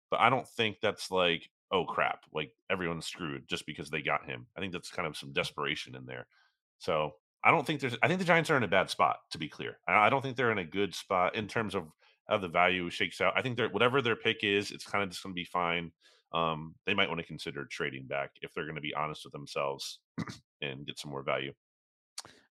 But 0.10 0.20
I 0.20 0.30
don't 0.30 0.48
think 0.48 0.78
that's 0.82 1.10
like, 1.10 1.50
oh 1.72 1.86
crap, 1.86 2.22
like 2.34 2.52
everyone's 2.70 3.06
screwed 3.06 3.48
just 3.48 3.66
because 3.66 3.90
they 3.90 4.02
got 4.02 4.26
him. 4.26 4.48
I 4.56 4.60
think 4.60 4.74
that's 4.74 4.92
kind 4.92 5.08
of 5.08 5.18
some 5.18 5.34
desperation 5.34 5.96
in 5.96 6.06
there. 6.06 6.28
So 6.82 7.14
I 7.44 7.52
don't 7.52 7.66
think 7.66 7.80
there's. 7.80 7.96
I 8.02 8.08
think 8.08 8.20
the 8.20 8.26
Giants 8.26 8.50
are 8.50 8.58
in 8.58 8.64
a 8.64 8.68
bad 8.68 8.90
spot. 8.90 9.18
To 9.32 9.38
be 9.38 9.48
clear, 9.48 9.78
I 9.88 10.10
don't 10.10 10.22
think 10.22 10.36
they're 10.36 10.52
in 10.52 10.58
a 10.58 10.66
good 10.66 10.94
spot 10.96 11.36
in 11.36 11.48
terms 11.48 11.76
of 11.76 11.86
how 12.28 12.40
the 12.40 12.48
value 12.48 12.90
shakes 12.90 13.22
out. 13.22 13.34
I 13.36 13.42
think 13.44 13.56
they're 13.56 13.70
whatever 13.70 14.02
their 14.02 14.16
pick 14.16 14.44
is, 14.44 14.72
it's 14.72 14.86
kind 14.86 15.04
of 15.04 15.10
just 15.10 15.22
going 15.22 15.34
to 15.34 15.40
be 15.40 15.46
fine. 15.46 15.92
Um, 16.34 16.76
they 16.86 16.94
might 16.94 17.08
want 17.08 17.20
to 17.20 17.28
consider 17.28 17.66
trading 17.66 18.08
back 18.08 18.32
if 18.42 18.54
they're 18.54 18.66
going 18.66 18.76
to 18.76 18.82
be 18.82 18.96
honest 18.96 19.24
with 19.24 19.34
themselves 19.34 20.00
and 20.62 20.86
get 20.86 20.98
some 20.98 21.12
more 21.12 21.24
value. 21.24 21.54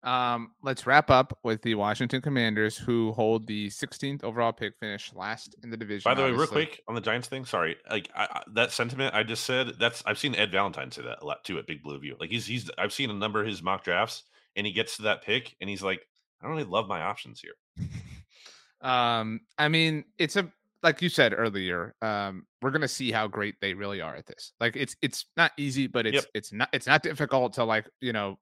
Um, 0.03 0.53
let's 0.62 0.86
wrap 0.86 1.11
up 1.11 1.38
with 1.44 1.61
the 1.62 1.74
Washington 1.74 2.22
Commanders, 2.22 2.76
who 2.76 3.12
hold 3.12 3.46
the 3.46 3.68
16th 3.68 4.24
overall 4.24 4.53
pick, 4.53 4.78
finish 4.78 5.12
last 5.14 5.55
in 5.62 5.70
the 5.70 5.76
division. 5.76 6.09
By 6.11 6.14
the 6.14 6.22
way, 6.22 6.30
real 6.30 6.46
quick 6.46 6.82
on 6.88 6.94
the 6.94 7.03
Giants 7.03 7.28
thing, 7.28 7.44
sorry, 7.44 7.76
like 7.90 8.09
I, 8.14 8.24
I, 8.24 8.42
that 8.55 8.72
sentiment 8.72 9.14
I 9.14 9.22
just 9.22 9.44
said, 9.44 9.74
that's 9.78 10.03
I've 10.07 10.18
seen 10.18 10.34
Ed 10.34 10.53
Valentine 10.53 10.90
say 10.90 11.03
that 11.03 11.18
a 11.20 11.26
lot 11.26 11.44
too 11.44 11.59
at 11.59 11.66
Big 11.66 11.82
Blue 11.82 11.98
View. 11.98 12.16
Like 12.18 12.30
he's 12.30 12.46
he's 12.46 12.70
I've 12.78 12.92
seen 12.92 13.11
a 13.11 13.14
number 13.14 13.40
of 13.40 13.46
his 13.46 13.62
mock 13.62 13.84
drafts, 13.84 14.22
and 14.57 14.66
he 14.66 14.72
gets 14.72 14.96
to 14.96 15.03
that 15.03 15.22
pick, 15.22 15.55
and 15.61 15.68
he's 15.68 15.82
like, 15.82 16.07
I 16.40 16.46
don't 16.46 16.57
really 16.57 16.68
love 16.68 16.88
my 16.88 17.03
options 17.03 17.40
here. 17.40 17.86
Um, 18.82 19.40
I 19.59 19.68
mean, 19.68 20.05
it's 20.18 20.36
a 20.36 20.51
like 20.82 21.03
you 21.03 21.09
said 21.09 21.34
earlier. 21.36 21.94
Um, 22.01 22.46
we're 22.62 22.70
gonna 22.70 22.88
see 22.88 23.12
how 23.12 23.28
great 23.28 23.57
they 23.61 23.74
really 23.74 24.01
are 24.01 24.14
at 24.14 24.26
this. 24.26 24.53
Like, 24.59 24.76
it's 24.76 24.96
it's 25.03 25.26
not 25.36 25.53
easy, 25.59 25.86
but 25.86 26.07
it's 26.07 26.14
Yep. 26.14 26.24
it's 26.34 26.53
not 26.53 26.68
it's 26.72 26.86
not 26.86 27.03
difficult 27.03 27.53
to 27.55 27.64
like 27.64 27.86
you 28.01 28.12
know 28.12 28.38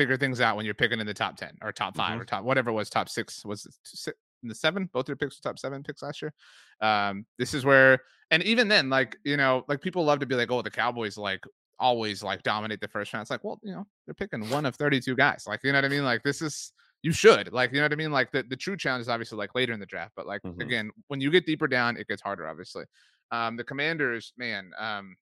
figure 0.00 0.16
things 0.16 0.40
out 0.40 0.56
when 0.56 0.64
you're 0.64 0.74
picking 0.74 0.98
in 1.00 1.06
the 1.06 1.12
top 1.14 1.36
ten 1.36 1.56
or 1.62 1.72
top 1.72 1.94
5 1.96 2.16
Mhm. 2.18 2.20
or 2.22 2.24
top 2.24 2.42
whatever 2.44 2.72
was 2.72 2.88
top 2.88 3.08
six 3.08 3.44
was 3.44 3.66
it 4.06 4.14
in 4.42 4.48
the 4.48 4.54
seven. 4.54 4.86
Both 4.92 5.08
your 5.08 5.16
picks 5.16 5.36
were 5.38 5.42
top 5.50 5.58
seven 5.58 5.82
picks 5.82 6.02
last 6.02 6.22
year. 6.22 6.32
Um, 6.80 7.26
this 7.38 7.52
is 7.52 7.62
where, 7.64 7.98
and 8.30 8.42
even 8.44 8.68
then, 8.68 8.88
like 8.88 9.16
you 9.24 9.36
know, 9.36 9.64
like 9.68 9.82
people 9.82 10.02
love 10.04 10.20
to 10.20 10.26
be 10.26 10.34
like, 10.34 10.50
oh, 10.50 10.62
the 10.62 10.70
Cowboys 10.70 11.18
like 11.18 11.44
always 11.78 12.22
like 12.22 12.42
dominate 12.42 12.80
the 12.80 12.88
first 12.88 13.12
round. 13.12 13.22
It's 13.22 13.30
like, 13.30 13.44
well, 13.44 13.58
you 13.62 13.72
know, 13.72 13.86
they're 14.06 14.14
picking 14.14 14.48
one 14.50 14.64
of 14.66 14.76
32 14.76 15.14
guys. 15.16 15.44
Like, 15.46 15.60
you 15.64 15.72
know 15.72 15.78
what 15.78 15.84
I 15.84 15.88
mean? 15.88 16.04
Like, 16.04 16.22
this 16.22 16.40
is 16.42 16.72
you 17.02 17.12
should 17.12 17.52
like, 17.52 17.70
you 17.72 17.78
know 17.78 17.84
what 17.84 17.92
I 17.92 17.96
mean? 17.96 18.12
Like 18.12 18.30
the, 18.32 18.42
the 18.42 18.56
true 18.56 18.76
challenge 18.76 19.02
is 19.02 19.08
obviously 19.08 19.38
like 19.38 19.54
later 19.54 19.72
in 19.72 19.80
the 19.80 19.86
draft, 19.86 20.12
but 20.16 20.26
like 20.26 20.42
Mhm. 20.42 20.60
again, 20.62 20.90
when 21.08 21.20
you 21.20 21.30
get 21.30 21.46
deeper 21.46 21.66
down, 21.66 21.96
it 21.96 22.06
gets 22.08 22.20
harder, 22.22 22.46
obviously. 22.48 22.84
Um, 23.30 23.56
the 23.56 23.64
commanders, 23.64 24.32
man, 24.36 24.70
um, 24.78 25.16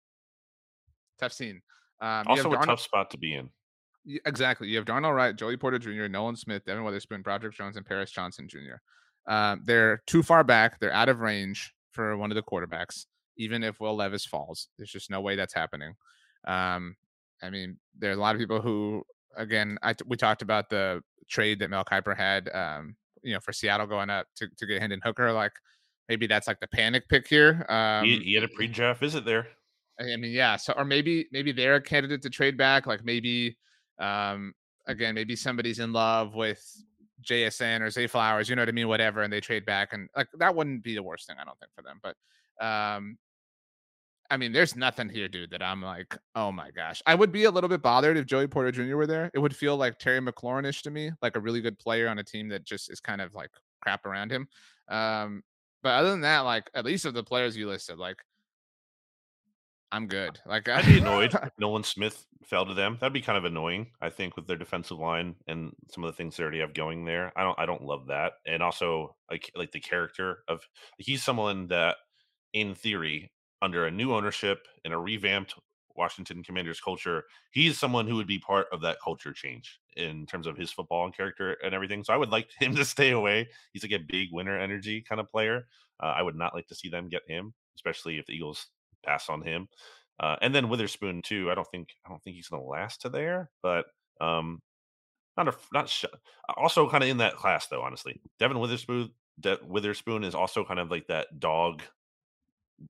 tough 1.21 1.33
scene. 1.33 1.61
Um, 2.01 2.25
Also, 2.29 2.51
a 2.53 2.57
Darnold- 2.57 2.67
tough 2.67 2.81
spot 2.81 3.11
to 3.13 3.19
be 3.19 3.35
in. 3.35 3.51
Exactly. 4.27 4.69
You 4.69 4.77
have 4.77 4.87
Darnell 4.87 5.13
Wright, 5.13 5.37
Joey 5.37 5.57
Porter 5.57 5.79
Jr., 5.79 6.09
Nolan 6.09 6.37
Smith, 6.37 6.65
Devon 6.65 6.85
Witherspoon, 6.85 7.23
Broderick 7.23 7.55
Jones, 7.55 7.77
and 7.77 7.85
Paris 7.85 8.11
Johnson 8.11 8.49
Jr. 8.49 8.77
Um, 9.27 9.63
they're 9.65 10.03
too 10.07 10.23
far 10.23 10.45
back. 10.45 10.81
They're 10.81 10.93
out 10.93 11.09
of 11.09 11.21
range 11.21 11.75
for 11.93 12.17
one 12.17 12.31
of 12.31 12.35
the 12.35 12.43
quarterbacks. 12.43 13.07
Even 13.37 13.63
if 13.63 13.81
Will 13.81 13.95
Levis 13.95 14.25
falls, 14.25 14.69
there's 14.77 14.91
just 14.91 15.11
no 15.11 15.21
way 15.21 15.37
that's 15.37 15.55
happening. 15.55 15.95
Um, 16.47 16.97
I 17.43 17.51
mean, 17.51 17.79
there 17.97 18.11
are 18.11 18.15
a 18.15 18.21
lot 18.21 18.35
of 18.35 18.41
people 18.41 18.61
who, 18.61 19.05
again, 19.37 19.79
I 19.83 19.95
we 20.07 20.17
talked 20.17 20.43
about 20.43 20.71
the 20.71 21.03
trade 21.29 21.61
that 21.61 21.71
Mel 21.71 21.85
Kiper 21.85 22.17
had, 22.17 22.49
um, 22.55 22.97
you 23.23 23.35
know, 23.35 23.41
for 23.41 23.53
Seattle 23.53 23.87
going 23.87 24.11
up 24.11 24.27
to, 24.37 24.49
to 24.57 24.67
get 24.67 24.81
Hendon 24.81 25.01
Hooker. 25.05 25.33
Like 25.33 25.53
maybe 26.09 26.27
that's 26.27 26.49
like 26.49 26.61
the 26.61 26.69
panic 26.69 27.09
pick 27.09 27.29
here. 27.29 27.65
Um, 27.69 28.05
he, 28.05 28.19
he 28.19 28.35
had 28.35 28.45
a 28.45 28.49
pre-draft 28.49 29.01
visit 29.01 29.25
there. 29.25 29.49
I 30.01 30.17
mean, 30.17 30.33
yeah. 30.33 30.57
So, 30.57 30.73
or 30.77 30.85
maybe 30.85 31.27
maybe 31.33 31.53
they're 31.53 31.77
a 31.77 31.83
candidate 31.83 32.23
to 32.23 32.31
trade 32.31 32.57
back. 32.57 32.87
Like 32.87 33.05
maybe, 33.05 33.57
um, 33.99 34.53
again, 34.87 35.15
maybe 35.15 35.37
somebody's 35.37 35.79
in 35.79 35.93
love 35.93 36.35
with 36.35 36.63
JSN 37.23 37.81
or 37.81 37.91
Zay 37.91 38.07
Flowers. 38.07 38.49
You 38.49 38.57
know 38.57 38.63
what 38.63 38.69
I 38.69 38.73
mean? 38.73 38.89
Whatever, 38.89 39.23
and 39.23 39.33
they 39.33 39.41
trade 39.41 39.65
back, 39.67 39.93
and 39.93 40.09
like 40.17 40.29
that 40.39 40.55
wouldn't 40.55 40.83
be 40.83 40.95
the 40.95 41.03
worst 41.03 41.27
thing, 41.27 41.37
I 41.41 41.45
don't 41.45 41.59
think, 41.59 41.73
for 41.75 41.83
them. 41.83 42.01
But, 42.03 42.65
um, 42.65 43.19
I 44.31 44.37
mean, 44.37 44.53
there's 44.53 44.77
nothing 44.77 45.09
here, 45.09 45.27
dude, 45.27 45.51
that 45.51 45.63
I'm 45.63 45.83
like, 45.83 46.17
oh 46.35 46.53
my 46.53 46.71
gosh. 46.71 47.03
I 47.07 47.15
would 47.15 47.33
be 47.33 47.45
a 47.45 47.51
little 47.51 47.69
bit 47.69 47.81
bothered 47.81 48.19
if 48.19 48.27
Joey 48.27 48.47
Porter 48.47 48.71
Jr. 48.71 48.97
were 48.97 49.07
there. 49.07 49.31
It 49.33 49.39
would 49.39 49.57
feel 49.57 49.77
like 49.77 49.99
Terry 49.99 50.21
McLaurin-ish 50.21 50.83
to 50.83 50.91
me, 50.91 51.13
like 51.23 51.37
a 51.37 51.41
really 51.41 51.63
good 51.63 51.79
player 51.79 52.09
on 52.09 52.19
a 52.19 52.25
team 52.25 52.49
that 52.49 52.65
just 52.65 52.91
is 52.91 53.01
kind 53.01 53.23
of 53.23 53.35
like 53.35 53.51
crap 53.81 54.05
around 54.05 54.31
him. 54.31 54.47
Um, 54.89 55.43
but 55.83 55.91
other 55.91 56.11
than 56.11 56.21
that, 56.23 56.41
like 56.41 56.71
at 56.75 56.85
least 56.85 57.07
of 57.07 57.15
the 57.15 57.23
players 57.23 57.57
you 57.57 57.69
listed, 57.69 57.99
like 57.99 58.19
I'm 59.91 60.07
good. 60.07 60.39
Like 60.47 60.69
I'd 60.69 60.87
be 60.87 60.99
annoyed 61.01 61.35
if 61.35 61.53
Nolan 61.59 61.83
Smith 61.83 62.27
fell 62.45 62.67
to 62.67 62.75
them. 62.75 62.99
That'd 63.01 63.13
be 63.13 63.21
kind 63.21 63.39
of 63.39 63.45
annoying, 63.45 63.89
I 64.01 64.11
think, 64.11 64.37
with 64.37 64.47
their 64.47 64.57
defensive 64.57 64.99
line 64.99 65.37
and 65.47 65.73
some 65.91 66.05
of 66.05 66.09
the 66.09 66.17
things 66.17 66.37
they 66.37 66.43
already 66.43 66.61
have 66.61 66.75
going 66.75 67.05
there. 67.05 67.33
I 67.37 67.43
don't 67.43 67.59
I 67.59 67.67
don't 67.67 67.85
love 67.85 68.07
that. 68.09 68.35
And 68.47 68.63
also 68.63 69.17
like 69.31 69.51
like 69.55 69.73
the 69.73 69.81
character 69.81 70.39
of 70.49 70.61
he's 70.99 71.23
someone 71.23 71.69
that 71.69 71.97
in 72.53 72.75
theory, 72.75 73.31
under 73.63 73.87
a 73.87 73.91
new 73.91 74.15
ownership 74.15 74.67
and 74.85 74.93
a 74.93 74.99
revamped 74.99 75.55
Washington 75.97 76.43
Commanders 76.43 76.81
culture, 76.81 77.25
he's 77.51 77.79
someone 77.79 78.07
who 78.07 78.17
would 78.17 78.27
be 78.27 78.39
part 78.39 78.67
of 78.73 78.81
that 78.83 78.99
culture 79.03 79.33
change 79.33 79.81
in 79.97 80.27
terms 80.27 80.47
of 80.47 80.57
his 80.57 80.71
football 80.71 81.05
and 81.05 81.17
character 81.17 81.57
and 81.65 81.75
everything. 81.75 82.05
So 82.05 82.13
I 82.13 82.17
would 82.17 82.31
like 82.31 82.49
him 82.59 82.75
to 82.77 82.85
stay 82.85 83.11
away. 83.11 83.49
He's 83.73 83.83
like 83.83 83.93
a 83.93 83.99
big 83.99 84.29
winner 84.33 84.59
energy 84.59 85.03
kind 85.07 85.21
of 85.21 85.29
player. 85.29 85.67
Uh, 86.01 86.15
I 86.17 86.23
would 86.23 86.37
not 86.37 86.55
like 86.55 86.69
to 86.69 86.75
see 86.75 86.89
them 86.89 87.09
get 87.09 87.23
him, 87.27 87.53
especially 87.75 88.19
if 88.19 88.27
the 88.27 88.35
Eagles 88.35 88.69
pass 89.09 89.29
on 89.29 89.43
him. 89.43 89.69
Uh, 90.21 90.37
and 90.43 90.55
then 90.55 90.69
Witherspoon 90.69 91.23
too. 91.23 91.51
I 91.51 91.55
don't 91.55 91.69
think 91.71 91.89
I 92.05 92.11
don't 92.11 92.23
think 92.23 92.37
he's 92.37 92.49
going 92.49 92.63
to 92.63 92.69
last 92.69 93.03
to 93.03 93.09
there, 93.09 93.51
but 93.63 93.87
um, 94.21 94.61
not 95.37 95.49
a 95.49 95.55
not 95.73 95.89
sh- 95.89 96.05
also 96.57 96.89
kind 96.89 97.05
of 97.05 97.11
in 97.11 97.19
that 97.19 97.37
class 97.37 97.69
though. 97.69 97.83
Honestly, 97.83 98.21
Devon 98.39 98.59
Witherspoon 98.59 99.11
De- 99.41 99.59
Witherspoon 99.65 100.25
is 100.25 100.35
also 100.35 100.65
kind 100.65 100.81
of 100.81 100.91
like 100.91 101.07
that 101.07 101.39
dog 101.39 101.83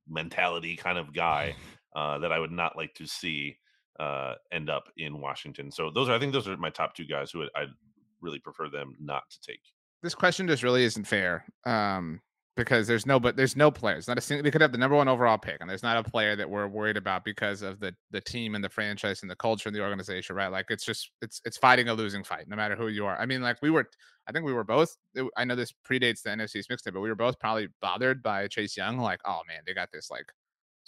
mentality 0.09 0.77
kind 0.77 0.99
of 0.99 1.13
guy 1.13 1.55
uh, 1.97 2.19
that 2.19 2.33
I 2.33 2.39
would 2.39 2.53
not 2.53 2.77
like 2.77 2.95
to 2.95 3.07
see 3.07 3.59
uh, 4.01 4.35
end 4.53 4.71
up 4.71 4.89
in 4.97 5.21
Washington. 5.21 5.71
So 5.71 5.91
those 5.91 6.09
are 6.09 6.15
I 6.15 6.19
think 6.19 6.33
those 6.33 6.49
are 6.49 6.57
my 6.57 6.71
top 6.71 6.95
two 6.95 7.05
guys 7.05 7.31
who 7.31 7.43
I'd 7.55 7.69
really 8.21 8.39
prefer 8.39 8.69
them 8.71 8.97
not 8.99 9.25
to 9.31 9.41
take. 9.41 9.61
this 10.03 10.15
question 10.15 10.49
just 10.49 10.63
really 10.63 10.85
isn't 10.85 11.07
fair. 11.07 11.45
Um, 11.67 12.21
because 12.59 12.89
there's 12.89 13.07
no 13.07 13.21
but 13.21 13.37
there's 13.37 13.57
no 13.57 13.71
players. 13.71 14.09
Not 14.09 14.19
a 14.19 14.21
single 14.21 14.43
they 14.43 14.51
could 14.51 14.61
have 14.61 14.73
the 14.73 14.79
number 14.79 14.97
one 14.97 15.09
overall 15.09 15.39
pick, 15.39 15.59
and 15.61 15.71
there's 15.71 15.83
not 15.85 15.97
a 15.97 16.03
player 16.03 16.35
that 16.37 16.51
we're 16.51 16.67
worried 16.67 16.97
about 16.97 17.25
because 17.25 17.63
of 17.63 17.79
the 17.79 17.95
the 18.11 18.21
team 18.21 18.55
and 18.57 18.63
the 18.63 18.69
franchise 18.69 19.23
and 19.23 19.31
the 19.31 19.37
culture 19.37 19.69
and 19.69 19.77
the 19.77 19.81
organization, 19.81 20.35
right? 20.35 20.51
Like 20.51 20.67
it's 20.69 20.85
just 20.85 21.11
it's 21.23 21.41
it's 21.45 21.57
fighting 21.57 21.89
a 21.89 21.95
losing 21.95 22.25
fight, 22.25 22.49
no 22.49 22.57
matter 22.57 22.75
who 22.75 22.89
you 22.89 23.07
are. 23.07 23.17
I 23.19 23.27
mean, 23.27 23.41
like 23.41 23.63
we 23.63 23.71
were 23.71 23.89
I 24.29 24.33
think 24.33 24.45
we 24.45 24.53
were 24.53 24.65
both 24.65 24.97
I 25.37 25.45
know 25.45 25.55
this 25.55 25.73
predates 25.89 26.23
the 26.23 26.31
NFC's 26.31 26.67
mixtape, 26.67 26.93
but 26.93 27.01
we 27.01 27.09
were 27.09 27.15
both 27.15 27.39
probably 27.39 27.69
bothered 27.81 28.23
by 28.23 28.49
Chase 28.49 28.77
Young, 28.77 28.99
like, 28.99 29.21
oh 29.25 29.41
man, 29.47 29.61
they 29.65 29.73
got 29.73 29.91
this 29.93 30.11
like 30.11 30.27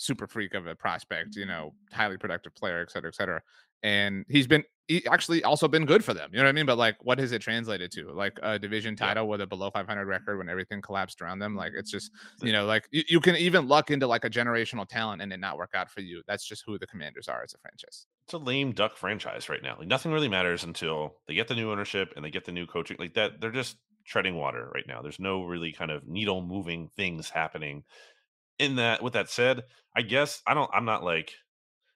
super 0.00 0.26
freak 0.26 0.54
of 0.54 0.66
a 0.66 0.74
prospect, 0.74 1.36
you 1.36 1.42
mm-hmm. 1.42 1.50
know, 1.50 1.74
highly 1.92 2.16
productive 2.16 2.54
player, 2.54 2.80
et 2.80 2.90
cetera, 2.90 3.08
et 3.08 3.14
cetera. 3.14 3.42
And 3.82 4.24
he's 4.28 4.46
been 4.46 4.64
he 4.88 5.06
actually 5.06 5.44
also 5.44 5.68
been 5.68 5.86
good 5.86 6.04
for 6.04 6.12
them. 6.12 6.30
You 6.32 6.38
know 6.38 6.44
what 6.44 6.48
I 6.48 6.52
mean? 6.52 6.66
But 6.66 6.76
like, 6.76 6.96
what 7.02 7.18
has 7.20 7.30
it 7.30 7.40
translated 7.40 7.92
to? 7.92 8.10
Like 8.10 8.38
a 8.42 8.58
division 8.58 8.96
title 8.96 9.24
yeah. 9.24 9.30
with 9.30 9.40
a 9.40 9.46
below 9.46 9.70
500 9.70 10.04
record 10.04 10.36
when 10.36 10.48
everything 10.48 10.82
collapsed 10.82 11.22
around 11.22 11.38
them. 11.38 11.54
Like 11.54 11.72
it's 11.76 11.90
just 11.92 12.10
you 12.42 12.52
know, 12.52 12.66
like 12.66 12.88
you, 12.90 13.04
you, 13.08 13.20
can 13.20 13.36
even 13.36 13.68
luck 13.68 13.92
into 13.92 14.08
like 14.08 14.24
a 14.24 14.30
generational 14.30 14.86
talent 14.88 15.22
and 15.22 15.32
it 15.32 15.38
not 15.38 15.56
work 15.56 15.70
out 15.74 15.90
for 15.90 16.00
you. 16.00 16.22
That's 16.26 16.44
just 16.44 16.64
who 16.66 16.76
the 16.76 16.88
Commanders 16.88 17.28
are 17.28 17.42
as 17.42 17.54
a 17.54 17.58
franchise. 17.58 18.06
It's 18.24 18.34
a 18.34 18.38
lame 18.38 18.72
duck 18.72 18.96
franchise 18.96 19.48
right 19.48 19.62
now. 19.62 19.76
Like 19.78 19.86
nothing 19.86 20.10
really 20.10 20.28
matters 20.28 20.64
until 20.64 21.14
they 21.28 21.34
get 21.34 21.46
the 21.46 21.54
new 21.54 21.70
ownership 21.70 22.12
and 22.16 22.24
they 22.24 22.30
get 22.30 22.44
the 22.44 22.52
new 22.52 22.66
coaching. 22.66 22.96
Like 22.98 23.14
that, 23.14 23.40
they're 23.40 23.52
just 23.52 23.76
treading 24.04 24.34
water 24.34 24.70
right 24.74 24.86
now. 24.88 25.02
There's 25.02 25.20
no 25.20 25.44
really 25.44 25.72
kind 25.72 25.92
of 25.92 26.06
needle 26.08 26.42
moving 26.42 26.90
things 26.96 27.30
happening. 27.30 27.84
In 28.60 28.76
that, 28.76 29.02
with 29.02 29.14
that 29.14 29.30
said, 29.30 29.64
I 29.96 30.02
guess 30.02 30.42
I 30.46 30.54
don't. 30.54 30.70
I'm 30.72 30.84
not 30.84 31.02
like 31.02 31.32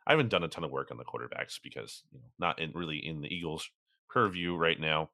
I 0.06 0.12
haven't 0.12 0.30
done 0.30 0.44
a 0.44 0.48
ton 0.48 0.64
of 0.64 0.70
work 0.70 0.90
on 0.90 0.96
the 0.96 1.04
quarterbacks 1.04 1.58
because 1.62 2.02
you 2.10 2.18
know, 2.18 2.24
not 2.38 2.58
in 2.58 2.72
really 2.72 2.96
in 2.96 3.20
the 3.20 3.32
Eagles' 3.32 3.68
purview 4.08 4.56
right 4.56 4.80
now. 4.80 5.10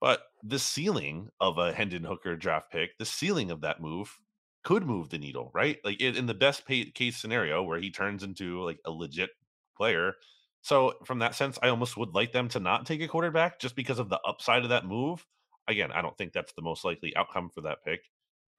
But 0.00 0.22
the 0.42 0.58
ceiling 0.58 1.28
of 1.40 1.58
a 1.58 1.72
Hendon 1.72 2.04
Hooker 2.04 2.36
draft 2.36 2.70
pick, 2.70 2.98
the 2.98 3.04
ceiling 3.04 3.50
of 3.50 3.60
that 3.62 3.80
move 3.80 4.18
could 4.64 4.84
move 4.84 5.10
the 5.10 5.18
needle, 5.18 5.50
right? 5.54 5.78
Like 5.84 6.00
in 6.00 6.26
the 6.26 6.34
best 6.34 6.66
case 6.66 7.16
scenario 7.16 7.62
where 7.62 7.78
he 7.78 7.90
turns 7.90 8.22
into 8.22 8.62
like 8.62 8.78
a 8.84 8.90
legit 8.90 9.30
player. 9.76 10.14
So 10.62 10.94
from 11.04 11.20
that 11.20 11.34
sense, 11.34 11.58
I 11.62 11.68
almost 11.68 11.96
would 11.96 12.14
like 12.14 12.32
them 12.32 12.48
to 12.48 12.60
not 12.60 12.84
take 12.84 13.00
a 13.00 13.08
quarterback 13.08 13.60
just 13.60 13.76
because 13.76 13.98
of 13.98 14.08
the 14.08 14.20
upside 14.26 14.64
of 14.64 14.70
that 14.70 14.84
move. 14.84 15.24
Again, 15.68 15.92
I 15.92 16.02
don't 16.02 16.16
think 16.18 16.32
that's 16.32 16.52
the 16.54 16.62
most 16.62 16.84
likely 16.84 17.14
outcome 17.16 17.48
for 17.48 17.60
that 17.62 17.84
pick. 17.84 18.00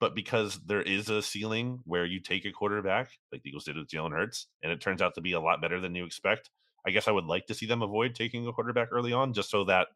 But 0.00 0.14
because 0.14 0.60
there 0.66 0.82
is 0.82 1.08
a 1.10 1.22
ceiling 1.22 1.80
where 1.84 2.04
you 2.04 2.20
take 2.20 2.44
a 2.44 2.52
quarterback, 2.52 3.10
like 3.32 3.42
the 3.42 3.50
Eagles 3.50 3.64
did 3.64 3.76
with 3.76 3.88
Jalen 3.88 4.12
Hurts, 4.12 4.46
and 4.62 4.70
it 4.70 4.80
turns 4.80 5.02
out 5.02 5.14
to 5.16 5.20
be 5.20 5.32
a 5.32 5.40
lot 5.40 5.60
better 5.60 5.80
than 5.80 5.94
you 5.94 6.04
expect, 6.04 6.50
I 6.86 6.90
guess 6.90 7.08
I 7.08 7.12
would 7.12 7.24
like 7.24 7.46
to 7.46 7.54
see 7.54 7.66
them 7.66 7.82
avoid 7.82 8.14
taking 8.14 8.46
a 8.46 8.52
quarterback 8.52 8.88
early 8.92 9.12
on, 9.12 9.32
just 9.32 9.50
so 9.50 9.64
that 9.64 9.88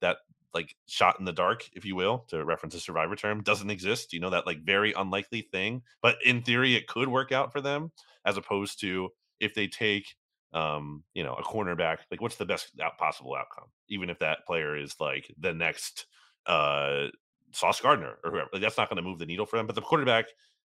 that 0.00 0.18
like 0.52 0.76
shot 0.86 1.18
in 1.18 1.24
the 1.24 1.32
dark, 1.32 1.68
if 1.72 1.84
you 1.84 1.96
will, 1.96 2.24
to 2.28 2.44
reference 2.44 2.74
a 2.74 2.80
survivor 2.80 3.16
term, 3.16 3.42
doesn't 3.42 3.70
exist. 3.70 4.12
You 4.12 4.20
know, 4.20 4.30
that 4.30 4.46
like 4.46 4.64
very 4.64 4.92
unlikely 4.92 5.42
thing. 5.42 5.82
But 6.02 6.16
in 6.24 6.42
theory, 6.42 6.74
it 6.74 6.86
could 6.86 7.08
work 7.08 7.32
out 7.32 7.52
for 7.52 7.60
them, 7.60 7.92
as 8.24 8.36
opposed 8.36 8.80
to 8.80 9.10
if 9.40 9.54
they 9.54 9.66
take 9.66 10.16
um, 10.52 11.02
you 11.14 11.24
know, 11.24 11.34
a 11.34 11.42
cornerback, 11.42 11.98
like 12.10 12.20
what's 12.20 12.36
the 12.36 12.46
best 12.46 12.70
out- 12.80 12.96
possible 12.96 13.34
outcome? 13.34 13.66
Even 13.88 14.08
if 14.08 14.20
that 14.20 14.46
player 14.46 14.76
is 14.76 14.94
like 15.00 15.32
the 15.38 15.52
next 15.52 16.06
uh 16.46 17.06
Sauce 17.54 17.80
Gardner 17.80 18.18
or 18.24 18.30
whoever. 18.30 18.48
Like 18.52 18.62
that's 18.62 18.76
not 18.76 18.88
going 18.88 18.96
to 18.96 19.02
move 19.02 19.18
the 19.18 19.26
needle 19.26 19.46
for 19.46 19.56
them. 19.56 19.66
But 19.66 19.74
the 19.74 19.82
quarterback, 19.82 20.26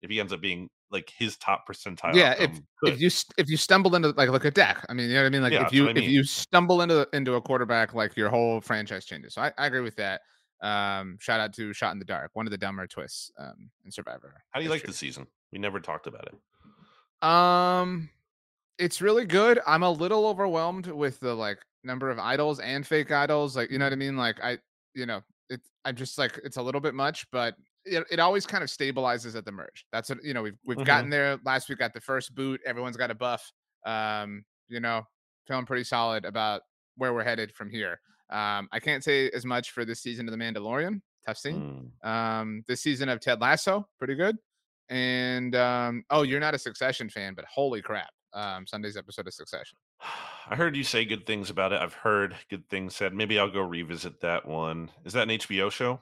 if 0.03 0.11
he 0.11 0.20
ends 0.20 0.33
up 0.33 0.41
being 0.41 0.68
like 0.91 1.12
his 1.16 1.37
top 1.37 1.64
percentile, 1.68 2.14
yeah. 2.14 2.35
If 2.39 2.61
if 2.83 3.01
you 3.01 3.11
if 3.37 3.49
you 3.49 3.57
stumble 3.57 3.95
into 3.95 4.11
like 4.11 4.31
look 4.31 4.45
at 4.45 4.55
Dak, 4.55 4.85
I 4.89 4.95
mean, 4.95 5.09
you 5.09 5.14
know 5.14 5.22
what 5.22 5.26
I 5.26 5.31
mean. 5.31 5.43
Like 5.43 5.53
yeah, 5.53 5.66
if 5.66 5.72
you 5.72 5.89
I 5.89 5.93
mean. 5.93 6.05
if 6.05 6.11
you 6.11 6.24
stumble 6.24 6.83
into 6.83 7.07
into 7.12 7.35
a 7.35 7.41
quarterback, 7.41 7.95
like 7.95 8.16
your 8.16 8.28
whole 8.28 8.61
franchise 8.61 9.05
changes. 9.05 9.35
So 9.35 9.43
I, 9.43 9.53
I 9.59 9.66
agree 9.66 9.81
with 9.81 9.97
that. 9.97 10.22
Um, 10.62 11.16
shout 11.20 11.41
out 11.41 11.55
to 11.55 11.72
Shot 11.72 11.93
in 11.93 11.99
the 11.99 12.05
Dark, 12.05 12.31
one 12.35 12.47
of 12.47 12.51
the 12.51 12.59
dumber 12.59 12.87
twists 12.87 13.31
um 13.39 13.70
in 13.85 13.91
Survivor. 13.91 14.43
How 14.51 14.61
do 14.61 14.64
you 14.64 14.70
history. 14.70 14.87
like 14.87 14.93
the 14.93 14.99
season? 14.99 15.26
We 15.53 15.59
never 15.59 15.81
talked 15.81 16.07
about 16.07 16.28
it. 16.28 17.28
Um, 17.28 18.09
it's 18.78 19.03
really 19.03 19.26
good. 19.26 19.61
I'm 19.66 19.83
a 19.83 19.91
little 19.91 20.26
overwhelmed 20.26 20.87
with 20.87 21.20
the 21.20 21.35
like 21.35 21.59
number 21.85 22.11
of 22.11 22.18
idols 22.18 22.61
and 22.61 22.87
fake 22.87 23.11
idols. 23.11 23.57
Like, 23.57 23.70
you 23.70 23.78
know 23.78 23.87
what 23.87 23.93
I 23.93 23.97
mean? 23.97 24.16
Like 24.16 24.43
I, 24.43 24.59
you 24.95 25.07
know, 25.07 25.22
it's 25.51 25.68
I'm 25.84 25.96
just 25.96 26.16
like 26.16 26.40
it's 26.44 26.57
a 26.57 26.62
little 26.62 26.80
bit 26.80 26.94
much, 26.94 27.26
but 27.30 27.57
it, 27.84 28.05
it 28.11 28.20
always 28.20 28.46
kind 28.46 28.62
of 28.62 28.70
stabilizes 28.70 29.36
at 29.36 29.44
the 29.44 29.53
merge. 29.53 29.86
That's 29.92 30.09
what 30.09 30.24
you 30.24 30.32
know. 30.32 30.42
We've 30.42 30.59
we've 30.64 30.78
mm-hmm. 30.78 30.86
gotten 30.86 31.11
there. 31.11 31.38
Last 31.44 31.68
week 31.68 31.78
got 31.78 31.92
the 31.92 32.01
first 32.01 32.34
boot. 32.34 32.61
Everyone's 32.64 32.96
got 32.96 33.11
a 33.11 33.14
buff. 33.14 33.51
Um, 33.84 34.44
you 34.68 34.80
know, 34.80 35.03
feeling 35.46 35.66
pretty 35.66 35.84
solid 35.84 36.24
about 36.24 36.62
where 36.96 37.12
we're 37.12 37.24
headed 37.24 37.53
from 37.53 37.70
here. 37.70 38.01
Um, 38.30 38.68
I 38.72 38.78
can't 38.78 39.03
say 39.03 39.28
as 39.30 39.44
much 39.44 39.72
for 39.72 39.84
this 39.84 40.01
season 40.01 40.28
of 40.28 40.38
The 40.38 40.42
Mandalorian. 40.42 41.01
Tough 41.26 41.38
scene. 41.38 41.90
Mm. 42.05 42.09
Um, 42.09 42.64
this 42.68 42.80
season 42.80 43.09
of 43.09 43.20
Ted 43.20 43.40
Lasso, 43.40 43.86
pretty 43.98 44.14
good. 44.14 44.36
And 44.88 45.55
um, 45.57 46.05
oh, 46.11 46.22
you're 46.22 46.40
not 46.40 46.55
a 46.55 46.59
Succession 46.59 47.09
fan, 47.09 47.34
but 47.34 47.44
holy 47.46 47.82
crap! 47.82 48.11
Um, 48.33 48.66
Sunday's 48.66 48.97
episode 48.97 49.26
of 49.26 49.35
Succession. 49.35 49.78
I 50.49 50.57
heard 50.57 50.76
you 50.76 50.83
say 50.83 51.05
good 51.05 51.26
things 51.26 51.51
about 51.51 51.72
it. 51.72 51.81
I've 51.81 51.95
heard 51.95 52.35
good 52.49 52.68
things 52.68 52.97
said. 52.97 53.14
Maybe 53.14 53.39
I'll 53.39 53.51
go 53.51 53.61
revisit 53.61 54.20
that 54.20 54.47
one. 54.47 54.91
Is 55.05 55.12
that 55.12 55.28
an 55.28 55.39
HBO 55.39 55.70
show? 55.70 56.01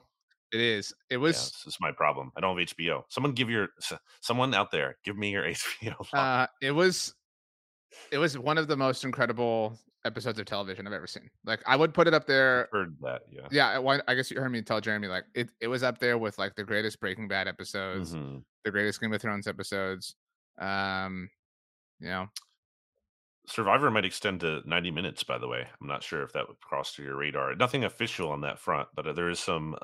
It 0.51 0.61
is. 0.61 0.93
It 1.09 1.17
was. 1.17 1.35
Yeah, 1.35 1.59
this 1.65 1.75
is 1.75 1.77
my 1.79 1.91
problem. 1.91 2.31
I 2.35 2.41
don't 2.41 2.57
have 2.57 2.67
HBO. 2.69 3.03
Someone 3.09 3.33
give 3.33 3.49
your 3.49 3.69
someone 4.21 4.53
out 4.53 4.71
there 4.71 4.97
give 5.03 5.17
me 5.17 5.31
your 5.31 5.43
HBO. 5.83 6.05
Uh, 6.13 6.47
it 6.61 6.71
was. 6.71 7.13
It 8.11 8.19
was 8.19 8.37
one 8.37 8.57
of 8.57 8.67
the 8.67 8.77
most 8.77 9.03
incredible 9.03 9.77
episodes 10.05 10.39
of 10.39 10.45
television 10.45 10.87
I've 10.87 10.93
ever 10.93 11.07
seen. 11.07 11.29
Like 11.45 11.61
I 11.65 11.75
would 11.75 11.93
put 11.93 12.07
it 12.07 12.13
up 12.13 12.25
there. 12.25 12.63
I've 12.65 12.71
heard 12.71 12.95
that, 13.01 13.21
yeah. 13.31 13.47
Yeah, 13.51 13.99
I 14.07 14.15
guess 14.15 14.31
you 14.31 14.39
heard 14.39 14.51
me 14.51 14.61
tell 14.61 14.81
Jeremy 14.81 15.07
like 15.07 15.25
it. 15.33 15.49
It 15.59 15.67
was 15.67 15.83
up 15.83 15.99
there 15.99 16.17
with 16.17 16.37
like 16.37 16.55
the 16.55 16.63
greatest 16.63 16.99
Breaking 16.99 17.27
Bad 17.27 17.47
episodes, 17.47 18.13
mm-hmm. 18.13 18.37
the 18.63 18.71
greatest 18.71 19.01
Game 19.01 19.13
of 19.13 19.21
Thrones 19.21 19.47
episodes. 19.47 20.15
Um, 20.59 21.29
know, 22.07 22.27
Survivor 23.49 23.89
might 23.89 24.05
extend 24.05 24.41
to 24.41 24.61
90 24.65 24.91
minutes, 24.91 25.23
by 25.23 25.37
the 25.37 25.47
way. 25.47 25.65
I'm 25.81 25.87
not 25.87 26.03
sure 26.03 26.23
if 26.23 26.33
that 26.33 26.47
would 26.47 26.59
cross 26.61 26.97
your 26.97 27.17
radar. 27.17 27.55
Nothing 27.55 27.83
official 27.83 28.29
on 28.31 28.41
that 28.41 28.59
front, 28.59 28.87
but 28.95 29.07
uh, 29.07 29.13
there 29.13 29.29
is 29.29 29.39
some 29.39 29.75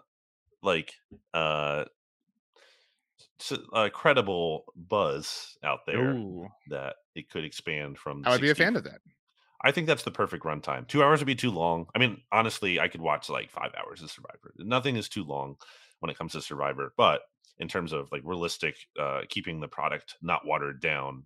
like 0.61 0.93
uh, 1.33 1.85
uh 3.73 3.89
credible 3.91 4.65
buzz 4.75 5.57
out 5.63 5.79
there 5.85 6.11
Ooh. 6.11 6.47
that 6.69 6.95
it 7.15 7.29
could 7.29 7.43
expand 7.43 7.97
from. 7.97 8.21
I 8.25 8.31
would 8.31 8.41
be 8.41 8.51
a 8.51 8.55
fan 8.55 8.75
of 8.75 8.83
that. 8.83 8.99
I 9.63 9.71
think 9.71 9.87
that's 9.87 10.03
the 10.03 10.11
perfect 10.11 10.43
runtime. 10.43 10.87
Two 10.87 11.01
hours 11.01 11.19
would 11.19 11.27
be 11.27 11.33
too 11.33 11.49
long. 11.49 11.87
I 11.95 11.99
mean, 11.99 12.21
honestly, 12.31 12.79
I 12.79 12.87
could 12.87 13.01
watch 13.01 13.29
like 13.29 13.49
five 13.49 13.71
hours 13.75 14.03
of 14.03 14.11
Survivor. 14.11 14.53
Nothing 14.59 14.95
is 14.95 15.09
too 15.09 15.23
long 15.23 15.55
when 16.01 16.11
it 16.11 16.17
comes 16.17 16.33
to 16.33 16.41
Survivor, 16.41 16.93
but 16.97 17.21
in 17.57 17.67
terms 17.67 17.93
of 17.93 18.11
like 18.11 18.21
realistic, 18.23 18.75
uh, 18.99 19.21
keeping 19.27 19.59
the 19.59 19.67
product 19.67 20.17
not 20.21 20.45
watered 20.45 20.81
down, 20.81 21.25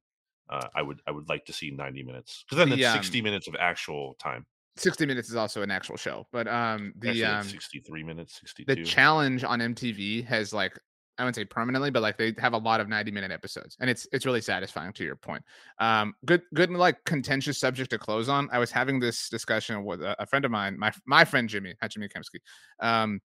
uh, 0.49 0.67
I 0.75 0.81
would 0.81 1.01
I 1.07 1.11
would 1.11 1.29
like 1.29 1.45
to 1.45 1.53
see 1.53 1.71
90 1.71 2.03
minutes 2.03 2.43
because 2.43 2.57
then 2.57 2.69
the, 2.69 2.83
it's 2.83 2.93
60 2.93 3.19
um, 3.19 3.23
minutes 3.23 3.47
of 3.47 3.55
actual 3.59 4.15
time. 4.19 4.45
60 4.77 5.05
minutes 5.05 5.29
is 5.29 5.35
also 5.35 5.61
an 5.61 5.71
actual 5.71 5.97
show, 5.97 6.25
but 6.31 6.47
um 6.47 6.93
the 6.97 7.23
um 7.23 7.43
63 7.43 8.03
minutes, 8.03 8.39
62. 8.41 8.75
The 8.75 8.83
challenge 8.83 9.43
on 9.43 9.59
MTV 9.59 10.25
has 10.25 10.53
like 10.53 10.79
I 11.19 11.23
wouldn't 11.23 11.35
say 11.35 11.43
permanently, 11.43 11.91
but 11.91 12.01
like 12.01 12.17
they 12.17 12.33
have 12.37 12.53
a 12.53 12.57
lot 12.57 12.79
of 12.79 12.87
90 12.87 13.11
minute 13.11 13.29
episodes, 13.29 13.75
and 13.81 13.89
it's 13.89 14.07
it's 14.13 14.25
really 14.25 14.39
satisfying. 14.39 14.93
To 14.93 15.03
your 15.03 15.17
point, 15.17 15.43
um, 15.79 16.13
good 16.25 16.41
good 16.53 16.71
like 16.71 17.03
contentious 17.03 17.59
subject 17.59 17.89
to 17.91 17.97
close 17.97 18.29
on. 18.29 18.47
I 18.53 18.57
was 18.57 18.71
having 18.71 19.01
this 19.01 19.27
discussion 19.27 19.83
with 19.83 20.01
a, 20.01 20.15
a 20.21 20.25
friend 20.25 20.45
of 20.45 20.51
mine, 20.51 20.79
my 20.79 20.93
my 21.05 21.25
friend 21.25 21.49
Jimmy, 21.49 21.73
Jimmy 21.89 22.07
Kempski, 22.07 22.39
um, 22.79 23.19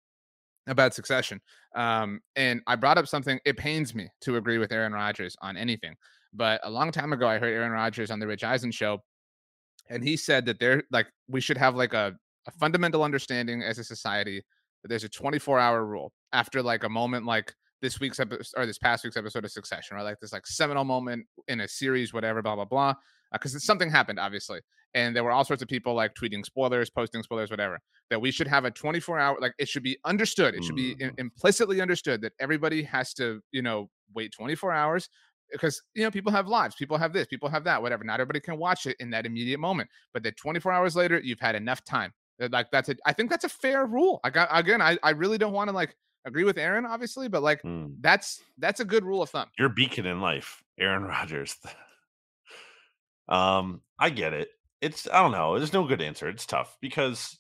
about 0.66 0.92
Succession, 0.92 1.40
um, 1.76 2.20
and 2.34 2.62
I 2.66 2.74
brought 2.74 2.98
up 2.98 3.06
something. 3.06 3.38
It 3.44 3.56
pains 3.56 3.94
me 3.94 4.08
to 4.22 4.36
agree 4.38 4.58
with 4.58 4.72
Aaron 4.72 4.92
Rodgers 4.92 5.36
on 5.40 5.56
anything, 5.56 5.94
but 6.34 6.60
a 6.64 6.70
long 6.70 6.90
time 6.90 7.12
ago, 7.12 7.28
I 7.28 7.38
heard 7.38 7.52
Aaron 7.52 7.72
Rodgers 7.72 8.10
on 8.10 8.18
the 8.18 8.26
Rich 8.26 8.44
Eisen 8.44 8.72
show, 8.72 8.98
and 9.88 10.02
he 10.02 10.16
said 10.16 10.46
that 10.46 10.58
there, 10.58 10.82
like, 10.90 11.06
we 11.28 11.40
should 11.40 11.56
have 11.56 11.76
like 11.76 11.94
a, 11.94 12.14
a 12.46 12.50
fundamental 12.52 13.02
understanding 13.02 13.62
as 13.62 13.78
a 13.78 13.84
society 13.84 14.42
that 14.82 14.88
there's 14.88 15.04
a 15.04 15.08
24 15.08 15.58
hour 15.58 15.84
rule 15.84 16.12
after 16.32 16.62
like 16.62 16.84
a 16.84 16.88
moment 16.88 17.24
like 17.24 17.52
this 17.80 18.00
week's 18.00 18.18
episode 18.18 18.46
or 18.56 18.66
this 18.66 18.78
past 18.78 19.04
week's 19.04 19.16
episode 19.16 19.44
of 19.44 19.50
Succession, 19.50 19.96
right? 19.96 20.02
Like 20.02 20.18
this 20.20 20.32
like 20.32 20.46
seminal 20.46 20.84
moment 20.84 21.26
in 21.48 21.60
a 21.60 21.68
series, 21.68 22.12
whatever, 22.12 22.42
blah 22.42 22.56
blah 22.56 22.64
blah. 22.64 22.94
Because 23.32 23.54
uh, 23.54 23.58
something 23.58 23.90
happened, 23.90 24.18
obviously, 24.18 24.60
and 24.94 25.14
there 25.14 25.24
were 25.24 25.32
all 25.32 25.44
sorts 25.44 25.62
of 25.62 25.68
people 25.68 25.94
like 25.94 26.12
tweeting 26.14 26.44
spoilers, 26.44 26.90
posting 26.90 27.22
spoilers, 27.22 27.50
whatever. 27.50 27.78
That 28.10 28.20
we 28.20 28.30
should 28.30 28.46
have 28.48 28.64
a 28.64 28.70
24 28.70 29.18
hour, 29.18 29.38
like 29.40 29.52
it 29.58 29.68
should 29.68 29.82
be 29.82 29.98
understood. 30.04 30.54
It 30.54 30.64
should 30.64 30.76
be 30.76 30.94
in, 31.00 31.10
mm. 31.10 31.18
implicitly 31.18 31.80
understood 31.80 32.20
that 32.22 32.32
everybody 32.38 32.82
has 32.84 33.14
to, 33.14 33.40
you 33.52 33.62
know, 33.62 33.88
wait 34.14 34.32
24 34.36 34.72
hours 34.72 35.08
because 35.52 35.82
you 35.94 36.02
know 36.02 36.10
people 36.10 36.32
have 36.32 36.48
lives 36.48 36.74
people 36.74 36.96
have 36.96 37.12
this 37.12 37.26
people 37.26 37.48
have 37.48 37.64
that 37.64 37.80
whatever 37.80 38.04
not 38.04 38.14
everybody 38.14 38.40
can 38.40 38.58
watch 38.58 38.86
it 38.86 38.96
in 39.00 39.10
that 39.10 39.26
immediate 39.26 39.60
moment 39.60 39.88
but 40.12 40.22
that 40.22 40.36
24 40.36 40.72
hours 40.72 40.96
later 40.96 41.20
you've 41.22 41.40
had 41.40 41.54
enough 41.54 41.84
time. 41.84 42.12
Like 42.38 42.70
that's 42.72 42.88
a 42.88 42.96
i 43.06 43.12
think 43.12 43.30
that's 43.30 43.44
a 43.44 43.48
fair 43.48 43.86
rule. 43.86 44.20
I 44.24 44.30
got 44.30 44.48
again 44.50 44.82
i, 44.82 44.98
I 45.02 45.10
really 45.10 45.38
don't 45.38 45.52
want 45.52 45.68
to 45.68 45.74
like 45.74 45.96
agree 46.26 46.44
with 46.44 46.56
aaron 46.58 46.86
obviously 46.86 47.28
but 47.28 47.42
like 47.42 47.62
mm. 47.62 47.94
that's 48.00 48.42
that's 48.58 48.80
a 48.80 48.84
good 48.84 49.04
rule 49.04 49.22
of 49.22 49.30
thumb. 49.30 49.48
Your 49.58 49.68
beacon 49.68 50.06
in 50.06 50.20
life 50.20 50.62
aaron 50.78 51.04
rodgers. 51.14 51.56
Um 53.28 53.82
i 53.98 54.10
get 54.10 54.32
it. 54.32 54.48
It's 54.80 55.08
i 55.08 55.22
don't 55.22 55.32
know 55.32 55.56
there's 55.58 55.72
no 55.72 55.86
good 55.86 56.02
answer 56.02 56.28
it's 56.28 56.46
tough 56.46 56.76
because 56.80 57.38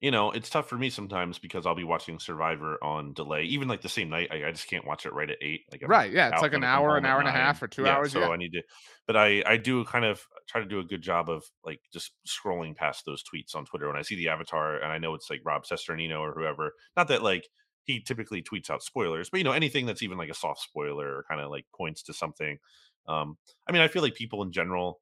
you 0.00 0.10
know, 0.10 0.30
it's 0.30 0.48
tough 0.48 0.68
for 0.68 0.78
me 0.78 0.88
sometimes 0.88 1.38
because 1.38 1.66
I'll 1.66 1.74
be 1.74 1.84
watching 1.84 2.18
Survivor 2.18 2.82
on 2.82 3.12
delay, 3.12 3.42
even 3.44 3.68
like 3.68 3.82
the 3.82 3.88
same 3.88 4.08
night. 4.08 4.28
I, 4.30 4.46
I 4.46 4.50
just 4.50 4.66
can't 4.66 4.86
watch 4.86 5.04
it 5.04 5.12
right 5.12 5.28
at 5.28 5.36
eight. 5.42 5.62
Like 5.70 5.82
I'm 5.82 5.90
right, 5.90 6.10
yeah, 6.10 6.30
it's 6.32 6.40
like 6.40 6.54
an 6.54 6.64
hour, 6.64 6.96
an 6.96 7.04
hour 7.04 7.18
and 7.18 7.28
a 7.28 7.32
half, 7.32 7.62
or 7.62 7.68
two 7.68 7.82
yeah, 7.82 7.96
hours. 7.96 8.12
So 8.12 8.20
yeah. 8.20 8.28
I 8.28 8.36
need 8.36 8.52
to, 8.52 8.62
but 9.06 9.16
I 9.16 9.42
I 9.46 9.58
do 9.58 9.84
kind 9.84 10.06
of 10.06 10.26
try 10.48 10.62
to 10.62 10.66
do 10.66 10.78
a 10.78 10.84
good 10.84 11.02
job 11.02 11.28
of 11.28 11.44
like 11.66 11.80
just 11.92 12.12
scrolling 12.26 12.74
past 12.74 13.04
those 13.04 13.22
tweets 13.22 13.54
on 13.54 13.66
Twitter 13.66 13.88
when 13.88 13.96
I 13.96 14.02
see 14.02 14.16
the 14.16 14.28
avatar 14.28 14.76
and 14.76 14.90
I 14.90 14.96
know 14.96 15.14
it's 15.14 15.28
like 15.28 15.42
Rob 15.44 15.64
Cesternino 15.64 16.20
or 16.20 16.32
whoever. 16.32 16.72
Not 16.96 17.08
that 17.08 17.22
like 17.22 17.46
he 17.84 18.00
typically 18.00 18.42
tweets 18.42 18.70
out 18.70 18.82
spoilers, 18.82 19.28
but 19.28 19.38
you 19.38 19.44
know 19.44 19.52
anything 19.52 19.84
that's 19.84 20.02
even 20.02 20.16
like 20.16 20.30
a 20.30 20.34
soft 20.34 20.62
spoiler 20.62 21.08
or 21.08 21.24
kind 21.28 21.42
of 21.42 21.50
like 21.50 21.66
points 21.76 22.02
to 22.04 22.14
something. 22.14 22.58
Um, 23.06 23.36
I 23.68 23.72
mean, 23.72 23.82
I 23.82 23.88
feel 23.88 24.02
like 24.02 24.14
people 24.14 24.42
in 24.42 24.52
general, 24.52 25.00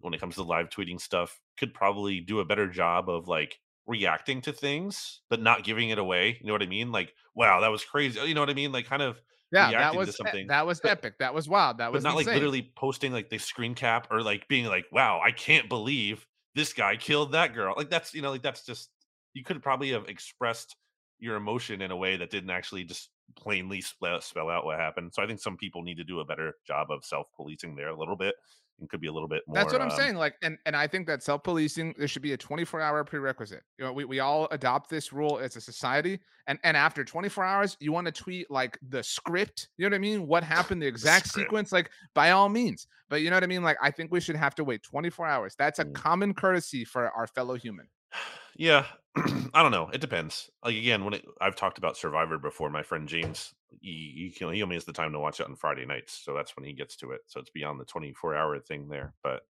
when 0.00 0.14
it 0.14 0.20
comes 0.20 0.34
to 0.36 0.42
live 0.42 0.68
tweeting 0.68 1.00
stuff, 1.00 1.38
could 1.58 1.74
probably 1.74 2.20
do 2.20 2.40
a 2.40 2.44
better 2.44 2.66
job 2.66 3.08
of 3.08 3.28
like 3.28 3.60
reacting 3.86 4.40
to 4.42 4.52
things, 4.52 5.20
but 5.30 5.40
not 5.40 5.64
giving 5.64 5.90
it 5.90 5.98
away. 5.98 6.38
You 6.40 6.46
know 6.46 6.52
what 6.52 6.62
I 6.62 6.66
mean? 6.66 6.92
Like, 6.92 7.14
wow, 7.34 7.60
that 7.60 7.68
was 7.68 7.84
crazy. 7.84 8.20
You 8.20 8.34
know 8.34 8.40
what 8.40 8.50
I 8.50 8.54
mean? 8.54 8.72
Like, 8.72 8.86
kind 8.86 9.02
of 9.02 9.20
Yeah, 9.52 9.70
that 9.70 9.94
was 9.94 10.08
to 10.08 10.12
something. 10.12 10.46
that 10.48 10.66
was 10.66 10.80
but- 10.80 10.90
epic. 10.90 11.18
That 11.18 11.34
was 11.34 11.48
wild. 11.48 11.78
That 11.78 11.92
was 11.92 12.02
not 12.04 12.16
like 12.16 12.26
literally 12.26 12.72
posting 12.76 13.12
like 13.12 13.30
they 13.30 13.38
screen 13.38 13.74
cap 13.74 14.08
or 14.10 14.22
like 14.22 14.48
being 14.48 14.66
like, 14.66 14.86
"Wow, 14.92 15.20
I 15.24 15.30
can't 15.30 15.68
believe 15.68 16.26
this 16.54 16.72
guy 16.72 16.96
killed 16.96 17.32
that 17.32 17.54
girl." 17.54 17.74
Like 17.76 17.90
that's 17.90 18.12
you 18.14 18.22
know 18.22 18.30
like 18.30 18.42
that's 18.42 18.64
just 18.64 18.90
you 19.34 19.44
could 19.44 19.62
probably 19.62 19.90
have 19.90 20.08
expressed 20.08 20.74
your 21.18 21.36
emotion 21.36 21.80
in 21.82 21.90
a 21.90 21.96
way 21.96 22.16
that 22.16 22.30
didn't 22.30 22.50
actually 22.50 22.84
just 22.84 23.10
plainly 23.36 23.80
spell, 23.80 24.20
spell 24.20 24.50
out 24.50 24.64
what 24.64 24.78
happened. 24.78 25.12
So 25.14 25.22
I 25.22 25.26
think 25.26 25.40
some 25.40 25.56
people 25.56 25.82
need 25.82 25.96
to 25.96 26.04
do 26.04 26.20
a 26.20 26.24
better 26.24 26.54
job 26.66 26.90
of 26.90 27.04
self 27.04 27.26
policing 27.36 27.74
there 27.76 27.88
a 27.88 27.98
little 27.98 28.16
bit 28.16 28.34
and 28.80 28.88
could 28.90 29.00
be 29.00 29.06
a 29.06 29.12
little 29.12 29.28
bit 29.28 29.42
more. 29.46 29.54
That's 29.54 29.72
what 29.72 29.80
I'm 29.80 29.90
um, 29.90 29.96
saying. 29.96 30.16
Like, 30.16 30.34
and 30.42 30.58
and 30.66 30.76
I 30.76 30.86
think 30.86 31.06
that 31.06 31.22
self 31.22 31.42
policing 31.42 31.94
there 31.98 32.08
should 32.08 32.22
be 32.22 32.32
a 32.32 32.36
24 32.36 32.80
hour 32.80 33.04
prerequisite. 33.04 33.62
You 33.78 33.86
know, 33.86 33.92
we, 33.92 34.04
we 34.04 34.20
all 34.20 34.48
adopt 34.50 34.90
this 34.90 35.12
rule 35.12 35.38
as 35.38 35.56
a 35.56 35.60
society, 35.60 36.20
and 36.46 36.58
and 36.62 36.76
after 36.76 37.04
24 37.04 37.44
hours, 37.44 37.76
you 37.80 37.92
want 37.92 38.06
to 38.06 38.12
tweet 38.12 38.50
like 38.50 38.78
the 38.88 39.02
script. 39.02 39.68
You 39.76 39.84
know 39.84 39.94
what 39.94 39.96
I 39.96 40.00
mean? 40.00 40.26
What 40.26 40.44
happened? 40.56 40.82
The 40.82 40.86
exact 40.86 41.28
sequence. 41.28 41.72
Like, 41.72 41.90
by 42.14 42.30
all 42.32 42.48
means. 42.48 42.86
But 43.08 43.22
you 43.22 43.30
know 43.30 43.36
what 43.36 43.44
I 43.44 43.48
mean? 43.48 43.62
Like, 43.62 43.78
I 43.80 43.90
think 43.90 44.10
we 44.10 44.20
should 44.20 44.36
have 44.36 44.54
to 44.56 44.64
wait 44.64 44.82
24 44.82 45.26
hours. 45.26 45.54
That's 45.56 45.78
a 45.78 45.84
Mm. 45.84 45.94
common 45.94 46.34
courtesy 46.34 46.84
for 46.84 47.10
our 47.10 47.26
fellow 47.26 47.54
human. 47.54 47.88
Yeah, 48.58 48.86
I 49.54 49.62
don't 49.62 49.72
know. 49.72 49.88
It 49.88 50.00
depends. 50.00 50.50
Like 50.62 50.76
again, 50.76 51.04
when 51.04 51.14
it, 51.14 51.24
I've 51.40 51.56
talked 51.56 51.78
about 51.78 51.96
Survivor 51.96 52.38
before, 52.38 52.70
my 52.70 52.82
friend 52.82 53.08
James, 53.08 53.54
he 53.80 54.12
he, 54.16 54.30
can- 54.36 54.52
he 54.52 54.62
only 54.62 54.76
has 54.76 54.84
the 54.84 54.92
time 54.92 55.12
to 55.12 55.18
watch 55.18 55.40
it 55.40 55.46
on 55.46 55.56
Friday 55.56 55.86
nights, 55.86 56.12
so 56.12 56.34
that's 56.34 56.56
when 56.56 56.64
he 56.64 56.72
gets 56.72 56.96
to 56.96 57.12
it. 57.12 57.22
So 57.26 57.40
it's 57.40 57.50
beyond 57.50 57.80
the 57.80 57.84
24 57.84 58.34
hour 58.36 58.58
thing 58.60 58.88
there. 58.88 59.14
But 59.22 59.42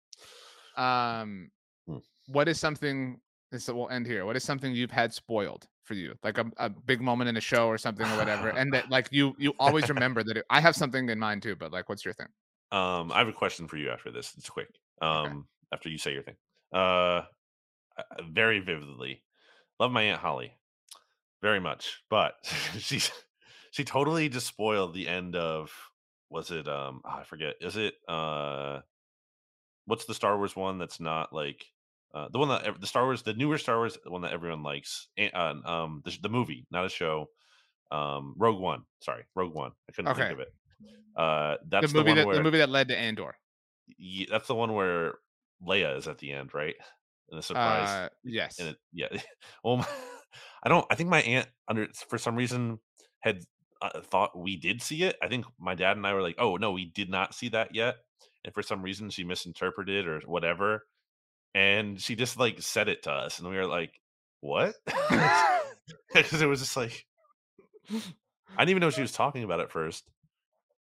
Um, 0.77 1.51
Hmm. 1.87 1.97
what 2.27 2.47
is 2.47 2.59
something? 2.59 3.21
This 3.51 3.67
will 3.67 3.89
end 3.89 4.05
here. 4.07 4.25
What 4.25 4.35
is 4.35 4.43
something 4.43 4.73
you've 4.73 4.91
had 4.91 5.13
spoiled 5.13 5.67
for 5.83 5.93
you, 5.93 6.15
like 6.23 6.37
a, 6.39 6.51
a 6.57 6.69
big 6.69 6.99
moment 7.01 7.29
in 7.29 7.37
a 7.37 7.41
show 7.41 7.67
or 7.67 7.77
something 7.77 8.05
or 8.09 8.17
whatever, 8.17 8.49
and 8.49 8.73
that 8.73 8.89
like 8.89 9.07
you 9.11 9.35
you 9.39 9.53
always 9.59 9.89
remember 9.89 10.23
that. 10.23 10.37
It, 10.37 10.45
I 10.49 10.61
have 10.61 10.75
something 10.75 11.09
in 11.09 11.19
mind 11.19 11.43
too, 11.43 11.55
but 11.55 11.71
like, 11.71 11.87
what's 11.89 12.03
your 12.03 12.13
thing? 12.15 12.27
Um, 12.71 13.11
I 13.11 13.19
have 13.19 13.27
a 13.27 13.33
question 13.33 13.67
for 13.67 13.77
you 13.77 13.89
after 13.89 14.11
this. 14.11 14.35
It's 14.37 14.49
quick. 14.49 14.69
Um, 15.01 15.47
after 15.71 15.89
you 15.89 15.97
say 15.97 16.13
your 16.13 16.23
thing. 16.23 16.37
Uh, 16.73 17.23
very 18.29 18.59
vividly, 18.59 19.24
love 19.79 19.91
my 19.91 20.03
aunt 20.03 20.21
Holly, 20.21 20.53
very 21.41 21.59
much, 21.59 22.01
but 22.09 22.35
she 22.79 22.99
she 23.71 23.83
totally 23.83 24.29
just 24.29 24.47
spoiled 24.47 24.93
the 24.93 25.07
end 25.07 25.35
of. 25.35 25.71
Was 26.29 26.51
it? 26.51 26.67
Um, 26.67 27.01
oh, 27.05 27.09
I 27.19 27.23
forget. 27.23 27.55
Is 27.61 27.77
it? 27.77 27.95
Uh, 28.07 28.81
what's 29.85 30.05
the 30.05 30.13
Star 30.13 30.37
Wars 30.37 30.55
one 30.55 30.77
that's 30.77 30.99
not 30.99 31.33
like. 31.33 31.65
Uh, 32.13 32.29
the 32.31 32.39
one 32.39 32.47
that 32.47 32.79
the 32.79 32.87
Star 32.87 33.03
Wars, 33.03 33.23
the 33.23 33.33
newer 33.33 33.57
Star 33.57 33.75
Wars, 33.77 33.97
the 34.03 34.09
one 34.09 34.21
that 34.21 34.31
everyone 34.31 34.63
likes, 34.63 35.09
and, 35.17 35.31
uh, 35.33 35.53
um, 35.65 36.01
the, 36.05 36.17
the 36.21 36.29
movie, 36.29 36.65
not 36.71 36.85
a 36.85 36.89
show, 36.89 37.27
um, 37.91 38.33
Rogue 38.37 38.59
One. 38.61 38.83
Sorry, 39.01 39.25
Rogue 39.35 39.53
One. 39.53 39.71
I 39.89 39.91
couldn't 39.91 40.11
Okay. 40.11 40.21
think 40.21 40.33
of 40.33 40.39
it. 40.39 40.53
Uh, 41.15 41.57
that's 41.67 41.91
the 41.91 41.97
movie 41.99 42.09
one 42.11 42.17
that 42.17 42.27
where 42.27 42.35
the 42.37 42.43
movie 42.43 42.59
that 42.59 42.69
led 42.69 42.87
to 42.87 42.97
Andor. 42.97 43.35
Ye- 43.97 44.27
that's 44.31 44.47
the 44.47 44.55
one 44.55 44.73
where 44.73 45.15
Leia 45.61 45.97
is 45.97 46.07
at 46.07 46.17
the 46.19 46.31
end, 46.31 46.53
right? 46.53 46.75
And 47.29 47.39
the 47.39 47.43
surprise. 47.43 47.89
Uh, 47.89 48.09
yes. 48.23 48.59
and 48.59 48.69
it, 48.69 48.77
yeah. 48.93 49.07
Well, 49.63 49.77
my, 49.77 49.87
I 50.63 50.69
don't. 50.69 50.85
I 50.89 50.95
think 50.95 51.09
my 51.09 51.21
aunt, 51.21 51.47
under 51.67 51.87
for 52.07 52.17
some 52.17 52.35
reason, 52.35 52.79
had 53.19 53.43
uh, 53.81 54.01
thought 54.01 54.37
we 54.37 54.57
did 54.57 54.81
see 54.81 55.03
it. 55.03 55.15
I 55.21 55.27
think 55.27 55.45
my 55.59 55.75
dad 55.75 55.97
and 55.97 56.05
I 56.05 56.13
were 56.13 56.21
like, 56.21 56.35
"Oh 56.37 56.57
no, 56.57 56.71
we 56.71 56.85
did 56.85 57.09
not 57.09 57.33
see 57.33 57.49
that 57.49 57.73
yet." 57.73 57.97
And 58.43 58.53
for 58.53 58.61
some 58.61 58.81
reason, 58.81 59.09
she 59.09 59.23
misinterpreted 59.23 60.07
or 60.07 60.21
whatever, 60.25 60.85
and 61.53 61.99
she 61.99 62.15
just 62.15 62.37
like 62.37 62.61
said 62.61 62.89
it 62.89 63.03
to 63.03 63.11
us, 63.11 63.39
and 63.39 63.49
we 63.49 63.55
were 63.55 63.67
like, 63.67 63.99
"What?" 64.41 64.75
Because 66.13 66.41
it 66.41 66.47
was 66.47 66.61
just 66.61 66.77
like 66.77 67.05
I 68.57 68.61
didn't 68.61 68.69
even 68.69 68.81
know 68.81 68.89
she 68.89 69.01
was 69.01 69.11
talking 69.11 69.43
about 69.43 69.59
it 69.59 69.71
first. 69.71 70.03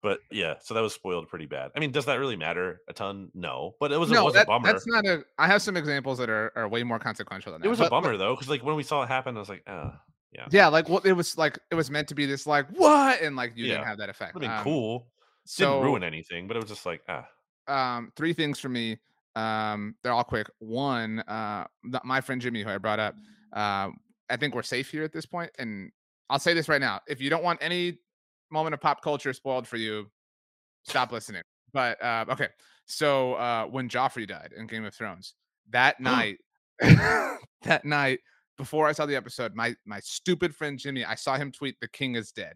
But 0.02 0.20
yeah, 0.30 0.54
so 0.62 0.72
that 0.74 0.80
was 0.80 0.94
spoiled 0.94 1.28
pretty 1.28 1.44
bad. 1.46 1.72
I 1.76 1.80
mean, 1.80 1.90
does 1.92 2.06
that 2.06 2.14
really 2.18 2.36
matter 2.36 2.80
a 2.88 2.92
ton? 2.94 3.30
No, 3.34 3.74
but 3.80 3.92
it 3.92 3.98
was, 3.98 4.10
it 4.10 4.22
was 4.22 4.32
that, 4.34 4.44
a 4.44 4.46
bummer. 4.46 4.72
that's 4.72 4.86
not 4.86 5.06
a. 5.06 5.22
I 5.38 5.46
have 5.46 5.60
some 5.60 5.76
examples 5.76 6.16
that 6.18 6.30
are, 6.30 6.52
are 6.56 6.68
way 6.68 6.82
more 6.82 6.98
consequential 6.98 7.52
than 7.52 7.60
that. 7.60 7.66
It 7.66 7.70
was 7.70 7.80
a 7.80 7.82
but- 7.84 7.90
but- 7.90 8.00
bummer 8.02 8.16
though, 8.16 8.34
because 8.34 8.48
like 8.48 8.64
when 8.64 8.76
we 8.76 8.82
saw 8.82 9.02
it 9.02 9.08
happen, 9.08 9.36
I 9.36 9.40
was 9.40 9.48
like, 9.50 9.62
oh, 9.68 9.92
yeah, 10.32 10.46
Yeah, 10.50 10.68
like 10.68 10.88
what 10.88 11.04
it 11.04 11.12
was 11.12 11.36
like. 11.36 11.58
It 11.70 11.74
was 11.74 11.90
meant 11.90 12.08
to 12.08 12.14
be 12.14 12.24
this 12.24 12.46
like 12.46 12.66
what, 12.70 13.20
and 13.20 13.36
like 13.36 13.52
you 13.56 13.66
didn't 13.66 13.84
have 13.84 13.98
that 13.98 14.08
effect. 14.08 14.34
would 14.34 14.42
have 14.42 14.50
been 14.50 14.58
Um, 14.58 14.64
cool. 14.64 15.06
So 15.44 15.72
Didn't 15.74 15.84
ruin 15.84 16.04
anything, 16.04 16.46
but 16.48 16.56
it 16.56 16.60
was 16.62 16.70
just 16.70 16.86
like, 16.86 17.02
ah, 17.08 17.26
um 17.68 18.10
three 18.16 18.32
things 18.32 18.58
for 18.58 18.68
me 18.70 18.96
um 19.36 19.94
they're 20.02 20.12
all 20.12 20.24
quick 20.24 20.48
one 20.58 21.20
uh 21.28 21.64
my 22.02 22.20
friend 22.20 22.40
jimmy 22.40 22.62
who 22.64 22.68
i 22.68 22.76
brought 22.78 22.98
up 22.98 23.14
um 23.52 23.96
i 24.28 24.36
think 24.36 24.56
we're 24.56 24.62
safe 24.62 24.90
here 24.90 25.04
at 25.04 25.12
this 25.12 25.24
point 25.24 25.50
and 25.60 25.92
i'll 26.30 26.38
say 26.38 26.52
this 26.52 26.68
right 26.68 26.80
now 26.80 26.98
if 27.06 27.20
you 27.20 27.30
don't 27.30 27.44
want 27.44 27.56
any 27.62 27.96
moment 28.50 28.74
of 28.74 28.80
pop 28.80 29.02
culture 29.02 29.32
spoiled 29.32 29.66
for 29.66 29.76
you 29.76 30.06
stop 30.84 31.12
listening. 31.12 31.42
But 31.72 32.02
uh 32.02 32.24
okay 32.30 32.48
so 32.90 33.34
uh 33.34 33.64
when 33.66 33.88
joffrey 33.88 34.26
died 34.26 34.52
in 34.56 34.66
game 34.66 34.84
of 34.84 34.92
thrones 34.92 35.34
that 35.70 36.00
night 36.00 36.38
that 36.80 37.84
night 37.84 38.18
before 38.58 38.88
i 38.88 38.92
saw 38.92 39.06
the 39.06 39.14
episode 39.14 39.54
my 39.54 39.74
my 39.86 40.00
stupid 40.00 40.54
friend 40.54 40.78
jimmy 40.78 41.04
i 41.04 41.14
saw 41.14 41.36
him 41.36 41.52
tweet 41.52 41.76
the 41.80 41.88
king 41.88 42.16
is 42.16 42.32
dead 42.32 42.54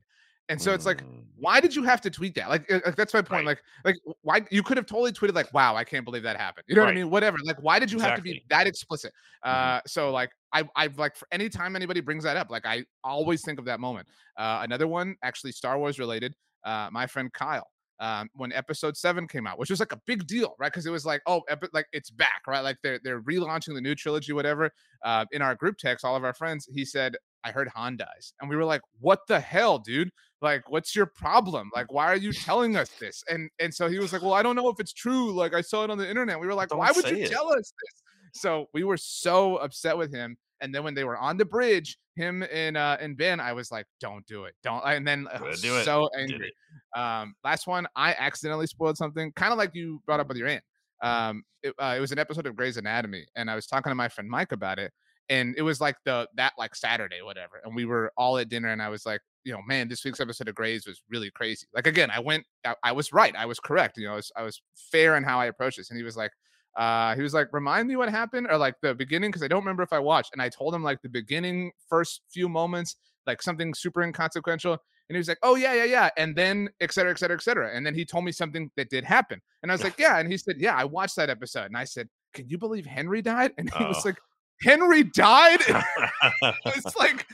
and 0.49 0.61
so 0.61 0.73
it's 0.75 0.87
like 0.87 1.03
mm, 1.03 1.25
why 1.37 1.61
did 1.61 1.75
you 1.75 1.83
have 1.83 2.01
to 2.01 2.11
tweet 2.11 2.35
that? 2.37 2.49
Like, 2.49 2.71
like, 2.71 2.97
that's 2.97 3.13
my 3.13 3.21
point. 3.21 3.47
Right. 3.47 3.59
Like, 3.85 3.97
like 4.07 4.17
why 4.23 4.41
you 4.51 4.63
could 4.63 4.77
have 4.77 4.87
totally 4.87 5.13
tweeted 5.13 5.35
like, 5.35 5.53
"Wow, 5.53 5.75
I 5.77 5.85
can't 5.85 6.05
believe 6.05 6.23
that 6.23 6.37
happened." 6.37 6.65
You 6.69 6.75
know 6.75 6.83
what 6.83 6.91
I 6.91 6.95
mean? 6.95 7.11
Whatever. 7.11 7.39
Like, 7.45 7.63
why 7.63 7.79
did 7.79 7.91
you 7.91 7.99
have 7.99 8.17
to 8.17 8.23
be 8.23 8.45
that 8.49 8.67
explicit? 8.67 9.13
Mhm. 9.45 9.51
Uh, 9.51 9.81
so 9.87 10.11
like, 10.11 10.31
I, 10.53 10.65
I've 10.77 10.99
like 10.99 11.17
for 11.17 11.27
any 11.33 11.49
time 11.49 11.77
anybody 11.77 12.01
brings 12.01 12.25
that 12.25 12.37
up, 12.37 12.51
like, 12.51 12.65
I 12.67 12.85
always 13.03 13.45
think 13.45 13.59
of 13.59 13.65
that 13.67 13.81
moment. 13.81 14.07
Uh, 14.37 14.61
another 14.63 14.87
one, 14.87 15.17
actually, 15.23 15.53
Star 15.53 15.79
Wars 15.79 15.99
related. 15.99 16.35
Uh, 16.65 16.89
my 16.93 17.07
friend 17.07 17.33
Kyle. 17.33 17.69
Um, 18.01 18.29
when 18.35 18.53
episode 18.53 18.97
seven 18.97 19.29
came 19.29 19.47
out, 19.47 19.57
which 19.57 19.71
was 19.71 19.79
like 19.79 19.93
a 19.93 20.01
big 20.05 20.27
deal, 20.27 20.57
right? 20.59 20.71
Because 20.71 20.85
it 20.85 20.91
was 20.91 21.07
like, 21.07 21.23
oh, 21.27 21.43
epi- 21.49 21.69
like 21.73 21.87
it's 21.93 22.11
back, 22.11 22.43
right? 22.49 22.61
Like 22.61 22.77
they're 22.83 22.99
they're 23.05 23.23
relaunching 23.23 23.73
the 23.73 23.81
new 23.81 23.95
trilogy, 23.95 24.33
whatever. 24.33 24.71
Uh, 25.05 25.27
in 25.31 25.43
our 25.43 25.55
group 25.55 25.79
text, 25.79 26.05
all 26.05 26.17
of 26.17 26.25
our 26.25 26.35
friends, 26.35 26.67
he 26.73 26.85
said, 26.85 27.17
"I 27.45 27.53
heard 27.53 27.69
Han 27.69 27.97
dies," 27.97 28.33
and 28.41 28.51
we 28.51 28.57
were 28.57 28.65
like, 28.65 28.81
"What 29.01 29.21
the 29.29 29.39
hell, 29.41 29.79
dude? 29.79 30.11
like 30.45 30.71
what's 30.71 30.95
your 30.95 31.07
problem 31.07 31.71
like 31.75 31.91
why 31.91 32.05
are 32.07 32.17
you 32.17 32.33
telling 32.33 32.77
us 32.77 32.91
this 33.01 33.25
and 33.29 33.51
and 33.59 33.75
so 33.75 33.89
he 33.89 33.99
was 33.99 34.13
like 34.13 34.23
well 34.23 34.35
i 34.35 34.43
don't 34.43 34.55
know 34.55 34.69
if 34.69 34.79
it's 34.79 34.93
true 34.93 35.33
like 35.33 35.55
i 35.55 35.61
saw 35.61 35.83
it 35.83 35.91
on 35.91 35.99
the 35.99 36.09
internet 36.09 36.39
we 36.39 36.47
were 36.47 36.55
like 36.55 36.69
Don't 36.69 36.79
why 36.79 36.93
would 36.95 37.09
you 37.11 37.17
it." 37.17 37.31
tell 37.31 37.49
us 37.53 37.73
this 37.73 38.03
so 38.41 38.67
we 38.75 38.85
were 38.85 38.99
so 38.99 39.57
upset 39.57 39.97
with 39.97 40.15
him 40.15 40.37
and 40.61 40.73
then 40.73 40.85
when 40.85 40.95
they 40.95 41.05
were 41.05 41.17
on 41.17 41.37
the 41.37 41.45
bridge 41.45 41.97
him 42.17 42.45
and 42.53 42.77
uh 42.77 42.97
and 43.01 43.17
ben 43.17 43.41
i 43.41 43.53
was 43.53 43.73
like 43.73 43.87
don't 44.01 44.25
do 44.27 44.45
it 44.45 44.55
don't 44.63 44.83
and 44.85 45.07
then 45.09 45.27
I 45.35 45.41
was 45.41 45.63
do 45.63 45.77
it. 45.79 45.85
so 45.85 46.09
angry 46.17 46.53
um 46.95 47.35
last 47.43 47.67
one 47.67 47.87
i 47.97 48.15
accidentally 48.19 48.67
spoiled 48.67 48.99
something 48.99 49.33
kind 49.33 49.51
of 49.51 49.59
like 49.59 49.75
you 49.75 50.01
brought 50.05 50.21
up 50.21 50.29
with 50.29 50.37
your 50.37 50.49
aunt 50.49 50.63
um 51.03 51.43
it, 51.63 51.75
uh, 51.79 51.95
it 51.97 52.01
was 52.01 52.13
an 52.13 52.19
episode 52.19 52.47
of 52.47 52.55
Grey's 52.55 52.77
Anatomy 52.77 53.27
and 53.35 53.51
I 53.51 53.55
was 53.55 53.67
talking 53.67 53.91
to 53.91 53.95
my 53.95 54.09
friend 54.09 54.29
Mike 54.29 54.53
about 54.53 54.79
it 54.79 54.93
and 55.29 55.55
it 55.57 55.63
was 55.63 55.81
like 55.81 55.97
the 56.05 56.29
that 56.37 56.53
like 56.59 56.75
Saturday 56.75 57.23
whatever 57.23 57.61
and 57.65 57.75
we 57.75 57.85
were 57.85 58.13
all 58.17 58.37
at 58.39 58.49
dinner 58.49 58.69
and 58.69 58.83
I 58.83 58.89
was 58.89 59.07
like 59.07 59.21
you 59.45 59.53
know 59.53 59.61
man 59.67 59.89
this 59.89 60.05
week's 60.05 60.21
episode 60.21 60.49
of 60.49 60.55
Grey's 60.55 60.87
was 60.87 61.03
really 61.11 61.31
crazy 61.31 61.67
like 61.75 61.87
again 61.87 62.11
I 62.11 62.21
went 62.21 62.45
I, 62.65 62.75
I 62.83 62.93
was 62.93 63.13
right 63.13 63.35
I 63.37 63.47
was 63.47 63.59
correct 63.61 63.97
you 63.97 64.07
know 64.07 64.13
I 64.13 64.17
was, 64.17 64.33
I 64.37 64.43
was 64.43 64.61
fair 64.93 65.17
in 65.17 65.25
how 65.25 65.39
I 65.41 65.47
approached 65.47 65.79
this 65.79 65.91
and 65.91 65.97
he 65.97 66.03
was 66.05 66.17
like 66.17 66.33
uh 66.77 67.15
he 67.15 67.23
was 67.23 67.33
like 67.35 67.49
remind 67.53 67.89
me 67.89 67.97
what 67.97 68.09
happened 68.11 68.49
or 68.51 68.59
like 68.59 68.75
the 68.83 68.95
beginning 68.95 69.31
because 69.31 69.43
I 69.43 69.49
don't 69.49 69.61
remember 69.61 69.83
if 69.83 69.93
I 69.93 69.99
watched 69.99 70.31
and 70.33 70.43
I 70.43 70.49
told 70.49 70.75
him 70.75 70.83
like 70.83 71.01
the 71.03 71.09
beginning 71.09 71.73
first 71.89 72.23
few 72.33 72.49
moments 72.49 72.97
like 73.27 73.41
something 73.43 73.73
super 73.75 74.03
inconsequential 74.03 74.73
and 75.09 75.17
he 75.17 75.19
was 75.19 75.29
like, 75.29 75.39
"Oh 75.43 75.55
yeah, 75.55 75.75
yeah, 75.75 75.85
yeah," 75.85 76.09
and 76.17 76.35
then 76.35 76.71
et 76.81 76.91
cetera, 76.91 77.13
et 77.13 77.19
cetera, 77.19 77.37
et 77.37 77.43
cetera. 77.43 77.77
And 77.77 77.85
then 77.85 77.95
he 77.95 78.07
told 78.07 78.25
me 78.25 78.33
something 78.33 78.71
that 78.79 78.89
did 78.89 79.05
happen, 79.05 79.39
and 79.63 79.71
I 79.71 79.75
was 79.75 79.85
like, 79.85 79.97
"Yeah," 79.99 80.19
and 80.19 80.33
he 80.33 80.39
said, 80.39 80.57
"Yeah, 80.59 80.75
I 80.75 80.85
watched 80.87 81.17
that 81.17 81.29
episode." 81.29 81.67
And 81.67 81.77
I 81.77 81.85
said, 81.85 82.09
"Can 82.33 82.49
you 82.49 82.57
believe 82.57 82.87
Henry 82.87 83.21
died?" 83.21 83.53
And 83.59 83.71
he 83.75 83.85
was 83.85 83.99
Oh. 83.99 84.09
like, 84.09 84.19
"Henry 84.63 85.05
died?" 85.05 85.61
it's 86.67 86.97
like, 86.97 87.27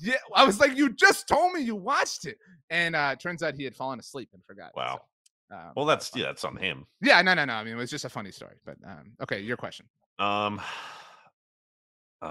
yeah. 0.00 0.14
I 0.34 0.44
was 0.44 0.60
like, 0.60 0.76
"You 0.76 0.92
just 0.92 1.28
told 1.28 1.52
me 1.52 1.60
you 1.60 1.76
watched 1.76 2.26
it," 2.26 2.38
and 2.70 2.94
uh, 2.96 3.16
turns 3.16 3.42
out 3.42 3.54
he 3.54 3.64
had 3.64 3.74
fallen 3.76 3.98
asleep 3.98 4.30
and 4.32 4.44
forgot. 4.44 4.72
Wow. 4.76 5.02
So, 5.50 5.56
um, 5.56 5.72
well, 5.76 5.86
that's 5.86 6.10
yeah, 6.14 6.24
that's 6.26 6.44
on 6.44 6.56
him. 6.56 6.86
yeah, 7.00 7.22
no, 7.22 7.34
no, 7.34 7.44
no. 7.44 7.54
I 7.54 7.62
mean, 7.64 7.74
it 7.74 7.76
was 7.76 7.90
just 7.90 8.04
a 8.04 8.08
funny 8.08 8.32
story. 8.32 8.56
But 8.64 8.76
um, 8.84 9.12
okay, 9.22 9.40
your 9.40 9.56
question. 9.56 9.86
Um, 10.18 10.60
uh, 12.22 12.24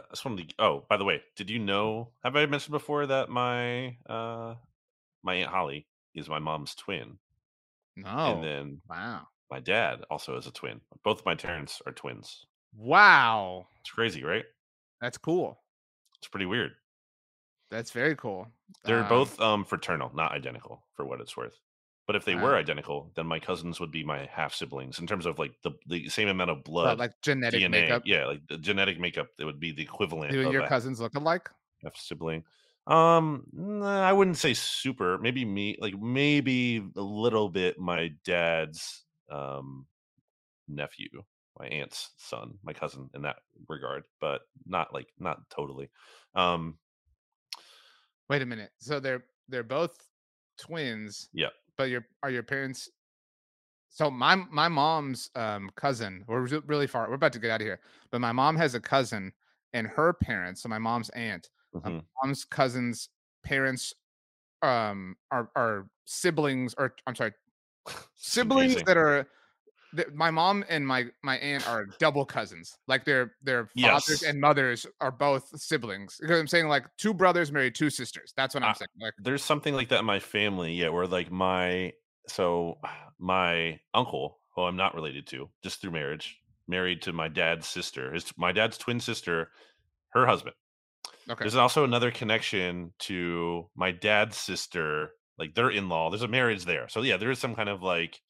I 0.00 0.02
just 0.10 0.24
wanted 0.24 0.48
to. 0.48 0.54
Oh, 0.58 0.84
by 0.88 0.96
the 0.96 1.04
way, 1.04 1.22
did 1.36 1.50
you 1.50 1.58
know? 1.58 2.10
Have 2.24 2.36
I 2.36 2.46
mentioned 2.46 2.72
before 2.72 3.06
that 3.06 3.28
my 3.28 3.96
uh 4.08 4.54
my 5.22 5.34
aunt 5.34 5.50
Holly 5.50 5.86
is 6.14 6.28
my 6.28 6.38
mom's 6.38 6.74
twin, 6.74 7.18
No. 7.96 8.08
and 8.08 8.42
then 8.44 8.80
wow. 8.88 9.26
my 9.50 9.60
dad 9.60 10.02
also 10.10 10.36
is 10.36 10.46
a 10.46 10.52
twin. 10.52 10.80
Both 11.04 11.20
of 11.20 11.26
my 11.26 11.34
parents 11.34 11.82
are 11.86 11.92
twins. 11.92 12.46
Wow. 12.72 13.68
It's 13.80 13.90
crazy, 13.90 14.22
right? 14.22 14.46
That's 15.00 15.18
cool. 15.18 15.58
It's 16.18 16.28
pretty 16.28 16.46
weird. 16.46 16.76
That's 17.70 17.90
very 17.92 18.16
cool. 18.16 18.48
They're 18.84 19.04
Um, 19.04 19.08
both 19.08 19.38
um 19.40 19.64
fraternal, 19.64 20.14
not 20.14 20.32
identical, 20.32 20.86
for 20.94 21.04
what 21.04 21.20
it's 21.20 21.36
worth. 21.36 21.60
But 22.06 22.16
if 22.16 22.24
they 22.24 22.34
were 22.34 22.56
identical, 22.56 23.12
then 23.14 23.26
my 23.26 23.38
cousins 23.38 23.78
would 23.78 23.90
be 23.92 24.04
my 24.04 24.26
half 24.26 24.52
siblings 24.54 24.98
in 24.98 25.06
terms 25.06 25.26
of 25.26 25.38
like 25.38 25.60
the 25.62 25.72
the 25.86 26.08
same 26.08 26.28
amount 26.28 26.50
of 26.50 26.64
blood, 26.64 26.98
like 26.98 27.20
genetic 27.22 27.68
DNA. 27.68 27.68
makeup. 27.68 28.02
Yeah, 28.04 28.26
like 28.26 28.46
the 28.48 28.58
genetic 28.58 28.98
makeup, 28.98 29.28
it 29.38 29.44
would 29.44 29.60
be 29.60 29.72
the 29.72 29.82
equivalent 29.82 30.32
Do 30.32 30.40
your 30.40 30.62
cousins 30.62 31.00
look 31.00 31.14
alike? 31.14 31.50
half 31.82 31.96
sibling. 31.96 32.44
Um, 32.86 33.46
nah, 33.52 34.02
I 34.02 34.12
wouldn't 34.12 34.38
say 34.38 34.54
super. 34.54 35.18
Maybe 35.18 35.44
me, 35.44 35.76
like 35.80 35.94
maybe 35.94 36.78
a 36.96 37.00
little 37.00 37.48
bit. 37.48 37.78
My 37.78 38.08
dad's 38.24 39.04
um 39.28 39.86
nephew, 40.68 41.08
my 41.60 41.66
aunt's 41.68 42.10
son, 42.16 42.54
my 42.62 42.72
cousin 42.72 43.10
in 43.14 43.22
that 43.22 43.36
regard, 43.68 44.04
but 44.20 44.42
not 44.66 44.92
like 44.94 45.08
not 45.18 45.38
totally. 45.50 45.90
Um, 46.34 46.78
Wait 48.30 48.42
a 48.42 48.46
minute. 48.46 48.70
So 48.78 48.98
they're 48.98 49.24
they're 49.48 49.62
both 49.62 49.96
twins. 50.58 51.28
Yeah. 51.32 51.48
But 51.76 51.90
your 51.90 52.06
are 52.22 52.30
your 52.30 52.42
parents? 52.42 52.88
So 53.90 54.10
my 54.10 54.36
my 54.50 54.68
mom's 54.68 55.30
um 55.34 55.70
cousin. 55.76 56.24
We're 56.26 56.46
really 56.66 56.86
far. 56.86 57.08
We're 57.08 57.14
about 57.14 57.32
to 57.34 57.38
get 57.38 57.50
out 57.50 57.60
of 57.60 57.66
here. 57.66 57.80
But 58.10 58.20
my 58.20 58.32
mom 58.32 58.56
has 58.56 58.74
a 58.74 58.80
cousin, 58.80 59.32
and 59.74 59.86
her 59.86 60.14
parents. 60.14 60.62
So 60.62 60.68
my 60.68 60.78
mom's 60.78 61.10
aunt. 61.10 61.50
My 61.74 61.90
mhm. 61.90 62.02
mom's 62.22 62.44
cousin's 62.44 63.10
parents 63.44 63.92
um 64.62 65.16
are 65.30 65.50
are 65.56 65.88
siblings 66.04 66.74
or 66.76 66.94
I'm 67.06 67.14
sorry 67.14 67.32
siblings 68.16 68.82
that 68.82 68.96
are 68.96 69.26
th- 69.96 70.08
my 70.14 70.30
mom 70.30 70.64
and 70.68 70.86
my 70.86 71.06
my 71.22 71.36
aunt 71.38 71.68
are 71.68 71.86
double 71.98 72.24
cousins 72.24 72.76
like 72.86 73.04
their 73.04 73.32
their 73.42 73.66
fathers 73.80 74.08
Yes. 74.08 74.22
and 74.22 74.40
mothers 74.40 74.86
are 75.00 75.10
both 75.10 75.48
siblings 75.60 76.16
because 76.20 76.38
i'm 76.40 76.46
saying 76.46 76.68
like 76.68 76.84
two 76.96 77.12
brothers 77.14 77.50
married 77.52 77.74
two 77.74 77.90
sisters 77.90 78.32
that's 78.36 78.54
what 78.54 78.62
i'm 78.62 78.70
I- 78.70 78.74
saying 78.74 78.88
like 79.00 79.14
there's 79.18 79.42
something 79.44 79.74
like 79.74 79.88
that 79.90 80.00
in 80.00 80.04
my 80.06 80.20
family, 80.20 80.74
yeah, 80.74 80.88
where 80.88 81.06
like 81.06 81.30
my 81.30 81.92
so 82.28 82.78
my 83.18 83.78
uncle, 83.94 84.38
who 84.56 84.62
I'm 84.62 84.76
not 84.76 84.94
related 84.94 85.26
to, 85.28 85.48
just 85.62 85.80
through 85.80 85.90
marriage, 85.92 86.38
married 86.66 87.02
to 87.02 87.12
my 87.12 87.28
dad's 87.28 87.66
sister. 87.66 88.12
His 88.12 88.32
my 88.38 88.52
dad's 88.52 88.78
twin 88.78 88.98
sister, 89.00 89.50
her 90.10 90.26
husband. 90.26 90.54
okay 91.28 91.42
There's 91.44 91.56
also 91.56 91.84
another 91.84 92.10
connection 92.10 92.92
to 93.00 93.68
my 93.76 93.90
dad's 93.90 94.36
sister, 94.36 95.10
like 95.38 95.54
their 95.54 95.70
in-law. 95.70 96.10
There's 96.10 96.22
a 96.22 96.28
marriage 96.28 96.64
there. 96.64 96.88
So 96.88 97.02
yeah, 97.02 97.16
there 97.18 97.30
is 97.30 97.38
some 97.38 97.54
kind 97.54 97.68
of 97.68 97.82
like 97.82 98.20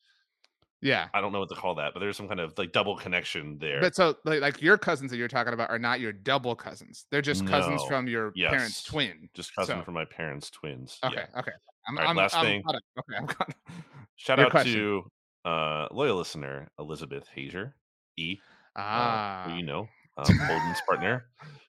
yeah 0.82 1.09
I 1.12 1.20
don't 1.20 1.32
know 1.32 1.40
what 1.40 1.48
to 1.51 1.55
call 1.55 1.74
that, 1.77 1.93
but 1.93 2.01
there's 2.01 2.16
some 2.16 2.28
kind 2.28 2.40
of 2.40 2.57
like 2.57 2.73
double 2.73 2.97
connection 2.97 3.59
there. 3.59 3.81
but 3.81 3.94
so 3.94 4.15
like, 4.24 4.40
like 4.40 4.62
your 4.62 4.78
cousins 4.78 5.11
that 5.11 5.16
you're 5.19 5.28
talking 5.28 5.52
about 5.52 5.70
are 5.70 5.78
not 5.78 6.01
your 6.01 6.12
double 6.12 6.55
cousins 6.57 7.07
they're 7.11 7.23
just 7.23 7.47
cousins 7.47 7.82
No. 7.82 7.89
from 7.89 8.09
your 8.09 8.32
parents 8.32 8.82
twin 8.82 9.28
just 9.35 9.55
cousin 9.55 9.78
so- 9.78 9.85
from 9.85 9.94
my 9.94 10.05
parents' 10.07 10.51
twins. 10.51 10.98
okay 11.05 11.24
Yeah. 11.35 11.40
okay 11.40 11.52
i'm, 11.89 11.97
right, 11.98 12.09
I'm, 12.09 12.16
last 12.16 12.35
I'm 12.36 12.44
thing. 12.44 12.62
okay 12.69 13.16
i'm 13.19 13.27
caught. 13.27 13.55
Shout 14.16 14.39
Your 14.39 14.47
out 14.47 14.51
question. 14.51 14.74
to 14.74 15.11
uh 15.48 15.89
loyal 15.90 16.16
listener 16.19 16.69
Elizabeth 16.78 17.27
Hasier, 17.35 17.74
E. 18.19 18.36
ah 18.77 19.44
uh, 19.44 19.48
who 19.51 19.57
you 19.57 19.62
know, 19.62 19.89
um, 20.19 20.39
Holden's 20.39 20.81
partner, 20.89 21.24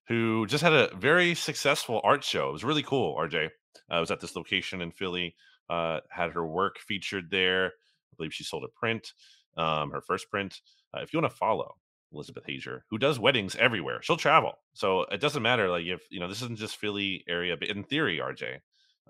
who 0.10 0.46
just 0.48 0.62
had 0.64 0.74
a 0.74 0.94
very 0.96 1.34
successful 1.36 2.02
art 2.04 2.24
show. 2.24 2.50
It 2.50 2.54
was 2.54 2.64
really 2.66 2.84
cool. 2.84 3.16
RJ 3.16 3.46
uh, 3.90 4.00
was 4.00 4.12
at 4.12 4.20
this 4.20 4.36
location 4.36 4.82
in 4.82 4.92
Philly. 4.92 5.36
Uh, 5.70 6.02
had 6.10 6.32
her 6.32 6.46
work 6.46 6.80
featured 6.80 7.32
there. 7.32 7.72
I 8.12 8.16
believe 8.18 8.34
she 8.34 8.44
sold 8.44 8.64
a 8.64 8.68
print, 8.80 9.14
um, 9.58 9.92
her 9.92 10.02
first 10.02 10.30
print. 10.30 10.60
Uh, 10.96 11.02
if 11.02 11.14
you 11.14 11.20
want 11.20 11.32
to 11.32 11.38
follow 11.38 11.76
Elizabeth 12.14 12.44
Hasier, 12.46 12.84
who 12.90 12.98
does 12.98 13.20
weddings 13.20 13.56
everywhere, 13.56 14.02
she'll 14.02 14.18
travel. 14.18 14.54
So 14.74 15.02
it 15.06 15.22
doesn't 15.22 15.42
matter. 15.44 15.70
Like 15.70 15.86
if 15.86 16.02
you 16.10 16.20
know, 16.20 16.28
this 16.28 16.42
isn't 16.42 16.58
just 16.60 16.78
Philly 16.78 17.24
area, 17.28 17.56
but 17.58 17.70
in 17.70 17.84
theory, 17.84 18.20
RJ, 18.20 18.60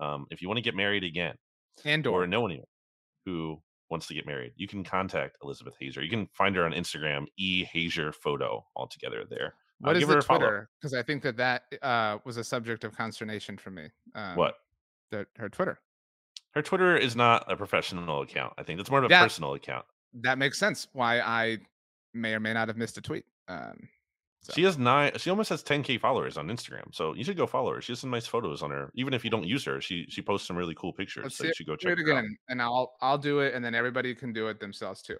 um, 0.00 0.26
if 0.30 0.40
you 0.42 0.48
want 0.48 0.58
to 0.58 0.62
get 0.62 0.74
married 0.76 1.04
again 1.04 1.34
and 1.84 2.06
or 2.06 2.26
know 2.26 2.46
anyone 2.46 2.66
who 3.24 3.60
wants 3.90 4.06
to 4.06 4.14
get 4.14 4.26
married, 4.26 4.52
you 4.56 4.66
can 4.66 4.82
contact 4.84 5.36
Elizabeth 5.42 5.74
Hasier. 5.78 6.02
You 6.02 6.10
can 6.10 6.26
find 6.32 6.56
her 6.56 6.64
on 6.64 6.72
Instagram, 6.72 7.26
E 7.36 7.64
Hasier 7.64 8.12
Photo, 8.12 8.64
all 8.74 8.86
together 8.86 9.24
there. 9.28 9.54
Uh, 9.84 9.88
What 9.88 9.96
is 9.96 10.00
give 10.00 10.08
the 10.08 10.14
her. 10.16 10.20
Twitter? 10.22 10.70
Because 10.80 10.94
I 10.94 11.02
think 11.02 11.22
that 11.24 11.36
that 11.36 11.62
uh, 11.82 12.18
was 12.24 12.36
a 12.36 12.44
subject 12.44 12.84
of 12.84 12.96
consternation 12.96 13.56
for 13.58 13.70
me. 13.70 13.88
Um, 14.14 14.36
What? 14.36 14.54
The, 15.10 15.26
her 15.36 15.48
Twitter. 15.48 15.78
Her 16.54 16.62
Twitter 16.62 16.96
is 16.96 17.16
not 17.16 17.50
a 17.50 17.56
professional 17.56 18.22
account. 18.22 18.54
I 18.58 18.62
think 18.62 18.78
that's 18.78 18.90
more 18.90 18.98
of 19.00 19.06
a 19.06 19.08
That- 19.08 19.22
personal 19.22 19.54
account. 19.54 19.86
That 20.14 20.36
makes 20.38 20.58
sense. 20.58 20.88
Why 20.92 21.20
I 21.20 21.58
may 22.12 22.34
or 22.34 22.40
may 22.40 22.52
not 22.52 22.68
have 22.68 22.76
missed 22.76 22.98
a 22.98 23.00
tweet. 23.00 23.24
Um, 23.48 23.88
so. 24.42 24.52
She 24.52 24.62
has 24.64 24.76
nine. 24.76 25.12
She 25.16 25.30
almost 25.30 25.48
has 25.48 25.62
10k 25.62 25.96
followers 25.98 26.36
on 26.36 26.48
Instagram, 26.48 26.94
so 26.94 27.14
you 27.14 27.24
should 27.24 27.36
go 27.38 27.46
follow 27.46 27.72
her. 27.74 27.80
She 27.80 27.92
has 27.92 28.00
some 28.00 28.10
nice 28.10 28.26
photos 28.26 28.62
on 28.62 28.70
her. 28.70 28.90
Even 28.94 29.14
if 29.14 29.24
you 29.24 29.30
don't 29.30 29.46
use 29.46 29.64
her, 29.64 29.80
she 29.80 30.04
she 30.10 30.20
posts 30.20 30.46
some 30.46 30.56
really 30.56 30.74
cool 30.74 30.92
pictures. 30.92 31.22
Let's 31.24 31.36
so 31.36 31.44
you 31.44 31.54
should 31.54 31.66
go 31.66 31.76
check 31.76 31.92
it 31.92 31.98
her 31.98 32.12
out. 32.12 32.18
again, 32.18 32.36
and 32.48 32.60
I'll 32.60 32.92
I'll 33.00 33.16
do 33.18 33.40
it, 33.40 33.54
and 33.54 33.64
then 33.64 33.74
everybody 33.74 34.14
can 34.14 34.32
do 34.34 34.48
it 34.48 34.60
themselves 34.60 35.00
too. 35.00 35.18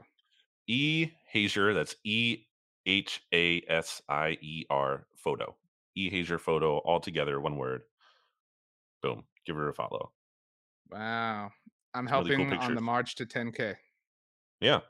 E 0.67 1.11
Hasier. 1.33 1.73
That's 1.73 1.97
E 2.05 2.45
H 2.85 3.23
A 3.33 3.63
S 3.69 4.03
I 4.09 4.37
E 4.43 4.67
R 4.69 5.07
photo. 5.17 5.57
E 5.95 6.11
Hasier 6.11 6.39
photo 6.39 6.79
all 6.79 7.01
together, 7.01 7.41
one 7.41 7.57
word. 7.57 7.83
Boom. 9.03 9.25
Give 9.47 9.57
her 9.57 9.69
a 9.69 9.75
follow. 9.75 10.13
Wow, 10.93 11.51
I'm 11.95 12.07
Some 12.09 12.25
really 12.25 12.37
cool 12.37 12.45
helping 12.47 12.59
on 12.61 12.75
the 12.75 12.81
march 12.81 13.15
to 13.17 13.27
10k. 13.27 13.77
Yeah. 14.61 14.81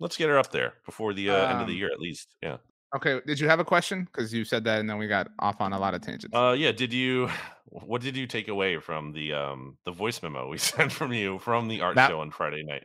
Let's 0.00 0.16
get 0.16 0.28
her 0.28 0.38
up 0.38 0.52
there 0.52 0.74
before 0.86 1.12
the 1.12 1.30
uh, 1.30 1.48
end 1.48 1.60
of 1.60 1.66
the 1.66 1.72
Um, 1.72 1.78
year 1.78 1.90
at 1.92 1.98
least. 2.00 2.34
Yeah. 2.42 2.58
Okay, 2.94 3.20
did 3.26 3.38
you 3.40 3.48
have 3.48 3.60
a 3.60 3.64
question? 3.64 4.04
Because 4.04 4.32
you 4.32 4.44
said 4.44 4.64
that, 4.64 4.78
and 4.80 4.88
then 4.88 4.96
we 4.98 5.08
got 5.08 5.28
off 5.40 5.60
on 5.60 5.72
a 5.72 5.78
lot 5.78 5.94
of 5.94 6.00
tangents. 6.02 6.34
Uh 6.34 6.54
yeah, 6.56 6.72
did 6.72 6.92
you 6.92 7.28
what 7.66 8.00
did 8.00 8.16
you 8.16 8.26
take 8.26 8.48
away 8.48 8.78
from 8.78 9.12
the 9.12 9.32
um 9.34 9.76
the 9.84 9.90
voice 9.92 10.22
memo 10.22 10.48
we 10.48 10.58
sent 10.72 10.92
from 10.92 11.12
you 11.12 11.38
from 11.40 11.68
the 11.68 11.80
art 11.80 11.96
That- 11.96 12.08
show 12.10 12.20
on 12.20 12.30
Friday 12.30 12.62
night? 12.62 12.84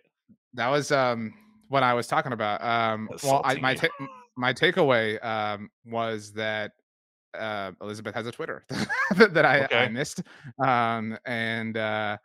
that 0.55 0.69
was 0.69 0.91
um 0.91 1.33
what 1.69 1.83
I 1.83 1.93
was 1.93 2.07
talking 2.07 2.33
about. 2.33 2.63
Um, 2.63 3.09
well, 3.23 3.41
I, 3.43 3.55
my 3.55 3.75
ta- 3.75 3.87
my 4.37 4.53
takeaway 4.53 5.23
um 5.23 5.69
was 5.85 6.31
that 6.33 6.71
uh, 7.33 7.71
Elizabeth 7.81 8.13
has 8.13 8.27
a 8.27 8.31
Twitter 8.31 8.63
that 9.17 9.43
I, 9.45 9.67
I 9.71 9.87
missed, 9.87 10.21
um, 10.63 11.17
and 11.25 11.75
uh, 11.77 12.17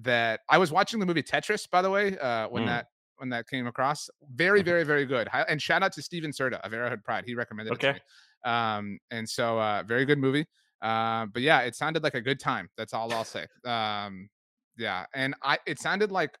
that 0.00 0.40
I 0.48 0.58
was 0.58 0.72
watching 0.72 1.00
the 1.00 1.06
movie 1.06 1.22
Tetris. 1.22 1.68
By 1.68 1.82
the 1.82 1.90
way, 1.90 2.18
uh, 2.18 2.48
when 2.48 2.64
Mm. 2.64 2.66
that 2.66 2.86
when 3.18 3.28
that 3.28 3.46
came 3.46 3.68
across, 3.68 4.10
very 4.32 4.62
Mhm. 4.62 4.64
very 4.64 4.84
very 4.84 5.06
good. 5.06 5.28
And 5.32 5.60
shout 5.62 5.82
out 5.82 5.92
to 5.92 6.02
Steven 6.02 6.32
Serta 6.32 6.60
of 6.62 6.72
Arrowhead 6.74 7.04
Pride. 7.04 7.24
He 7.24 7.34
recommended 7.36 7.72
it 7.74 7.80
to 7.80 7.88
Okay. 7.90 7.98
me. 7.98 8.50
Um, 8.50 8.98
and 9.12 9.28
so 9.28 9.60
uh, 9.60 9.84
very 9.86 10.04
good 10.04 10.18
movie. 10.18 10.44
Uh, 10.80 11.26
but 11.26 11.42
yeah, 11.42 11.60
it 11.60 11.76
sounded 11.76 12.02
like 12.02 12.14
a 12.14 12.20
good 12.20 12.40
time. 12.40 12.68
That's 12.76 12.92
all 12.92 13.12
I'll 13.12 13.22
say. 13.24 13.46
Um, 13.64 14.28
yeah, 14.76 15.06
and 15.14 15.36
I 15.42 15.58
it 15.66 15.78
sounded 15.78 16.10
like 16.10 16.36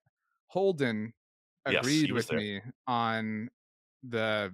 Holden 0.48 1.12
agreed 1.64 2.10
was 2.10 2.24
with 2.24 2.28
there. 2.30 2.38
me 2.38 2.60
on 2.88 3.48
the 4.02 4.52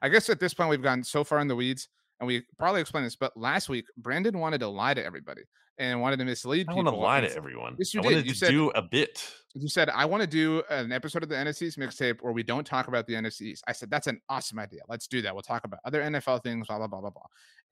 I 0.00 0.08
guess 0.08 0.30
at 0.30 0.40
this 0.40 0.54
point 0.54 0.70
we've 0.70 0.82
gone 0.82 1.02
so 1.04 1.24
far 1.24 1.40
in 1.40 1.48
the 1.48 1.56
weeds 1.56 1.88
and 2.20 2.26
we 2.26 2.42
probably 2.58 2.80
explained 2.80 3.06
this, 3.06 3.16
but 3.16 3.36
last 3.36 3.68
week 3.68 3.86
Brandon 3.96 4.38
wanted 4.38 4.58
to 4.60 4.68
lie 4.68 4.94
to 4.94 5.04
everybody 5.04 5.42
and 5.78 6.00
wanted 6.00 6.18
to 6.18 6.24
mislead 6.24 6.66
I 6.70 6.74
want 6.74 6.88
to 6.88 6.94
lie 6.94 7.20
to 7.20 7.36
everyone. 7.36 7.76
Yes, 7.78 7.92
you 7.92 8.00
I 8.00 8.02
did. 8.02 8.08
wanted 8.12 8.26
You 8.26 8.32
to 8.32 8.38
said- 8.38 8.50
do 8.50 8.70
a 8.70 8.82
bit. 8.82 9.30
You 9.54 9.68
said 9.68 9.88
I 9.90 10.04
want 10.04 10.22
to 10.22 10.26
do 10.26 10.62
an 10.70 10.92
episode 10.92 11.22
of 11.22 11.28
the 11.30 11.34
NFC 11.34 11.62
East 11.62 11.78
mixtape 11.78 12.18
where 12.20 12.32
we 12.32 12.42
don't 12.42 12.66
talk 12.66 12.88
about 12.88 13.06
the 13.06 13.14
NFC 13.14 13.42
East. 13.42 13.64
I 13.66 13.72
said 13.72 13.90
that's 13.90 14.06
an 14.06 14.20
awesome 14.28 14.58
idea. 14.58 14.80
Let's 14.88 15.06
do 15.06 15.22
that. 15.22 15.34
We'll 15.34 15.42
talk 15.42 15.64
about 15.64 15.80
other 15.84 16.02
NFL 16.02 16.42
things, 16.42 16.66
blah 16.66 16.76
blah 16.78 16.86
blah 16.86 17.00
blah 17.00 17.10
blah. 17.10 17.22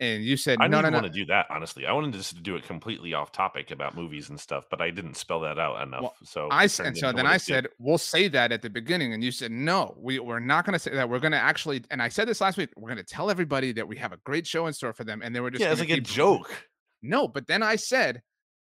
And 0.01 0.25
you 0.25 0.37
said 0.37 0.59
I 0.61 0.67
no, 0.67 0.79
didn't 0.79 0.93
no, 0.93 0.97
want 0.99 1.07
no. 1.07 1.13
to 1.13 1.15
do 1.21 1.25
that, 1.27 1.47
honestly. 1.51 1.87
I 1.87 1.93
wanted 1.93 2.13
just 2.15 2.35
to 2.35 2.43
do 2.43 2.57
it 2.57 2.65
completely 2.65 3.15
off 3.15 3.31
topic 3.31 3.71
about 3.71 3.95
movies 3.95 4.29
and 4.29 4.39
stuff, 4.39 4.65
but 4.69 4.81
I 4.81 4.91
didn't 4.91 5.17
spell 5.17 5.41
that 5.41 5.59
out 5.59 5.87
enough. 5.87 6.15
so 6.25 6.49
I 6.51 6.65
and 6.65 6.97
so 6.99 7.13
then 7.13 7.27
I 7.27 7.35
it 7.37 7.39
did. 7.39 7.43
said 7.43 7.69
we'll 7.79 7.99
say 7.99 8.27
that 8.29 8.51
at 8.51 8.61
the 8.61 8.71
beginning, 8.71 9.15
and 9.15 9.23
you 9.23 9.31
said 9.31 9.53
no, 9.53 9.95
we 9.97 10.19
we're 10.19 10.41
not 10.41 10.67
going 10.67 10.73
to 10.73 10.79
say 10.79 10.91
that. 10.93 11.09
We're 11.09 11.21
going 11.21 11.33
to 11.33 11.39
actually, 11.39 11.85
and 11.91 12.03
I 12.03 12.09
said 12.09 12.27
this 12.27 12.41
last 12.41 12.59
week. 12.59 12.71
We're 12.77 12.89
going 12.93 13.05
to 13.05 13.15
tell 13.15 13.31
everybody 13.31 13.73
that 13.73 13.87
we 13.87 13.97
have 13.99 14.13
a 14.13 14.19
great 14.25 14.47
show 14.47 14.67
in 14.67 14.73
store 14.73 14.93
for 14.93 15.05
them, 15.05 15.23
and 15.23 15.35
they 15.35 15.41
were 15.41 15.51
just 15.51 15.63
Yeah, 15.63 15.71
it's 15.71 15.81
like 15.81 15.91
a 15.91 16.01
joke. 16.01 16.51
No, 17.03 17.29
but 17.29 17.47
then 17.47 17.63
I 17.63 17.77
said, 17.77 18.23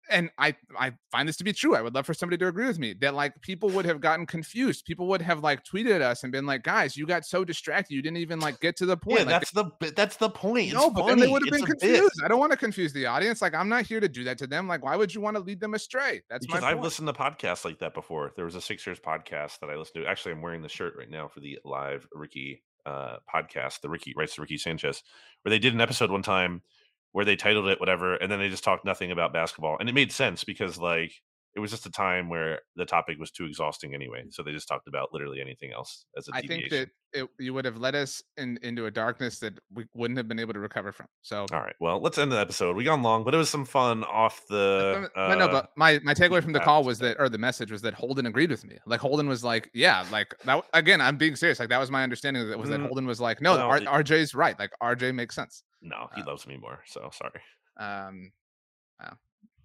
and 0.10 0.30
I 0.38 0.56
I 0.78 0.94
find 1.12 1.28
this 1.30 1.38
to 1.38 1.44
be 1.44 1.54
true. 1.54 1.76
I 1.76 1.82
would 1.82 1.94
love 1.96 2.06
for 2.06 2.14
somebody 2.14 2.38
to 2.40 2.48
agree 2.48 2.66
with 2.66 2.80
me 2.80 2.94
that 3.02 3.14
like 3.14 3.40
people 3.42 3.70
would 3.70 3.86
have 3.86 4.02
gotten 4.02 4.26
confused. 4.26 4.86
People 4.86 5.08
would 5.08 5.22
have 5.22 5.42
like 5.42 5.64
tweeted 5.64 6.02
us 6.02 6.24
and 6.24 6.32
been 6.32 6.46
like, 6.46 6.64
guys, 6.64 6.98
you 6.98 7.06
got 7.06 7.26
so 7.26 7.46
distracted, 7.46 7.94
you 7.94 8.02
didn't 8.02 8.18
even 8.18 8.40
like 8.40 8.60
get 8.60 8.76
to 8.78 8.86
the 8.86 8.98
point. 8.98 9.20
Yeah, 9.20 9.26
Like, 9.26 9.34
that's 9.42 9.52
the 9.52 9.92
that's 9.96 10.18
the 10.18 10.30
point. 10.30 10.74
no, 10.74 10.86
it's 10.88 10.94
but 10.94 11.02
funny. 11.02 11.12
then 11.12 11.20
they 11.20 11.28
would 11.28 11.44
have 11.46 11.52
been 11.52 11.64
a 11.64 11.68
bit. 11.68 11.80
confused. 11.80 12.22
I 12.24 12.28
don't 12.28 12.40
want 12.40 12.52
to 12.52 12.58
confuse 12.58 12.94
the 12.94 13.06
audience. 13.06 13.42
Like 13.42 13.54
I'm 13.54 13.70
not 13.70 13.86
here 13.86 14.00
to 14.00 14.10
do 14.10 14.24
that 14.26 14.38
to 14.40 14.48
them. 14.48 14.68
Like 14.68 14.84
why 14.84 14.96
would 14.96 15.14
you 15.14 15.22
want 15.22 15.38
to 15.38 15.42
lead 15.44 15.60
them 15.60 15.74
astray? 15.74 16.22
That's 16.30 16.46
because 16.46 16.64
I've 16.64 16.82
listened 16.82 17.08
to 17.08 17.14
podcasts 17.14 17.64
like 17.66 17.80
that 17.80 17.94
before. 17.94 18.32
There 18.36 18.46
was 18.46 18.56
a 18.56 18.62
Sixers 18.62 19.00
podcast 19.00 19.60
that 19.60 19.70
I 19.70 19.76
listened 19.76 20.04
to. 20.04 20.10
Actually, 20.10 20.34
I'm 20.34 20.42
wearing 20.42 20.62
the 20.62 20.70
shirt 20.70 20.94
right 20.98 21.10
now 21.10 21.28
for 21.28 21.40
the 21.40 21.60
live 21.64 22.08
Ricky 22.14 22.64
uh, 22.86 23.18
podcast, 23.34 23.82
the 23.82 23.90
Ricky 23.90 24.14
Rights 24.18 24.36
to 24.36 24.42
Ricky 24.42 24.58
Sanchez, 24.58 25.04
where 25.44 25.52
they 25.52 25.60
did 25.60 25.74
an 25.74 25.82
episode 25.82 26.10
one 26.10 26.24
time 26.24 26.62
where 27.12 27.26
they 27.26 27.36
titled 27.36 27.68
it 27.68 27.80
whatever, 27.80 28.16
and 28.16 28.32
then 28.32 28.40
they 28.40 28.50
just 28.50 28.64
talked 28.64 28.86
nothing 28.86 29.12
about 29.12 29.34
basketball, 29.34 29.78
and 29.80 29.90
it 29.90 29.94
made 29.96 30.12
sense 30.12 30.44
because 30.44 30.78
like 30.78 31.22
it 31.56 31.60
was 31.60 31.70
just 31.72 31.86
a 31.86 31.92
time 31.92 32.30
where 32.30 32.60
the 32.78 32.86
topic 32.86 33.20
was 33.20 33.30
too 33.32 33.46
exhausting 33.46 33.94
anyway. 33.94 34.24
So 34.30 34.42
they 34.42 34.52
just 34.54 34.68
talked 34.70 34.88
about 34.88 35.10
literally 35.12 35.42
anything 35.42 35.72
else 35.74 36.06
as 36.18 36.28
a 36.30 36.32
I 36.36 36.42
deviation. 36.42 36.70
think 36.70 36.90
that 37.12 37.20
it, 37.24 37.30
you 37.40 37.54
would 37.54 37.66
have 37.66 37.76
led 37.76 37.94
us 37.94 38.24
in, 38.38 38.58
into 38.62 38.86
a 38.86 38.92
darkness 38.92 39.40
that 39.40 39.60
we 39.74 39.84
wouldn't 39.94 40.18
have 40.18 40.30
been 40.30 40.40
able 40.40 40.54
to 40.54 40.60
recover 40.62 40.94
from. 40.94 41.08
So, 41.24 41.46
All 41.52 41.60
right. 41.60 41.76
Well, 41.82 42.00
let's 42.00 42.18
end 42.18 42.32
the 42.32 42.40
episode. 42.40 42.78
We 42.78 42.86
gone 42.86 43.04
long, 43.04 43.26
but 43.26 43.34
it 43.34 43.38
was 43.38 43.50
some 43.50 43.66
fun 43.66 44.06
off 44.06 44.42
the. 44.48 45.10
but 45.14 45.36
no, 45.36 45.46
uh, 45.48 45.52
but 45.52 45.72
my 45.76 46.00
my 46.04 46.14
takeaway 46.14 46.42
from 46.44 46.54
the 46.54 46.62
call 46.62 46.86
was 46.86 47.00
that, 47.00 47.18
or 47.20 47.28
the 47.28 47.38
message 47.38 47.70
was 47.70 47.82
that 47.82 47.94
Holden 47.96 48.28
agreed 48.28 48.50
with 48.50 48.64
me. 48.64 48.78
Like 48.86 49.02
Holden 49.02 49.28
was 49.28 49.44
like, 49.44 49.70
yeah, 49.74 50.06
like 50.10 50.34
that. 50.46 50.64
Again, 50.74 51.02
I'm 51.02 51.18
being 51.18 51.36
serious. 51.36 51.60
Like 51.60 51.68
that 51.68 51.80
was 51.80 51.92
my 51.92 52.04
understanding. 52.04 52.50
That 52.50 52.58
was 52.58 52.70
that 52.70 52.80
Mm, 52.80 52.86
Holden 52.86 53.06
was 53.06 53.20
like, 53.20 53.42
no, 53.42 53.58
R- 53.58 53.78
it- 53.80 53.84
RJ's 53.88 54.34
right. 54.34 54.58
Like 54.58 54.72
RJ 54.82 55.14
makes 55.14 55.36
sense. 55.36 55.64
no, 55.82 56.08
he 56.16 56.22
uh, 56.22 56.26
loves 56.28 56.48
me 56.48 56.56
more. 56.56 56.80
So 56.86 57.10
sorry. 57.14 57.42
Um, 57.78 58.32
wow. 59.02 59.18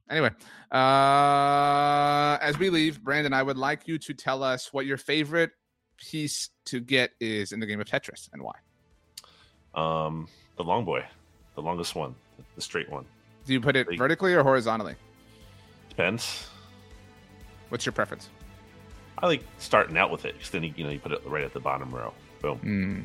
Anyway, 0.08 0.30
uh, 0.70 2.38
as 2.40 2.58
we 2.58 2.70
leave, 2.70 3.02
Brandon, 3.02 3.32
I 3.32 3.42
would 3.42 3.56
like 3.56 3.88
you 3.88 3.98
to 3.98 4.14
tell 4.14 4.42
us 4.42 4.72
what 4.72 4.86
your 4.86 4.96
favorite 4.96 5.50
piece 5.98 6.50
to 6.66 6.80
get 6.80 7.10
is 7.20 7.52
in 7.52 7.60
the 7.60 7.66
game 7.66 7.80
of 7.80 7.86
Tetris 7.86 8.28
and 8.32 8.42
why. 8.42 8.54
Um, 9.74 10.28
the 10.56 10.64
long 10.64 10.84
boy, 10.84 11.04
the 11.54 11.62
longest 11.62 11.94
one, 11.94 12.14
the 12.54 12.62
straight 12.62 12.90
one. 12.90 13.04
Do 13.46 13.52
you 13.52 13.60
put 13.60 13.76
it 13.76 13.86
vertically 13.96 14.34
or 14.34 14.42
horizontally? 14.42 14.94
Depends. 15.88 16.48
What's 17.68 17.84
your 17.84 17.92
preference? 17.92 18.28
I 19.18 19.26
like 19.26 19.42
starting 19.58 19.96
out 19.96 20.10
with 20.10 20.24
it 20.24 20.34
because 20.34 20.50
then 20.50 20.62
you, 20.62 20.72
you 20.76 20.84
know 20.84 20.90
you 20.90 20.98
put 20.98 21.12
it 21.12 21.22
right 21.26 21.44
at 21.44 21.52
the 21.52 21.60
bottom 21.60 21.90
row. 21.90 22.12
Boom. 22.42 22.58
Hmm. 22.58 23.04